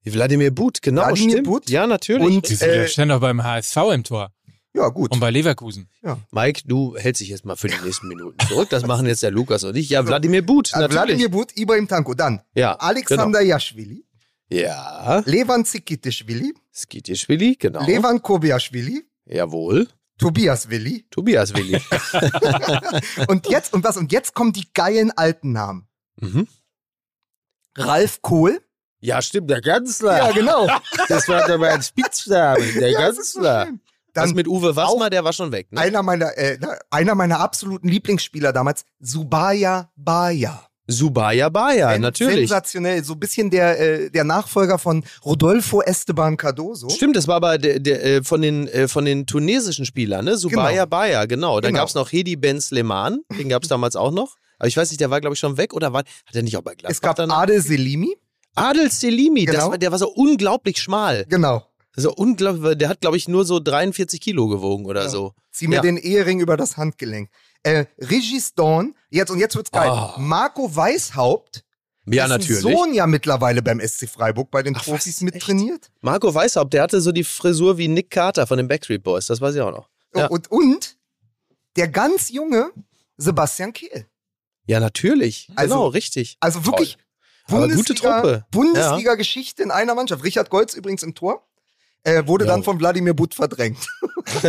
Wladimir 0.04 0.50
But, 0.52 0.82
genau, 0.82 1.02
Wladimir 1.02 1.30
stimmt. 1.32 1.46
But 1.46 1.70
Ja, 1.70 1.86
natürlich. 1.86 2.26
und- 2.26 2.48
Die 2.48 2.54
sind 2.54 2.68
Äh, 2.68 2.86
ja 2.86 3.04
doch 3.06 3.20
beim 3.20 3.42
HSV 3.42 3.76
im 3.94 4.04
Tor. 4.04 4.32
Ja, 4.74 4.88
gut. 4.88 5.12
Und 5.12 5.20
bei 5.20 5.30
Leverkusen. 5.30 5.88
Mike, 6.30 6.62
du 6.64 6.96
hältst 6.96 7.20
dich 7.20 7.28
jetzt 7.28 7.44
mal 7.44 7.56
für 7.56 7.68
die 7.68 7.76
nächsten 7.84 8.08
Minuten 8.08 8.38
zurück. 8.48 8.70
Das 8.70 8.86
machen 8.86 9.06
jetzt 9.06 9.22
der 9.22 9.30
Lukas 9.30 9.64
und 9.64 9.76
ich. 9.76 9.90
Ja, 9.90 10.06
Wladimir 10.06 10.40
But, 10.44 10.72
Äh, 10.72 10.78
natürlich. 10.78 10.94
Wladimir 10.94 11.28
But, 11.28 11.56
Ibrahim 11.56 11.86
Tanko. 11.86 12.14
Dann 12.14 12.40
ja, 12.54 12.74
Alexander 12.76 13.42
Jaschwili, 13.42 14.04
Genau. 14.48 14.62
Ja, 14.62 15.22
Levan 15.26 15.64
Zikitischwili, 15.64 16.54
Skitischwili, 16.74 17.56
genau. 17.58 17.84
Levan 17.86 18.20
Kobiaschwili, 18.22 19.04
Jawohl. 19.26 19.88
Tobias 20.22 20.68
Willi. 20.70 21.06
Tobias 21.10 21.54
Willi. 21.54 21.80
Und 23.28 23.48
jetzt, 23.48 23.72
und 23.74 23.84
was? 23.84 23.96
Und 23.96 24.12
jetzt 24.12 24.34
kommen 24.34 24.52
die 24.52 24.72
geilen 24.72 25.10
alten 25.10 25.52
Namen. 25.52 25.88
mhm. 26.16 26.46
Ralf 27.76 28.20
Kohl. 28.22 28.60
Ja, 29.00 29.20
stimmt, 29.22 29.50
der 29.50 29.60
Kanzler. 29.60 30.18
Ja, 30.18 30.30
genau. 30.32 30.68
Das 31.08 31.26
war 31.28 31.46
doch 31.48 31.58
mein 31.58 31.82
Spitzname, 31.82 32.64
der 32.74 32.90
Ja, 32.90 33.10
das 33.10 33.32
schön. 33.32 33.80
Das 34.12 34.26
Dann 34.26 34.34
mit 34.34 34.46
Uwe 34.46 34.76
Wassmer, 34.76 35.08
der 35.08 35.24
war 35.24 35.32
schon 35.32 35.50
weg, 35.52 35.72
ne? 35.72 35.80
einer 35.80 36.02
meiner, 36.02 36.36
äh, 36.36 36.58
einer 36.90 37.14
meiner 37.14 37.40
absoluten 37.40 37.88
Lieblingsspieler 37.88 38.52
damals, 38.52 38.84
Subaya 39.00 39.90
Baya. 39.96 40.68
Subaya 40.88 41.48
Baya, 41.48 41.96
natürlich. 41.98 42.48
Sensationell. 42.48 43.04
So 43.04 43.12
ein 43.14 43.20
bisschen 43.20 43.50
der, 43.50 43.78
äh, 43.80 44.10
der 44.10 44.24
Nachfolger 44.24 44.78
von 44.78 45.04
Rodolfo 45.24 45.80
Esteban 45.80 46.36
Cardoso. 46.36 46.88
Stimmt, 46.90 47.16
das 47.16 47.28
war 47.28 47.36
aber 47.36 47.58
der, 47.58 47.78
der, 47.80 48.04
äh, 48.04 48.22
von, 48.24 48.42
den, 48.42 48.66
äh, 48.68 48.88
von 48.88 49.04
den 49.04 49.26
tunesischen 49.26 49.84
Spielern, 49.86 50.24
ne? 50.24 50.36
Subaya 50.36 50.70
Genau. 50.84 50.86
Baya, 50.86 51.24
genau. 51.26 51.60
Dann 51.60 51.70
Genau. 51.72 51.82
gab's 51.82 51.94
noch 51.94 52.10
Hedi 52.10 52.36
Ben 52.36 52.60
Sleman, 52.60 53.20
den 53.38 53.48
gab's 53.48 53.68
damals 53.68 53.94
auch 53.96 54.10
noch. 54.10 54.36
Aber 54.58 54.68
ich 54.68 54.76
weiß 54.76 54.90
nicht, 54.90 55.00
der 55.00 55.10
war, 55.10 55.20
glaube 55.20 55.34
ich, 55.34 55.40
schon 55.40 55.56
weg 55.56 55.72
oder 55.74 55.92
war, 55.92 56.00
hat 56.00 56.34
er 56.34 56.42
nicht 56.42 56.56
auch 56.56 56.62
bei 56.62 56.74
Gladbach 56.74 56.90
Es 56.90 57.00
gab 57.00 57.16
dann? 57.16 57.30
Adel 57.30 57.60
Selimi. 57.62 58.16
Adel 58.54 58.90
Selimi, 58.90 59.44
Genau. 59.46 59.70
war, 59.70 59.78
der 59.78 59.90
war 59.92 59.98
so 59.98 60.08
unglaublich 60.10 60.78
schmal. 60.78 61.24
Genau. 61.28 61.64
So 61.94 62.12
unglaublich, 62.12 62.76
der 62.78 62.88
hat, 62.88 63.00
glaube 63.00 63.16
ich, 63.16 63.28
nur 63.28 63.44
so 63.44 63.60
43 63.60 64.20
Kilo 64.20 64.48
gewogen 64.48 64.86
oder 64.86 65.02
Ja. 65.04 65.08
so. 65.08 65.32
Zieh 65.50 65.68
mir 65.68 65.76
Ja. 65.76 65.82
den 65.82 65.96
Ehering 65.96 66.40
über 66.40 66.56
das 66.56 66.76
Handgelenk. 66.76 67.28
Äh, 67.62 67.86
Regis 67.98 68.54
Dawn. 68.54 68.94
Jetzt, 69.10 69.30
und 69.30 69.38
jetzt 69.38 69.54
wird's 69.56 69.70
geil. 69.70 69.90
Oh. 69.92 70.18
Marco 70.18 70.74
Weishaupt. 70.74 71.64
Ja, 72.06 72.26
natürlich. 72.26 72.62
Sohn 72.62 72.94
ja 72.94 73.06
mittlerweile 73.06 73.62
beim 73.62 73.80
SC 73.80 74.08
Freiburg 74.08 74.50
bei 74.50 74.62
den 74.62 74.74
Ach, 74.76 74.82
Profis 74.82 75.20
mittrainiert. 75.20 75.90
Marco 76.00 76.34
Weishaupt, 76.34 76.72
der 76.74 76.82
hatte 76.82 77.00
so 77.00 77.12
die 77.12 77.22
Frisur 77.22 77.78
wie 77.78 77.86
Nick 77.86 78.10
Carter 78.10 78.46
von 78.46 78.56
den 78.56 78.66
Backstreet 78.66 79.04
Boys, 79.04 79.26
das 79.26 79.40
weiß 79.40 79.54
ich 79.54 79.60
auch 79.60 79.70
noch. 79.70 79.88
Ja. 80.14 80.26
Und, 80.26 80.50
und 80.50 80.96
der 81.76 81.88
ganz 81.88 82.28
junge 82.30 82.70
Sebastian 83.16 83.72
Kehl. 83.72 84.06
Ja, 84.66 84.80
natürlich. 84.80 85.48
Also- 85.54 85.74
genau, 85.74 85.86
richtig. 85.88 86.36
Also 86.40 86.66
wirklich 86.66 86.98
Aber 87.46 87.68
gute 87.68 87.94
Truppe. 87.94 88.46
Bundesliga-Geschichte 88.50 89.62
in 89.62 89.70
einer 89.70 89.94
Mannschaft. 89.94 90.24
Richard 90.24 90.50
Golz 90.50 90.74
übrigens 90.74 91.02
im 91.04 91.14
Tor. 91.14 91.46
Äh, 92.04 92.26
wurde 92.26 92.46
Ja. 92.46 92.52
dann 92.52 92.64
von 92.64 92.80
Wladimir 92.80 93.14
But 93.14 93.34
verdrängt. 93.34 93.78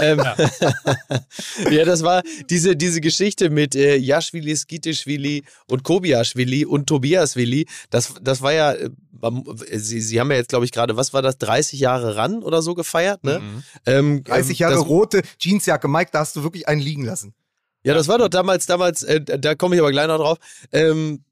ähm, 0.00 0.18
ja, 1.70 1.84
das 1.84 2.02
war 2.02 2.22
diese, 2.50 2.76
diese 2.76 3.00
Geschichte 3.00 3.50
mit 3.50 3.74
äh, 3.74 3.96
Jaschwili, 3.96 4.56
Skitischwili 4.56 5.44
und 5.66 5.82
Kobiaschwili 5.84 6.64
und 6.64 6.86
Tobiaswili. 6.86 7.66
Das, 7.90 8.14
das 8.20 8.42
war 8.42 8.52
ja, 8.52 8.72
äh, 8.72 8.90
man- 9.20 9.44
Sie, 9.74 10.00
Sie 10.00 10.20
haben 10.20 10.30
ja 10.30 10.36
jetzt, 10.38 10.48
glaube 10.48 10.64
ich, 10.64 10.72
gerade, 10.72 10.96
was 10.96 11.12
war 11.12 11.22
das, 11.22 11.38
30 11.38 11.78
Jahre 11.80 12.16
ran 12.16 12.42
oder 12.42 12.62
so 12.62 12.74
gefeiert, 12.74 13.24
ne? 13.24 13.40
Mhm. 13.40 13.62
Ähm, 13.86 14.24
30 14.24 14.60
ähm, 14.60 14.64
Jahre 14.64 14.74
das, 14.74 14.86
rote 14.88 15.22
Jeansjacke. 15.38 15.88
Mike, 15.88 16.10
da 16.12 16.20
hast 16.20 16.36
du 16.36 16.42
wirklich 16.42 16.68
einen 16.68 16.80
liegen 16.80 17.04
lassen. 17.04 17.34
Ja, 17.84 17.94
das 17.94 18.08
war 18.08 18.18
doch 18.18 18.28
damals, 18.28 18.66
damals, 18.66 19.02
äh, 19.04 19.20
da 19.20 19.54
komme 19.54 19.76
ich 19.76 19.80
aber 19.80 19.92
gleich 19.92 20.08
noch 20.08 20.18
drauf. 20.18 20.38
Ähm, 20.72 21.22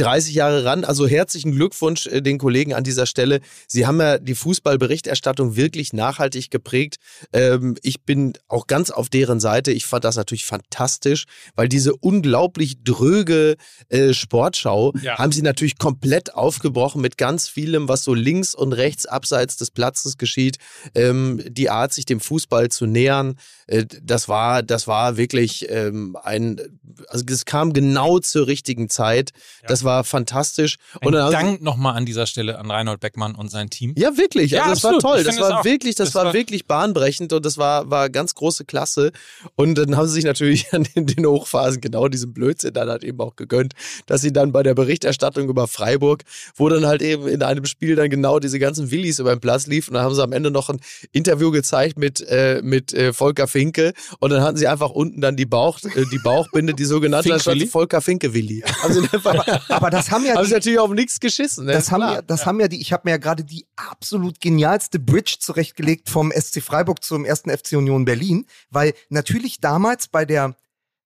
30 0.00 0.34
Jahre 0.34 0.64
ran, 0.64 0.84
also 0.84 1.06
herzlichen 1.06 1.52
Glückwunsch 1.52 2.06
äh, 2.06 2.22
den 2.22 2.38
Kollegen 2.38 2.72
an 2.74 2.84
dieser 2.84 3.06
Stelle. 3.06 3.40
Sie 3.68 3.86
haben 3.86 4.00
ja 4.00 4.18
die 4.18 4.34
Fußballberichterstattung 4.34 5.56
wirklich 5.56 5.92
nachhaltig 5.92 6.50
geprägt. 6.50 6.96
Ähm, 7.32 7.76
ich 7.82 8.02
bin 8.02 8.32
auch 8.48 8.66
ganz 8.66 8.90
auf 8.90 9.08
deren 9.10 9.40
Seite. 9.40 9.72
Ich 9.72 9.84
fand 9.86 10.04
das 10.04 10.16
natürlich 10.16 10.46
fantastisch, 10.46 11.24
weil 11.54 11.68
diese 11.68 11.94
unglaublich 11.96 12.82
dröge 12.82 13.56
äh, 13.88 14.14
Sportschau 14.14 14.92
Ja. 15.02 15.18
haben 15.18 15.32
sie 15.32 15.42
natürlich 15.42 15.76
komplett 15.78 16.34
aufgebrochen 16.34 17.02
mit 17.02 17.18
ganz 17.18 17.48
vielem, 17.48 17.88
was 17.88 18.02
so 18.04 18.14
links 18.14 18.54
und 18.54 18.72
rechts 18.72 19.04
abseits 19.06 19.56
des 19.56 19.70
Platzes 19.70 20.16
geschieht. 20.16 20.56
Ähm, 20.94 21.42
die 21.46 21.68
Art, 21.68 21.92
sich 21.92 22.06
dem 22.06 22.20
Fußball 22.20 22.70
zu 22.70 22.86
nähern, 22.86 23.36
äh, 23.66 23.84
das 24.02 24.28
war, 24.28 24.62
das 24.62 24.86
war 24.86 25.16
wirklich 25.16 25.66
ähm, 25.68 26.16
ein, 26.22 26.60
also 27.08 27.24
es 27.28 27.44
kam 27.44 27.72
genau 27.72 28.18
zur 28.18 28.46
richtigen 28.46 28.88
Zeit. 28.88 29.30
Das 29.66 29.84
war 29.84 29.89
fantastisch. 30.04 30.76
Ein 31.00 31.06
Und 31.08 31.12
dann 31.14 31.30
Dank 31.32 31.62
nochmal 31.62 31.96
an 31.96 32.06
dieser 32.06 32.26
Stelle 32.26 32.58
an 32.58 32.70
Reinhold 32.70 33.00
Beckmann 33.00 33.34
und 33.34 33.50
sein 33.50 33.70
Team. 33.70 33.94
ja, 33.96 34.16
wirklich. 34.16 34.52
Ja, 34.52 34.62
Also 34.62 34.74
das 34.74 34.84
war 34.84 34.94
absolut. 34.94 35.02
toll. 35.16 35.20
Ich 35.20 35.26
Das 35.26 35.40
war 35.40 35.64
wirklich, 35.64 35.94
das, 35.94 36.08
Das 36.08 36.14
war, 36.14 36.24
war- 36.26 36.34
wirklich 36.34 36.66
bahnbrechend 36.66 37.32
und 37.32 37.44
das 37.44 37.58
war, 37.58 37.90
war 37.90 38.08
ganz 38.10 38.34
große 38.34 38.64
Klasse. 38.64 39.12
Und 39.56 39.76
dann 39.76 39.96
haben 39.96 40.06
sie 40.06 40.14
sich 40.14 40.24
natürlich 40.24 40.66
an 40.72 40.84
den, 40.94 41.06
den 41.06 41.26
Hochphasen 41.26 41.80
genau 41.80 42.08
diesen 42.08 42.32
Blödsinn 42.32 42.72
dann 42.72 42.88
halt 42.88 43.04
eben 43.04 43.20
auch 43.20 43.36
gegönnt, 43.36 43.74
dass 44.06 44.20
sie 44.22 44.32
dann 44.32 44.52
bei 44.52 44.62
der 44.62 44.74
Berichterstattung 44.74 45.48
über 45.48 45.66
Freiburg, 45.66 46.22
wo 46.56 46.68
dann 46.68 46.86
halt 46.86 47.02
eben 47.02 47.26
in 47.28 47.42
einem 47.42 47.64
Spiel 47.66 47.96
dann 47.96 48.10
genau 48.10 48.38
diese 48.38 48.58
ganzen 48.58 48.90
Willis 48.90 49.18
über 49.18 49.34
den 49.34 49.40
Platz 49.40 49.66
liefen, 49.66 49.94
dann 49.94 50.02
haben 50.04 50.14
sie 50.14 50.22
am 50.22 50.32
Ende 50.32 50.50
noch 50.50 50.68
ein 50.70 50.80
Interview 51.12 51.50
gezeigt 51.50 51.98
mit, 51.98 52.20
äh, 52.28 52.60
mit 52.62 52.92
äh, 52.92 53.12
Volker 53.12 53.46
Finke 53.48 53.92
und 54.18 54.30
dann 54.30 54.42
hatten 54.42 54.56
sie 54.56 54.68
einfach 54.68 54.90
unten 54.90 55.20
dann 55.20 55.36
die 55.36 55.46
Bauch, 55.46 55.78
äh, 55.82 56.04
die 56.12 56.18
Bauchbinde, 56.22 56.74
die 56.74 56.84
sogenannte? 56.84 57.30
Volker 57.70 58.00
Finke 58.00 58.34
Willi. 58.34 58.62
Haben 58.82 58.92
sie 58.94 59.00
einfach, 59.12 59.68
Aber 59.70 59.90
das 59.90 60.10
haben 60.10 60.24
ja 60.24 60.34
haben 60.34 60.46
die, 60.46 60.52
natürlich 60.52 60.78
auf 60.78 60.90
nichts 60.90 61.20
geschissen. 61.20 61.66
Ne? 61.66 61.72
das 61.72 61.90
haben 61.90 62.02
ja, 62.02 62.22
das 62.22 62.46
haben 62.46 62.60
ja 62.60 62.68
die, 62.68 62.80
ich 62.80 62.92
habe 62.92 63.02
mir 63.04 63.12
ja 63.12 63.16
gerade 63.16 63.44
die 63.44 63.66
absolut 63.76 64.40
genialste 64.40 64.98
Bridge 64.98 65.36
zurechtgelegt 65.40 66.10
vom 66.10 66.32
SC 66.32 66.62
Freiburg 66.62 67.02
zum 67.02 67.24
ersten 67.24 67.50
FC 67.50 67.72
Union 67.72 68.04
Berlin, 68.04 68.46
weil 68.70 68.94
natürlich 69.08 69.60
damals 69.60 70.08
bei 70.08 70.24
der 70.24 70.54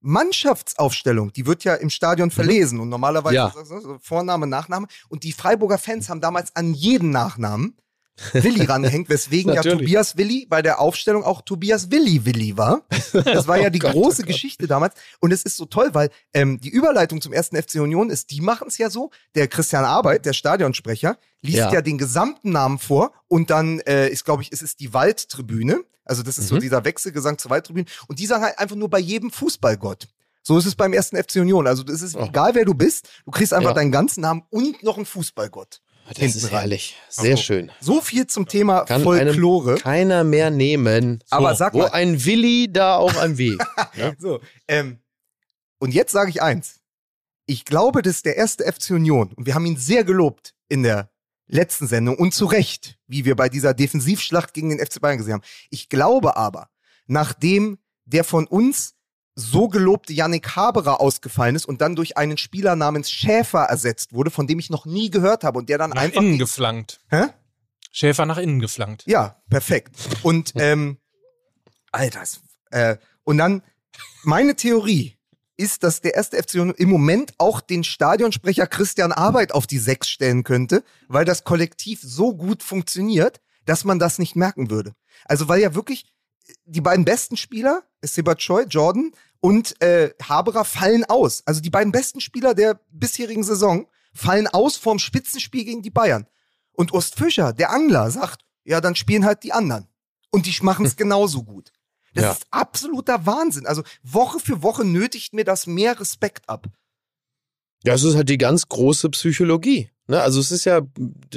Mannschaftsaufstellung, 0.01 1.33
die 1.33 1.47
wird 1.47 1.65
ja 1.65 1.75
im 1.75 1.89
Stadion 1.89 2.31
verlesen 2.31 2.79
und 2.79 2.91
normalerweise 2.91 3.35
Ja. 3.37 3.47
ist 3.49 3.57
das 3.57 3.69
so 3.69 3.99
Vorname, 4.01 4.47
Nachname 4.47 4.87
und 5.09 5.25
die 5.25 5.33
Freiburger 5.33 5.79
Fans 5.79 6.11
haben 6.11 6.21
damals 6.21 6.55
an 6.55 6.75
jeden 6.75 7.11
Nachnamen 7.11 7.77
Willi 8.33 8.65
rangehängt, 8.67 9.09
weswegen 9.09 9.53
ja. 9.55 9.62
Tobias 9.62 10.17
Willi 10.17 10.47
bei 10.49 10.62
der 10.62 10.81
Aufstellung 10.81 11.25
auch 11.25 11.43
Tobias 11.43 11.91
Willi 11.91 12.25
Willi 12.25 12.57
war. 12.57 12.83
Das 13.12 13.49
war 13.49 13.59
ja 13.59 13.71
die 13.71 13.79
Gott, 13.81 13.93
große 13.93 14.23
oh. 14.23 14.27
Geschichte 14.27 14.67
damals. 14.67 14.95
Und 15.21 15.33
es 15.33 15.43
ist 15.43 15.57
so 15.57 15.65
toll, 15.67 15.91
weil 15.93 16.11
ähm, 16.33 16.61
die 16.61 16.69
Überleitung 16.71 17.21
zum 17.21 17.33
ersten 17.33 17.57
FC 17.61 17.77
Union 17.81 18.11
ist, 18.11 18.31
die 18.31 18.41
machen 18.41 18.69
es 18.69 18.79
ja 18.79 18.89
so. 18.91 19.11
Der 19.35 19.49
Christian 19.49 19.85
Arbeit, 19.85 20.27
der 20.27 20.33
Stadionsprecher, 20.33 21.19
liest 21.43 21.59
ja, 21.59 21.73
Ja. 21.73 21.83
den 21.83 21.99
gesamten 21.99 22.51
Namen 22.51 22.79
vor 22.79 23.12
und 23.29 23.51
dann 23.51 23.81
äh, 23.81 24.09
ist, 24.09 24.25
glaube 24.25 24.43
ich, 24.43 24.53
es 24.53 24.62
ist 24.62 24.81
die 24.81 24.95
Waldtribüne. 24.95 25.81
Also 26.05 26.23
das 26.23 26.39
ist 26.39 26.49
so 26.49 26.57
Mhm. 26.57 26.61
dieser 26.61 26.85
Wechselgesang 26.85 27.39
zur 27.39 27.51
Waldtribüne. 27.51 27.87
Und 28.09 28.19
die 28.19 28.27
sagen 28.27 28.45
halt 28.45 28.59
einfach 28.59 28.77
nur 28.77 28.91
bei 28.91 28.99
jedem 28.99 29.31
Fußballgott. 29.31 30.07
So 30.43 30.59
ist 30.59 30.67
es 30.67 30.75
beim 30.75 30.93
ersten 30.93 31.17
FC 31.17 31.37
Union. 31.41 31.67
Also 31.67 31.83
das 31.83 32.03
ist 32.03 32.15
Oh. 32.17 32.25
egal, 32.27 32.55
wer 32.55 32.67
du 32.67 32.75
bist, 32.75 33.09
du 33.25 33.31
kriegst 33.31 33.55
einfach 33.55 33.71
Ja. 33.71 33.75
deinen 33.75 33.91
ganzen 33.93 34.21
Namen 34.21 34.43
und 34.51 34.83
noch 34.83 34.97
einen 34.99 35.07
Fußballgott. 35.07 35.81
Das 36.09 36.19
hinten 36.19 36.39
ist 36.39 36.45
rein. 36.53 36.59
herrlich. 36.61 36.97
Sehr 37.09 37.37
So. 37.37 37.43
schön. 37.43 37.73
So 37.81 38.01
viel 38.01 38.27
zum 38.27 38.47
Thema 38.47 38.85
Kann 38.85 39.03
Folklore. 39.03 39.73
einem 39.73 39.79
keiner 39.83 40.25
mehr 40.25 40.51
nehmen. 40.51 41.23
So, 41.27 41.37
Aber 41.37 41.55
sag 41.55 41.73
wo 41.75 41.79
mal- 41.79 41.91
ein 41.93 42.25
Willi, 42.25 42.71
da 42.73 42.97
auch 42.97 43.17
ein 43.17 43.39
W. 43.39 43.57
So, 44.19 44.41
ähm, 44.69 44.99
und 45.79 45.93
jetzt 45.95 46.13
sage 46.13 46.31
ich 46.31 46.43
eins. 46.43 46.81
Ich 47.47 47.65
glaube, 47.65 48.03
dass 48.03 48.23
der 48.23 48.37
erste 48.37 48.65
FC 48.71 48.91
Union, 48.91 49.33
und 49.35 49.47
wir 49.47 49.55
haben 49.55 49.67
ihn 49.67 49.77
sehr 49.77 50.05
gelobt 50.05 50.55
in 50.69 50.83
der 50.83 51.11
letzten 51.47 51.87
Sendung 51.87 52.17
und 52.17 52.33
zu 52.33 52.47
Recht, 52.47 52.99
wie 53.07 53.25
wir 53.27 53.37
bei 53.37 53.49
dieser 53.51 53.75
Defensivschlacht 53.75 54.55
gegen 54.55 54.71
den 54.71 54.79
FC 54.79 55.01
Bayern 55.01 55.19
gesehen 55.19 55.35
haben. 55.35 55.43
Ich 55.71 55.89
glaube 55.91 56.37
aber, 56.37 56.69
nachdem 57.07 57.79
der 58.07 58.25
von 58.25 58.47
uns 58.47 58.95
so 59.35 59.68
gelobte 59.68 60.12
Yannick 60.12 60.55
Haberer 60.57 61.01
ausgefallen 61.01 61.57
ist 61.57 61.66
und 61.66 61.80
dann 61.80 61.97
durch 61.97 62.16
einen 62.16 62.37
Spieler 62.37 62.76
namens 62.76 63.11
Schäfer 63.11 63.64
ersetzt 63.64 64.12
wurde, 64.12 64.30
von 64.30 64.47
dem 64.47 64.59
ich 64.59 64.70
noch 64.70 64.87
nie 64.87 65.11
gehört 65.11 65.45
habe 65.45 65.59
und 65.59 65.68
der 65.68 65.78
dann 65.78 65.91
Nach 65.91 66.03
einfach. 66.03 66.22
innen 66.22 66.39
geflankt. 66.39 67.01
Hä? 67.11 67.24
Schäfer 67.91 68.26
nach 68.26 68.39
innen 68.39 68.61
geflankt. 68.61 69.05
Ja, 69.07 69.41
perfekt. 69.51 69.97
Und 70.22 70.53
ähm, 70.57 70.99
Alter, 71.93 72.22
äh, 72.70 72.97
und 73.24 73.39
dann 73.39 73.62
meine 74.24 74.57
Theorie 74.57 75.16
ist, 75.57 75.85
dass 75.85 76.01
der 76.01 76.14
erste 76.14 76.37
FC 76.43 76.55
im 76.57 76.89
Moment 76.91 77.35
auch 77.39 77.61
den 77.61 77.85
Stadionsprecher 77.85 78.66
Christian 78.66 79.12
Arbeit 79.12 79.53
auf 79.53 79.66
die 79.68 79.78
Sechs 79.78 80.09
stellen 80.11 80.43
könnte, 80.43 80.82
weil 81.07 81.24
das 81.24 81.45
Kollektiv 81.45 82.01
so 82.03 82.35
gut 82.35 82.62
funktioniert, 82.64 83.41
dass 83.64 83.85
man 83.85 83.99
das 84.01 84.18
nicht 84.18 84.35
merken 84.35 84.70
würde. 84.70 84.95
Also 85.24 85.49
weil 85.49 85.61
ja 85.61 85.74
wirklich 85.74 86.07
die 86.64 86.80
beiden 86.80 87.05
besten 87.05 87.36
Spieler, 87.36 87.82
Sebat 88.03 88.38
Choi, 88.38 88.64
Jordan 88.64 89.12
und 89.40 89.80
äh, 89.82 90.11
Haberer, 90.22 90.64
fallen 90.64 91.05
aus. 91.05 91.42
Also 91.47 91.61
die 91.61 91.70
beiden 91.70 91.92
besten 91.92 92.20
Spieler 92.20 92.55
der 92.55 92.80
bisherigen 92.90 93.45
Saison 93.45 93.86
fallen 94.12 94.47
aus 94.47 94.76
vorm 94.76 94.99
Spitzenspiel 94.99 95.64
gegen 95.64 95.82
die 95.82 95.90
Bayern. 95.90 96.26
Und 96.72 96.92
Ust 96.92 97.16
Fischer, 97.16 97.53
der 97.53 97.70
Angler, 97.70 98.11
sagt, 98.11 98.42
ja, 98.64 98.80
dann 98.80 98.97
spielen 98.97 99.24
halt 99.24 99.42
die 99.42 99.53
anderen. 99.53 99.86
Und 100.30 100.47
die 100.47 100.57
machen 100.62 100.86
es 100.86 100.97
genauso 100.97 101.42
gut. 101.45 101.72
Das 102.14 102.24
Ja. 102.24 102.32
ist 102.32 102.47
absoluter 102.51 103.26
Wahnsinn. 103.26 103.66
Also 103.66 103.82
Woche 104.03 104.38
für 104.38 104.62
Woche 104.62 104.84
nötigt 104.84 105.34
mir 105.34 105.45
das 105.45 105.66
mehr 105.66 105.99
Respekt 105.99 106.49
ab. 106.49 106.66
Ja, 107.84 107.95
es 107.95 108.03
ist 108.03 108.14
halt 108.14 108.28
die 108.28 108.38
ganz 108.38 108.68
große 108.68 109.11
Psychologie. 109.11 109.90
Ne? 110.07 110.21
Also 110.21 110.41
es 110.41 110.51
ist 110.51 110.65
ja, 110.65 110.83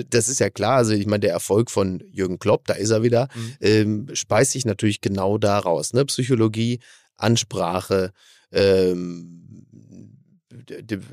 das 0.10 0.28
ist 0.30 0.40
ja 0.40 0.50
klar, 0.50 0.78
also 0.78 0.94
ich 0.94 1.06
meine, 1.06 1.22
der 1.22 1.32
Erfolg 1.32 1.72
von 1.72 2.04
Jürgen 2.12 2.40
Klopp, 2.40 2.68
da 2.68 2.74
ist 2.74 2.90
er 2.90 3.04
wieder, 3.04 3.28
Mhm. 3.34 3.54
ähm, 3.62 4.08
speist 4.14 4.52
sich 4.52 4.66
natürlich 4.66 5.02
genau 5.02 5.38
daraus. 5.38 5.94
Ne? 5.94 6.06
Psychologie, 6.06 6.80
Ansprache, 7.16 8.12
ähm, 8.52 9.44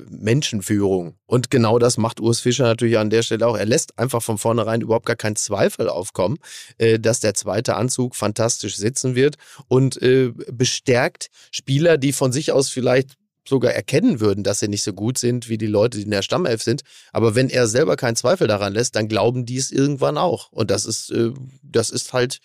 Menschenführung. 0.09 1.15
Und 1.25 1.49
genau 1.49 1.79
das 1.79 1.97
macht 1.97 2.19
Urs 2.19 2.39
Fischer 2.39 2.63
natürlich 2.63 2.97
an 2.97 3.09
der 3.09 3.21
Stelle 3.21 3.47
auch. 3.47 3.57
Er 3.57 3.65
lässt 3.65 3.97
einfach 3.97 4.21
von 4.21 4.37
vornherein 4.37 4.81
überhaupt 4.81 5.05
gar 5.05 5.15
keinen 5.15 5.35
Zweifel 5.35 5.87
aufkommen, 5.89 6.37
äh, 6.77 6.99
dass 6.99 7.19
der 7.19 7.33
zweite 7.33 7.75
Anzug 7.75 8.15
fantastisch 8.15 8.75
sitzen 8.77 9.15
wird 9.15 9.35
und 9.67 10.01
äh, 10.01 10.31
bestärkt 10.51 11.29
Spieler, 11.51 11.97
die 11.97 12.11
von 12.11 12.31
sich 12.31 12.51
aus 12.51 12.69
vielleicht 12.69 13.15
sogar 13.47 13.73
erkennen 13.73 14.19
würden, 14.19 14.43
dass 14.43 14.59
sie 14.59 14.67
nicht 14.67 14.83
so 14.83 14.93
gut 14.93 15.17
sind 15.17 15.49
wie 15.49 15.57
die 15.57 15.67
Leute, 15.67 15.97
die 15.97 16.03
in 16.03 16.11
der 16.11 16.21
Stammelf 16.21 16.63
sind. 16.63 16.81
Aber 17.11 17.35
wenn 17.35 17.49
er 17.49 17.67
selber 17.67 17.95
keinen 17.95 18.15
Zweifel 18.15 18.47
daran 18.47 18.73
lässt, 18.73 18.95
dann 18.95 19.07
glauben 19.07 19.45
die 19.45 19.57
es 19.57 19.71
irgendwann 19.71 20.17
auch. 20.17 20.51
Und 20.51 20.71
das 20.71 20.85
ist, 20.85 21.11
äh, 21.11 21.31
das 21.61 21.89
ist 21.89 22.13
halt 22.13 22.39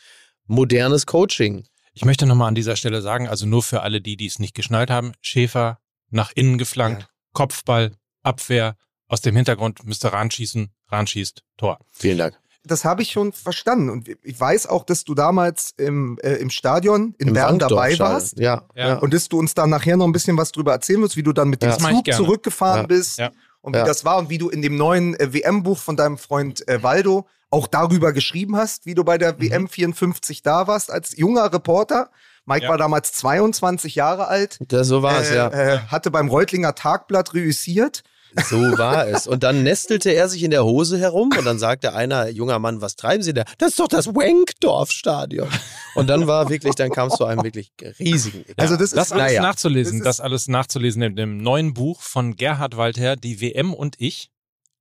modernes 0.47 1.07
Coaching. 1.07 1.65
Ich 1.93 2.05
möchte 2.05 2.27
nochmal 2.27 2.49
an 2.49 2.55
dieser 2.55 2.77
Stelle 2.77 3.03
sagen, 3.03 3.29
also 3.29 3.47
nur 3.47 3.63
für 3.63 3.83
alle 3.83 4.01
die, 4.01 4.17
die 4.17 4.27
es 4.27 4.39
nicht 4.39 4.55
geschnallt 4.55 4.91
haben, 4.91 5.13
Schäfer 5.21 5.79
nach 6.11 6.33
innen 6.35 6.59
geflankt, 6.59 7.03
Ja. 7.03 7.09
Kopfball, 7.33 7.93
Abwehr, 8.23 8.77
aus 9.09 9.21
dem 9.21 9.35
Hintergrund 9.37 9.85
müsste 9.85 10.13
Rahn 10.13 10.31
schießen, 10.31 10.71
Rahn 10.89 11.07
schießt, 11.07 11.43
Tor. 11.57 11.79
Vielen 11.91 12.19
Dank. 12.19 12.39
Das 12.65 12.85
habe 12.85 13.01
ich 13.03 13.11
schon 13.13 13.33
verstanden. 13.33 13.89
Und 13.89 14.09
ich 14.23 14.39
weiß 14.39 14.67
auch, 14.67 14.85
dass 14.85 15.05
du 15.05 15.15
damals 15.15 15.73
im, 15.79 16.19
äh, 16.23 16.35
im 16.35 16.51
Stadion 16.51 17.15
in 17.19 17.29
Im 17.29 17.35
Bern 17.35 17.59
dabei 17.59 17.75
Wankdorfstadion. 17.99 18.09
warst. 18.09 18.39
Ja, 18.39 18.63
Ja. 18.75 18.99
Und 18.99 19.15
dass 19.15 19.29
du 19.29 19.39
uns 19.39 19.55
dann 19.55 19.71
nachher 19.71 19.97
noch 19.97 20.07
ein 20.07 20.13
bisschen 20.13 20.37
was 20.37 20.53
drüber 20.53 20.73
erzählen 20.73 21.01
wirst, 21.01 21.17
wie 21.17 21.23
du 21.23 21.33
dann 21.33 21.49
mit 21.49 21.63
dem 21.63 21.71
Ja. 21.71 21.79
Zug 21.79 22.13
zurückgefahren 22.13 22.83
Ja. 22.83 22.87
bist 22.87 23.19
Ja. 23.19 23.31
und 23.63 23.75
wie 23.75 23.79
Ja. 23.79 23.85
das 23.85 24.05
war 24.05 24.19
und 24.19 24.29
wie 24.29 24.37
du 24.39 24.51
in 24.51 24.61
dem 24.61 24.77
neuen 24.77 25.15
äh, 25.19 25.33
WM-Buch 25.33 25.79
von 25.79 25.97
deinem 25.97 26.19
Freund 26.19 26.67
äh, 26.69 26.83
Waldo 26.83 27.27
auch 27.49 27.67
darüber 27.67 28.13
geschrieben 28.13 28.57
hast, 28.57 28.85
wie 28.87 28.95
du 28.95 29.05
bei 29.05 29.17
der 29.19 29.33
Mhm. 29.33 29.41
WM 29.41 29.69
54 29.69 30.43
da 30.43 30.67
warst 30.67 30.91
als 30.93 31.17
junger 31.17 31.53
Reporter. 31.53 32.11
Mike 32.47 32.65
Ja. 32.65 32.71
war 32.71 32.79
damals 32.79 33.13
22 33.13 33.95
Jahre 33.95 34.29
alt, 34.29 34.59
Das, 34.69 34.87
so 34.87 35.03
war 35.03 35.21
es, 35.21 35.31
äh, 35.31 35.37
ja. 35.37 35.49
äh, 35.49 35.79
hatte 35.89 36.11
beim 36.11 36.29
Reutlinger 36.29 36.75
Tagblatt 36.75 37.33
reüssiert. 37.35 38.03
So 38.49 38.57
war 38.79 39.07
es. 39.09 39.27
Und 39.27 39.43
dann 39.43 39.63
nestelte 39.63 40.11
er 40.11 40.29
sich 40.29 40.43
in 40.43 40.51
der 40.51 40.65
Hose 40.65 40.99
herum 40.99 41.31
und 41.37 41.45
dann 41.45 41.59
sagte 41.59 41.95
einer, 41.95 42.29
junger 42.29 42.59
Mann, 42.59 42.81
was 42.81 42.97
treiben 42.97 43.23
Sie 43.23 43.35
da? 43.35 43.45
Das 43.59 43.71
ist 43.71 43.81
doch 43.81 43.89
das 43.89 44.07
Wankdorf-Stadion. 44.09 45.49
Und 45.95 46.07
dann 46.09 46.27
war 46.27 46.49
wirklich, 46.49 46.75
dann 46.75 46.91
kam 46.91 47.09
es 47.09 47.15
zu 47.17 47.25
einem 47.25 47.43
wirklich 47.45 47.73
riesigen. 47.99 48.45
Also 48.57 48.77
das 48.77 48.91
Das 48.91 49.07
ist 49.09 49.13
alles 49.13 49.27
naja. 49.27 49.43
nachzulesen, 49.43 49.99
Das 49.99 50.19
das, 50.19 50.21
alles 50.21 50.49
nachzulesen 50.49 51.03
in 51.03 51.17
dem 51.17 51.37
neuen 51.39 51.75
Buch 51.75 52.01
von 52.03 52.37
Gerhard 52.37 52.77
Walther, 52.77 53.17
Die 53.17 53.41
WM 53.41 53.75
und 53.75 53.97
ich, 53.99 54.31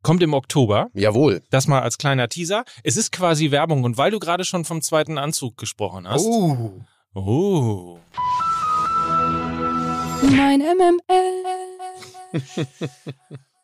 kommt 0.04 0.24
im 0.24 0.34
Oktober. 0.34 0.88
Jawohl. 0.93 1.41
Das 1.50 1.68
mal 1.68 1.82
als 1.82 1.97
kleiner 1.97 2.30
Teaser. 2.30 2.64
Es 2.84 2.97
ist 2.97 3.12
quasi 3.12 3.52
Werbung 3.52 3.84
und 3.84 3.97
weil 3.97 4.12
du 4.12 4.20
gerade 4.20 4.45
schon 4.45 4.66
vom 4.66 4.82
zweiten 4.82 5.18
Anzug 5.18 5.58
gesprochen 5.58 6.08
hast. 6.08 6.26
Oh. 6.26 6.72
Oh. 7.16 7.97
Mein 10.22 10.60
MML. 10.60 11.68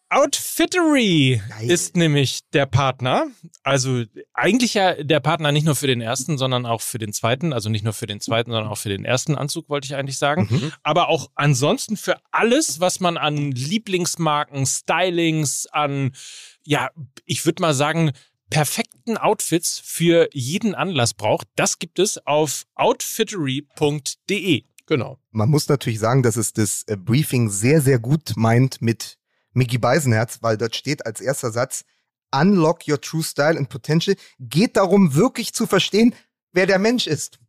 Outfittery 0.10 1.42
Geil. 1.50 1.72
ist 1.72 1.98
nämlich 1.98 2.42
der 2.54 2.68
Partner. 2.68 3.28
Also 3.64 4.04
eigentlich 4.34 4.76
ja 4.76 5.04
der 5.04 5.20
Partner 5.20 5.52
nicht 5.52 5.66
nur 5.66 5.76
für 5.76 5.88
den 5.88 6.00
ersten, 6.00 6.38
sondern 6.38 6.66
auch 6.66 6.82
für 6.82 7.00
den 7.00 7.12
zweiten. 7.12 7.52
Also 7.54 7.70
nicht 7.70 7.84
nur 7.84 7.94
für 7.94 8.06
den 8.06 8.22
zweiten, 8.22 8.52
sondern 8.52 8.72
auch 8.72 8.78
für 8.78 8.90
den 8.90 9.04
ersten 9.04 9.36
Anzug, 9.36 9.68
wollte 9.68 9.88
ich 9.88 9.96
eigentlich 9.96 10.18
sagen. 10.18 10.48
Mhm. 10.50 10.72
Aber 10.84 11.10
auch 11.10 11.32
ansonsten 11.36 11.98
für 11.98 12.18
alles, 12.32 12.80
was 12.80 13.00
man 13.00 13.18
an 13.18 13.52
Lieblingsmarken, 13.52 14.66
Stylings, 14.66 15.68
an, 15.72 16.14
ja, 16.64 16.92
ich 17.26 17.46
würde 17.46 17.62
mal 17.62 17.74
sagen, 17.74 18.12
perfekten 18.50 19.18
Outfits 19.18 19.82
für 19.84 20.30
jeden 20.34 20.76
Anlass 20.76 21.16
braucht. 21.16 21.48
Das 21.56 21.80
gibt 21.80 21.98
es 22.00 22.26
auf 22.26 22.66
outfittery.de. 22.76 24.64
Genau. 24.88 25.20
Man 25.32 25.50
muss 25.50 25.68
natürlich 25.68 26.00
sagen, 26.00 26.24
dass 26.24 26.36
es 26.36 26.54
das 26.54 26.84
äh, 26.84 26.96
Briefing 26.96 27.50
sehr, 27.50 27.82
sehr 27.82 28.00
gut 28.00 28.34
meint 28.36 28.82
mit 28.82 29.18
Mickey 29.54 29.78
Beisenherz, 29.78 30.40
weil 30.42 30.58
dort 30.58 30.76
steht 30.76 31.06
als 31.06 31.22
erster 31.22 31.52
Satz, 31.52 31.86
Unlock 32.32 32.88
your 32.88 33.00
true 33.00 33.24
style 33.24 33.58
and 33.58 33.70
potential. 33.70 34.16
Geht 34.40 34.76
darum, 34.76 35.16
wirklich 35.16 35.54
zu 35.54 35.66
verstehen, 35.66 36.14
wer 36.52 36.66
der 36.66 36.80
Mensch 36.80 37.08
ist. 37.08 37.40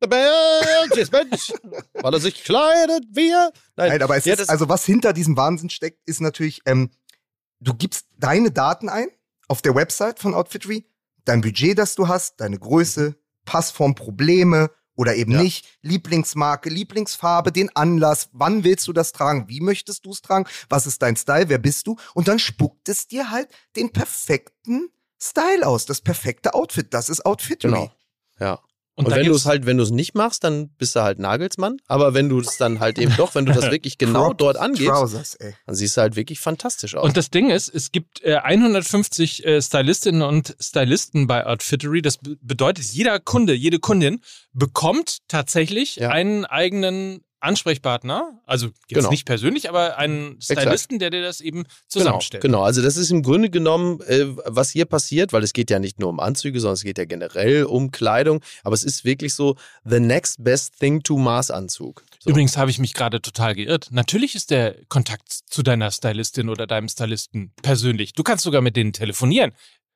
Der 0.00 0.08
Mensch 0.08 0.96
ist 0.96 1.12
Mensch, 1.12 1.52
weil 1.92 2.14
er 2.14 2.20
sich 2.20 2.44
kleidet 2.44 3.04
wie 3.10 3.30
er. 3.30 3.52
Nein, 3.76 4.00
aber 4.00 4.16
es 4.16 4.24
ja, 4.24 4.34
ist, 4.34 4.48
also 4.48 4.68
was 4.68 4.84
hinter 4.84 5.12
diesem 5.12 5.36
Wahnsinn 5.36 5.70
steckt, 5.70 6.00
ist 6.06 6.20
natürlich, 6.20 6.62
ähm, 6.66 6.90
du 7.60 7.74
gibst 7.74 8.06
deine 8.16 8.50
Daten 8.52 8.88
ein 8.88 9.08
auf 9.48 9.60
der 9.60 9.74
Website 9.74 10.20
von 10.20 10.34
Outfittery, 10.34 10.86
dein 11.24 11.40
Budget, 11.40 11.76
das 11.78 11.96
du 11.96 12.06
hast, 12.06 12.40
deine 12.40 12.58
Größe, 12.58 13.16
Passform, 13.44 13.94
Probleme 13.94 14.70
oder 14.98 15.14
eben 15.14 15.32
Ja. 15.32 15.42
nicht, 15.42 15.64
Lieblingsmarke, 15.80 16.68
Lieblingsfarbe, 16.68 17.52
den 17.52 17.74
Anlass, 17.76 18.28
wann 18.32 18.64
willst 18.64 18.88
du 18.88 18.92
das 18.92 19.12
tragen, 19.12 19.48
wie 19.48 19.60
möchtest 19.60 20.04
du 20.04 20.10
es 20.10 20.20
tragen, 20.22 20.46
was 20.68 20.86
ist 20.86 21.00
dein 21.00 21.14
Style, 21.16 21.48
wer 21.48 21.58
bist 21.58 21.86
du 21.86 21.96
und 22.14 22.26
dann 22.26 22.40
spuckt 22.40 22.88
es 22.88 23.06
dir 23.06 23.30
halt 23.30 23.48
den 23.76 23.90
perfekten 23.90 24.90
Style 25.20 25.64
aus, 25.66 25.86
das 25.86 26.00
perfekte 26.00 26.52
Outfit, 26.52 26.92
das 26.92 27.08
ist 27.08 27.24
Outfittery. 27.24 27.72
Genau. 27.72 27.92
Ja. 28.40 28.60
Und, 28.98 29.06
Und, 29.06 29.14
wenn 29.14 29.26
du 29.26 29.32
es 29.34 29.46
halt, 29.46 29.64
wenn 29.64 29.76
du 29.76 29.84
es 29.84 29.92
nicht 29.92 30.16
machst, 30.16 30.42
dann 30.42 30.70
bist 30.70 30.96
du 30.96 31.02
halt 31.02 31.20
Nagelsmann. 31.20 31.76
Aber 31.86 32.14
wenn 32.14 32.28
du 32.28 32.40
es 32.40 32.56
dann 32.56 32.80
halt 32.80 32.98
eben 32.98 33.14
doch, 33.16 33.36
wenn 33.36 33.46
du 33.46 33.52
das 33.52 33.70
wirklich 33.70 33.96
genau 33.96 34.32
dort 34.32 34.56
angibst, 34.56 34.88
Trousers, 34.88 35.38
dann 35.66 35.74
siehst 35.76 35.96
du 35.96 36.00
halt 36.00 36.16
wirklich 36.16 36.40
fantastisch 36.40 36.96
aus. 36.96 37.04
Und 37.04 37.16
das 37.16 37.30
Ding 37.30 37.48
ist, 37.48 37.68
es 37.72 37.92
gibt 37.92 38.24
äh, 38.24 38.38
150 38.38 39.46
äh, 39.46 39.62
Stylistinnen 39.62 40.22
und 40.22 40.56
Stylisten 40.60 41.28
bei 41.28 41.46
Outfittery. 41.46 42.02
Das 42.02 42.18
be 42.18 42.36
bedeutet, 42.40 42.86
jeder 42.86 43.20
Kunde, 43.20 43.54
jede 43.54 43.78
Kundin 43.78 44.20
bekommt 44.52 45.18
tatsächlich 45.28 45.94
Ja. 45.96 46.10
einen 46.10 46.44
eigenen 46.44 47.20
Ansprechpartner. 47.40 48.40
Also 48.46 48.66
jetzt 48.66 48.74
Genau. 48.88 49.10
nicht 49.10 49.24
persönlich, 49.26 49.68
aber 49.68 49.98
einen 49.98 50.40
Stylisten, 50.40 50.98
der 50.98 51.10
dir 51.10 51.22
das 51.22 51.40
eben 51.40 51.62
Genau, 51.64 51.74
zusammenstellt. 51.88 52.42
genau. 52.42 52.62
Also 52.62 52.82
das 52.82 52.96
ist 52.96 53.10
im 53.10 53.22
Grunde 53.22 53.50
genommen, 53.50 54.00
äh, 54.02 54.26
was 54.44 54.70
hier 54.70 54.84
passiert, 54.84 55.32
weil 55.32 55.42
es 55.42 55.52
geht 55.52 55.70
ja 55.70 55.78
nicht 55.78 55.98
nur 55.98 56.08
um 56.08 56.20
Anzüge, 56.20 56.60
sondern 56.60 56.74
es 56.74 56.82
geht 56.82 56.98
ja 56.98 57.04
generell 57.04 57.64
um 57.64 57.90
Kleidung. 57.90 58.40
Aber 58.64 58.74
es 58.74 58.84
ist 58.84 59.04
wirklich 59.04 59.34
so 59.34 59.56
the 59.84 60.00
next 60.00 60.42
best 60.42 60.78
thing 60.78 61.02
to 61.02 61.16
Maßanzug. 61.16 62.04
So. 62.20 62.30
Übrigens 62.30 62.56
habe 62.56 62.70
ich 62.70 62.78
mich 62.78 62.94
gerade 62.94 63.20
total 63.22 63.54
geirrt. 63.54 63.88
Natürlich 63.90 64.34
ist 64.34 64.50
der 64.50 64.76
Kontakt 64.88 65.30
zu 65.32 65.62
deiner 65.62 65.90
Stylistin 65.90 66.48
oder 66.48 66.66
deinem 66.66 66.88
Stylisten 66.88 67.52
persönlich. 67.62 68.12
Du 68.12 68.22
kannst 68.22 68.44
sogar 68.44 68.60
mit 68.60 68.76
denen 68.76 68.92
telefonieren. 68.92 69.52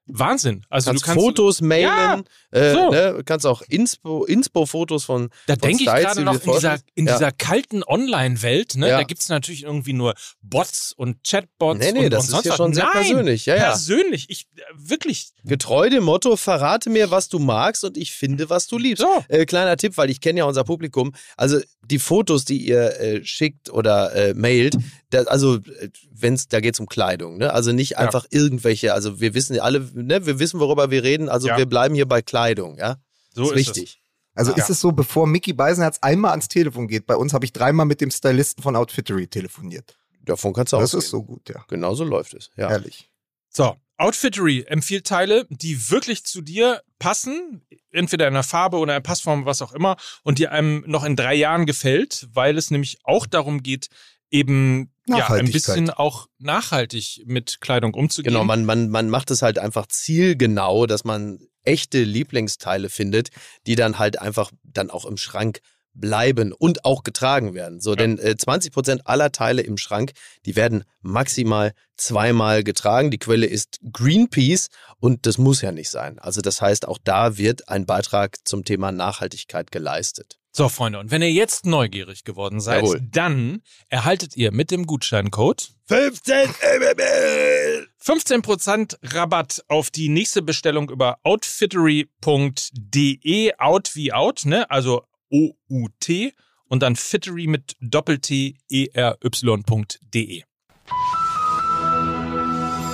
Wahnsinn. 0.06 0.64
Also 0.68 0.90
kannst 0.90 1.02
du 1.02 1.06
kannst 1.06 1.20
Fotos 1.24 1.60
mailen, 1.60 1.84
Ja, 1.84 2.22
äh, 2.50 2.72
so. 2.74 2.90
ne, 2.90 3.22
kannst 3.24 3.46
auch 3.46 3.62
Inspo, 3.68 4.24
Inspo-Fotos 4.24 5.04
von 5.04 5.30
Da 5.46 5.54
denke 5.56 5.84
ich 5.84 5.88
gerade 5.88 6.22
noch 6.22 6.44
in 6.44 6.52
dieser, 6.52 6.78
in 6.94 7.06
Ja. 7.06 7.12
dieser 7.16 7.32
kalten 7.32 7.84
Online-Welt, 7.84 8.74
ne? 8.76 8.88
Ja. 8.88 8.96
Da 8.98 9.04
gibt 9.04 9.20
es 9.22 9.28
natürlich 9.28 9.62
irgendwie 9.62 9.92
nur 9.92 10.14
Bots 10.42 10.92
und 10.96 11.18
Chatbots 11.26 11.78
Nee, 11.80 11.92
nee, 11.92 12.04
und, 12.06 12.10
das 12.12 12.20
und 12.20 12.24
ist 12.24 12.30
sonst 12.30 12.42
hier 12.42 12.50
was. 12.52 12.56
schon 12.56 12.74
sehr 12.74 12.84
Nein, 12.84 12.92
persönlich. 13.06 13.46
Ja, 13.46 13.56
ja. 13.56 13.62
persönlich. 13.70 14.26
Ich 14.28 14.46
äh, 14.56 14.60
wirklich. 14.74 15.30
Getreu 15.44 15.88
dem 15.88 16.04
Motto, 16.04 16.36
verrate 16.36 16.90
mir, 16.90 17.10
was 17.10 17.28
du 17.28 17.38
magst 17.38 17.84
und 17.84 17.96
ich 17.96 18.12
finde, 18.12 18.50
was 18.50 18.66
du 18.66 18.78
liebst. 18.78 19.02
So. 19.04 19.24
Äh, 19.28 19.46
kleiner 19.46 19.76
Tipp, 19.76 19.96
weil 19.96 20.10
ich 20.10 20.20
kenne 20.20 20.40
ja 20.40 20.44
unser 20.46 20.64
Publikum. 20.64 21.12
Also 21.36 21.60
die 21.84 21.98
Fotos, 21.98 22.44
die 22.44 22.58
ihr 22.58 23.00
äh, 23.00 23.24
schickt 23.24 23.70
oder 23.70 24.14
äh, 24.14 24.34
mailt, 24.34 24.76
da, 25.10 25.22
also 25.24 25.56
äh, 25.56 25.88
wenn's, 26.10 26.48
da 26.48 26.60
geht 26.60 26.74
es 26.74 26.80
um 26.80 26.86
Kleidung. 26.86 27.38
Ne? 27.38 27.52
Also 27.52 27.72
nicht 27.72 27.98
einfach 27.98 28.26
irgendwelche, 28.30 28.94
also 28.94 29.20
wir 29.20 29.34
wissen 29.34 29.58
alle, 29.60 29.92
ne, 30.02 30.26
wir 30.26 30.38
wissen, 30.38 30.60
worüber 30.60 30.90
wir 30.90 31.02
reden, 31.02 31.28
also 31.28 31.48
Ja. 31.48 31.56
wir 31.58 31.66
bleiben 31.66 31.94
hier 31.94 32.06
bei 32.06 32.22
Kleidung. 32.22 32.78
Ja? 32.78 32.96
So 33.34 33.44
ist 33.44 33.50
ist 33.50 33.56
wichtig. 33.76 33.98
Also 34.34 34.52
Ja. 34.52 34.58
ist 34.58 34.70
es 34.70 34.80
so, 34.80 34.92
bevor 34.92 35.26
Mickey 35.26 35.52
Beisenherz 35.52 35.98
einmal 36.00 36.30
ans 36.32 36.48
Telefon 36.48 36.88
geht, 36.88 37.06
bei 37.06 37.16
uns 37.16 37.32
habe 37.34 37.44
ich 37.44 37.52
dreimal 37.52 37.86
mit 37.86 38.00
dem 38.00 38.10
Stylisten 38.10 38.62
von 38.62 38.76
Outfittery 38.76 39.26
telefoniert. 39.28 39.96
Davon 40.24 40.52
kannst 40.52 40.72
du 40.72 40.76
Das 40.76 40.84
ausgehen. 40.94 40.98
ist 41.02 41.10
so 41.10 41.22
gut, 41.22 41.48
ja. 41.48 41.64
Genau 41.68 41.94
so 41.94 42.04
läuft 42.04 42.34
es. 42.34 42.50
Ja. 42.56 42.70
Ehrlich. 42.70 43.10
So, 43.50 43.76
Outfittery 43.98 44.64
empfiehlt 44.66 45.06
Teile, 45.06 45.46
die 45.50 45.90
wirklich 45.90 46.24
zu 46.24 46.40
dir 46.40 46.82
passen, 46.98 47.62
entweder 47.92 48.26
in 48.26 48.34
der 48.34 48.42
Farbe 48.42 48.78
oder 48.78 48.92
in 48.94 48.96
der 49.02 49.06
Passform, 49.06 49.44
was 49.44 49.60
auch 49.62 49.72
immer, 49.72 49.96
und 50.22 50.38
die 50.38 50.48
einem 50.48 50.82
noch 50.86 51.04
in 51.04 51.14
drei 51.14 51.34
Jahren 51.34 51.66
gefällt, 51.66 52.26
weil 52.32 52.56
es 52.56 52.70
nämlich 52.70 52.98
auch 53.04 53.26
darum 53.26 53.62
geht, 53.62 53.88
eben 54.32 54.90
ja, 55.06 55.28
ein 55.28 55.50
bisschen 55.50 55.90
auch 55.90 56.28
nachhaltig 56.38 57.22
mit 57.26 57.60
Kleidung 57.60 57.94
umzugehen. 57.94 58.32
Genau, 58.32 58.44
man, 58.44 58.64
man, 58.64 58.88
man 58.88 59.10
macht 59.10 59.30
es 59.30 59.42
halt 59.42 59.58
einfach 59.58 59.86
zielgenau, 59.86 60.86
dass 60.86 61.04
man 61.04 61.38
echte 61.64 62.02
Lieblingsteile 62.02 62.88
findet, 62.88 63.30
die 63.66 63.76
dann 63.76 63.98
halt 63.98 64.20
einfach 64.20 64.50
dann 64.64 64.90
auch 64.90 65.04
im 65.04 65.16
Schrank 65.16 65.60
bleiben 65.94 66.52
und 66.52 66.84
auch 66.84 67.02
getragen 67.02 67.54
werden. 67.54 67.80
So, 67.80 67.94
denn 67.94 68.18
äh, 68.18 68.34
20% 68.38 69.00
aller 69.04 69.30
Teile 69.30 69.62
im 69.62 69.76
Schrank, 69.76 70.12
die 70.46 70.56
werden 70.56 70.84
maximal 71.02 71.74
zweimal 71.96 72.64
getragen. 72.64 73.10
Die 73.10 73.18
Quelle 73.18 73.46
ist 73.46 73.78
Greenpeace 73.92 74.68
und 75.00 75.26
das 75.26 75.36
muss 75.36 75.60
ja 75.60 75.70
nicht 75.70 75.90
sein. 75.90 76.18
Also 76.18 76.40
das 76.40 76.62
heißt, 76.62 76.88
auch 76.88 76.98
da 77.02 77.36
wird 77.36 77.68
ein 77.68 77.84
Beitrag 77.84 78.36
zum 78.44 78.64
Thema 78.64 78.90
Nachhaltigkeit 78.90 79.70
geleistet. 79.70 80.38
So, 80.54 80.68
Freunde, 80.68 80.98
und 80.98 81.10
wenn 81.10 81.22
ihr 81.22 81.32
jetzt 81.32 81.64
neugierig 81.64 82.24
geworden 82.24 82.60
seid, 82.60 82.82
Jawohl. 82.82 83.00
dann 83.10 83.62
erhaltet 83.88 84.36
ihr 84.36 84.52
mit 84.52 84.70
dem 84.70 84.84
Gutscheincode 84.84 85.70
15 85.86 86.50
MML! 86.78 87.88
15% 88.04 88.96
Rabatt 89.14 89.64
auf 89.68 89.90
die 89.90 90.10
nächste 90.10 90.42
Bestellung 90.42 90.90
über 90.90 91.16
outfittery.de, 91.22 93.54
out 93.56 93.96
wie 93.96 94.12
out, 94.12 94.44
ne? 94.44 94.70
Also 94.70 95.06
O-U-T 95.30 96.34
und 96.66 96.82
dann 96.82 96.96
fittery 96.96 97.46
mit 97.46 97.74
Doppel-T 97.80 98.58
E-R-Y.de. 98.68 100.42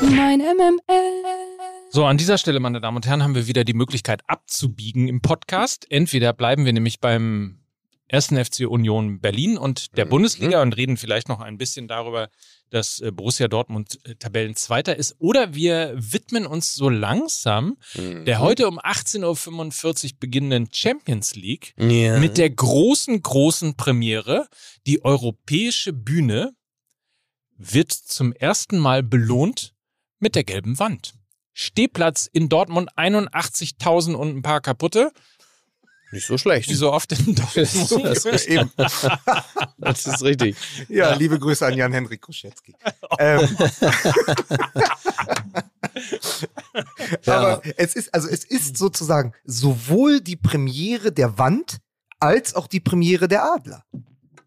Mein 0.02 0.38
MML. 0.38 1.57
So, 1.90 2.04
an 2.04 2.18
dieser 2.18 2.36
Stelle, 2.38 2.60
meine 2.60 2.80
Damen 2.80 2.96
und 2.96 3.06
Herren, 3.06 3.22
haben 3.22 3.34
wir 3.34 3.46
wieder 3.46 3.64
die 3.64 3.72
Möglichkeit 3.72 4.22
abzubiegen 4.26 5.08
im 5.08 5.20
Podcast. 5.22 5.86
Entweder 5.90 6.32
bleiben 6.32 6.64
wir 6.66 6.72
nämlich 6.72 7.00
beim 7.00 7.60
ersten 8.08 8.42
FC 8.42 8.60
Union 8.68 9.20
Berlin 9.20 9.56
und 9.58 9.96
der 9.96 10.04
Mhm. 10.06 10.10
Bundesliga 10.10 10.62
und 10.62 10.76
reden 10.76 10.96
vielleicht 10.96 11.28
noch 11.28 11.40
ein 11.40 11.56
bisschen 11.58 11.88
darüber, 11.88 12.28
dass 12.70 13.00
äh, 13.00 13.10
Borussia 13.10 13.48
Dortmund 13.48 13.98
äh, 14.04 14.14
Tabellenzweiter 14.16 14.96
ist. 14.96 15.16
Oder 15.18 15.54
wir 15.54 15.94
widmen 15.96 16.46
uns 16.46 16.74
so 16.74 16.88
langsam 16.90 17.76
Mhm. 17.94 18.24
der 18.26 18.40
heute 18.40 18.68
um 18.68 18.78
18.45 18.78 20.04
Uhr 20.04 20.18
beginnenden 20.20 20.68
Champions 20.72 21.34
League 21.36 21.74
ja. 21.78 22.18
mit 22.18 22.36
der 22.38 22.50
großen, 22.50 23.20
großen 23.22 23.76
Premiere. 23.76 24.46
Die 24.86 25.04
europäische 25.04 25.92
Bühne 25.94 26.52
wird 27.56 27.92
zum 27.92 28.32
ersten 28.34 28.78
Mal 28.78 29.02
belohnt 29.02 29.74
mit 30.18 30.34
der 30.34 30.44
gelben 30.44 30.78
Wand. 30.78 31.14
Stehplatz 31.60 32.28
in 32.32 32.48
Dortmund 32.48 32.88
81.000 32.96 34.14
und 34.14 34.28
ein 34.36 34.42
paar 34.42 34.60
kaputte. 34.60 35.10
Nicht 36.12 36.24
so 36.28 36.38
schlecht. 36.38 36.70
Wie 36.70 36.74
so 36.74 36.92
oft 36.92 37.10
in 37.10 37.34
Dortmund. 37.34 38.06
das, 38.06 38.24
ist, 38.24 38.46
Eben. 38.46 38.70
das 39.78 40.06
ist 40.06 40.22
richtig. 40.22 40.56
Ja, 40.88 41.14
liebe 41.14 41.36
Grüße 41.36 41.66
an 41.66 41.74
Jan-Henrik 41.76 42.20
Koschetzky. 42.22 42.76
ähm, 43.18 43.40
aber 47.26 47.60
es 47.76 47.96
ist, 47.96 48.14
also 48.14 48.28
es 48.28 48.44
ist 48.44 48.76
sozusagen 48.78 49.32
sowohl 49.44 50.20
die 50.20 50.36
Premiere 50.36 51.10
der 51.10 51.38
Wand 51.38 51.78
als 52.20 52.54
auch 52.54 52.68
die 52.68 52.80
Premiere 52.80 53.26
der 53.26 53.44
Adler. 53.52 53.84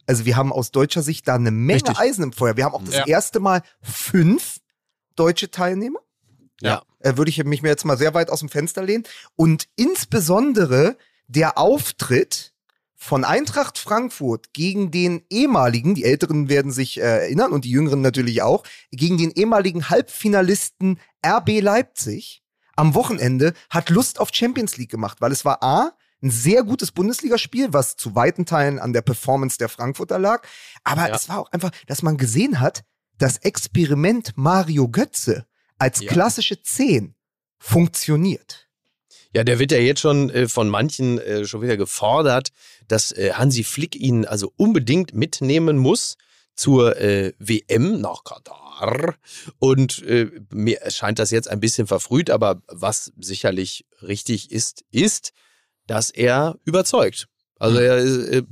Also 0.08 0.24
wir 0.26 0.38
haben 0.38 0.54
aus 0.54 0.72
deutscher 0.72 1.02
Sicht 1.04 1.28
da 1.28 1.36
eine 1.36 1.52
Menge 1.52 1.82
Richtig. 1.82 2.00
Eisen 2.00 2.24
im 2.24 2.32
Feuer. 2.32 2.56
Wir 2.56 2.64
haben 2.64 2.74
auch 2.74 2.84
das 2.86 2.96
Ja. 2.96 3.06
erste 3.06 3.42
Mal 3.42 3.64
fünf 3.82 4.60
deutsche 5.18 5.52
Teilnehmer. 5.52 6.00
Ja. 6.68 6.84
Äh, 7.00 7.18
würde 7.18 7.30
ich 7.30 7.44
mich 7.44 7.62
mir 7.62 7.70
jetzt 7.70 7.86
mal 7.86 7.98
sehr 7.98 8.14
weit 8.14 8.30
aus 8.30 8.40
dem 8.40 8.50
Fenster 8.50 8.84
lehnen. 8.84 9.04
Und 9.36 9.68
insbesondere 9.76 10.98
der 11.28 11.58
Auftritt 11.58 12.54
von 12.96 13.24
Eintracht 13.24 13.80
Frankfurt 13.80 14.54
gegen 14.54 14.92
den 14.92 15.24
ehemaligen, 15.30 15.96
die 15.96 16.04
Älteren 16.04 16.50
werden 16.50 16.72
sich 16.72 17.00
äh, 17.00 17.02
erinnern 17.02 17.52
und 17.52 17.66
die 17.66 17.72
Jüngeren 17.72 18.02
natürlich 18.02 18.44
auch, 18.44 18.64
gegen 18.92 19.18
den 19.18 19.32
ehemaligen 19.32 19.90
Halbfinalisten 19.90 21.00
RB 21.26 21.62
Leipzig 21.62 22.44
am 22.76 22.94
Wochenende 22.94 23.54
hat 23.70 23.90
Lust 23.90 24.20
auf 24.20 24.30
Champions 24.32 24.78
League 24.78 24.92
gemacht, 24.92 25.20
weil 25.20 25.32
es 25.32 25.46
war 25.46 25.64
A, 25.64 25.94
ein 26.24 26.30
sehr 26.30 26.64
gutes 26.64 26.92
Bundesligaspiel, 26.92 27.74
was 27.74 27.96
zu 27.96 28.14
weiten 28.16 28.46
Teilen 28.46 28.78
an 28.80 28.94
der 28.94 29.02
Performance 29.02 29.58
der 29.58 29.70
Frankfurter 29.70 30.20
lag. 30.20 30.48
Aber 30.84 31.08
Ja. 31.08 31.16
es 31.16 31.28
war 31.28 31.40
auch 31.40 31.52
einfach, 31.52 31.72
dass 31.88 32.04
man 32.04 32.18
gesehen 32.18 32.60
hat, 32.60 32.84
das 33.18 33.38
Experiment 33.38 34.34
Mario 34.36 34.88
Götze 34.90 35.46
als 35.82 36.02
Ja. 36.02 36.12
klassische 36.12 36.62
10 36.62 37.16
funktioniert. 37.60 38.68
Ja, 39.34 39.44
der 39.44 39.60
wird 39.60 39.72
ja 39.72 39.78
jetzt 39.78 40.02
schon 40.02 40.30
äh, 40.30 40.48
von 40.48 40.68
manchen 40.70 41.18
äh, 41.20 41.46
schon 41.46 41.62
wieder 41.62 41.78
gefordert, 41.78 42.50
dass 42.88 43.12
äh, 43.12 43.32
Hansi 43.34 43.64
Flick 43.64 43.96
ihn 43.96 44.26
also 44.26 44.52
unbedingt 44.58 45.14
mitnehmen 45.14 45.78
muss 45.78 46.18
zur 46.56 46.98
äh, 46.98 47.34
WM 47.40 48.02
nach 48.02 48.24
Katar. 48.24 49.16
Und 49.60 50.04
äh, 50.04 50.30
mir 50.52 50.82
erscheint 50.82 51.18
das 51.20 51.32
jetzt 51.32 51.48
ein 51.50 51.60
bisschen 51.60 51.88
verfrüht, 51.88 52.30
aber 52.30 52.62
was 52.68 53.12
sicherlich 53.20 53.86
richtig 54.02 54.52
ist, 54.52 54.84
ist, 54.92 55.32
dass 55.88 56.10
er 56.10 56.58
überzeugt. 56.66 57.28
Also 57.58 57.78
er 57.78 57.98
äh, 58.00 58.44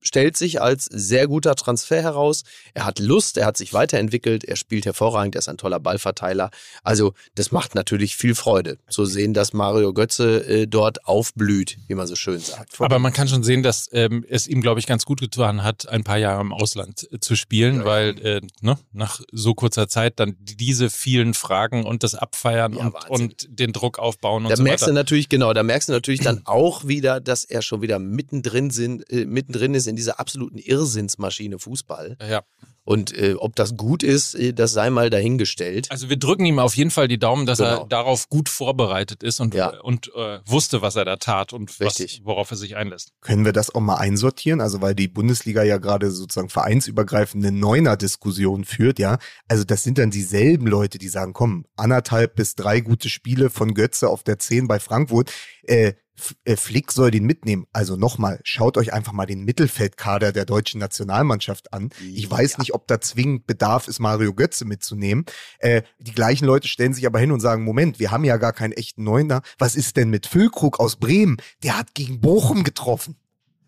stellt 0.00 0.36
sich 0.36 0.60
als 0.60 0.84
sehr 0.86 1.26
guter 1.26 1.54
Transfer 1.54 2.02
heraus. 2.02 2.44
Er 2.74 2.86
hat 2.86 2.98
Lust, 2.98 3.36
er 3.36 3.46
hat 3.46 3.56
sich 3.56 3.72
weiterentwickelt, 3.72 4.44
er 4.44 4.56
spielt 4.56 4.86
hervorragend, 4.86 5.34
er 5.34 5.40
ist 5.40 5.48
ein 5.48 5.58
toller 5.58 5.80
Ballverteiler. 5.80 6.50
Also 6.82 7.14
das 7.34 7.52
macht 7.52 7.74
natürlich 7.74 8.16
viel 8.16 8.34
Freude 8.34 8.78
zu 8.88 9.04
sehen, 9.04 9.34
dass 9.34 9.52
Mario 9.52 9.92
Götze 9.92 10.46
äh, 10.46 10.66
dort 10.66 11.06
aufblüht, 11.06 11.78
wie 11.88 11.94
man 11.94 12.06
so 12.06 12.14
schön 12.14 12.38
sagt. 12.38 12.80
Aber 12.80 12.98
man 12.98 13.12
kann 13.12 13.28
schon 13.28 13.42
sehen, 13.42 13.62
dass 13.62 13.88
ähm, 13.92 14.24
es 14.28 14.46
ihm, 14.46 14.60
glaube 14.60 14.80
ich, 14.80 14.86
ganz 14.86 15.04
gut 15.04 15.20
getan 15.20 15.62
hat, 15.64 15.88
ein 15.88 16.04
paar 16.04 16.18
Jahre 16.18 16.40
im 16.40 16.52
Ausland 16.52 17.08
äh, 17.12 17.18
zu 17.18 17.36
spielen, 17.36 17.84
weil 17.84 18.18
äh, 18.24 18.40
ne, 18.60 18.78
nach 18.92 19.20
so 19.32 19.54
kurzer 19.54 19.88
Zeit 19.88 20.20
dann 20.20 20.36
diese 20.38 20.90
vielen 20.90 21.34
Fragen 21.34 21.84
und 21.84 22.02
das 22.02 22.14
Abfeiern 22.14 22.74
Ja, 22.74 22.86
und, 22.86 23.10
und 23.10 23.48
den 23.50 23.72
Druck 23.72 23.98
aufbauen 23.98 24.44
und 24.44 24.50
Da 24.50 24.56
so 24.56 24.62
merkst 24.62 24.82
weiter. 24.82 24.92
du 24.92 24.94
natürlich, 24.94 25.28
genau, 25.28 25.52
da 25.52 25.62
merkst 25.62 25.88
du 25.88 25.92
natürlich 25.92 26.20
dann 26.20 26.42
auch 26.44 26.86
wieder, 26.86 27.20
dass 27.20 27.44
er 27.44 27.62
schon 27.62 27.82
wieder 27.82 27.98
mittendrin 27.98 28.70
sind, 28.70 29.10
äh, 29.10 29.24
mittendrin 29.24 29.74
ist 29.74 29.87
in 29.88 29.96
dieser 29.96 30.20
absoluten 30.20 30.58
Irrsinnsmaschine 30.58 31.58
Fußball. 31.58 32.16
ja. 32.28 32.42
Und 32.84 33.14
äh, 33.14 33.34
ob 33.34 33.54
das 33.54 33.76
gut 33.76 34.02
ist, 34.02 34.34
äh, 34.34 34.54
das 34.54 34.72
sei 34.72 34.88
mal 34.88 35.10
dahingestellt. 35.10 35.88
Also 35.90 36.08
wir 36.08 36.16
drücken 36.16 36.46
ihm 36.46 36.58
auf 36.58 36.74
jeden 36.74 36.90
Fall 36.90 37.06
die 37.06 37.18
Daumen, 37.18 37.44
dass 37.44 37.58
Genau. 37.58 37.82
er 37.82 37.86
darauf 37.86 38.30
gut 38.30 38.48
vorbereitet 38.48 39.22
ist 39.22 39.40
und, 39.40 39.52
Ja. 39.54 39.78
und 39.82 40.10
äh, 40.16 40.38
wusste, 40.46 40.80
was 40.80 40.96
er 40.96 41.04
da 41.04 41.16
tat 41.16 41.52
und 41.52 41.78
was, 41.80 41.98
worauf 42.24 42.50
er 42.50 42.56
sich 42.56 42.76
einlässt. 42.76 43.12
Können 43.20 43.44
wir 43.44 43.52
das 43.52 43.74
auch 43.74 43.82
mal 43.82 43.96
einsortieren? 43.96 44.62
Also, 44.62 44.80
weil 44.80 44.94
die 44.94 45.06
Bundesliga 45.08 45.62
ja 45.64 45.76
gerade 45.76 46.10
sozusagen 46.10 46.48
vereinsübergreifende 46.48 47.52
Neuner-Diskussion 47.52 48.64
führt, 48.64 48.98
ja. 48.98 49.18
Also, 49.48 49.64
das 49.64 49.82
sind 49.82 49.98
dann 49.98 50.10
dieselben 50.10 50.66
Leute, 50.66 50.96
die 50.96 51.08
sagen, 51.08 51.34
komm, 51.34 51.66
anderthalb 51.76 52.36
bis 52.36 52.54
drei 52.54 52.80
gute 52.80 53.10
Spiele 53.10 53.50
von 53.50 53.74
Götze 53.74 54.08
auf 54.08 54.22
der 54.22 54.38
10 54.38 54.66
bei 54.66 54.78
Frankfurt. 54.80 55.30
Äh, 55.64 55.88
äh, 55.88 55.94
Flick 56.56 56.92
soll 56.92 57.10
den 57.10 57.24
mitnehmen. 57.24 57.66
Also 57.72 57.96
nochmal, 57.96 58.40
schaut 58.44 58.76
euch 58.76 58.92
einfach 58.92 59.12
mal 59.12 59.26
den 59.26 59.44
Mittelfeldkader 59.44 60.32
der 60.32 60.44
deutschen 60.44 60.80
Nationalmannschaft 60.80 61.72
an. 61.72 61.90
Ich 62.14 62.30
weiß 62.30 62.52
Ja. 62.52 62.58
nicht, 62.60 62.74
ob 62.74 62.86
da 62.86 63.00
zwingend 63.00 63.46
Bedarf 63.46 63.88
ist, 63.88 63.98
Mario 64.00 64.34
Götze 64.34 64.64
mitzunehmen. 64.64 65.24
Äh, 65.58 65.82
die 65.98 66.12
gleichen 66.12 66.44
Leute 66.46 66.68
stellen 66.68 66.94
sich 66.94 67.06
aber 67.06 67.18
hin 67.18 67.32
und 67.32 67.40
sagen, 67.40 67.64
Moment, 67.64 67.98
wir 67.98 68.10
haben 68.10 68.24
ja 68.24 68.36
gar 68.36 68.52
keinen 68.52 68.72
echten 68.72 69.04
Neuner. 69.04 69.42
Was 69.58 69.74
ist 69.76 69.96
denn 69.96 70.10
mit 70.10 70.26
Füllkrug 70.26 70.80
aus 70.80 70.96
Bremen? 70.96 71.36
Der 71.62 71.78
hat 71.78 71.94
gegen 71.94 72.20
Bochum 72.20 72.64
getroffen. 72.64 73.16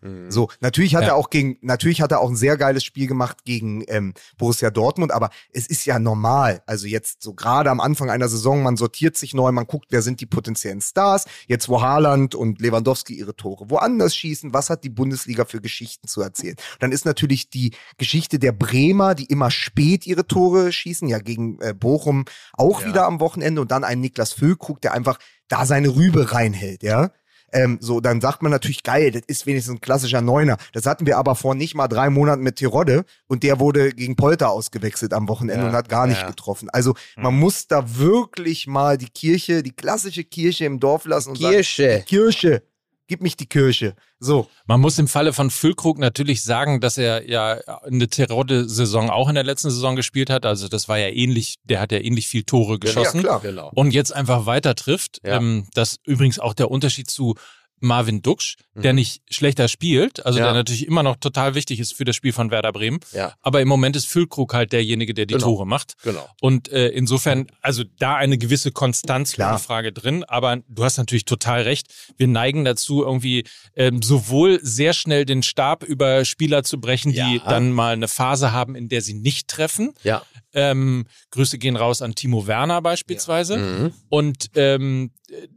Mhm. 0.01 0.31
So, 0.31 0.49
natürlich 0.59 0.95
hat 0.95 1.03
Ja. 1.03 1.09
er 1.09 1.15
auch 1.15 1.29
gegen, 1.29 1.57
natürlich 1.61 2.01
hat 2.01 2.11
er 2.11 2.19
auch 2.19 2.29
ein 2.29 2.35
sehr 2.35 2.57
geiles 2.57 2.83
Spiel 2.83 3.07
gemacht 3.07 3.43
gegen 3.45 3.83
ähm, 3.87 4.13
Borussia 4.37 4.69
Dortmund, 4.71 5.11
aber 5.11 5.29
es 5.53 5.67
ist 5.67 5.85
ja 5.85 5.99
normal. 5.99 6.63
Also 6.65 6.87
jetzt 6.87 7.21
so 7.21 7.33
gerade 7.33 7.69
am 7.69 7.79
Anfang 7.79 8.09
einer 8.09 8.27
Saison, 8.27 8.63
man 8.63 8.77
sortiert 8.77 9.15
sich 9.17 9.33
neu, 9.33 9.51
man 9.51 9.67
guckt, 9.67 9.87
wer 9.91 10.01
sind 10.01 10.19
die 10.21 10.25
potenziellen 10.25 10.81
Stars. 10.81 11.25
Jetzt 11.47 11.69
wo 11.69 11.81
Haaland 11.81 12.35
und 12.35 12.59
Lewandowski 12.61 13.13
ihre 13.13 13.35
Tore 13.35 13.69
woanders 13.69 14.15
schießen, 14.15 14.53
was 14.53 14.69
hat 14.69 14.83
die 14.83 14.89
Bundesliga 14.89 15.45
für 15.45 15.61
Geschichten 15.61 16.07
zu 16.07 16.21
erzählen? 16.21 16.55
Dann 16.79 16.91
ist 16.91 17.05
natürlich 17.05 17.49
die 17.49 17.71
Geschichte 17.97 18.39
der 18.39 18.51
Bremer, 18.51 19.15
die 19.15 19.25
immer 19.25 19.51
spät 19.51 20.07
ihre 20.07 20.25
Tore 20.27 20.71
schießen, 20.71 21.07
ja 21.07 21.19
gegen 21.19 21.59
äh, 21.61 21.73
Bochum 21.73 22.25
auch 22.53 22.81
Ja. 22.81 22.87
wieder 22.87 23.05
am 23.05 23.19
Wochenende 23.19 23.61
und 23.61 23.71
dann 23.71 23.83
ein 23.83 23.99
Niklas 23.99 24.33
Füllkrug, 24.33 24.81
der 24.81 24.93
einfach 24.93 25.19
da 25.47 25.65
seine 25.65 25.89
Rübe 25.95 26.31
reinhält, 26.31 26.81
ja. 26.83 27.11
Ähm, 27.51 27.77
so, 27.81 27.99
dann 27.99 28.21
sagt 28.21 28.41
man 28.41 28.51
natürlich, 28.51 28.83
geil, 28.83 29.11
das 29.11 29.23
ist 29.27 29.45
wenigstens 29.45 29.75
ein 29.75 29.81
klassischer 29.81 30.21
Neuner. 30.21 30.57
Das 30.73 30.85
hatten 30.85 31.05
wir 31.05 31.17
aber 31.17 31.35
vor 31.35 31.55
nicht 31.55 31.75
mal 31.75 31.87
drei 31.87 32.09
Monaten 32.09 32.43
mit 32.43 32.57
Tirode 32.57 33.03
und 33.27 33.43
der 33.43 33.59
wurde 33.59 33.91
gegen 33.91 34.15
Polter 34.15 34.49
ausgewechselt 34.51 35.13
am 35.13 35.27
Wochenende 35.27 35.63
Ja, 35.63 35.69
und 35.69 35.75
hat 35.75 35.89
gar 35.89 36.07
nicht 36.07 36.21
ja. 36.21 36.27
getroffen. 36.27 36.69
Also 36.71 36.95
man 37.17 37.37
muss 37.37 37.67
da 37.67 37.97
wirklich 37.97 38.67
mal 38.67 38.97
die 38.97 39.09
Kirche, 39.09 39.63
die 39.63 39.71
klassische 39.71 40.23
Kirche 40.23 40.65
im 40.65 40.79
Dorf 40.79 41.05
lassen 41.05 41.31
und 41.31 41.37
Kirche. 41.37 41.91
sagen, 41.91 42.05
Kirche 42.05 42.63
gib 43.11 43.21
mich 43.21 43.35
die 43.35 43.45
Kirche. 43.45 43.93
So. 44.19 44.47
Man 44.67 44.79
muss 44.79 44.97
im 44.97 45.09
Falle 45.09 45.33
von 45.33 45.49
Füllkrug 45.49 45.99
natürlich 45.99 46.43
sagen, 46.43 46.79
dass 46.79 46.97
er 46.97 47.29
ja 47.29 47.59
eine 47.83 48.07
Terodde-Saison 48.07 49.09
auch 49.09 49.27
in 49.27 49.35
der 49.35 49.43
letzten 49.43 49.69
Saison 49.69 49.97
gespielt 49.97 50.29
hat. 50.29 50.45
Also 50.45 50.69
das 50.69 50.87
war 50.87 50.97
ja 50.97 51.09
ähnlich, 51.09 51.57
der 51.65 51.81
hat 51.81 51.91
ja 51.91 51.97
ähnlich 51.99 52.29
viel 52.29 52.43
Tore 52.43 52.79
geschossen. 52.79 53.17
Ja, 53.17 53.23
klar. 53.23 53.41
Genau. 53.41 53.69
Und 53.75 53.91
jetzt 53.91 54.15
einfach 54.15 54.45
weiter 54.45 54.75
trifft. 54.75 55.19
Ja. 55.25 55.35
Ähm, 55.35 55.67
das 55.73 55.97
übrigens 56.05 56.39
auch 56.39 56.53
der 56.53 56.71
Unterschied 56.71 57.09
zu 57.09 57.35
Marvin 57.81 58.21
Duksch, 58.21 58.55
der 58.75 58.93
Mhm. 58.93 58.97
nicht 58.99 59.21
schlechter 59.29 59.67
spielt, 59.67 60.25
also 60.25 60.39
Ja. 60.39 60.45
der 60.45 60.53
natürlich 60.53 60.87
immer 60.87 61.03
noch 61.03 61.17
total 61.17 61.55
wichtig 61.55 61.79
ist 61.79 61.93
für 61.93 62.05
das 62.05 62.15
Spiel 62.15 62.31
von 62.33 62.51
Werder 62.51 62.71
Bremen. 62.71 62.99
Ja, 63.11 63.33
Aber 63.41 63.61
im 63.61 63.67
Moment 63.67 63.95
ist 63.95 64.05
Füllkrug 64.07 64.53
halt 64.53 64.71
derjenige, 64.71 65.13
der 65.13 65.25
die 65.25 65.33
Genau. 65.33 65.45
Tore 65.45 65.65
macht. 65.67 65.95
genau. 66.03 66.27
Und 66.41 66.69
äh, 66.69 66.87
insofern, 66.89 67.47
also 67.61 67.83
da 67.99 68.15
eine 68.15 68.37
gewisse 68.37 68.71
Konstanz 68.71 69.33
Klar. 69.33 69.59
Frage 69.59 69.91
drin. 69.91 70.23
Aber 70.23 70.57
du 70.67 70.83
hast 70.83 70.97
natürlich 70.97 71.25
total 71.25 71.63
recht. 71.63 71.87
Wir 72.17 72.27
neigen 72.27 72.63
dazu, 72.65 73.03
irgendwie 73.03 73.43
ähm, 73.75 74.01
sowohl 74.01 74.59
sehr 74.61 74.93
schnell 74.93 75.25
den 75.25 75.43
Stab 75.43 75.83
über 75.83 76.23
Spieler 76.25 76.63
zu 76.63 76.79
brechen, 76.79 77.11
die 77.11 77.17
Ja. 77.17 77.43
dann 77.49 77.71
mal 77.71 77.93
eine 77.93 78.07
Phase 78.07 78.51
haben, 78.51 78.75
in 78.75 78.87
der 78.89 79.01
sie 79.01 79.13
nicht 79.13 79.47
treffen. 79.47 79.93
Ja. 80.03 80.21
Ähm, 80.53 81.05
Grüße 81.31 81.57
gehen 81.57 81.77
raus 81.77 82.01
an 82.01 82.13
Timo 82.15 82.45
Werner 82.47 82.81
beispielsweise. 82.81 83.57
Mhm. 83.57 83.93
Und 84.09 84.47
ähm, 84.55 85.11
äh, 85.29 85.47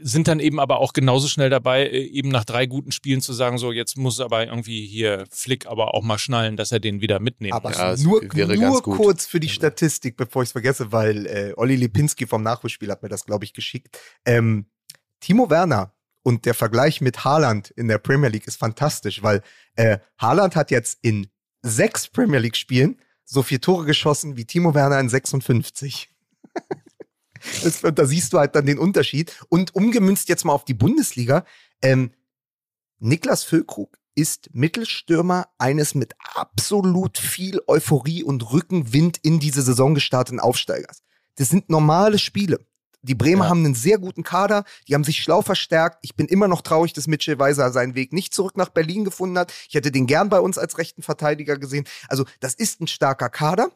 sind 0.00 0.28
dann 0.28 0.40
eben 0.40 0.60
aber 0.60 0.78
auch 0.78 0.92
genauso 0.92 1.28
schnell 1.28 1.50
dabei, 1.50 1.84
äh, 1.86 2.04
eben 2.04 2.28
nach 2.28 2.44
drei 2.44 2.66
guten 2.66 2.92
Spielen 2.92 3.20
zu 3.20 3.32
sagen, 3.32 3.58
so 3.58 3.72
jetzt 3.72 3.96
muss 3.96 4.20
aber 4.20 4.46
irgendwie 4.46 4.86
hier 4.86 5.24
Flick 5.30 5.66
aber 5.66 5.94
auch 5.94 6.02
mal 6.02 6.18
schnallen, 6.18 6.56
dass 6.56 6.72
er 6.72 6.80
den 6.80 7.00
wieder 7.00 7.20
mitnehmen 7.20 7.52
Aber 7.52 7.68
muss. 7.68 7.78
Ja, 7.78 7.96
nur, 7.96 8.22
wäre 8.34 8.54
nur 8.54 8.72
ganz 8.72 8.82
gut. 8.82 8.96
kurz 8.96 9.26
für 9.26 9.40
die 9.40 9.48
Statistik, 9.48 10.16
bevor 10.16 10.42
ich 10.42 10.48
es 10.48 10.52
vergesse, 10.52 10.92
weil 10.92 11.26
äh, 11.26 11.52
Olli 11.56 11.76
Lipinski 11.76 12.26
vom 12.26 12.42
Nachholspiel 12.42 12.90
hat 12.90 13.02
mir 13.02 13.08
das, 13.08 13.24
glaube 13.24 13.44
ich, 13.44 13.52
geschickt. 13.52 13.98
Ähm, 14.24 14.66
Timo 15.20 15.50
Werner 15.50 15.94
und 16.22 16.46
der 16.46 16.54
Vergleich 16.54 17.00
mit 17.00 17.24
Haaland 17.24 17.70
in 17.70 17.88
der 17.88 17.98
Premier 17.98 18.30
League 18.30 18.46
ist 18.46 18.56
fantastisch, 18.56 19.22
weil 19.22 19.42
äh, 19.76 19.98
Haaland 20.18 20.56
hat 20.56 20.70
jetzt 20.70 20.98
in 21.02 21.28
sechs 21.62 22.08
Premier 22.08 22.40
League-Spielen 22.40 22.98
so 23.24 23.42
vier 23.42 23.60
Tore 23.60 23.86
geschossen 23.86 24.36
wie 24.36 24.44
Timo 24.44 24.74
Werner 24.74 25.00
in 25.00 25.08
56. 25.08 26.10
Das, 27.64 27.80
da 27.94 28.06
siehst 28.06 28.32
du 28.32 28.38
halt 28.38 28.54
dann 28.54 28.66
den 28.66 28.78
Unterschied. 28.78 29.36
Und 29.48 29.74
umgemünzt 29.74 30.28
jetzt 30.28 30.44
mal 30.44 30.52
auf 30.52 30.64
die 30.64 30.74
Bundesliga, 30.74 31.44
ähm, 31.82 32.12
Niklas 32.98 33.42
Füllkrug 33.44 33.98
ist 34.14 34.50
Mittelstürmer 34.52 35.48
eines 35.58 35.94
mit 35.94 36.14
absolut 36.34 37.18
viel 37.18 37.60
Euphorie 37.66 38.22
und 38.22 38.52
Rückenwind 38.52 39.18
in 39.22 39.40
diese 39.40 39.62
Saison 39.62 39.94
gestarteten 39.94 40.40
Aufsteigers. 40.40 41.02
Das 41.36 41.48
sind 41.48 41.68
normale 41.68 42.18
Spiele. 42.18 42.60
Die 43.02 43.14
Bremer 43.14 43.44
Ja. 43.44 43.50
haben 43.50 43.64
einen 43.64 43.74
sehr 43.74 43.98
guten 43.98 44.22
Kader, 44.22 44.64
die 44.88 44.94
haben 44.94 45.04
sich 45.04 45.20
schlau 45.22 45.42
verstärkt. 45.42 45.98
Ich 46.02 46.14
bin 46.14 46.26
immer 46.26 46.48
noch 46.48 46.62
traurig, 46.62 46.94
dass 46.94 47.06
Mitchell 47.06 47.38
Weiser 47.38 47.70
seinen 47.70 47.94
Weg 47.94 48.14
nicht 48.14 48.32
zurück 48.32 48.56
nach 48.56 48.70
Berlin 48.70 49.04
gefunden 49.04 49.36
hat. 49.38 49.52
Ich 49.68 49.74
hätte 49.74 49.92
den 49.92 50.06
gern 50.06 50.30
bei 50.30 50.40
uns 50.40 50.56
als 50.56 50.78
rechten 50.78 51.02
Verteidiger 51.02 51.58
gesehen. 51.58 51.84
Also, 52.08 52.24
das 52.40 52.54
ist 52.54 52.80
ein 52.80 52.86
starker 52.86 53.28
Kader. 53.28 53.70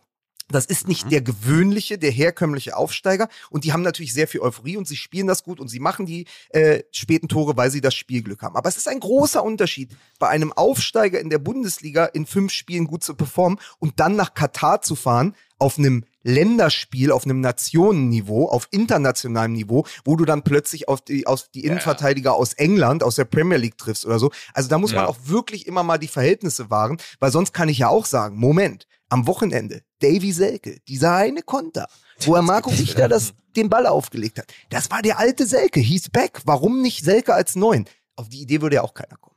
Das 0.50 0.64
ist 0.64 0.88
nicht 0.88 1.10
der 1.12 1.20
gewöhnliche, 1.20 1.98
der 1.98 2.10
herkömmliche 2.10 2.76
Aufsteiger. 2.76 3.28
Und 3.50 3.64
die 3.64 3.72
haben 3.72 3.82
natürlich 3.82 4.14
sehr 4.14 4.26
viel 4.26 4.40
Euphorie 4.40 4.76
und 4.76 4.88
sie 4.88 4.96
spielen 4.96 5.26
das 5.26 5.44
gut 5.44 5.60
und 5.60 5.68
sie 5.68 5.80
machen 5.80 6.06
die 6.06 6.26
äh, 6.50 6.82
späten 6.90 7.28
Tore, 7.28 7.56
weil 7.56 7.70
sie 7.70 7.80
das 7.80 7.94
Spielglück 7.94 8.42
haben. 8.42 8.56
Aber 8.56 8.68
es 8.68 8.76
ist 8.76 8.88
ein 8.88 9.00
großer 9.00 9.44
Unterschied, 9.44 9.96
bei 10.18 10.28
einem 10.28 10.52
Aufsteiger 10.52 11.20
in 11.20 11.30
der 11.30 11.38
Bundesliga 11.38 12.06
in 12.06 12.26
fünf 12.26 12.52
Spielen 12.52 12.86
gut 12.86 13.04
zu 13.04 13.14
performen 13.14 13.58
und 13.78 14.00
dann 14.00 14.16
nach 14.16 14.34
Katar 14.34 14.80
zu 14.80 14.94
fahren 14.94 15.34
auf 15.58 15.78
einem 15.78 16.04
Länderspiel, 16.28 17.10
auf 17.10 17.24
einem 17.24 17.40
Nationenniveau, 17.40 18.48
auf 18.48 18.68
internationalem 18.70 19.52
Niveau, 19.52 19.86
wo 20.04 20.16
du 20.16 20.24
dann 20.24 20.42
plötzlich 20.42 20.88
auf 20.88 21.00
die, 21.00 21.26
auf 21.26 21.48
die 21.54 21.64
Innenverteidiger 21.64 22.34
aus 22.34 22.52
England, 22.54 23.02
aus 23.02 23.16
der 23.16 23.24
Premier 23.24 23.56
League 23.58 23.78
triffst 23.78 24.04
oder 24.06 24.18
so. 24.18 24.30
Also 24.54 24.68
da 24.68 24.78
muss 24.78 24.92
man 24.92 25.04
Ja. 25.04 25.08
auch 25.08 25.16
wirklich 25.24 25.66
immer 25.66 25.82
mal 25.82 25.98
die 25.98 26.08
Verhältnisse 26.08 26.70
wahren, 26.70 26.98
weil 27.18 27.32
sonst 27.32 27.52
kann 27.52 27.68
ich 27.68 27.78
ja 27.78 27.88
auch 27.88 28.06
sagen, 28.06 28.36
Moment, 28.36 28.86
am 29.08 29.26
Wochenende, 29.26 29.82
Davy 30.00 30.32
Selke, 30.32 30.78
dieser 30.86 31.14
eine 31.14 31.42
Konter, 31.42 31.88
wo 32.20 32.34
er 32.34 32.42
Marco 32.42 32.70
Richter 32.70 33.08
das, 33.08 33.32
den 33.56 33.70
Ball 33.70 33.86
aufgelegt 33.86 34.38
hat, 34.38 34.52
das 34.68 34.90
war 34.90 35.02
der 35.02 35.18
alte 35.18 35.46
Selke, 35.46 35.80
he's 35.80 36.10
back. 36.10 36.42
Warum 36.44 36.82
nicht 36.82 37.04
Selke 37.04 37.32
als 37.34 37.56
Neun? 37.56 37.86
Auf 38.16 38.28
die 38.28 38.42
Idee 38.42 38.60
würde 38.60 38.76
ja 38.76 38.82
auch 38.82 38.94
keiner 38.94 39.16
kommen. 39.16 39.27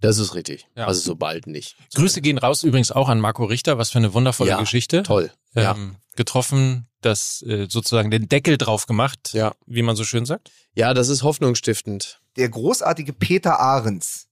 Das 0.00 0.18
ist 0.18 0.34
richtig. 0.34 0.66
Ja. 0.76 0.86
Also 0.86 1.00
so 1.00 1.14
bald 1.16 1.46
nicht. 1.46 1.76
Grüße 1.94 2.20
gehen 2.22 2.38
raus 2.38 2.62
übrigens 2.62 2.90
auch 2.90 3.08
an 3.08 3.20
Marco 3.20 3.44
Richter, 3.44 3.76
was 3.78 3.90
für 3.90 3.98
eine 3.98 4.14
wundervolle 4.14 4.50
Ja, 4.50 4.58
Geschichte. 4.60 5.02
Toll. 5.02 5.30
Ja. 5.54 5.72
Ähm, 5.72 5.96
getroffen, 6.16 6.88
das 7.02 7.42
äh, 7.42 7.66
sozusagen 7.68 8.10
den 8.10 8.28
Deckel 8.28 8.56
drauf 8.58 8.86
gemacht, 8.86 9.30
Ja. 9.32 9.54
wie 9.66 9.82
man 9.82 9.96
so 9.96 10.04
schön 10.04 10.24
sagt. 10.26 10.50
ja, 10.74 10.94
das 10.94 11.08
ist 11.08 11.22
hoffnungsstiftend. 11.22 12.20
Der 12.36 12.48
großartige 12.48 13.12
Peter 13.12 13.58
Ahrens 13.60 14.28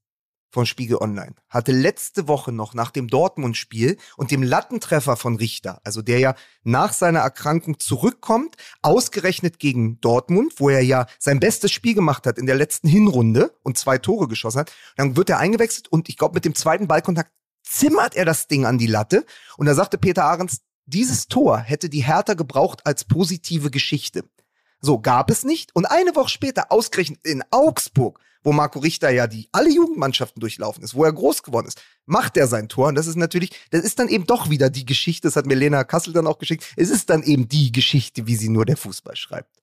von 0.50 0.66
Spiegel 0.66 0.96
Online 0.98 1.34
hatte 1.48 1.72
letzte 1.72 2.28
Woche 2.28 2.52
noch 2.52 2.74
nach 2.74 2.90
dem 2.90 3.08
Dortmund-Spiel 3.08 3.98
und 4.16 4.30
dem 4.30 4.42
Lattentreffer 4.42 5.16
von 5.16 5.36
Richter, 5.36 5.80
also 5.84 6.02
der 6.02 6.18
ja 6.18 6.34
nach 6.62 6.92
seiner 6.92 7.20
Erkrankung 7.20 7.78
zurückkommt, 7.78 8.56
ausgerechnet 8.82 9.58
gegen 9.58 10.00
Dortmund, 10.00 10.54
wo 10.56 10.68
er 10.68 10.82
ja 10.82 11.06
sein 11.18 11.40
bestes 11.40 11.72
Spiel 11.72 11.94
gemacht 11.94 12.26
hat 12.26 12.38
in 12.38 12.46
der 12.46 12.56
letzten 12.56 12.88
Hinrunde 12.88 13.54
und 13.62 13.78
zwei 13.78 13.98
Tore 13.98 14.28
geschossen 14.28 14.60
hat. 14.60 14.72
Dann 14.96 15.16
wird 15.16 15.30
er 15.30 15.38
eingewechselt 15.38 15.88
und 15.88 16.08
ich 16.08 16.16
glaube, 16.16 16.34
mit 16.34 16.44
dem 16.44 16.54
zweiten 16.54 16.88
Ballkontakt 16.88 17.30
zimmert 17.62 18.14
er 18.16 18.24
das 18.24 18.48
Ding 18.48 18.64
an 18.64 18.78
die 18.78 18.86
Latte. 18.86 19.26
Und 19.56 19.66
da 19.66 19.74
sagte 19.74 19.98
Peter 19.98 20.24
Ahrens, 20.24 20.62
dieses 20.86 21.28
Tor 21.28 21.58
hätte 21.58 21.90
die 21.90 22.04
Hertha 22.04 22.34
gebraucht 22.34 22.86
als 22.86 23.04
positive 23.04 23.70
Geschichte. 23.70 24.24
So 24.80 25.00
gab 25.00 25.30
es 25.30 25.44
nicht. 25.44 25.74
Und 25.74 25.86
eine 25.86 26.14
Woche 26.14 26.30
später, 26.30 26.72
ausgerechnet 26.72 27.20
in 27.24 27.44
Augsburg, 27.50 28.20
wo 28.42 28.52
Marco 28.52 28.78
Richter 28.78 29.10
ja 29.10 29.26
die 29.26 29.48
alle 29.52 29.70
Jugendmannschaften 29.70 30.40
durchlaufen 30.40 30.82
ist, 30.82 30.94
wo 30.94 31.04
er 31.04 31.12
groß 31.12 31.42
geworden 31.42 31.66
ist, 31.66 31.80
macht 32.06 32.36
er 32.36 32.46
sein 32.46 32.68
Tor. 32.68 32.88
Und 32.88 32.94
das 32.94 33.06
ist 33.06 33.16
natürlich, 33.16 33.50
das 33.70 33.82
ist 33.82 33.98
dann 33.98 34.08
eben 34.08 34.26
doch 34.26 34.50
wieder 34.50 34.70
die 34.70 34.86
Geschichte, 34.86 35.28
das 35.28 35.36
hat 35.36 35.46
mir 35.46 35.54
Lena 35.54 35.84
Kassel 35.84 36.12
dann 36.12 36.26
auch 36.26 36.38
geschickt. 36.38 36.64
Es 36.76 36.90
ist 36.90 37.10
dann 37.10 37.22
eben 37.22 37.48
die 37.48 37.72
Geschichte, 37.72 38.26
wie 38.26 38.36
sie 38.36 38.48
nur 38.48 38.64
der 38.64 38.76
Fußball 38.76 39.16
schreibt. 39.16 39.56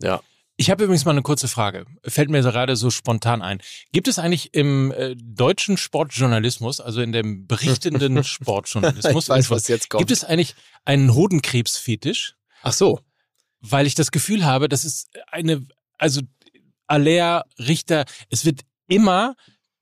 Ja. 0.00 0.20
Ich 0.60 0.70
habe 0.70 0.82
übrigens 0.82 1.04
mal 1.04 1.12
eine 1.12 1.22
kurze 1.22 1.46
Frage. 1.46 1.86
Fällt 2.02 2.30
mir 2.30 2.42
gerade 2.42 2.74
so 2.74 2.90
spontan 2.90 3.42
ein. 3.42 3.60
Gibt 3.92 4.08
es 4.08 4.18
eigentlich 4.18 4.54
im 4.54 4.90
äh, 4.90 5.14
deutschen 5.16 5.76
Sportjournalismus, 5.76 6.80
also 6.80 7.00
in 7.00 7.12
dem 7.12 7.46
berichtenden 7.46 8.24
Sportjournalismus, 8.24 9.24
Ich 9.24 9.28
weiß, 9.28 9.50
was 9.50 9.68
jetzt 9.68 9.88
kommt. 9.88 10.00
gibt 10.00 10.10
es 10.10 10.24
eigentlich 10.24 10.56
einen 10.84 11.14
Hodenkrebsfetisch? 11.14 12.34
Ach 12.62 12.72
so. 12.72 12.98
Weil 13.60 13.86
ich 13.86 13.94
das 13.94 14.10
Gefühl 14.10 14.44
habe, 14.44 14.68
das 14.68 14.84
ist 14.84 15.08
eine, 15.30 15.64
also 15.96 16.22
Aller, 16.88 17.44
Richter, 17.58 18.04
es 18.30 18.44
wird 18.44 18.62
immer 18.88 19.34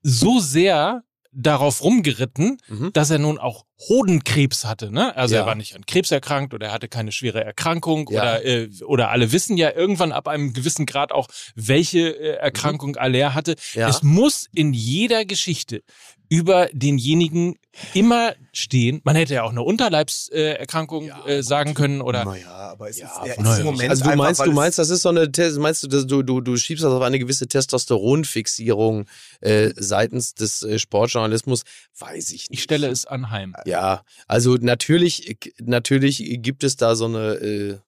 so 0.02 0.40
sehr 0.40 1.02
darauf 1.38 1.82
rumgeritten, 1.82 2.58
Mhm. 2.68 2.92
dass 2.94 3.10
er 3.10 3.18
nun 3.18 3.36
auch 3.38 3.64
Hodenkrebs 3.90 4.64
hatte. 4.64 4.90
Ne? 4.90 5.14
Also 5.16 5.34
Ja. 5.34 5.42
er 5.42 5.46
war 5.46 5.54
nicht 5.54 5.74
an 5.76 5.84
Krebs 5.84 6.10
erkrankt 6.10 6.54
oder 6.54 6.68
er 6.68 6.72
hatte 6.72 6.88
keine 6.88 7.12
schwere 7.12 7.44
Erkrankung 7.44 8.08
Ja. 8.10 8.22
oder, 8.22 8.44
äh, 8.46 8.70
oder 8.86 9.10
alle 9.10 9.32
wissen 9.32 9.58
ja 9.58 9.70
irgendwann 9.72 10.12
ab 10.12 10.28
einem 10.28 10.54
gewissen 10.54 10.86
Grad 10.86 11.12
auch, 11.12 11.28
welche 11.54 12.08
äh, 12.08 12.36
Erkrankung 12.38 12.96
Aller 12.96 13.34
hatte. 13.34 13.52
Mhm. 13.74 13.80
Ja. 13.80 13.88
Es 13.90 14.02
muss 14.02 14.48
in 14.54 14.72
jeder 14.72 15.26
Geschichte 15.26 15.82
über 16.30 16.68
denjenigen 16.72 17.56
immer 17.94 18.34
stehen. 18.52 19.00
Man 19.04 19.16
hätte 19.16 19.34
ja 19.34 19.42
auch 19.42 19.50
eine 19.50 19.62
Unterleibserkrankung 19.62 21.10
äh, 21.26 21.42
sagen 21.42 21.74
können 21.74 22.00
oder 22.00 22.24
Naja, 22.24 22.48
aber 22.50 22.88
es 22.88 22.98
Ja, 22.98 23.06
ist, 23.06 23.38
naja. 23.38 23.52
ist 23.52 23.58
im 23.60 23.64
Moment 23.66 23.90
also 23.90 24.04
du 24.04 24.10
einfach, 24.10 24.24
meinst, 24.24 24.40
weil 24.40 24.46
du 24.48 24.52
meinst, 24.54 24.78
das 24.78 24.90
ist 24.90 25.02
so 25.02 25.08
eine, 25.10 25.30
meinst 25.58 25.82
du, 25.82 25.88
dass 25.88 26.06
du, 26.06 26.22
du, 26.22 26.40
du 26.40 26.56
schiebst 26.56 26.84
das 26.84 26.92
auf 26.92 27.02
eine 27.02 27.18
gewisse 27.18 27.46
Testosteronfixierung 27.46 29.06
äh, 29.40 29.70
seitens 29.76 30.34
des 30.34 30.62
äh, 30.62 30.78
Sportjournalismus? 30.78 31.62
Weiß 31.98 32.30
ich 32.30 32.50
nicht. 32.50 32.52
ich 32.52 32.62
stelle 32.62 32.88
es 32.88 33.06
anheim. 33.06 33.54
Ja, 33.64 34.02
also 34.26 34.56
natürlich, 34.60 35.36
natürlich 35.60 36.38
gibt 36.42 36.64
es 36.64 36.76
da 36.76 36.94
so 36.94 37.06
eine, 37.06 37.34
äh, 37.34 37.78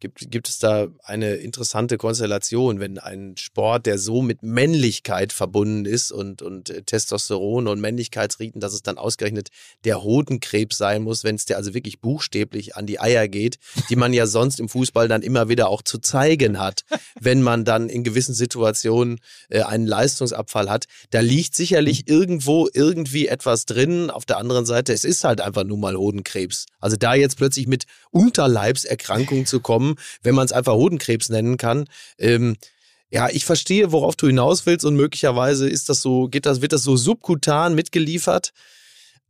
gibt, 0.00 0.30
gibt 0.30 0.48
es 0.48 0.58
da 0.58 0.88
eine 1.02 1.36
interessante 1.36 1.96
Konstellation, 1.96 2.80
wenn 2.80 2.98
ein 2.98 3.36
Sport, 3.36 3.86
der 3.86 3.98
so 3.98 4.22
mit 4.22 4.42
Männlichkeit 4.42 5.32
verbunden 5.32 5.86
ist 5.86 6.12
und, 6.12 6.42
und 6.42 6.70
äh, 6.70 6.82
Testosteron 6.82 7.66
und 7.66 7.80
Männlichkeitsriten, 7.80 8.60
dass 8.60 8.74
es 8.74 8.82
dann 8.82 8.98
ausgerechnet 8.98 9.48
der 9.84 10.02
Hodenkrebs 10.02 10.76
sein 10.76 11.02
muss, 11.02 11.24
wenn 11.24 11.36
es 11.36 11.46
der 11.46 11.56
also 11.56 11.72
wirklich 11.72 12.00
buchstäblich 12.00 12.76
an 12.76 12.86
die 12.86 13.00
Eier 13.00 13.28
geht, 13.28 13.58
die 13.88 13.96
man 13.96 14.12
ja 14.12 14.26
sonst 14.26 14.60
im 14.60 14.68
Fußball 14.68 15.08
dann 15.08 15.22
immer 15.22 15.48
wieder 15.48 15.68
auch 15.68 15.82
zu 15.82 15.98
zeigen 15.98 16.58
hat, 16.58 16.84
wenn 17.20 17.42
man 17.42 17.64
dann 17.64 17.88
in 17.88 18.04
gewissen 18.04 18.34
Situationen 18.34 19.20
äh, 19.48 19.62
einen 19.62 19.86
Leistungsabfall 19.86 20.68
hat. 20.68 20.84
Da 21.10 21.20
liegt 21.20 21.54
sicherlich 21.54 22.08
irgendwo 22.08 22.68
irgendwie 22.72 23.28
etwas 23.28 23.64
drin. 23.64 24.10
Auf 24.10 24.26
der 24.26 24.38
anderen 24.38 24.66
Seite, 24.66 24.92
es 24.92 25.04
ist 25.04 25.24
halt 25.24 25.40
einfach 25.40 25.64
nur 25.64 25.78
mal 25.78 25.96
Hodenkrebs. 25.96 26.66
Also 26.86 26.96
da 26.96 27.14
jetzt 27.14 27.36
plötzlich 27.36 27.66
mit 27.66 27.84
Unterleibserkrankungen 28.12 29.44
zu 29.44 29.58
kommen, 29.58 29.96
wenn 30.22 30.36
man 30.36 30.44
es 30.44 30.52
einfach 30.52 30.74
Hodenkrebs 30.74 31.30
nennen 31.30 31.56
kann, 31.56 31.88
ähm, 32.16 32.56
ja, 33.10 33.28
ich 33.28 33.44
verstehe, 33.44 33.90
worauf 33.90 34.14
du 34.14 34.28
hinaus 34.28 34.66
willst 34.66 34.84
und 34.84 34.94
möglicherweise 34.94 35.68
ist 35.68 35.88
das 35.88 36.00
so, 36.00 36.28
geht 36.28 36.46
das, 36.46 36.62
wird 36.62 36.72
das 36.72 36.84
so 36.84 36.96
subkutan 36.96 37.74
mitgeliefert. 37.74 38.52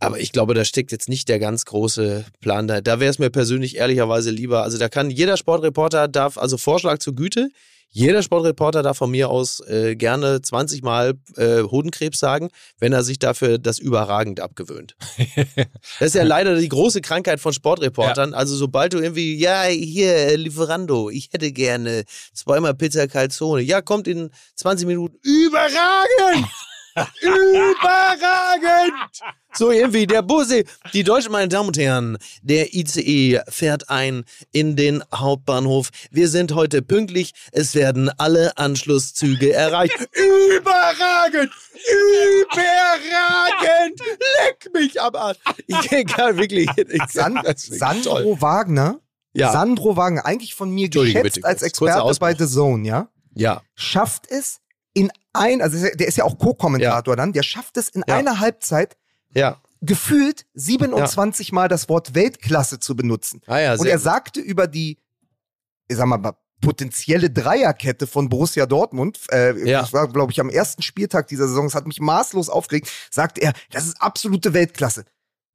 Aber 0.01 0.21
ich 0.21 0.33
glaube, 0.33 0.53
da 0.53 0.67
steckt 0.67 0.93
jetzt 0.93 1.09
nicht 1.09 1.31
der 1.31 1.39
ganz 1.39 1.65
große 1.65 2.27
Plan 2.43 2.69
da. 2.69 2.83
Da 2.83 3.01
wäre 3.01 3.11
es 3.11 3.19
mir 3.19 3.31
persönlich 3.31 3.77
ehrlicherweise 3.77 4.31
lieber. 4.31 4.63
Also 4.65 4.77
da 4.77 4.91
kann 4.91 5.09
jeder 5.09 5.39
Sportreporter 5.39 6.09
darf, 6.09 6.37
also 6.37 6.59
Vorschlag 6.59 6.99
zur 6.99 7.15
Güte, 7.15 7.49
jeder 7.89 8.22
Sportreporter 8.22 8.82
darf 8.82 8.99
von 8.99 9.11
mir 9.11 9.30
aus 9.30 9.61
äh, 9.61 9.97
gerne 9.97 10.43
20 10.43 10.82
Mal 10.82 11.14
äh, 11.37 11.62
Hodenkrebs 11.62 12.18
sagen, 12.18 12.51
wenn 12.78 12.93
er 12.93 13.03
sich 13.03 13.18
dafür 13.18 13.59
das 13.59 13.78
überragend 13.78 14.41
abgewöhnt. 14.41 14.97
das 15.99 16.09
ist 16.09 16.14
ja 16.14 16.22
leider 16.22 16.57
die 16.57 16.68
große 16.68 17.01
Krankheit 17.01 17.41
von 17.41 17.53
Sportreportern. 17.53 18.34
Also 18.34 18.55
sobald 18.55 18.93
du 18.93 18.99
irgendwie, 18.99 19.37
ja, 19.37 19.62
hier, 19.64 20.14
äh, 20.14 20.37
Lieferando, 20.37 21.09
ich 21.09 21.30
hätte 21.32 21.53
gerne 21.53 22.05
zweimal 22.34 22.74
Pizza 22.74 23.09
Calzone. 23.09 23.62
Ja, 23.62 23.80
kommt 23.80 24.09
in 24.09 24.30
20 24.57 24.87
Minuten. 24.87 25.16
Überragend! 25.22 26.49
Überragend! 27.20 28.92
So 29.55 29.70
irgendwie, 29.70 30.07
der 30.07 30.22
Busse, 30.22 30.64
die 30.92 31.03
Deutschen, 31.03 31.32
meine 31.32 31.49
Damen 31.49 31.68
und 31.68 31.78
Herren, 31.78 32.18
der 32.42 32.74
ICE 32.74 33.40
fährt 33.49 33.88
ein 33.88 34.24
in 34.53 34.76
den 34.76 35.03
Hauptbahnhof. 35.14 35.88
Wir 36.11 36.28
sind 36.28 36.55
heute 36.55 36.82
pünktlich. 36.82 37.32
Es 37.53 37.74
werden 37.74 38.11
alle 38.18 38.57
Anschlusszüge 38.59 39.53
erreicht. 39.55 39.97
Überragend! 40.12 41.51
Überragend! 42.42 44.01
Leck 44.44 44.70
mich 44.74 45.01
am 45.01 45.14
Arsch. 45.14 45.38
Ich 45.66 46.07
kann 46.07 46.36
wirklich. 46.36 46.68
Ich 46.76 47.03
San 47.11 47.40
Sandro 47.57 48.03
toll. 48.22 48.36
Wagner, 48.40 49.01
Ja. 49.32 49.53
Sandro 49.53 49.97
Wagner, 49.97 50.26
eigentlich 50.26 50.55
von 50.55 50.70
mir 50.70 50.88
geschätzt 50.90 51.22
bitte, 51.22 51.47
als 51.47 51.62
Experte 51.62 52.18
bei 52.20 52.34
The 52.34 52.47
Zone, 52.47 52.86
ja, 52.86 53.09
Ja. 53.34 53.62
schafft 53.74 54.30
es 54.30 54.59
in 54.97 55.12
ein, 55.34 55.61
also 55.61 55.76
der 55.94 56.09
ist 56.09 56.16
ja 56.16 56.24
auch 56.24 56.38
Co-Kommentator 56.38 57.14
dann, 57.16 57.32
der 57.32 57.42
schafft 57.42 57.76
es 57.76 57.88
in 57.90 58.03
Ja. 58.09 58.16
einer 58.16 58.40
Halbzeit 58.40 58.97
Ja. 59.34 59.61
gefühlt 59.82 60.47
27 60.55 61.53
Mal 61.53 61.68
das 61.68 61.88
Wort 61.90 62.14
Weltklasse 62.14 62.80
zu 62.80 62.97
benutzen. 62.97 63.42
Ah 63.47 63.59
ja, 63.59 63.74
Und 63.74 63.86
er 63.86 63.99
sagte 63.99 64.40
über 64.40 64.66
die, 64.66 64.99
ich 65.88 65.97
sag 65.97 66.07
mal, 66.07 66.32
potenzielle 66.62 67.28
Dreierkette 67.28 68.07
von 68.07 68.30
Borussia 68.30 68.64
Dortmund, 68.64 69.18
äh, 69.30 69.53
Ja. 69.68 69.82
das 69.82 69.92
war, 69.92 70.09
glaube 70.09 70.32
ich, 70.32 70.40
am 70.40 70.49
ersten 70.49 70.80
Spieltag 70.80 71.28
dieser 71.28 71.47
Saison, 71.47 71.66
das 71.66 71.74
hat 71.74 71.86
mich 71.86 72.01
maßlos 72.01 72.49
aufgeregt, 72.49 72.90
sagte 73.11 73.42
er, 73.42 73.53
das 73.70 73.84
ist 73.86 74.01
absolute 74.01 74.55
Weltklasse. 74.55 75.05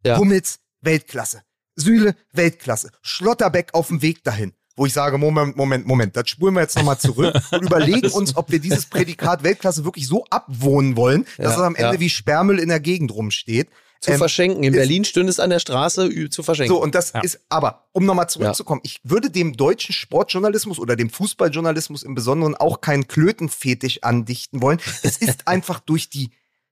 Ja. 0.05 0.17
Hummels, 0.17 0.59
Weltklasse. 0.81 1.41
Süle, 1.75 2.15
Weltklasse. 2.33 2.91
Schlotterbeck 3.01 3.73
auf 3.73 3.87
dem 3.87 4.03
Weg 4.03 4.23
dahin. 4.23 4.53
Wo 4.81 4.87
ich 4.87 4.93
sage, 4.93 5.19
Moment, 5.19 5.55
Moment, 5.55 5.85
Moment, 5.85 6.15
das 6.17 6.27
spulen 6.27 6.55
wir 6.55 6.61
jetzt 6.61 6.75
nochmal 6.75 6.97
zurück 6.97 7.35
und 7.51 7.61
überlegen 7.61 8.09
uns, 8.13 8.35
ob 8.35 8.51
wir 8.51 8.57
dieses 8.57 8.87
Prädikat 8.87 9.43
Weltklasse 9.43 9.85
wirklich 9.85 10.07
so 10.07 10.25
abwohnen 10.31 10.95
wollen, 10.95 11.25
dass 11.37 11.37
Ja, 11.37 11.51
es 11.51 11.57
am 11.59 11.75
Ende 11.75 11.93
ja. 11.93 11.99
wie 11.99 12.09
Sperrmüll 12.09 12.57
in 12.57 12.69
der 12.69 12.79
Gegend 12.79 13.13
rumsteht. 13.13 13.69
Zu 13.99 14.09
Ähm, 14.09 14.17
verschenken. 14.17 14.63
In 14.63 14.73
ist- 14.73 14.79
Berlin 14.79 15.05
stünde 15.05 15.29
es 15.29 15.39
an 15.39 15.51
der 15.51 15.59
Straße 15.59 16.29
zu 16.31 16.41
verschenken. 16.41 16.73
so, 16.73 16.81
und 16.81 16.95
das 16.95 17.13
Ja. 17.13 17.19
ist, 17.21 17.41
aber, 17.49 17.85
um 17.91 18.05
nochmal 18.07 18.27
zurückzukommen, 18.27 18.81
ich 18.83 18.99
würde 19.03 19.29
dem 19.29 19.55
deutschen 19.55 19.93
Sportjournalismus 19.93 20.79
oder 20.79 20.95
dem 20.95 21.11
Fußballjournalismus 21.11 22.01
im 22.01 22.15
Besonderen 22.15 22.55
auch 22.55 22.81
keinen 22.81 23.07
Klötenfetisch 23.07 24.01
andichten 24.01 24.63
wollen. 24.63 24.79
Es 25.03 25.17
ist 25.17 25.47
einfach 25.47 25.79
durch 25.79 26.09
die, 26.09 26.31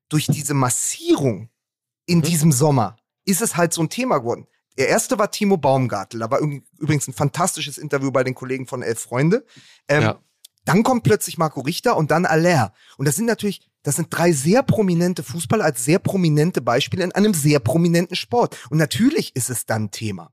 durch 0.09 0.25
diese 0.25 0.55
Massierung 0.55 1.49
in 2.07 2.17
Mhm. 2.17 2.23
diesem 2.23 2.51
Sommer 2.51 2.95
ist 3.25 3.43
es 3.43 3.55
halt 3.55 3.71
so 3.71 3.83
ein 3.83 3.89
Thema 3.89 4.17
geworden. 4.17 4.47
Der 4.77 4.87
erste 4.87 5.17
war 5.19 5.29
Timo 5.31 5.57
Baumgartel. 5.57 6.19
Da 6.21 6.31
war 6.31 6.39
üb- 6.41 6.63
übrigens 6.77 7.07
ein 7.07 7.13
fantastisches 7.13 7.77
Interview 7.77 8.11
bei 8.11 8.23
den 8.23 8.35
Kollegen 8.35 8.67
von 8.67 8.81
Elf 8.81 8.99
Freunde. 9.01 9.45
Ähm, 9.87 10.01
Ja. 10.03 10.19
Dann 10.65 10.83
kommt 10.83 11.03
plötzlich 11.03 11.37
Marco 11.37 11.61
Richter 11.61 11.97
und 11.97 12.11
dann 12.11 12.25
Aller. 12.25 12.73
Und 12.97 13.07
das 13.07 13.15
sind 13.15 13.25
natürlich, 13.25 13.67
das 13.81 13.95
sind 13.95 14.07
drei 14.11 14.31
sehr 14.33 14.61
prominente 14.61 15.23
Fußballer 15.23 15.63
als 15.65 15.83
sehr 15.83 15.97
prominente 15.99 16.61
Beispiele 16.61 17.03
in 17.03 17.11
einem 17.11 17.33
sehr 17.33 17.59
prominenten 17.59 18.15
Sport. 18.15 18.55
Und 18.69 18.77
natürlich 18.77 19.35
ist 19.35 19.49
es 19.49 19.65
dann 19.65 19.89
Thema. 19.89 20.31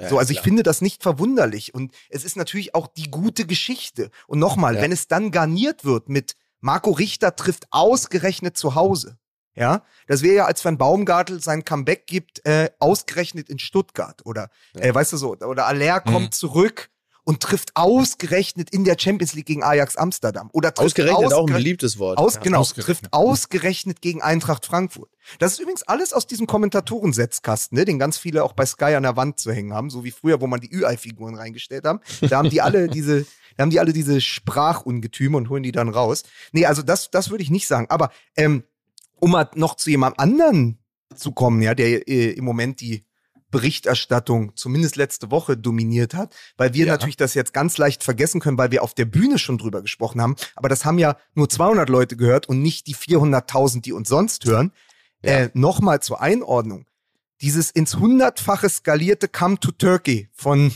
Ja, 0.00 0.08
so, 0.08 0.18
also 0.18 0.30
ich 0.32 0.38
klar. 0.38 0.44
finde 0.44 0.62
das 0.64 0.80
nicht 0.80 1.02
verwunderlich. 1.02 1.74
Und 1.74 1.92
es 2.08 2.24
ist 2.24 2.36
natürlich 2.36 2.74
auch 2.74 2.88
die 2.88 3.10
gute 3.10 3.46
Geschichte. 3.46 4.10
Und 4.26 4.38
nochmal, 4.40 4.76
Ja. 4.76 4.82
wenn 4.82 4.90
es 4.90 5.06
dann 5.06 5.30
garniert 5.30 5.84
wird 5.84 6.08
mit 6.08 6.34
Marco 6.60 6.90
Richter 6.90 7.36
trifft 7.36 7.68
ausgerechnet 7.70 8.56
zu 8.56 8.74
Hause. 8.74 9.16
Ja, 9.58 9.82
das 10.06 10.22
wäre 10.22 10.34
ja, 10.36 10.44
als 10.46 10.64
wenn 10.64 10.78
Baumgartel 10.78 11.42
sein 11.42 11.64
Comeback 11.64 12.06
gibt, 12.06 12.44
äh, 12.46 12.70
ausgerechnet 12.78 13.48
in 13.48 13.58
Stuttgart. 13.58 14.20
Oder, 14.24 14.50
äh, 14.74 14.94
weißt 14.94 15.12
du 15.12 15.16
so, 15.16 15.36
oder 15.36 15.66
Aller 15.66 16.00
kommt 16.00 16.26
Mhm. 16.26 16.32
zurück 16.32 16.90
und 17.24 17.42
trifft 17.42 17.76
ausgerechnet 17.76 18.70
in 18.70 18.84
der 18.84 18.96
Champions 18.98 19.34
League 19.34 19.44
gegen 19.44 19.62
Ajax 19.62 19.96
Amsterdam. 19.96 20.48
Oder 20.54 20.72
trifft 20.72 20.86
Ausgerechnet 20.98 21.34
auch 21.34 21.46
ein 21.46 21.52
beliebtes 21.52 21.98
Wort. 21.98 22.16
aus, 22.16 22.36
Ja. 22.36 22.40
genau, 22.40 22.60
ausgerechnet. 22.60 23.00
trifft 23.02 23.12
ausgerechnet 23.12 24.00
gegen 24.00 24.22
Eintracht 24.22 24.64
Frankfurt. 24.64 25.10
Das 25.38 25.52
ist 25.52 25.58
übrigens 25.60 25.82
alles 25.82 26.14
aus 26.14 26.26
diesem 26.26 26.46
Kommentatorensetzkasten, 26.46 27.76
ne, 27.76 27.84
den 27.84 27.98
ganz 27.98 28.16
viele 28.16 28.44
auch 28.44 28.54
bei 28.54 28.64
Sky 28.64 28.94
an 28.94 29.02
der 29.02 29.16
Wand 29.16 29.38
zu 29.40 29.52
hängen 29.52 29.74
haben, 29.74 29.90
so 29.90 30.04
wie 30.04 30.10
früher, 30.10 30.40
wo 30.40 30.46
man 30.46 30.60
die 30.60 30.72
Ü-Ei-Figuren 30.74 31.34
reingestellt 31.34 31.84
haben. 31.84 32.00
Da 32.22 32.38
haben 32.38 32.48
die 32.50 32.62
alle 32.62 32.88
diese, 32.88 33.26
da 33.56 33.62
haben 33.62 33.70
die 33.70 33.80
alle 33.80 33.92
diese 33.92 34.20
Sprachungetüme 34.20 35.36
und 35.36 35.50
holen 35.50 35.62
die 35.62 35.72
dann 35.72 35.88
raus. 35.90 36.22
Nee, 36.52 36.66
also 36.66 36.82
das, 36.82 37.10
das 37.10 37.28
würde 37.30 37.42
ich 37.42 37.50
nicht 37.50 37.68
sagen. 37.68 37.86
Aber 37.90 38.10
ähm, 38.36 38.64
um 39.20 39.30
mal 39.32 39.48
noch 39.54 39.76
zu 39.76 39.90
jemand 39.90 40.18
anderen 40.18 40.78
zu 41.14 41.32
kommen, 41.32 41.62
ja, 41.62 41.74
der 41.74 42.08
äh, 42.08 42.30
im 42.32 42.44
Moment 42.44 42.80
die 42.80 43.04
Berichterstattung 43.50 44.52
zumindest 44.56 44.96
letzte 44.96 45.30
Woche 45.30 45.56
dominiert 45.56 46.14
hat, 46.14 46.34
weil 46.56 46.74
wir 46.74 46.86
Ja. 46.86 46.92
natürlich 46.92 47.16
das 47.16 47.34
jetzt 47.34 47.52
ganz 47.54 47.78
leicht 47.78 48.04
vergessen 48.04 48.40
können, 48.40 48.58
weil 48.58 48.70
wir 48.70 48.82
auf 48.82 48.94
der 48.94 49.06
Bühne 49.06 49.38
schon 49.38 49.58
drüber 49.58 49.82
gesprochen 49.82 50.20
haben. 50.20 50.36
Aber 50.54 50.68
das 50.68 50.84
haben 50.84 50.98
ja 50.98 51.16
nur 51.34 51.48
200 51.48 51.88
Leute 51.88 52.16
gehört 52.16 52.48
und 52.48 52.60
nicht 52.62 52.86
die 52.86 52.94
400.000, 52.94 53.80
die 53.82 53.92
uns 53.92 54.08
sonst 54.08 54.44
hören. 54.44 54.72
Ja. 55.22 55.32
Äh, 55.32 55.50
Nochmal 55.54 56.00
zur 56.00 56.20
Einordnung. 56.20 56.86
Dieses 57.40 57.70
ins 57.70 57.96
hundertfache 57.96 58.68
skalierte 58.68 59.28
Come 59.28 59.58
to 59.58 59.70
Turkey 59.72 60.28
von 60.34 60.72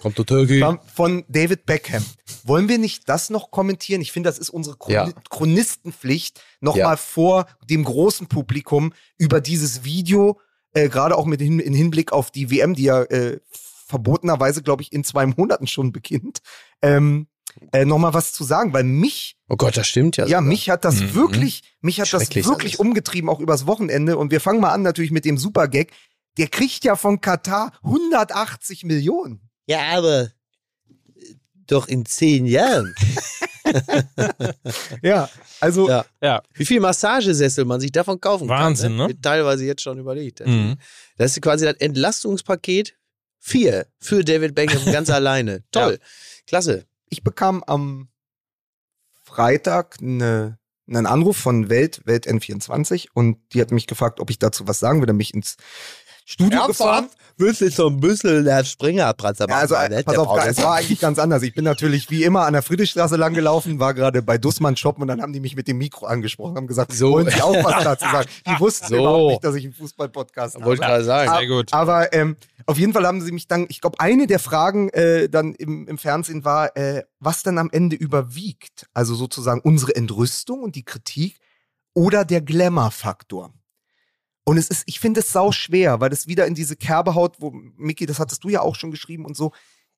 Kommt 0.00 0.18
der 0.18 0.26
Türkei. 0.26 0.60
von- 0.60 0.78
von 0.94 1.24
David 1.28 1.66
Beckham. 1.66 2.04
Wollen 2.44 2.68
wir 2.68 2.78
nicht 2.78 3.08
das 3.08 3.30
noch 3.30 3.50
kommentieren? 3.50 4.00
Ich 4.00 4.12
finde, 4.12 4.28
das 4.30 4.38
ist 4.38 4.50
unsere 4.50 4.76
Chron 4.76 4.92
Ja. 4.94 5.12
Chronistenpflicht, 5.30 6.40
nochmal 6.60 6.80
Ja. 6.94 6.96
vor 6.96 7.46
dem 7.68 7.84
großen 7.84 8.26
Publikum 8.26 8.92
über 9.18 9.40
dieses 9.40 9.84
Video, 9.84 10.40
äh, 10.72 10.88
gerade 10.88 11.16
auch 11.16 11.26
mit 11.26 11.40
hin, 11.40 11.58
in 11.60 11.74
Hinblick 11.74 12.12
auf 12.12 12.30
die 12.30 12.50
WM, 12.50 12.74
die 12.74 12.84
ja 12.84 13.02
äh, 13.02 13.40
verbotenerweise, 13.86 14.62
glaube 14.62 14.82
ich, 14.82 14.92
in 14.92 15.04
zwei 15.04 15.26
Monaten 15.26 15.66
schon 15.66 15.92
beginnt, 15.92 16.40
ähm, 16.82 17.28
äh, 17.72 17.84
nochmal 17.84 18.12
was 18.14 18.32
zu 18.32 18.44
sagen, 18.44 18.72
weil 18.72 18.84
mich, 18.84 19.36
Oh 19.48 19.56
Gott, 19.56 19.76
das 19.76 19.86
stimmt 19.86 20.16
ja. 20.16 20.24
ja, 20.24 20.38
sogar. 20.38 20.42
mich 20.42 20.68
hat 20.70 20.84
das 20.84 20.96
Mhm. 21.00 21.14
wirklich, 21.14 21.62
mich 21.80 22.00
hat 22.00 22.12
das 22.12 22.22
wirklich 22.34 22.46
alles. 22.48 22.76
umgetrieben, 22.76 23.30
auch 23.30 23.40
übers 23.40 23.66
Wochenende. 23.66 24.18
Und 24.18 24.30
wir 24.30 24.40
fangen 24.40 24.60
mal 24.60 24.72
an 24.72 24.82
natürlich 24.82 25.10
mit 25.12 25.24
dem 25.24 25.38
Supergag. 25.38 25.88
Der 26.36 26.48
kriegt 26.48 26.84
ja 26.84 26.96
von 26.96 27.20
Katar 27.20 27.72
180 27.82 28.84
Millionen. 28.84 29.45
Ja, 29.66 29.96
aber 29.98 30.30
doch 31.66 31.88
in 31.88 32.04
zehn 32.06 32.46
Jahren. 32.46 32.94
Ja, 35.02 35.28
also 35.60 35.88
Ja. 35.88 36.04
Ja. 36.22 36.42
Wie 36.54 36.64
viel 36.64 36.78
Massagesessel 36.80 37.64
man 37.64 37.80
sich 37.80 37.90
davon 37.90 38.20
kaufen 38.20 38.48
Wahnsinn, 38.48 38.90
kann. 38.90 38.96
ne? 38.96 39.08
Wird 39.08 39.22
Teilweise 39.22 39.64
jetzt 39.64 39.82
schon 39.82 39.98
überlegt. 39.98 40.38
Mhm. 40.46 40.76
Das 41.16 41.32
ist 41.32 41.42
quasi 41.42 41.64
das 41.64 41.74
Entlastungspaket 41.78 42.94
4 43.40 43.86
für 43.98 44.22
David 44.24 44.54
Beckham 44.54 44.84
ganz 44.92 45.10
alleine. 45.10 45.64
Toll. 45.72 45.98
Klasse. 46.46 46.86
ich 47.08 47.24
bekam 47.24 47.64
am 47.64 48.08
Freitag 49.24 49.96
eine, 50.00 50.58
einen 50.88 51.06
Anruf 51.06 51.36
von 51.36 51.68
Welt, 51.68 52.02
Welt 52.04 52.28
N24 52.28 53.08
und 53.14 53.38
die 53.52 53.60
hat 53.60 53.72
mich 53.72 53.88
gefragt, 53.88 54.20
ob 54.20 54.30
ich 54.30 54.38
dazu 54.38 54.68
was 54.68 54.78
sagen 54.78 55.00
will, 55.00 55.06
dann 55.06 55.16
bin 55.18 55.22
ich 55.22 55.34
ins 55.34 55.56
Studio 56.24 56.66
gefahren. 56.68 57.08
Du 57.38 57.52
so 57.52 57.88
ein 57.88 58.00
bisschen 58.00 58.46
der 58.46 58.64
Springerpratzer 58.64 59.46
Ja, 59.46 59.58
also 59.58 59.74
pass 59.74 60.16
auf, 60.16 60.46
es 60.46 60.56
war 60.62 60.76
eigentlich 60.76 61.00
ganz 61.00 61.18
anders. 61.18 61.42
Ich 61.42 61.54
bin 61.54 61.64
natürlich 61.64 62.10
wie 62.10 62.24
immer 62.24 62.46
an 62.46 62.54
der 62.54 62.62
Friedrichstraße 62.62 63.16
lang 63.16 63.34
gelaufen, 63.34 63.78
war 63.78 63.92
gerade 63.92 64.22
bei 64.22 64.38
Dussmann 64.38 64.74
shoppen 64.76 65.02
und 65.02 65.08
dann 65.08 65.20
haben 65.20 65.34
die 65.34 65.40
mich 65.40 65.54
mit 65.54 65.68
dem 65.68 65.76
Mikro 65.76 66.06
angesprochen, 66.06 66.56
haben 66.56 66.66
gesagt, 66.66 66.92
So. 66.94 67.12
wollen 67.12 67.28
Sie 67.28 67.42
auch 67.42 67.62
was 67.62 67.84
dazu 67.84 68.06
sagen? 68.06 68.28
Die 68.46 68.58
wussten 68.60 68.86
So. 68.88 68.96
überhaupt 68.96 69.30
nicht, 69.32 69.44
dass 69.44 69.54
ich 69.54 69.64
einen 69.64 69.74
Fußball-Podcast 69.74 70.62
Wollte 70.64 70.82
habe. 70.82 70.92
gerade 70.92 71.04
sagen. 71.04 71.30
Sehr 71.38 71.46
gut. 71.46 71.72
Aber 71.74 72.10
ähm, 72.14 72.36
auf 72.64 72.78
jeden 72.78 72.94
Fall 72.94 73.06
haben 73.06 73.20
sie 73.20 73.32
mich 73.32 73.46
dann, 73.46 73.66
ich 73.68 73.82
glaube, 73.82 74.00
eine 74.00 74.26
der 74.26 74.38
Fragen 74.38 74.88
äh, 74.90 75.28
dann 75.28 75.54
im, 75.54 75.86
im 75.88 75.98
Fernsehen 75.98 76.42
war, 76.46 76.74
äh, 76.74 77.02
was 77.20 77.42
dann 77.42 77.58
am 77.58 77.68
Ende 77.70 77.96
überwiegt. 77.96 78.86
Also 78.94 79.14
sozusagen 79.14 79.60
unsere 79.60 79.94
Entrüstung 79.94 80.62
und 80.62 80.74
die 80.74 80.84
Kritik 80.84 81.38
oder 81.92 82.24
der 82.24 82.40
Glamour-Faktor. 82.40 83.52
Und 84.48 84.58
es 84.58 84.68
ist, 84.68 84.84
ich 84.86 85.00
finde 85.00 85.20
es 85.20 85.32
sau 85.32 85.50
schwer, 85.50 85.98
weil 86.00 86.12
es 86.12 86.28
wieder 86.28 86.46
in 86.46 86.54
diese 86.54 86.76
Kerbe 86.76 87.16
haut, 87.16 87.40
wo, 87.40 87.50
Micky, 87.50 88.06
das 88.06 88.20
hattest 88.20 88.44
du 88.44 88.48
ja 88.48 88.60
auch 88.60 88.76
schon 88.76 88.92
geschrieben 88.92 89.24
und 89.24 89.36
so. 89.36 89.52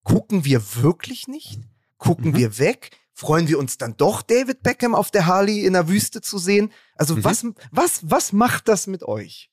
Gucken 0.05 0.47
wir 0.47 0.63
wirklich 0.77 1.29
nicht? 1.29 1.61
Gucken 1.99 2.31
Mhm. 2.31 2.37
wir 2.37 2.59
weg? 2.59 2.91
Freuen 3.13 3.47
wir 3.49 3.59
uns 3.59 3.77
dann 3.77 3.97
doch, 3.99 4.23
David 4.23 4.63
Beckham 4.63 4.95
auf 4.95 5.11
der 5.11 5.27
Harley 5.27 5.67
in 5.67 5.75
der 5.75 5.89
Wüste 5.89 6.23
zu 6.23 6.39
sehen? 6.39 6.73
Also 6.95 7.17
Mhm. 7.17 7.25
was, 7.25 7.45
was, 7.73 8.01
was 8.11 8.33
macht 8.33 8.69
das 8.69 8.87
mit 8.87 9.03
euch? 9.03 9.51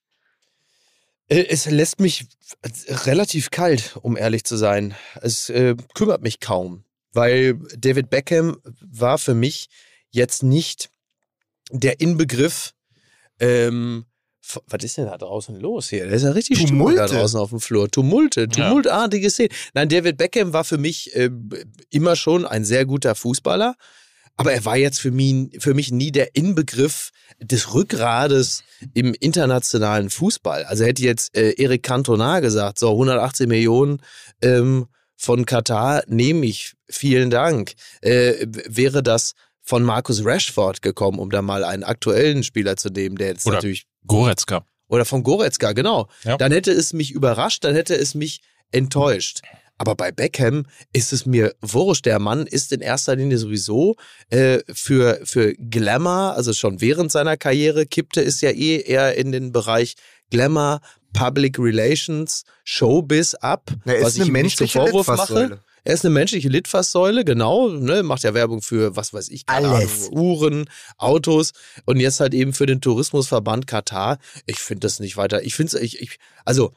Äh, 1.27 1.43
Es 1.49 1.65
lässt 1.65 1.99
mich 1.99 2.27
relativ 2.87 3.51
kalt, 3.51 3.97
um 4.01 4.15
ehrlich 4.15 4.45
zu 4.45 4.55
sein. 4.55 4.95
Es 5.21 5.49
äh, 5.49 5.75
kümmert 5.93 6.21
mich 6.21 6.39
kaum, 6.39 6.85
weil 7.11 7.55
David 7.77 8.09
Beckham 8.09 8.57
war 8.79 9.17
für 9.17 9.33
mich 9.33 9.67
jetzt 10.09 10.41
nicht 10.41 10.89
der 11.71 11.99
Inbegriff 11.99 12.73
ähm, 13.39 14.05
Was 14.67 14.83
ist 14.83 14.97
denn 14.97 15.05
da 15.05 15.17
draußen 15.17 15.59
los 15.59 15.89
hier? 15.89 16.05
Da 16.07 16.11
ist 16.15 16.23
ja 16.23 16.31
richtig 16.31 16.59
Stimmung 16.59 16.89
Tumulte. 16.89 16.97
da 17.13 17.19
draußen 17.19 17.39
auf 17.39 17.49
dem 17.49 17.59
Flur. 17.59 17.89
Tumulte, 17.89 18.41
Ja. 18.41 18.47
tumultartige 18.47 19.29
Szenen. 19.29 19.49
Nein, 19.73 19.89
David 19.89 20.17
Beckham 20.17 20.53
war 20.53 20.63
für 20.63 20.77
mich 20.77 21.15
äh, 21.15 21.29
immer 21.89 22.15
schon 22.15 22.45
ein 22.45 22.63
sehr 22.65 22.85
guter 22.85 23.15
Fußballer. 23.15 23.75
Aber 24.37 24.51
er 24.51 24.65
war 24.65 24.75
jetzt 24.75 24.99
für 24.99 25.11
mich, 25.11 25.49
für 25.59 25.73
mich 25.73 25.91
nie 25.91 26.11
der 26.11 26.35
Inbegriff 26.35 27.11
des 27.39 27.73
Rückgrades 27.73 28.63
im 28.93 29.13
internationalen 29.17 30.09
Fußball. 30.09 30.65
Also 30.65 30.83
hätte 30.83 31.03
jetzt 31.03 31.35
äh, 31.37 31.51
Eric 31.57 31.83
Cantona 31.83 32.41
gesagt, 32.41 32.77
so 32.79 32.91
180 32.91 33.47
Millionen 33.47 34.01
ähm, 34.41 34.87
von 35.15 35.45
Katar 35.45 36.03
nehme 36.07 36.45
ich, 36.45 36.73
vielen 36.89 37.29
Dank. 37.29 37.73
Äh, 38.01 38.45
wäre 38.67 39.01
das 39.01 39.33
von 39.65 39.83
Marcus 39.83 40.23
Rashford 40.23 40.81
gekommen, 40.81 41.19
um 41.19 41.29
da 41.31 41.41
mal 41.41 41.63
einen 41.63 41.83
aktuellen 41.83 42.43
Spieler 42.43 42.77
zu 42.77 42.89
nehmen, 42.89 43.17
der 43.17 43.29
jetzt 43.29 43.45
Oder- 43.45 43.57
natürlich 43.57 43.87
Goretzka. 44.05 44.65
oder 44.87 45.03
von 45.03 45.23
Goretzka, 45.23 45.73
genau. 45.73 46.07
Ja. 46.23 46.37
Dann 46.37 46.51
hätte 46.51 46.71
es 46.71 46.93
mich 46.93 47.11
überrascht, 47.11 47.63
dann 47.63 47.73
hätte 47.73 47.95
es 47.95 48.13
mich 48.13 48.41
enttäuscht. 48.71 49.41
Aber 49.77 49.95
bei 49.95 50.11
Beckham 50.11 50.67
ist 50.93 51.11
es 51.11 51.25
mir 51.25 51.53
wurscht. 51.59 52.05
Der 52.05 52.19
Mann 52.19 52.47
ist 52.47 52.71
in 52.71 52.79
erster 52.79 53.15
Linie 53.15 53.37
sowieso 53.37 53.95
äh, 54.29 54.59
für, 54.71 55.19
für 55.23 55.53
Glamour, 55.55 56.33
also 56.35 56.53
schon 56.53 56.79
während 56.79 57.11
seiner 57.11 57.35
Karriere 57.35 57.85
kippte 57.85 58.21
es 58.21 58.39
ja 58.41 58.51
eh 58.51 58.81
eher 58.81 59.17
in 59.17 59.33
den 59.33 59.51
Bereich 59.51 59.95
Glamour, 60.29 60.79
Public 61.11 61.57
Relations, 61.59 62.43
Showbiz 62.63 63.33
ab. 63.33 63.71
Er 63.85 64.01
was 64.01 64.15
ich 64.15 64.27
ihm 64.27 64.33
nicht 64.33 64.57
zum 64.57 64.67
menschliche 64.67 64.79
Vorwurf 64.79 65.07
mache. 65.07 65.59
Er 65.85 65.93
ist 65.93 66.03
eine 66.03 66.13
menschliche 66.13 66.49
Litfaßsäule, 66.49 67.23
genau. 67.23 67.69
Ne, 67.69 68.01
macht 68.01 68.23
ja 68.23 68.33
Werbung 68.33 68.63
für, 68.63 68.95
was 68.95 69.13
weiß 69.13 69.29
ich, 69.29 69.45
keine 69.45 69.69
Alles. 69.69 70.07
Ahnung, 70.07 70.17
Uhren, 70.17 70.69
Autos 70.97 71.53
und 71.85 71.99
jetzt 71.99 72.19
halt 72.19 72.33
eben 72.33 72.53
für 72.53 72.65
den 72.65 72.81
Tourismusverband 72.81 73.67
Katar. 73.67 74.17
Ich 74.47 74.59
finde 74.59 74.79
das 74.81 74.99
nicht 74.99 75.15
weiter. 75.15 75.43
Ich 75.43 75.53
finde 75.53 75.77
es, 75.77 75.81
ich, 75.81 76.01
ich, 76.01 76.17
also, 76.43 76.73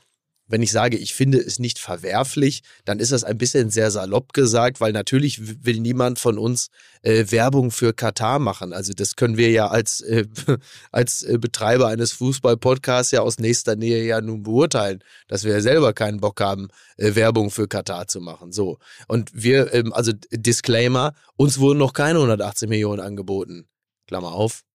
wenn 0.49 0.63
ich 0.63 0.73
sage, 0.73 0.97
ich 0.97 1.15
finde 1.15 1.39
es 1.39 1.59
nicht 1.59 1.79
verwerflich, 1.79 2.63
dann 2.85 2.99
ist 2.99 3.13
das 3.13 3.25
ein 3.25 3.39
bisschen 3.39 3.71
sehr 3.71 3.91
salopp 3.91 4.33
gesagt, 4.33 4.81
weil 4.81 4.93
natürlich 4.93 5.65
will 5.65 5.81
niemand 5.81 6.19
von 6.19 6.39
uns 6.39 6.69
äh, 7.03 7.27
Werbung 7.29 7.71
für 7.71 7.93
Katar 7.93 8.39
machen. 8.39 8.73
Also 8.73 8.93
das 8.93 9.15
können 9.17 9.37
wir 9.37 9.51
ja 9.51 9.69
als, 9.69 10.01
äh, 10.01 10.27
als 10.93 11.23
äh, 11.23 11.39
Betreiber 11.39 11.89
eines 11.89 12.13
Fußball-Podcasts 12.13 13.13
ja 13.13 13.21
aus 13.21 13.39
nächster 13.39 13.77
Nähe 13.77 14.05
ja 14.05 14.21
nun 14.21 14.43
beurteilen, 14.43 15.05
dass 15.29 15.45
wir 15.45 15.53
ja 15.53 15.61
selber 15.61 15.93
keinen 15.93 16.21
Bock 16.21 16.41
haben, 16.41 16.69
äh, 16.97 17.15
Werbung 17.15 17.51
für 17.51 17.69
Katar 17.69 18.09
zu 18.09 18.21
machen. 18.21 18.53
So. 18.53 18.79
Und 19.07 19.31
wir, 19.35 19.73
ähm, 19.75 19.93
also 19.93 20.13
Disclaimer, 20.33 21.15
uns 21.37 21.59
wurden 21.59 21.79
noch 21.79 21.93
keine 21.93 22.19
180 22.19 22.69
Millionen 22.69 23.01
angeboten. 23.01 23.69
Klammer 24.07 24.33
auf. 24.33 24.68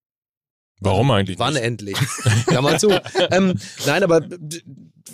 Warum 0.79 1.11
eigentlich 1.11 1.39
Wann 1.39 1.53
nicht? 1.53 1.63
endlich? 1.63 1.97
Klammer 2.47 2.77
zu. 2.77 2.89
ähm, 3.31 3.59
nein, 3.85 4.03
aber 4.03 4.21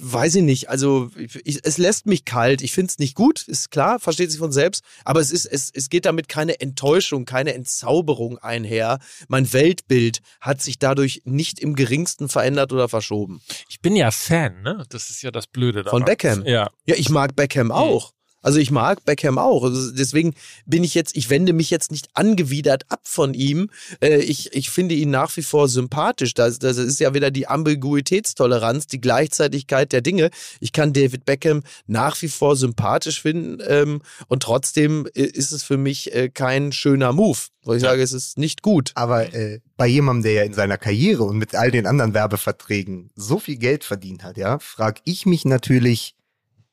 weiß 0.01 0.35
ich 0.35 0.43
nicht. 0.43 0.69
Also 0.69 1.09
ich, 1.15 1.59
es 1.63 1.77
lässt 1.77 2.05
mich 2.05 2.25
kalt. 2.25 2.61
Ich 2.61 2.73
finde 2.73 2.89
es 2.89 2.99
nicht 2.99 3.15
gut, 3.15 3.47
ist 3.47 3.71
klar, 3.71 3.99
versteht 3.99 4.31
sich 4.31 4.39
von 4.39 4.51
selbst. 4.51 4.83
Aber 5.05 5.19
es 5.19 5.31
ist, 5.31 5.45
es, 5.45 5.69
es 5.73 5.89
geht 5.89 6.05
damit 6.05 6.27
keine 6.27 6.59
Enttäuschung, 6.59 7.25
keine 7.25 7.53
Entzauberung 7.53 8.37
einher. 8.37 8.99
Mein 9.27 9.51
Weltbild 9.53 10.19
hat 10.41 10.61
sich 10.61 10.79
dadurch 10.79 11.21
nicht 11.25 11.59
im 11.59 11.75
geringsten 11.75 12.29
verändert 12.29 12.73
oder 12.73 12.89
verschoben. 12.89 13.41
Ich 13.69 13.81
bin 13.81 13.95
ja 13.95 14.11
Fan, 14.11 14.61
ne? 14.61 14.85
Das 14.89 15.09
ist 15.09 15.21
ja 15.21 15.31
das 15.31 15.47
Blöde 15.47 15.83
daran. 15.83 15.99
Von 15.99 16.05
Beckham? 16.05 16.45
Ja. 16.45 16.69
Ja, 16.85 16.95
ich 16.95 17.09
mag 17.09 17.35
Beckham 17.35 17.71
auch. 17.71 18.13
Also 18.41 18.59
ich 18.59 18.71
mag 18.71 19.03
Beckham 19.05 19.37
auch. 19.37 19.63
Also 19.63 19.91
deswegen 19.91 20.33
bin 20.65 20.83
ich 20.83 20.93
jetzt, 20.93 21.15
ich 21.15 21.29
wende 21.29 21.53
mich 21.53 21.69
jetzt 21.69 21.91
nicht 21.91 22.09
angewidert 22.13 22.85
ab 22.89 23.01
von 23.03 23.33
ihm. 23.33 23.69
Äh, 24.01 24.19
ich, 24.19 24.53
ich 24.53 24.69
finde 24.69 24.95
ihn 24.95 25.09
nach 25.09 25.35
wie 25.37 25.43
vor 25.43 25.67
sympathisch. 25.67 26.33
Das, 26.33 26.59
das 26.59 26.77
ist 26.77 26.99
ja 26.99 27.13
wieder 27.13 27.31
die 27.31 27.47
Ambiguitätstoleranz, 27.47 28.87
die 28.87 29.01
Gleichzeitigkeit 29.01 29.91
der 29.91 30.01
Dinge. 30.01 30.29
Ich 30.59 30.71
kann 30.71 30.93
David 30.93 31.25
Beckham 31.25 31.63
nach 31.87 32.21
wie 32.21 32.29
vor 32.29 32.55
sympathisch 32.55 33.21
finden 33.21 33.59
ähm, 33.67 34.01
und 34.27 34.43
trotzdem 34.43 35.07
äh, 35.15 35.23
ist 35.23 35.51
es 35.51 35.63
für 35.63 35.77
mich 35.77 36.13
äh, 36.13 36.29
kein 36.29 36.71
schöner 36.71 37.13
Move, 37.13 37.39
wo 37.63 37.73
ich 37.73 37.81
sage, 37.81 38.01
es 38.01 38.13
ist 38.13 38.37
nicht 38.37 38.61
gut. 38.61 38.91
Aber 38.95 39.33
äh, 39.33 39.59
bei 39.77 39.87
jemandem, 39.87 40.23
der 40.23 40.33
ja 40.33 40.43
in 40.43 40.53
seiner 40.53 40.77
Karriere 40.77 41.23
und 41.23 41.37
mit 41.37 41.55
all 41.55 41.71
den 41.71 41.87
anderen 41.87 42.13
Werbeverträgen 42.13 43.11
so 43.15 43.39
viel 43.39 43.57
Geld 43.57 43.83
verdient 43.83 44.23
hat, 44.23 44.37
ja, 44.37 44.59
frage 44.59 45.01
ich 45.05 45.25
mich 45.25 45.45
natürlich, 45.45 46.15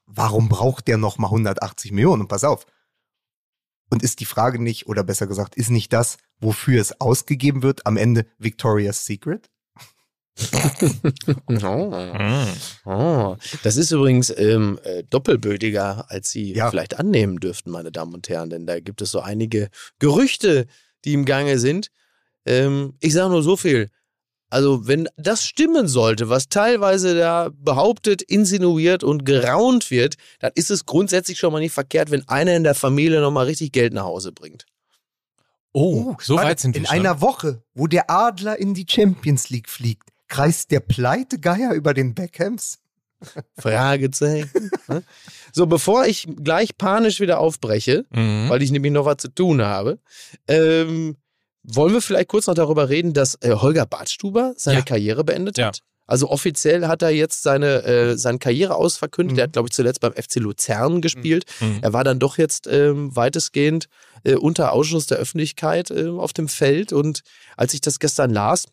warum 0.07 0.48
braucht 0.48 0.88
der 0.88 0.96
noch 0.98 1.18
mal 1.18 1.28
180 1.28 1.92
Millionen? 1.92 2.22
Und 2.22 2.28
pass 2.28 2.44
auf. 2.44 2.66
Und 3.90 4.02
ist 4.02 4.18
die 4.20 4.24
Frage 4.24 4.61
nicht, 4.61 4.88
oder 4.88 5.04
besser 5.04 5.26
gesagt, 5.26 5.54
ist 5.54 5.70
nicht 5.70 5.92
das, 5.92 6.18
wofür 6.40 6.80
es 6.80 7.00
ausgegeben 7.00 7.62
wird, 7.62 7.86
am 7.86 7.96
Ende 7.96 8.26
Victoria's 8.38 9.04
Secret? 9.07 9.48
Oh. 11.48 12.12
Mhm. 12.14 12.46
Oh, 12.84 13.36
das 13.62 13.76
ist 13.76 13.90
übrigens 13.90 14.30
ähm, 14.36 14.78
äh, 14.84 15.02
doppelbödiger, 15.04 16.11
als 16.11 16.30
Sie 16.30 16.52
Ja. 16.54 16.70
vielleicht 16.70 16.98
annehmen 16.98 17.38
dürften, 17.40 17.70
meine 17.70 17.90
Damen 17.92 18.14
und 18.14 18.28
Herren, 18.28 18.50
denn 18.50 18.66
da 18.66 18.80
gibt 18.80 19.00
es 19.00 19.11
so 19.11 19.20
einige 19.20 19.70
Gerüchte, 19.98 20.66
die 21.04 21.14
im 21.14 21.24
Gange 21.24 21.59
sind. 21.59 21.90
Ähm, 22.44 22.94
ich 23.00 23.14
sage 23.14 23.30
nur 23.30 23.42
so 23.42 23.57
viel. 23.57 23.90
Also, 24.49 24.86
wenn 24.86 25.09
das 25.16 25.44
stimmen 25.44 25.88
sollte, 25.88 26.28
was 26.28 26.49
teilweise 26.49 27.16
da 27.16 27.51
behauptet, 27.53 28.22
insinuiert 28.22 29.03
und 29.03 29.24
geraunt 29.24 29.90
wird, 29.90 30.14
dann 30.38 30.53
ist 30.55 30.70
es 30.70 30.86
grundsätzlich 30.86 31.38
schon 31.38 31.53
mal 31.53 31.59
nicht 31.61 31.72
verkehrt, 31.72 32.11
wenn 32.11 32.26
einer 32.28 32.55
in 32.55 32.62
der 32.64 32.74
Familie 32.76 33.20
nochmal 33.20 33.47
richtig 33.47 33.72
Geld 33.72 33.92
nach 33.92 34.05
Hause 34.05 34.30
bringt. 34.32 34.64
Oh, 35.72 36.14
so 36.22 36.36
warte, 36.36 36.49
weit 36.51 36.61
sind 36.61 36.74
wir 36.74 36.80
In 36.80 36.86
schon. 36.86 36.94
einer 36.97 37.20
Woche, 37.20 37.62
wo 37.74 37.86
der 37.86 38.11
Adler 38.11 38.59
in 38.59 38.72
die 38.72 38.86
Champions 38.88 39.51
League 39.51 39.68
fliegt, 39.68 40.09
kreist 40.28 40.70
der 40.70 40.80
Pleitegeier 40.80 41.72
über 41.74 41.92
den 41.92 42.14
Beckhams? 42.14 42.78
Fragezeichen. 43.59 44.70
Ne? 44.88 45.03
so, 45.53 45.66
bevor 45.66 46.07
ich 46.07 46.26
gleich 46.42 46.76
panisch 46.78 47.18
wieder 47.20 47.40
aufbreche, 47.40 48.07
Mhm. 48.11 48.49
weil 48.49 48.62
ich 48.62 48.70
nämlich 48.70 48.92
noch 48.92 49.05
was 49.07 49.16
zu 49.18 49.28
tun 49.28 49.62
habe. 49.62 49.99
Ähm, 50.49 51.16
wollen 51.67 51.93
wir 51.93 52.01
vielleicht 52.03 52.29
kurz 52.29 52.47
noch 52.47 52.55
darüber 52.55 52.89
reden, 52.89 53.12
dass 53.12 53.35
äh, 53.43 53.51
Holger 53.55 53.87
Badstuber 53.87 54.55
seine 54.57 54.79
Ja. 54.79 54.85
Karriere 54.85 55.25
beendet 55.25 55.59
Ja. 55.59 55.67
hat? 55.69 55.81
Also 56.09 56.31
offiziell 56.31 56.87
hat 56.87 57.03
er 57.03 57.11
jetzt 57.11 57.43
seine, 57.43 57.83
äh, 57.83 58.17
seine 58.17 58.39
Karriere 58.39 58.77
ausverkündet. 58.77 59.33
Mhm. 59.35 59.39
Er 59.41 59.43
hat, 59.45 59.53
glaube 59.55 59.69
ich, 59.69 59.73
zuletzt 59.75 60.01
beim 60.01 60.12
FC 60.12 60.37
Luzern 60.37 61.01
gespielt. 61.01 61.47
Mhm. 61.61 61.81
Er 61.83 61.93
war 61.93 62.05
dann 62.05 62.21
doch 62.21 62.39
jetzt 62.39 62.69
ähm, 62.71 63.14
weitestgehend 63.17 63.89
äh, 64.23 64.35
unter 64.37 64.73
Ausschluss 64.73 65.07
der 65.07 65.19
Öffentlichkeit 65.19 65.91
äh, 65.91 66.09
auf 66.09 66.33
dem 66.33 66.47
Feld. 66.47 66.93
Und 66.93 67.23
als 67.57 67.75
ich 67.75 67.81
das 67.81 67.99
gestern 67.99 68.33
las, 68.33 68.67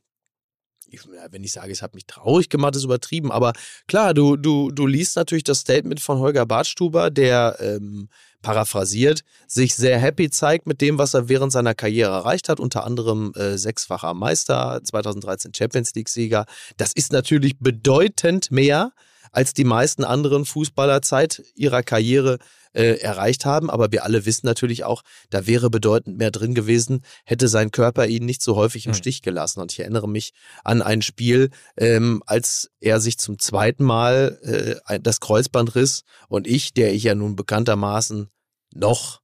ich, 0.88 1.02
wenn 1.32 1.44
ich 1.44 1.54
sage, 1.54 1.72
es 1.72 1.82
hat 1.82 1.96
mich 1.96 2.06
traurig 2.06 2.50
gemacht, 2.50 2.76
ist 2.76 2.84
übertrieben. 2.84 3.32
Aber 3.32 3.54
klar, 3.88 4.14
du, 4.14 4.36
du, 4.38 4.70
du 4.70 4.86
liest 4.86 5.16
natürlich 5.16 5.44
das 5.44 5.62
Statement 5.62 6.00
von 6.00 6.20
Holger 6.20 6.46
Bartstuber, 6.46 7.10
der 7.10 7.58
ähm, 7.60 8.10
paraphrasiert, 8.44 9.22
sich 9.48 9.74
sehr 9.74 9.98
happy 9.98 10.30
zeigt 10.30 10.68
mit 10.68 10.82
dem, 10.82 11.00
was 11.00 11.16
er 11.16 11.30
während 11.30 11.52
seiner 11.52 11.74
Karriere 11.74 12.12
erreicht 12.12 12.50
hat, 12.50 12.60
unter 12.60 12.84
anderem 12.84 13.34
äh, 13.34 13.58
sechsfacher 13.58 14.14
Meister, 14.14 14.82
2013 14.84 15.56
Champions 15.56 15.96
League-Sieger. 15.96 16.46
Das 16.78 16.94
ist 16.94 17.12
natürlich 17.12 17.58
bedeutend 17.58 18.52
mehr, 18.52 18.91
als 19.32 19.54
die 19.54 19.64
meisten 19.64 20.04
anderen 20.04 20.46
Fußballer 20.46 21.02
Zeit 21.02 21.41
ihrer 21.56 21.82
Karriere 21.82 22.38
äh, 22.74 22.95
erreicht 22.99 23.45
haben. 23.45 23.69
Aber 23.69 23.91
wir 23.91 24.03
alle 24.03 24.26
wissen 24.26 24.45
natürlich 24.45 24.84
auch, 24.84 25.03
da 25.30 25.47
wäre 25.47 25.69
bedeutend 25.69 26.17
mehr 26.17 26.32
drin 26.32 26.53
gewesen, 26.53 27.03
hätte 27.26 27.47
sein 27.47 27.71
Körper 27.71 28.05
ihn 28.07 28.26
nicht 28.26 28.41
so 28.41 28.55
häufig 28.55 28.86
im 28.86 28.91
Hm. 28.93 28.97
Stich 28.97 29.21
gelassen. 29.21 29.59
Und 29.61 29.71
ich 29.71 29.80
erinnere 29.80 30.09
mich 30.09 30.34
an 30.63 30.82
ein 30.82 31.01
Spiel, 31.01 31.49
ähm, 31.78 32.21
als 32.26 32.69
er 32.80 32.99
sich 32.99 33.17
zum 33.17 33.39
zweiten 33.39 33.84
Mal 33.84 34.82
äh, 34.88 34.99
das 34.99 35.19
Kreuzband 35.19 35.76
riss 35.76 36.03
und 36.28 36.47
ich, 36.47 36.74
der 36.74 36.93
ich 36.93 37.03
ja 37.03 37.15
nun 37.15 37.36
bekanntermaßen 37.36 38.30
noch 38.74 39.21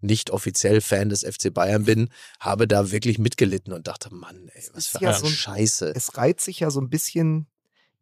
nicht 0.00 0.30
offiziell 0.30 0.82
Fan 0.82 1.08
des 1.08 1.22
FC 1.22 1.52
Bayern 1.52 1.84
bin, 1.84 2.10
habe 2.38 2.68
da 2.68 2.90
wirklich 2.92 3.18
mitgelitten 3.18 3.72
und 3.72 3.86
dachte, 3.88 4.14
Mann, 4.14 4.50
ey, 4.52 4.62
was 4.74 4.86
für 4.88 5.00
ja 5.00 5.08
eine 5.10 5.18
so 5.18 5.24
ein- 5.26 5.32
Scheiße. 5.32 5.94
Es 5.96 6.18
reiht 6.18 6.42
sich 6.42 6.60
ja 6.60 6.70
so 6.70 6.80
ein 6.82 6.90
bisschen 6.90 7.46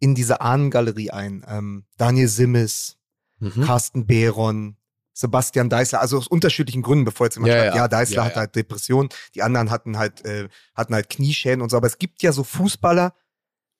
in 0.00 0.16
diese 0.16 0.40
Ahnengalerie 0.40 1.12
ein. 1.12 1.44
Ähm, 1.46 1.84
Daniel 1.98 2.26
Simmes, 2.26 2.96
Mhm. 3.42 3.62
Carsten 3.64 4.06
Behron, 4.06 4.76
Sebastian 5.14 5.68
Deißler, 5.68 6.00
also 6.00 6.16
aus 6.18 6.26
unterschiedlichen 6.28 6.80
Gründen, 6.82 7.04
bevor 7.04 7.26
jetzt 7.26 7.34
jemand 7.36 7.52
Ja, 7.52 7.64
sagt, 7.64 7.74
ja. 7.74 7.82
ja, 7.82 7.88
Deißler 7.88 8.16
Ja, 8.16 8.24
hat 8.24 8.36
halt 8.36 8.56
Depressionen, 8.56 9.08
die 9.34 9.42
anderen 9.42 9.70
hatten 9.70 9.98
halt, 9.98 10.24
äh, 10.24 10.48
hatten 10.74 10.94
halt 10.94 11.10
Knieschäden 11.10 11.60
und 11.60 11.70
so, 11.70 11.76
aber 11.76 11.86
es 11.88 11.98
gibt 11.98 12.22
ja 12.22 12.32
so 12.32 12.44
Fußballer, 12.44 13.14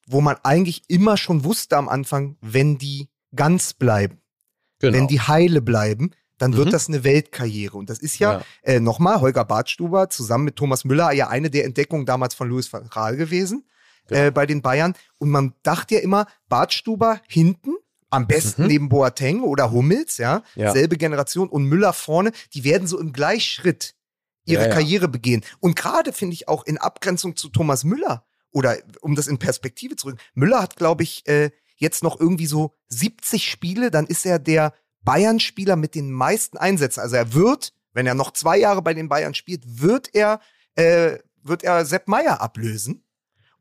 wo 0.09 0.21
man 0.21 0.37
eigentlich 0.43 0.83
immer 0.89 1.17
schon 1.17 1.45
wusste 1.45 1.77
am 1.77 1.89
Anfang, 1.89 2.37
wenn 2.41 2.77
die 2.77 3.09
ganz 3.35 3.73
bleiben, 3.73 4.19
Genau. 4.81 4.95
wenn 4.99 5.07
die 5.09 5.21
heile 5.21 5.63
bleiben, 5.63 6.11
dann 6.39 6.55
wird 6.57 6.67
Mhm. 6.67 6.71
das 6.73 6.89
eine 6.89 7.05
Weltkarriere. 7.05 7.77
Und 7.79 7.89
das 7.89 8.01
ist 8.01 8.19
ja, 8.19 8.33
Ja. 8.33 8.43
äh, 8.63 8.81
nochmal, 8.81 9.21
Holger 9.21 9.45
Bartstuber 9.45 10.11
zusammen 10.11 10.45
mit 10.45 10.57
Thomas 10.57 10.85
Müller 10.85 11.13
ja 11.13 11.29
eine 11.29 11.51
der 11.51 11.65
Entdeckungen 11.65 12.05
damals 12.05 12.35
von 12.35 12.49
Louis 12.49 12.71
van 12.73 12.89
Gaal 12.91 13.17
gewesen 13.17 13.65
Genau. 14.09 14.21
äh, 14.23 14.31
bei 14.33 14.45
den 14.45 14.61
Bayern. 14.61 14.95
Und 15.19 15.31
man 15.31 15.55
dachte 15.63 15.95
ja 15.95 16.01
immer, 16.01 16.27
Bartstuber 16.49 17.21
hinten, 17.29 17.77
am 18.13 18.27
besten 18.27 18.63
Mhm. 18.63 18.69
neben 18.69 18.89
Boateng 18.89 19.43
oder 19.43 19.71
Hummels, 19.73 20.19
ja, 20.19 20.43
Ja. 20.55 20.73
selbe 20.73 20.97
Generation 20.97 21.49
und 21.49 21.65
Müller 21.65 21.93
vorne, 21.93 22.33
die 22.55 22.63
werden 22.65 22.87
so 22.87 22.99
im 23.01 23.13
Gleichschritt 23.13 23.95
ihre 24.45 24.65
Ja. 24.69 24.69
Karriere 24.73 25.09
begehen. 25.09 25.43
Und 25.61 25.77
gerade 25.77 26.13
finde 26.13 26.35
ich 26.35 26.49
auch 26.49 26.65
in 26.65 26.79
Abgrenzung 26.79 27.37
zu 27.37 27.49
Thomas 27.49 27.85
Müller 27.85 28.25
oder 28.53 28.77
um 29.01 29.15
das 29.15 29.27
in 29.29 29.39
Perspektive 29.39 29.97
zu 29.97 30.09
rücken, 30.09 30.19
Müller 30.35 30.61
hat, 30.63 30.77
glaube 30.77 31.03
ich, 31.05 31.27
äh, 31.27 31.51
jetzt 31.77 32.03
noch 32.03 32.21
irgendwie 32.21 32.47
so 32.47 32.75
70 32.89 33.51
Spiele, 33.51 33.91
dann 33.91 34.07
ist 34.07 34.27
er 34.27 34.39
der 34.39 34.75
Bayern-Spieler 35.03 35.77
mit 35.77 35.95
den 35.95 36.13
meisten 36.13 36.57
Einsätzen. 36.59 37.01
Also 37.01 37.17
er 37.17 37.35
wird, 37.35 37.73
wenn 37.93 38.07
er 38.07 38.15
noch 38.15 38.33
zwei 38.33 38.57
Jahre 38.59 38.83
bei 38.83 38.95
den 38.95 39.09
Bayern 39.09 39.35
spielt, 39.35 39.63
wird 39.81 40.11
er, 40.15 40.41
äh, 40.77 41.19
wird 41.43 41.65
er 41.65 41.85
Sepp 41.85 42.07
Meier 42.09 42.41
ablösen. 42.41 43.05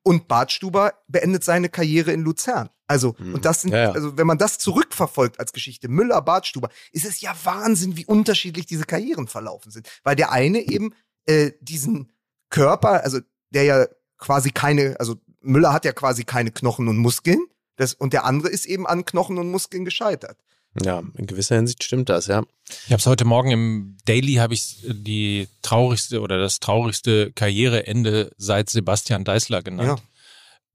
Und 0.03 0.27
Bartstuber 0.27 0.93
beendet 1.07 1.43
seine 1.43 1.69
Karriere 1.69 2.11
in 2.11 2.21
Luzern. 2.21 2.69
Also, 2.91 3.15
Mhm. 3.17 3.35
und 3.35 3.45
das 3.45 3.61
sind, 3.61 3.71
Ja, 3.71 3.83
ja. 3.83 3.91
also 3.91 4.17
wenn 4.17 4.27
man 4.27 4.37
das 4.37 4.57
zurückverfolgt 4.57 5.39
als 5.39 5.53
Geschichte, 5.53 5.87
Müller, 5.87 6.21
Bartstuber, 6.21 6.69
ist 6.91 7.05
es 7.05 7.21
ja 7.21 7.33
Wahnsinn, 7.45 7.95
wie 7.95 8.05
unterschiedlich 8.05 8.65
diese 8.65 8.83
Karrieren 8.83 9.27
verlaufen 9.29 9.71
sind. 9.71 9.87
Weil 10.03 10.17
der 10.17 10.31
eine 10.31 10.59
eben 10.59 10.93
äh, 11.25 11.51
diesen 11.61 12.11
Körper, 12.49 13.03
also 13.03 13.19
der 13.51 13.63
ja 13.63 13.85
quasi 14.17 14.51
keine, 14.51 14.97
also 14.99 15.15
Müller 15.39 15.71
hat 15.71 15.85
ja 15.85 15.93
quasi 15.93 16.25
keine 16.25 16.51
Knochen 16.51 16.89
und 16.89 16.97
Muskeln. 16.97 17.39
Das, 17.77 17.93
und 17.93 18.11
der 18.11 18.25
andere 18.25 18.49
ist 18.49 18.65
eben 18.65 18.85
an 18.85 19.05
Knochen 19.05 19.37
und 19.37 19.49
Muskeln 19.49 19.85
gescheitert. 19.85 20.37
Ja, 20.81 21.01
in 21.17 21.27
gewisser 21.27 21.55
Hinsicht 21.55 21.83
stimmt 21.83 22.09
das, 22.09 22.27
ja. 22.27 22.43
Ich 22.85 22.91
habe 22.91 22.99
es 22.99 23.05
heute 23.05 23.25
Morgen 23.25 23.51
im 23.51 23.97
Daily 24.05 24.35
habe 24.35 24.53
ich 24.53 24.77
die 24.87 25.47
traurigste 25.61 26.21
oder 26.21 26.37
das 26.39 26.59
traurigste 26.59 27.31
Karriereende 27.33 28.31
seit 28.37 28.69
Sebastian 28.69 29.23
Deißler 29.23 29.63
genannt. 29.63 30.01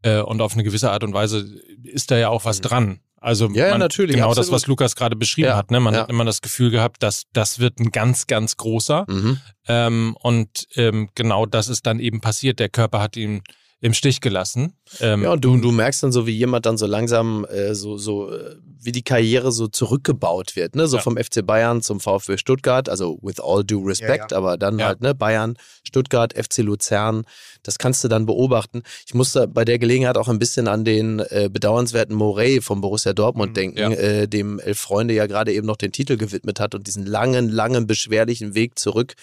Äh, 0.02 0.20
und 0.20 0.40
auf 0.40 0.54
eine 0.54 0.62
gewisse 0.64 0.90
Art 0.90 1.02
und 1.04 1.14
Weise 1.14 1.46
ist 1.82 2.10
da 2.10 2.16
ja 2.18 2.28
auch 2.28 2.44
was 2.44 2.60
dran. 2.60 3.00
Also 3.18 3.48
Mhm. 3.48 3.54
Ja, 3.54 3.64
ja, 3.66 3.70
man, 3.72 3.80
natürlich, 3.80 4.14
genau 4.16 4.28
das, 4.28 4.38
absolut. 4.40 4.54
was 4.62 4.66
Lukas 4.68 4.94
gerade 4.96 5.16
beschrieben 5.16 5.48
Ja, 5.48 5.56
hat. 5.56 5.70
Ne? 5.70 5.80
Man 5.80 5.94
ja. 5.94 6.00
hat 6.02 6.10
immer 6.10 6.24
das 6.24 6.42
Gefühl 6.42 6.70
gehabt, 6.70 7.02
dass 7.02 7.22
das 7.32 7.58
wird 7.58 7.80
ein 7.80 7.90
ganz, 7.90 8.26
ganz 8.26 8.56
großer. 8.56 9.04
Mhm. 9.08 9.40
Ähm, 9.66 10.16
und 10.20 10.66
ähm, 10.76 11.08
genau 11.14 11.46
das 11.46 11.68
ist 11.68 11.86
dann 11.86 11.98
eben 11.98 12.20
passiert. 12.20 12.60
Der 12.60 12.68
Körper 12.68 13.00
hat 13.00 13.16
ihn 13.16 13.42
im 13.80 13.92
Stich 13.94 14.20
gelassen. 14.22 14.72
Ähm, 15.00 15.22
Ja, 15.22 15.32
und 15.32 15.44
du, 15.44 15.56
du 15.58 15.70
merkst 15.70 16.02
dann 16.02 16.10
so, 16.12 16.26
wie 16.26 16.32
jemand 16.32 16.64
dann 16.66 16.78
so 16.78 16.86
langsam 16.86 17.44
äh, 17.44 17.74
so, 17.74 17.98
so, 17.98 18.32
äh, 18.32 18.56
wie 18.80 18.90
die 18.92 19.02
Karriere 19.02 19.52
so 19.52 19.66
zurückgebaut 19.68 20.56
wird, 20.56 20.76
ne? 20.76 20.86
So 20.86 20.96
Ja. 20.96 21.02
vom 21.02 21.16
FC 21.18 21.44
Bayern 21.44 21.82
zum 21.82 22.00
VfB 22.00 22.38
Stuttgart, 22.38 22.88
also 22.88 23.18
with 23.22 23.38
all 23.38 23.64
due 23.64 23.86
respect, 23.86 24.30
Ja, 24.32 24.36
aber 24.38 24.56
dann 24.56 24.78
Ja. 24.78 24.86
halt, 24.86 25.02
ne, 25.02 25.14
Bayern, 25.14 25.56
Stuttgart, 25.84 26.32
FC 26.32 26.58
Luzern, 26.62 27.24
das 27.66 27.78
kannst 27.78 28.04
du 28.04 28.08
dann 28.08 28.26
beobachten. 28.26 28.82
Ich 29.06 29.14
musste 29.14 29.48
bei 29.48 29.64
der 29.64 29.78
Gelegenheit 29.78 30.16
auch 30.16 30.28
ein 30.28 30.38
bisschen 30.38 30.68
an 30.68 30.84
den 30.84 31.20
äh, 31.20 31.48
bedauernswerten 31.52 32.14
Morey 32.14 32.60
vom 32.60 32.80
Borussia 32.80 33.12
Dortmund 33.12 33.50
Mhm, 33.50 33.54
denken, 33.54 33.78
ja. 33.78 33.90
äh, 33.90 34.28
dem 34.28 34.58
Elf 34.58 34.78
Freunde 34.78 35.14
ja 35.14 35.26
gerade 35.26 35.52
eben 35.52 35.66
noch 35.66 35.76
den 35.76 35.92
Titel 35.92 36.16
gewidmet 36.16 36.60
hat 36.60 36.74
und 36.74 36.86
diesen 36.86 37.06
langen, 37.06 37.48
langen, 37.48 37.86
beschwerlichen 37.86 38.54
Weg 38.54 38.78
zurück 38.78 39.14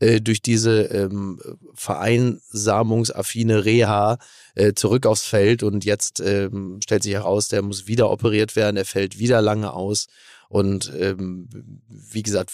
äh, 0.00 0.20
durch 0.20 0.42
diese 0.42 0.82
ähm, 0.84 1.40
vereinsamungsaffine 1.74 3.64
Reha 3.64 4.18
äh, 4.54 4.72
zurück 4.74 5.06
aufs 5.06 5.24
Feld 5.24 5.62
und 5.62 5.84
jetzt 5.84 6.20
ähm, 6.20 6.80
stellt 6.82 7.02
sich 7.02 7.12
heraus, 7.12 7.48
der 7.48 7.62
muss 7.62 7.86
wieder 7.86 8.10
operiert 8.10 8.56
werden, 8.56 8.76
er 8.76 8.84
fällt 8.84 9.18
wieder 9.18 9.40
lange 9.40 9.72
aus. 9.72 10.06
Und 10.48 10.92
ähm, 10.98 11.48
wie 11.88 12.22
gesagt, 12.22 12.52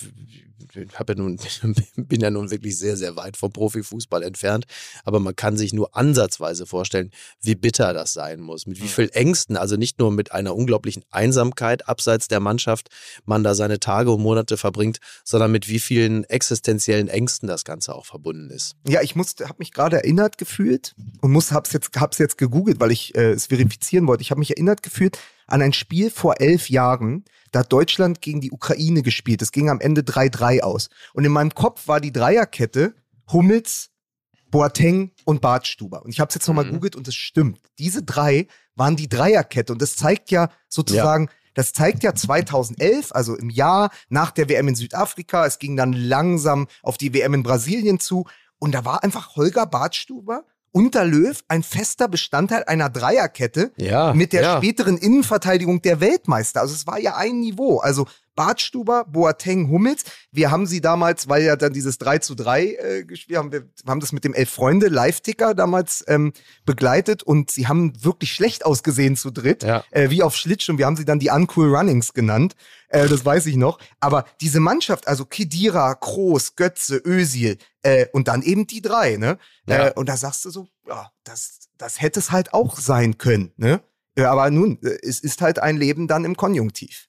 ich 0.74 0.76
ja 0.76 1.14
nun, 1.14 1.38
bin 1.96 2.20
ja 2.20 2.30
nun 2.30 2.50
wirklich 2.50 2.78
sehr, 2.78 2.96
sehr 2.96 3.16
weit 3.16 3.36
vom 3.36 3.52
Profifußball 3.52 4.22
entfernt. 4.22 4.66
Aber 5.04 5.20
man 5.20 5.36
kann 5.36 5.56
sich 5.56 5.72
nur 5.72 5.96
ansatzweise 5.96 6.66
vorstellen, 6.66 7.10
wie 7.40 7.54
bitter 7.54 7.92
das 7.92 8.12
sein 8.12 8.40
muss. 8.40 8.66
Mit 8.66 8.82
wie 8.82 8.88
viel 8.88 9.10
Ängsten, 9.12 9.56
also 9.56 9.76
nicht 9.76 9.98
nur 9.98 10.10
mit 10.10 10.32
einer 10.32 10.54
unglaublichen 10.54 11.04
Einsamkeit 11.10 11.88
abseits 11.88 12.28
der 12.28 12.40
Mannschaft, 12.40 12.88
man 13.24 13.44
da 13.44 13.54
seine 13.54 13.80
Tage 13.80 14.10
und 14.10 14.22
Monate 14.22 14.56
verbringt, 14.56 14.98
sondern 15.24 15.52
mit 15.52 15.68
wie 15.68 15.78
vielen 15.78 16.24
existenziellen 16.24 17.08
Ängsten 17.08 17.48
das 17.48 17.64
Ganze 17.64 17.94
auch 17.94 18.06
verbunden 18.06 18.50
ist. 18.50 18.76
Ja, 18.86 19.02
ich 19.02 19.14
habe 19.14 19.54
mich 19.58 19.72
gerade 19.72 19.96
erinnert 19.96 20.38
gefühlt 20.38 20.94
und 21.20 21.32
muss, 21.32 21.52
hab's 21.52 21.72
jetzt, 21.72 21.90
hab's 21.96 22.18
jetzt 22.18 22.38
gegoogelt, 22.38 22.80
weil 22.80 22.92
ich 22.92 23.14
äh, 23.14 23.30
es 23.30 23.46
verifizieren 23.46 24.06
wollte. 24.06 24.22
Ich 24.22 24.30
habe 24.30 24.40
mich 24.40 24.50
erinnert 24.50 24.82
gefühlt 24.82 25.18
an 25.48 25.62
ein 25.62 25.72
Spiel 25.72 26.10
vor 26.10 26.40
elf 26.40 26.68
Jahren. 26.70 27.24
Da 27.50 27.60
hat 27.60 27.72
Deutschland 27.72 28.20
gegen 28.20 28.40
die 28.40 28.52
Ukraine 28.52 29.02
gespielt. 29.02 29.40
Es 29.40 29.52
ging 29.52 29.70
am 29.70 29.80
Ende 29.80 30.02
3-3 30.02 30.47
aus. 30.62 30.88
Und 31.14 31.24
in 31.24 31.32
meinem 31.32 31.54
Kopf 31.54 31.86
war 31.88 32.00
die 32.00 32.12
Dreierkette 32.12 32.94
Hummels, 33.32 33.90
Boateng 34.50 35.12
und 35.24 35.40
Bartstuber. 35.40 36.02
Und 36.02 36.10
ich 36.10 36.20
habe 36.20 36.28
es 36.28 36.34
jetzt 36.34 36.48
nochmal 36.48 36.64
Mhm. 36.64 36.70
googelt 36.72 36.96
und 36.96 37.06
es 37.06 37.14
stimmt. 37.14 37.60
Diese 37.78 38.02
drei 38.02 38.46
waren 38.74 38.96
die 38.96 39.08
Dreierkette. 39.08 39.72
Und 39.72 39.82
das 39.82 39.96
zeigt 39.96 40.30
ja 40.30 40.48
sozusagen, 40.68 41.28
das 41.54 41.72
zeigt 41.72 42.02
ja 42.02 42.14
2011, 42.14 43.12
also 43.12 43.36
im 43.36 43.50
Jahr 43.50 43.90
nach 44.08 44.30
der 44.30 44.48
WM 44.48 44.68
in 44.68 44.74
Südafrika. 44.74 45.44
Es 45.44 45.58
ging 45.58 45.76
dann 45.76 45.92
langsam 45.92 46.66
auf 46.82 46.96
die 46.96 47.12
WM 47.12 47.34
in 47.34 47.42
Brasilien 47.42 48.00
zu. 48.00 48.24
Und 48.58 48.72
da 48.72 48.84
war 48.84 49.04
einfach 49.04 49.36
Holger 49.36 49.66
Bartstuber 49.66 50.44
unter 50.72 51.04
Löw 51.04 51.42
ein 51.48 51.62
fester 51.62 52.08
Bestandteil 52.08 52.64
einer 52.64 52.88
Dreierkette 52.90 53.72
Ja. 53.76 54.12
mit 54.14 54.32
der 54.32 54.42
ja. 54.42 54.56
späteren 54.58 54.96
Innenverteidigung 54.98 55.82
der 55.82 56.00
Weltmeister. 56.00 56.60
Also 56.60 56.74
es 56.74 56.86
war 56.86 56.98
ja 56.98 57.16
ein 57.16 57.40
Niveau. 57.40 57.78
Also 57.80 58.06
Bartstuber, 58.38 59.04
Boateng, 59.04 59.68
Hummels. 59.68 60.04
Wir 60.30 60.52
haben 60.52 60.64
sie 60.68 60.80
damals, 60.80 61.28
weil 61.28 61.42
ja 61.42 61.56
dann 61.56 61.72
dieses 61.72 61.98
3 61.98 62.18
zu 62.18 62.36
3 62.36 62.66
äh, 62.66 63.04
gespielt 63.04 63.36
haben, 63.36 63.50
wir 63.50 63.64
haben 63.84 63.98
das 63.98 64.12
mit 64.12 64.22
dem 64.22 64.32
Elf 64.32 64.48
Freunde 64.50 64.86
Live-Ticker 64.86 65.54
damals 65.54 66.04
ähm, 66.06 66.32
begleitet 66.64 67.24
und 67.24 67.50
sie 67.50 67.66
haben 67.66 67.92
wirklich 68.04 68.30
schlecht 68.32 68.64
ausgesehen 68.64 69.16
zu 69.16 69.32
dritt, 69.32 69.64
Ja. 69.64 69.82
äh, 69.90 70.10
wie 70.10 70.22
auf 70.22 70.36
Schlittschuh. 70.36 70.78
Wir 70.78 70.86
haben 70.86 70.96
sie 70.96 71.04
dann 71.04 71.18
die 71.18 71.30
Uncool 71.30 71.74
Runnings 71.74 72.12
genannt. 72.14 72.54
Äh, 72.90 73.08
das 73.08 73.24
weiß 73.24 73.46
ich 73.46 73.56
noch. 73.56 73.80
Aber 73.98 74.24
diese 74.40 74.60
Mannschaft, 74.60 75.08
also 75.08 75.24
Kedira, 75.24 75.96
Kroos, 75.96 76.54
Götze, 76.54 77.02
Özil 77.04 77.58
äh, 77.82 78.06
und 78.12 78.28
dann 78.28 78.42
eben 78.42 78.68
die 78.68 78.82
drei, 78.82 79.16
ne? 79.16 79.38
Ja. 79.66 79.88
Äh, 79.88 79.92
und 79.96 80.08
da 80.08 80.16
sagst 80.16 80.44
du 80.44 80.50
so, 80.50 80.68
ja, 80.86 81.10
das, 81.24 81.68
das 81.76 82.00
hätte 82.00 82.20
es 82.20 82.30
halt 82.30 82.54
auch 82.54 82.78
sein 82.78 83.18
können, 83.18 83.50
ne? 83.56 83.80
Äh, 84.14 84.22
aber 84.22 84.48
nun, 84.52 84.78
äh, 84.84 84.96
es 85.02 85.18
ist 85.18 85.42
halt 85.42 85.58
ein 85.58 85.76
Leben 85.76 86.06
dann 86.06 86.24
im 86.24 86.36
Konjunktiv. 86.36 87.07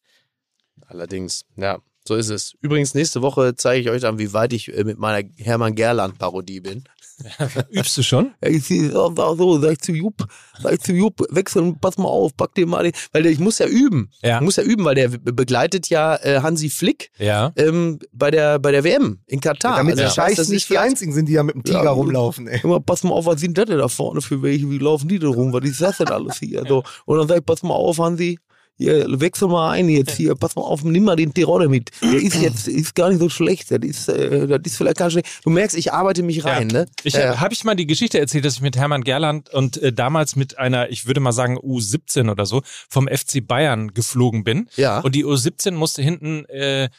Allerdings, 0.90 1.46
ja, 1.56 1.80
so 2.08 2.16
ist 2.16 2.30
es. 2.30 2.54
Übrigens, 2.62 2.94
nächste 2.96 3.22
Woche 3.22 3.56
zeige 3.56 3.82
ich 3.82 3.90
euch 3.90 4.02
dann, 4.02 4.20
wie 4.20 4.34
weit 4.34 4.54
ich 4.54 4.76
äh, 4.76 4.84
mit 4.84 4.98
meiner 4.98 5.28
Hermann 5.38 5.76
Gerland-Parodie 5.76 6.60
bin. 6.62 6.84
Übst 7.70 7.98
du 7.98 8.02
schon? 8.02 8.32
Ich 8.40 8.64
sehe 8.64 8.90
so, 8.92 9.14
so, 9.14 9.60
sag 9.60 9.74
ich 9.74 9.80
zu 9.80 9.92
Jupp, 9.92 10.26
sag 10.64 10.74
ich 10.76 10.80
zu 10.80 10.94
Jupp, 10.94 11.22
wechseln, 11.30 11.78
pass 11.80 11.98
mal 11.98 12.08
auf, 12.08 12.36
pack 12.38 12.56
dir 12.56 12.66
mal 12.66 12.84
den, 12.84 12.94
weil 13.12 13.24
der, 13.24 13.32
ich 13.34 13.40
muss 13.40 13.60
ja 13.60 13.68
üben. 13.68 14.10
Ja. 14.24 14.38
Ich 14.38 14.42
muss 14.42 14.56
ja 14.56 14.64
üben, 14.64 14.86
weil 14.86 14.96
der 14.96 15.10
be- 15.10 15.34
begleitet 15.34 15.90
ja 15.90 16.16
äh, 16.16 16.40
Hansi 16.42 16.70
Flick 16.70 17.12
Ja. 17.18 17.52
ähm, 17.58 18.00
bei, 18.14 18.32
der, 18.32 18.58
bei 18.60 18.72
der 18.72 18.86
WM 18.86 19.20
in 19.28 19.42
Katar. 19.42 19.76
Damit 19.76 20.00
Also 20.00 20.04
die 20.06 20.10
ich 20.12 20.18
weiß, 20.18 20.26
Scheiß 20.30 20.36
das 20.38 20.46
ist 20.48 20.54
nicht 20.54 20.70
die 20.70 20.78
einzigen 20.78 21.12
sind, 21.12 21.28
die 21.28 21.34
da 21.34 21.44
mit 21.44 21.56
dem 21.56 21.64
Tiger 21.66 21.84
Ja, 21.84 21.92
rumlaufen, 21.92 22.48
ey. 22.48 22.62
Immer, 22.64 22.80
pass 22.80 23.04
mal 23.04 23.12
auf, 23.12 23.26
was 23.26 23.42
sind 23.42 23.58
das 23.58 23.66
denn 23.66 23.80
da 23.80 23.90
vorne 23.90 24.22
für 24.22 24.42
welche? 24.42 24.70
Wie 24.70 24.78
laufen 24.78 25.10
die 25.10 25.20
denn 25.20 25.30
rum? 25.34 25.52
Was 25.52 25.66
ist 25.66 25.82
das 25.82 25.98
denn 25.98 26.08
alles 26.08 26.38
hier? 26.40 26.64
So. 26.70 26.84
Und 27.06 27.18
dann 27.18 27.28
sag 27.28 27.40
ich, 27.40 27.46
pass 27.46 27.64
mal 27.64 27.74
auf, 27.74 27.98
Hansi. 28.00 28.40
Hier, 28.80 29.06
wechsel 29.20 29.50
mal 29.50 29.72
ein 29.72 29.90
jetzt 29.90 30.16
hier, 30.16 30.34
pass 30.36 30.56
mal 30.56 30.62
auf, 30.64 30.84
nimm 30.84 31.04
mal 31.04 31.16
den 31.18 31.34
Tirone 31.34 31.68
mit. 31.68 31.92
Der 32.02 32.14
ist 32.14 32.36
jetzt 32.42 32.68
ist 32.68 32.96
gar 32.96 33.10
nicht 33.10 33.20
so 33.20 33.28
schlecht. 33.30 33.70
Das 33.70 33.80
ist, 33.84 34.08
äh, 34.10 34.48
das 34.48 34.60
ist 34.66 34.78
vielleicht 34.78 34.98
gar 34.98 35.08
nicht 35.08 35.14
schlecht. 35.14 35.28
Du 35.44 35.50
merkst, 35.52 35.78
ich 35.78 35.92
arbeite 35.94 36.24
mich 36.24 36.44
rein, 36.46 36.68
ne? 36.68 36.86
Ich 37.04 37.14
Äh, 37.14 37.36
habe 37.36 37.54
ich 37.54 37.64
mal 37.66 37.76
die 37.76 37.86
Geschichte 37.86 38.20
erzählt, 38.20 38.46
dass 38.46 38.54
ich 38.56 38.62
mit 38.62 38.78
Hermann 38.78 39.04
Gerland 39.04 39.54
und 39.54 39.78
äh, 39.82 39.92
damals 39.94 40.36
mit 40.38 40.58
einer, 40.58 40.90
ich 40.90 41.06
würde 41.06 41.20
mal 41.20 41.34
sagen 41.34 41.58
U17 41.60 42.32
oder 42.32 42.46
so, 42.46 42.62
vom 42.90 43.08
FC 43.08 43.46
Bayern 43.46 43.94
geflogen 43.94 44.44
bin. 44.44 44.70
Ja. 44.78 45.02
Und 45.02 45.14
die 45.14 45.26
U17 45.26 45.72
musste 45.72 46.02
hinten 46.02 46.46
äh, 46.46 46.90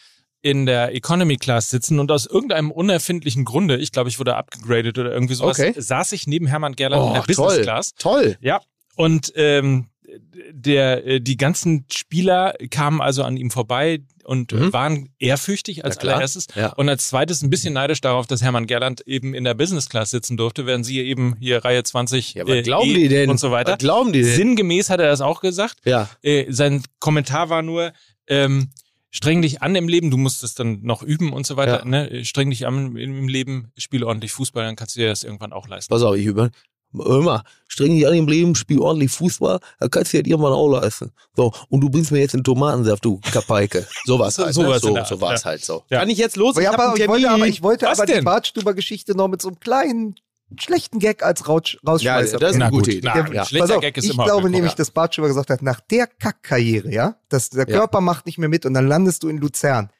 in 0.42 0.64
der 0.64 0.94
Economy 0.94 1.36
Class 1.36 1.68
sitzen 1.70 1.98
und 1.98 2.10
aus 2.10 2.24
irgendeinem 2.24 2.70
unerfindlichen 2.70 3.44
Grunde, 3.44 3.76
ich 3.76 3.92
glaube, 3.92 4.08
ich 4.08 4.18
wurde 4.18 4.36
abgegradet 4.36 4.98
oder 4.98 5.12
irgendwie 5.12 5.34
sowas, 5.34 5.58
Okay. 5.60 5.74
saß 5.76 6.12
ich 6.12 6.26
neben 6.26 6.46
Hermann 6.46 6.76
Gerland 6.76 7.06
in 7.08 7.12
der 7.12 7.22
oh, 7.22 7.26
Business 7.26 7.60
Class. 7.62 7.94
toll. 7.98 8.38
Ja, 8.40 8.60
und 8.96 9.32
ähm, 9.36 9.89
der, 10.52 11.06
äh, 11.06 11.20
die 11.20 11.36
ganzen 11.36 11.84
Spieler 11.92 12.54
kamen 12.70 13.00
also 13.00 13.22
an 13.24 13.36
ihm 13.36 13.50
vorbei 13.50 14.00
und 14.24 14.52
Mhm. 14.52 14.72
waren 14.72 15.08
ehrfürchtig 15.18 15.84
als 15.84 15.96
Ja, 15.96 16.02
allererstes. 16.02 16.46
Ja. 16.54 16.72
Und 16.74 16.88
als 16.88 17.08
zweites 17.08 17.42
ein 17.42 17.50
bisschen 17.50 17.74
neidisch 17.74 18.00
darauf, 18.00 18.26
dass 18.26 18.42
Hermann 18.42 18.66
Gerland 18.66 19.00
eben 19.06 19.34
in 19.34 19.44
der 19.44 19.54
Business 19.54 19.88
Class 19.88 20.10
sitzen 20.10 20.36
durfte, 20.36 20.66
während 20.66 20.86
sie 20.86 21.00
eben 21.00 21.36
hier 21.40 21.64
Reihe 21.64 21.82
20 21.82 22.34
Ja, 22.34 22.46
äh, 22.46 22.62
glauben 22.62 22.88
E 22.90 22.94
die 22.94 23.08
denn? 23.08 23.30
und 23.30 23.40
so 23.40 23.50
weiter. 23.50 23.72
Was 23.72 23.78
glauben 23.78 24.12
die 24.12 24.22
denn? 24.22 24.34
Sinngemäß 24.34 24.90
hat 24.90 25.00
er 25.00 25.08
das 25.08 25.20
auch 25.20 25.40
gesagt. 25.40 25.76
Ja. 25.84 26.08
Äh, 26.22 26.46
sein 26.52 26.82
Kommentar 27.00 27.48
war 27.50 27.62
nur, 27.62 27.92
ähm, 28.28 28.70
streng 29.10 29.42
dich 29.42 29.60
an 29.62 29.74
im 29.74 29.88
Leben, 29.88 30.10
du 30.12 30.16
musst 30.16 30.44
es 30.44 30.54
dann 30.54 30.82
noch 30.82 31.02
üben 31.02 31.32
und 31.32 31.44
so 31.44 31.56
weiter. 31.56 31.80
Ja. 31.80 31.84
Ne? 31.84 32.24
Streng 32.24 32.50
dich 32.50 32.66
an 32.66 32.96
im, 32.96 33.26
Leben, 33.26 33.72
spiele 33.76 34.06
ordentlich 34.06 34.30
Fußball, 34.32 34.64
dann 34.64 34.76
kannst 34.76 34.94
du 34.94 35.00
dir 35.00 35.08
das 35.08 35.24
irgendwann 35.24 35.52
auch 35.52 35.66
leisten. 35.66 35.92
Pass 35.92 36.02
auf, 36.02 36.14
ich 36.14 36.26
über. 36.26 36.50
Hör 36.92 37.22
mal, 37.22 37.42
streng 37.68 37.94
dich 37.94 38.06
an 38.06 38.14
im 38.14 38.26
Leben, 38.26 38.54
spiel 38.56 38.80
ordentlich 38.80 39.12
Fußball, 39.12 39.60
dann 39.78 39.90
kannst 39.90 40.12
du 40.12 40.16
dir 40.16 40.22
das 40.24 40.30
irgendwann 40.30 40.52
auch 40.52 40.68
leisten. 40.68 41.12
So, 41.36 41.52
und 41.68 41.80
du 41.80 41.88
bringst 41.88 42.10
mir 42.10 42.18
jetzt 42.18 42.34
einen 42.34 42.42
Tomatensaft, 42.44 43.04
du 43.04 43.20
Kapeike. 43.32 43.86
So 44.04 44.18
war's 44.18 44.34
So- 44.34 44.44
halt. 44.44 44.54
so 44.54 44.62
ne? 44.62 44.78
so, 44.80 44.94
der 44.94 45.04
so 45.04 45.14
Art, 45.14 45.20
war's 45.20 45.42
ja. 45.44 45.50
halt 45.50 45.64
so. 45.64 45.84
Ja. 45.88 46.00
Kann 46.00 46.08
ich 46.10 46.18
jetzt 46.18 46.36
los? 46.36 46.56
Ja, 46.56 46.72
hab 46.72 46.80
aber, 46.80 46.98
ich 46.98 47.06
wollte, 47.06 47.30
aber 47.30 47.46
ich 47.46 47.62
wollte 47.62 47.86
Was 47.86 48.00
aber 48.00 48.12
die? 48.12 48.20
Bartstuber-Geschichte 48.22 49.14
noch 49.16 49.28
mit 49.28 49.40
so 49.40 49.48
einem 49.48 49.60
kleinen, 49.60 50.14
schlechten 50.58 50.98
Gag 50.98 51.22
als 51.22 51.44
Rautsch- 51.44 51.78
Rausschmeißer. 51.86 52.32
Ja, 52.32 52.38
das 52.40 52.56
ist 52.56 52.60
eine 52.60 52.70
gute 52.70 52.90
gut, 52.90 52.98
Idee. 52.98 53.00
na, 53.14 53.32
ja. 53.32 53.44
schlechter 53.44 53.76
auf, 53.76 53.80
Gag 53.82 53.96
ist 53.96 54.04
ich 54.04 54.14
immer 54.14 54.24
glaube 54.24 54.50
nämlich, 54.50 54.74
dass 54.74 54.90
Bartstuber 54.90 55.28
gesagt 55.28 55.50
hat, 55.50 55.62
nach 55.62 55.78
der 55.80 56.08
Kackkarriere, 56.08 56.90
ja, 56.92 57.14
dass 57.28 57.50
der 57.50 57.68
Ja. 57.68 57.78
Körper 57.78 58.00
macht 58.00 58.26
nicht 58.26 58.38
mehr 58.38 58.48
mit 58.48 58.66
und 58.66 58.74
dann 58.74 58.88
landest 58.88 59.22
du 59.22 59.28
in 59.28 59.38
Luzern. 59.38 59.90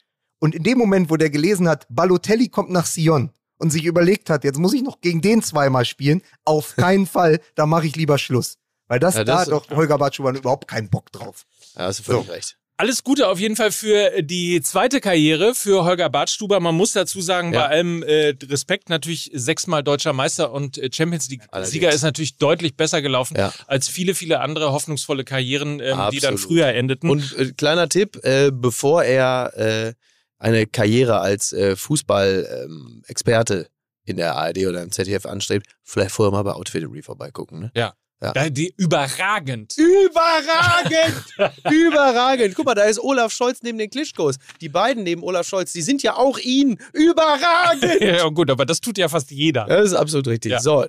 Und 0.41 0.55
in 0.57 0.65
dem 0.65 0.79
Moment, 0.79 1.09
wo 1.11 1.17
der 1.17 1.31
gelesen 1.31 1.69
hat, 1.69 1.87
Balotelli 1.89 2.49
kommt 2.49 2.71
nach 2.71 2.87
Sion 2.87 3.31
und 3.61 3.71
sich 3.71 3.85
überlegt 3.85 4.31
hat, 4.31 4.43
jetzt 4.45 4.59
muss 4.59 4.75
ich 4.75 4.83
noch 4.83 5.01
gegen 5.01 5.21
den 5.21 5.43
zweimal 5.43 5.85
spielen, 5.85 6.23
auf 6.45 6.75
keinen 6.77 7.07
Fall, 7.07 7.41
da 7.55 7.67
mache 7.67 7.87
ich 7.87 7.95
lieber 7.97 8.19
Schluss. 8.19 8.57
Weil 8.89 8.99
das, 8.99 9.15
Ja, 9.15 9.25
da 9.25 9.33
das- 9.37 9.41
hat 9.43 9.49
doch 9.53 9.71
Holger 9.71 9.99
Bartschuber 9.99 10.31
überhaupt 10.35 10.67
keinen 10.67 10.89
Bock 10.91 11.13
drauf. 11.13 11.45
Ja, 11.77 11.85
hast 11.85 12.01
du 12.01 12.03
völlig 12.05 12.29
recht. 12.31 12.57
Alles 12.77 13.05
Gute 13.05 13.29
auf 13.29 13.39
jeden 13.39 13.57
Fall 13.57 13.73
für 13.73 14.23
die 14.23 14.63
zweite 14.63 15.03
Karriere 15.03 15.55
für 15.55 15.85
Holger 15.85 16.09
Bartstuber. 16.09 16.61
Man 16.61 16.75
muss 16.75 16.93
dazu 16.93 17.21
sagen, 17.21 17.53
Ja. 17.53 17.61
bei 17.61 17.69
allem 17.69 18.03
äh, 18.03 18.35
Respekt 18.45 18.89
natürlich 18.89 19.31
sechsmal 19.35 19.83
deutscher 19.85 20.15
Meister 20.15 20.51
und 20.51 20.79
äh, 20.79 20.89
Champions 20.91 21.29
League 21.29 21.43
Allerdings. 21.51 21.73
Sieger 21.73 21.91
ist 21.93 22.01
natürlich 22.01 22.39
deutlich 22.39 22.77
besser 22.77 23.03
gelaufen 23.03 23.37
Ja. 23.37 23.53
als 23.67 23.87
viele, 23.89 24.15
viele 24.15 24.41
andere 24.41 24.73
hoffnungsvolle 24.73 25.25
Karrieren, 25.25 25.81
ähm, 25.81 25.99
die 26.11 26.21
dann 26.21 26.39
früher 26.39 26.69
endeten. 26.69 27.11
Und 27.11 27.37
äh, 27.39 27.53
kleiner 27.53 27.87
Tipp, 27.91 28.19
äh, 28.25 28.51
bevor 28.51 29.05
er 29.05 29.53
äh, 29.59 29.93
eine 30.41 30.67
Karriere 30.67 31.21
als 31.21 31.53
äh, 31.53 31.77
Fußball-Experte 31.77 33.69
in 34.05 34.17
der 34.17 34.35
ARD 34.35 34.67
oder 34.67 34.83
im 34.83 34.91
ZDF 34.91 35.27
anstrebt, 35.27 35.67
vielleicht 35.85 36.11
vorher 36.11 36.33
mal 36.33 36.43
bei 36.43 36.53
Outfittery 36.53 37.03
vorbeigucken. 37.03 37.61
Ne? 37.61 37.71
ja. 37.77 37.95
Ja, 38.23 38.51
die 38.51 38.75
überragend. 38.77 39.75
Überragend! 39.79 41.25
Überragend! 41.71 42.55
Guck 42.55 42.67
mal, 42.67 42.75
da 42.75 42.83
ist 42.83 43.01
Olaf 43.03 43.33
Scholz 43.33 43.63
neben 43.63 43.79
den 43.79 43.89
Klitschkos. 43.89 44.37
Die 44.61 44.69
beiden 44.69 45.05
neben 45.05 45.23
Olaf 45.23 45.47
Scholz, 45.47 45.73
die 45.73 45.81
sind 45.81 46.03
ja 46.03 46.17
auch 46.17 46.39
ihn. 46.39 46.79
Überragend! 46.93 48.01
Ja, 48.01 48.29
gut, 48.29 48.51
aber 48.51 48.67
das 48.67 48.81
tut 48.83 48.99
ja 48.99 49.09
fast 49.09 49.31
jeder. 49.31 49.65
Das 49.65 49.87
ist 49.87 49.95
absolut 49.95 50.27
richtig. 50.29 50.53
Ja. 50.53 50.61
So. 50.61 50.85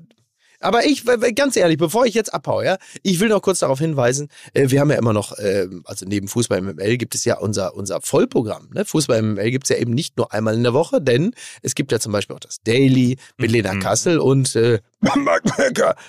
Aber 0.61 0.85
ich, 0.85 1.03
ganz 1.35 1.55
ehrlich, 1.55 1.77
bevor 1.77 2.05
ich 2.05 2.13
jetzt 2.13 2.33
abhaue, 2.33 2.65
ja, 2.65 2.77
ich 3.03 3.19
will 3.19 3.29
noch 3.29 3.41
kurz 3.41 3.59
darauf 3.59 3.79
hinweisen, 3.79 4.29
äh, 4.53 4.69
wir 4.69 4.79
haben 4.79 4.89
ja 4.89 4.97
immer 4.97 5.13
noch, 5.13 5.37
äh, 5.37 5.67
also 5.85 6.05
neben 6.05 6.27
Fußball 6.27 6.61
MML 6.61 6.97
gibt 6.97 7.15
es 7.15 7.25
ja 7.25 7.37
unser, 7.37 7.75
unser 7.75 8.01
Vollprogramm. 8.01 8.69
Ne? 8.73 8.85
Fußball 8.85 9.21
MML 9.21 9.51
gibt 9.51 9.65
es 9.65 9.69
ja 9.69 9.77
eben 9.77 9.93
nicht 9.93 10.17
nur 10.17 10.31
einmal 10.33 10.53
in 10.53 10.63
der 10.63 10.73
Woche, 10.73 11.01
denn 11.01 11.33
es 11.61 11.75
gibt 11.75 11.91
ja 11.91 11.99
zum 11.99 12.11
Beispiel 12.11 12.35
auch 12.35 12.39
das 12.39 12.61
Daily 12.63 13.17
mit 13.37 13.51
Lena 13.51 13.75
Kassel 13.79 14.19
und 14.19 14.55
äh, 14.55 14.79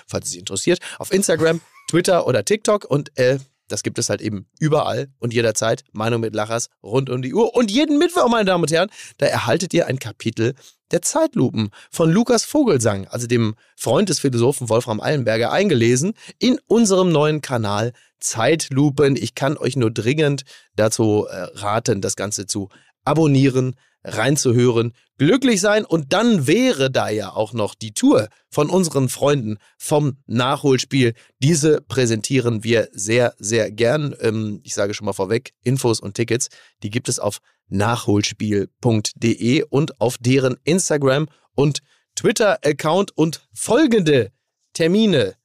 falls 0.07 0.25
es 0.25 0.31
Sie 0.31 0.39
interessiert, 0.39 0.79
auf 0.99 1.11
Instagram, 1.11 1.61
Twitter 1.89 2.27
oder 2.27 2.45
TikTok 2.45 2.85
und 2.85 3.17
äh, 3.17 3.39
das 3.67 3.83
gibt 3.83 3.97
es 3.99 4.09
halt 4.09 4.21
eben 4.21 4.47
überall 4.59 5.07
und 5.19 5.33
jederzeit. 5.33 5.83
Meinung 5.91 6.21
mit 6.21 6.35
Lachers 6.35 6.69
rund 6.83 7.09
um 7.09 7.21
die 7.21 7.33
Uhr. 7.33 7.55
Und 7.55 7.71
jeden 7.71 7.97
Mittwoch, 7.97 8.27
meine 8.29 8.45
Damen 8.45 8.63
und 8.63 8.71
Herren, 8.71 8.89
da 9.17 9.25
erhaltet 9.25 9.73
ihr 9.73 9.87
ein 9.87 9.99
Kapitel 9.99 10.53
der 10.91 11.01
Zeitlupen 11.01 11.69
von 11.89 12.11
Lukas 12.11 12.45
Vogelsang, 12.45 13.07
also 13.07 13.25
dem 13.25 13.55
Freund 13.75 14.09
des 14.09 14.19
Philosophen 14.19 14.69
Wolfram 14.69 15.01
Eilenberger, 15.01 15.51
eingelesen 15.51 16.13
in 16.39 16.59
unserem 16.67 17.11
neuen 17.11 17.41
Kanal 17.41 17.93
Zeitlupen. 18.19 19.15
Ich 19.15 19.33
kann 19.33 19.57
euch 19.57 19.75
nur 19.75 19.91
dringend 19.91 20.43
dazu 20.75 21.25
äh, 21.29 21.47
raten, 21.55 22.01
das 22.01 22.15
Ganze 22.15 22.45
zu 22.45 22.69
abonnieren, 23.05 23.75
reinzuhören, 24.03 24.93
glücklich 25.25 25.61
sein 25.61 25.85
und 25.85 26.11
dann 26.11 26.47
wäre 26.47 26.91
da 26.91 27.07
ja 27.07 27.31
auch 27.33 27.53
noch 27.53 27.75
die 27.75 27.93
Tour 27.93 28.27
von 28.49 28.69
unseren 28.69 29.07
Freunden 29.07 29.57
vom 29.77 30.17
Nachholspiel. 30.25 31.13
Diese 31.39 31.79
präsentieren 31.79 32.65
wir 32.65 32.89
sehr, 32.91 33.33
sehr 33.37 33.71
gern. 33.71 34.13
Ähm, 34.19 34.59
ich 34.63 34.73
sage 34.73 34.93
schon 34.93 35.05
mal 35.05 35.13
vorweg, 35.13 35.53
Infos 35.63 36.01
und 36.01 36.15
Tickets, 36.15 36.49
die 36.83 36.89
gibt 36.89 37.07
es 37.07 37.19
auf 37.19 37.39
nachholspiel.de 37.69 39.63
und 39.69 40.01
auf 40.01 40.17
deren 40.19 40.57
Instagram 40.65 41.29
und 41.55 41.79
Twitter-Account 42.15 43.17
und 43.17 43.47
folgende 43.53 44.33
Termine 44.73 45.35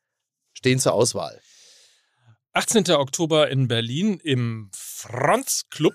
stehen 0.54 0.80
zur 0.80 0.94
Auswahl. 0.94 1.40
18. 2.52 2.90
Oktober 2.90 3.48
in 3.48 3.68
Berlin 3.68 4.18
im 4.24 4.70
Franz 4.74 5.66
Club. 5.70 5.94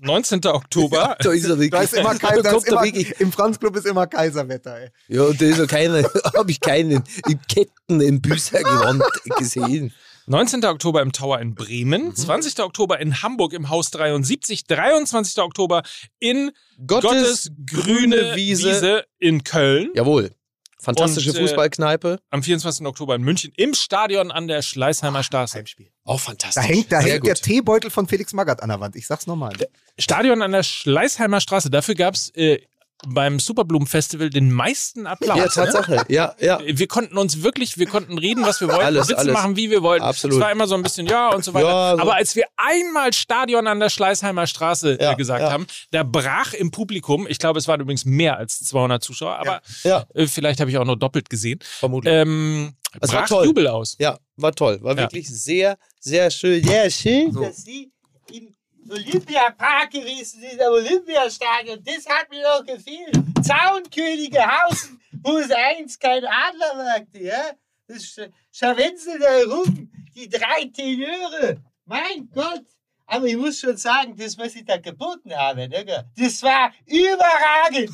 19. 0.00 0.44
Oktober. 0.46 1.16
Da 1.22 1.32
ist 1.32 1.44
er 1.44 1.50
wirklich. 1.58 1.70
Da 1.70 1.82
ist 1.82 1.94
immer, 1.94 2.12
Da 2.14 2.18
Kaiser, 2.18 2.42
da 2.42 2.56
ist 2.56 2.66
er 2.66 2.72
immer 2.72 2.82
wirklich. 2.84 3.20
im 3.20 3.32
Franzclub 3.32 3.76
ist 3.76 3.86
immer 3.86 4.06
Kaiserwetter, 4.06 4.76
ey. 4.78 4.90
Ja, 5.08 5.30
da 5.32 5.44
ist 5.44 5.58
ja 5.58 5.66
keine, 5.66 6.02
habe 6.36 6.50
ich 6.50 6.60
keinen 6.60 7.04
Ketten 7.48 8.00
im 8.00 8.20
Büßergewand 8.20 9.02
gesehen. 9.38 9.92
19. 10.26 10.64
Oktober 10.64 11.02
im 11.02 11.12
Tower 11.12 11.40
in 11.40 11.54
Bremen, 11.54 12.14
20. 12.14 12.60
Oktober 12.60 13.00
in 13.00 13.20
Hamburg 13.22 13.52
im 13.52 13.68
Haus 13.68 13.90
73, 13.90 14.64
23. 14.64 15.42
Oktober 15.42 15.82
in 16.20 16.52
Gottes, 16.86 17.50
grüne 17.66 18.36
Wiese. 18.36 19.04
in 19.18 19.42
Köln, 19.44 19.90
Jawohl. 19.94 20.30
Fantastische 20.80 21.30
Und, 21.30 21.36
äh, 21.36 21.40
Fußballkneipe. 21.42 22.18
am 22.30 22.42
24. 22.42 22.86
Oktober 22.86 23.14
in 23.14 23.22
München 23.22 23.52
im 23.56 23.74
Stadion 23.74 24.30
an 24.30 24.48
der 24.48 24.62
Schleißheimer 24.62 25.22
Straße. 25.22 25.58
Heimspiel. 25.58 25.90
Auch 26.04 26.20
fantastisch. 26.20 26.62
Da 26.62 26.68
hängt, 26.68 26.90
da 26.90 27.02
Sehr 27.02 27.14
hängt 27.14 27.26
der. 27.26 27.34
Teebeutel 27.34 27.90
von 27.90 28.08
Felix 28.08 28.32
Magath 28.32 28.62
an 28.62 28.68
der 28.70 28.80
Wand. 28.80 28.96
Ich 28.96 29.06
sag's 29.06 29.26
nochmal. 29.26 29.52
Stadion 29.98 30.42
an 30.42 30.52
der 30.52 30.62
Schleißheimer 30.62 31.40
Straße. 31.40 31.70
Dafür 31.70 31.94
gab's 31.94 32.30
äh, 32.34 32.60
beim 33.08 33.38
Superblumen-Festival 33.38 34.30
den 34.30 34.52
meisten 34.52 35.06
Applaus. 35.06 35.38
Ja, 35.38 35.48
Tatsache. 35.48 36.04
Ja, 36.08 36.34
ja. 36.38 36.60
Wir 36.64 36.86
konnten 36.86 37.16
uns 37.16 37.42
wirklich, 37.42 37.78
wir 37.78 37.86
konnten 37.86 38.18
reden, 38.18 38.44
was 38.44 38.60
wir 38.60 38.68
wollten, 38.68 38.82
Alles, 38.84 39.08
Witze 39.08 39.18
alles. 39.18 39.32
machen, 39.32 39.56
wie 39.56 39.70
wir 39.70 39.82
wollten. 39.82 40.04
Absolut. 40.04 40.36
Es 40.36 40.40
war 40.42 40.52
immer 40.52 40.66
so 40.66 40.74
ein 40.74 40.82
bisschen 40.82 41.06
ja 41.06 41.30
und 41.34 41.44
so 41.44 41.54
weiter. 41.54 41.66
Ja, 41.68 41.96
so. 41.96 42.02
Aber 42.02 42.14
als 42.16 42.36
wir 42.36 42.44
einmal 42.56 43.12
Stadion 43.12 43.66
an 43.66 43.80
der 43.80 43.88
Schleißheimer 43.88 44.46
Straße 44.46 44.98
Ja, 45.00 45.12
äh, 45.12 45.16
gesagt 45.16 45.40
ja. 45.42 45.50
haben, 45.50 45.66
da 45.92 46.02
brach 46.02 46.52
im 46.52 46.70
Publikum, 46.70 47.26
ich 47.28 47.38
glaube, 47.38 47.58
es 47.58 47.66
waren 47.68 47.80
übrigens 47.80 48.04
mehr 48.04 48.36
als 48.36 48.58
200 48.60 49.02
Zuschauer, 49.02 49.36
aber 49.38 49.62
Ja, 49.82 50.04
äh, 50.14 50.26
vielleicht 50.26 50.60
habe 50.60 50.70
ich 50.70 50.76
auch 50.78 50.84
nur 50.84 50.98
doppelt 50.98 51.30
gesehen, 51.30 51.58
vermutlich. 51.62 52.12
ähm, 52.14 52.74
Es 53.00 53.12
war 53.12 53.20
brach 53.20 53.28
toll. 53.28 53.46
Jubel 53.46 53.66
aus. 53.68 53.96
Ja, 53.98 54.18
war 54.36 54.52
toll. 54.54 54.78
War 54.82 54.92
Ja. 54.94 55.02
wirklich 55.02 55.28
sehr, 55.28 55.78
sehr 56.00 56.30
schön. 56.30 56.62
Sehr 56.64 56.90
schön. 56.90 57.32
So. 57.32 57.40
dass 57.42 57.56
sie 57.62 57.92
im 58.32 58.54
Olympiapark 58.88 59.90
gewesen 59.90 60.40
sind, 60.40 60.60
am 60.62 60.72
Olympiastadion. 60.72 61.82
Das 61.84 62.06
hat 62.06 62.30
mir 62.30 62.42
doch 62.42 62.64
gefehlt. 62.64 63.14
Zaunkönigehausen, 63.44 65.00
wo 65.22 65.38
es 65.38 65.50
einst 65.50 66.00
kein 66.00 66.24
Adler 66.24 66.76
wagte, 66.78 67.22
ja? 67.22 67.50
Das 67.86 67.98
sch- 68.02 68.30
scharwenzeln 68.52 69.20
da 69.20 69.28
herum, 69.28 69.90
die 70.14 70.28
drei 70.28 70.70
Tenöre. 70.74 71.60
Mein 71.86 72.28
Gott. 72.32 72.64
Aber 73.06 73.26
ich 73.26 73.36
muss 73.36 73.58
schon 73.58 73.76
sagen, 73.76 74.16
das, 74.16 74.38
was 74.38 74.54
ich 74.54 74.64
da 74.64 74.76
geboten 74.76 75.34
habe, 75.34 75.68
ne, 75.68 75.84
das 76.16 76.42
war 76.44 76.72
überragend. 76.86 77.90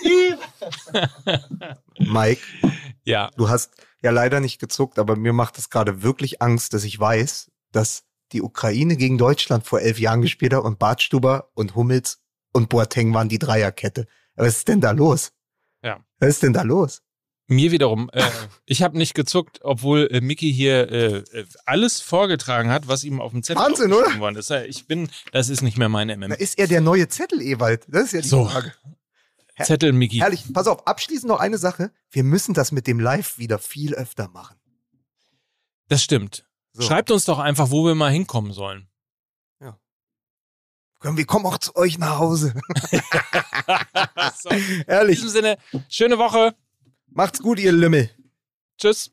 Über 0.02 1.08
Mike, 1.98 2.42
Ja. 3.04 3.30
du 3.36 3.48
hast 3.48 3.72
ja 4.02 4.10
leider 4.10 4.40
nicht 4.40 4.58
gezuckt, 4.58 4.98
aber 4.98 5.14
mir 5.16 5.32
macht 5.32 5.58
es 5.58 5.70
gerade 5.70 6.02
wirklich 6.02 6.42
Angst, 6.42 6.74
dass 6.74 6.82
ich 6.84 6.98
weiß, 6.98 7.50
dass 7.72 8.04
die 8.32 8.42
Ukraine 8.42 8.96
gegen 8.96 9.18
Deutschland 9.18 9.66
vor 9.66 9.80
elf 9.80 9.98
Jahren 9.98 10.22
gespielt 10.22 10.52
hat 10.54 10.64
und 10.64 10.78
Bartstuber 10.78 11.50
und 11.54 11.74
Hummels 11.74 12.20
und 12.52 12.68
Boateng 12.68 13.12
waren 13.14 13.28
die 13.28 13.38
Dreierkette. 13.38 14.06
Was 14.34 14.58
ist 14.58 14.68
denn 14.68 14.80
da 14.80 14.90
los? 14.90 15.32
Ja. 15.82 16.04
Was 16.18 16.30
ist 16.30 16.42
denn 16.42 16.52
da 16.52 16.62
los? 16.62 17.02
Mir 17.48 17.70
wiederum, 17.70 18.10
äh, 18.12 18.22
ich 18.66 18.82
habe 18.82 18.98
nicht 18.98 19.14
gezuckt, 19.14 19.60
obwohl 19.62 20.08
äh, 20.10 20.20
Mickey 20.20 20.52
hier 20.52 20.90
äh, 20.90 21.16
äh, 21.18 21.46
alles 21.64 22.00
vorgetragen 22.00 22.70
hat, 22.70 22.88
was 22.88 23.04
ihm 23.04 23.20
auf 23.20 23.30
dem 23.32 23.42
Zettel 23.44 23.62
Wahnsinn, 23.62 23.92
aufgeschrieben 23.92 24.20
worden 24.20 24.36
ist. 24.36 24.50
Ich 24.50 24.86
bin, 24.86 25.08
das 25.32 25.48
ist 25.48 25.62
nicht 25.62 25.78
mehr 25.78 25.88
meine 25.88 26.18
Da 26.18 26.26
MM. 26.26 26.32
ist 26.32 26.58
er 26.58 26.66
der 26.66 26.80
neue 26.80 27.08
Zettel, 27.08 27.40
Ewald. 27.40 27.84
Das 27.88 28.04
ist 28.06 28.12
ja 28.12 28.20
die 28.20 28.28
So. 28.28 28.46
Frage. 28.46 28.72
Zettel 29.62 29.92
Mickey. 29.92 30.18
Herrlich. 30.18 30.44
Pass 30.52 30.66
auf, 30.66 30.86
abschließend 30.86 31.28
noch 31.28 31.40
eine 31.40 31.56
Sache. 31.56 31.90
Wir 32.10 32.24
müssen 32.24 32.52
das 32.52 32.72
mit 32.72 32.86
dem 32.86 33.00
Live 33.00 33.38
wieder 33.38 33.58
viel 33.58 33.94
öfter 33.94 34.28
machen. 34.28 34.56
Das 35.88 36.02
stimmt. 36.02 36.46
So. 36.76 36.82
Schreibt 36.82 37.10
uns 37.10 37.24
doch 37.24 37.38
einfach, 37.38 37.70
wo 37.70 37.86
wir 37.86 37.94
mal 37.94 38.12
hinkommen 38.12 38.52
sollen. 38.52 38.86
Komm, 40.98 41.16
wir 41.16 41.24
kommen 41.24 41.46
auch 41.46 41.58
zu 41.58 41.76
euch 41.76 41.98
nach 41.98 42.18
Hause. 42.18 42.54
so, 44.36 44.48
in 44.50 44.84
Ehrlich. 44.86 45.16
diesem 45.16 45.30
Sinne, 45.30 45.56
schöne 45.88 46.18
Woche. 46.18 46.54
Macht's 47.06 47.40
gut, 47.40 47.58
ihr 47.58 47.72
Lümmel. 47.72 48.10
Tschüss. 48.78 49.12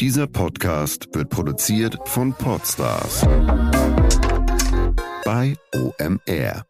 Dieser 0.00 0.26
Podcast 0.26 1.08
wird 1.14 1.30
produziert 1.30 1.96
von 2.06 2.34
Podstars 2.34 3.22
bei 5.24 5.56
OMR. 5.74 6.69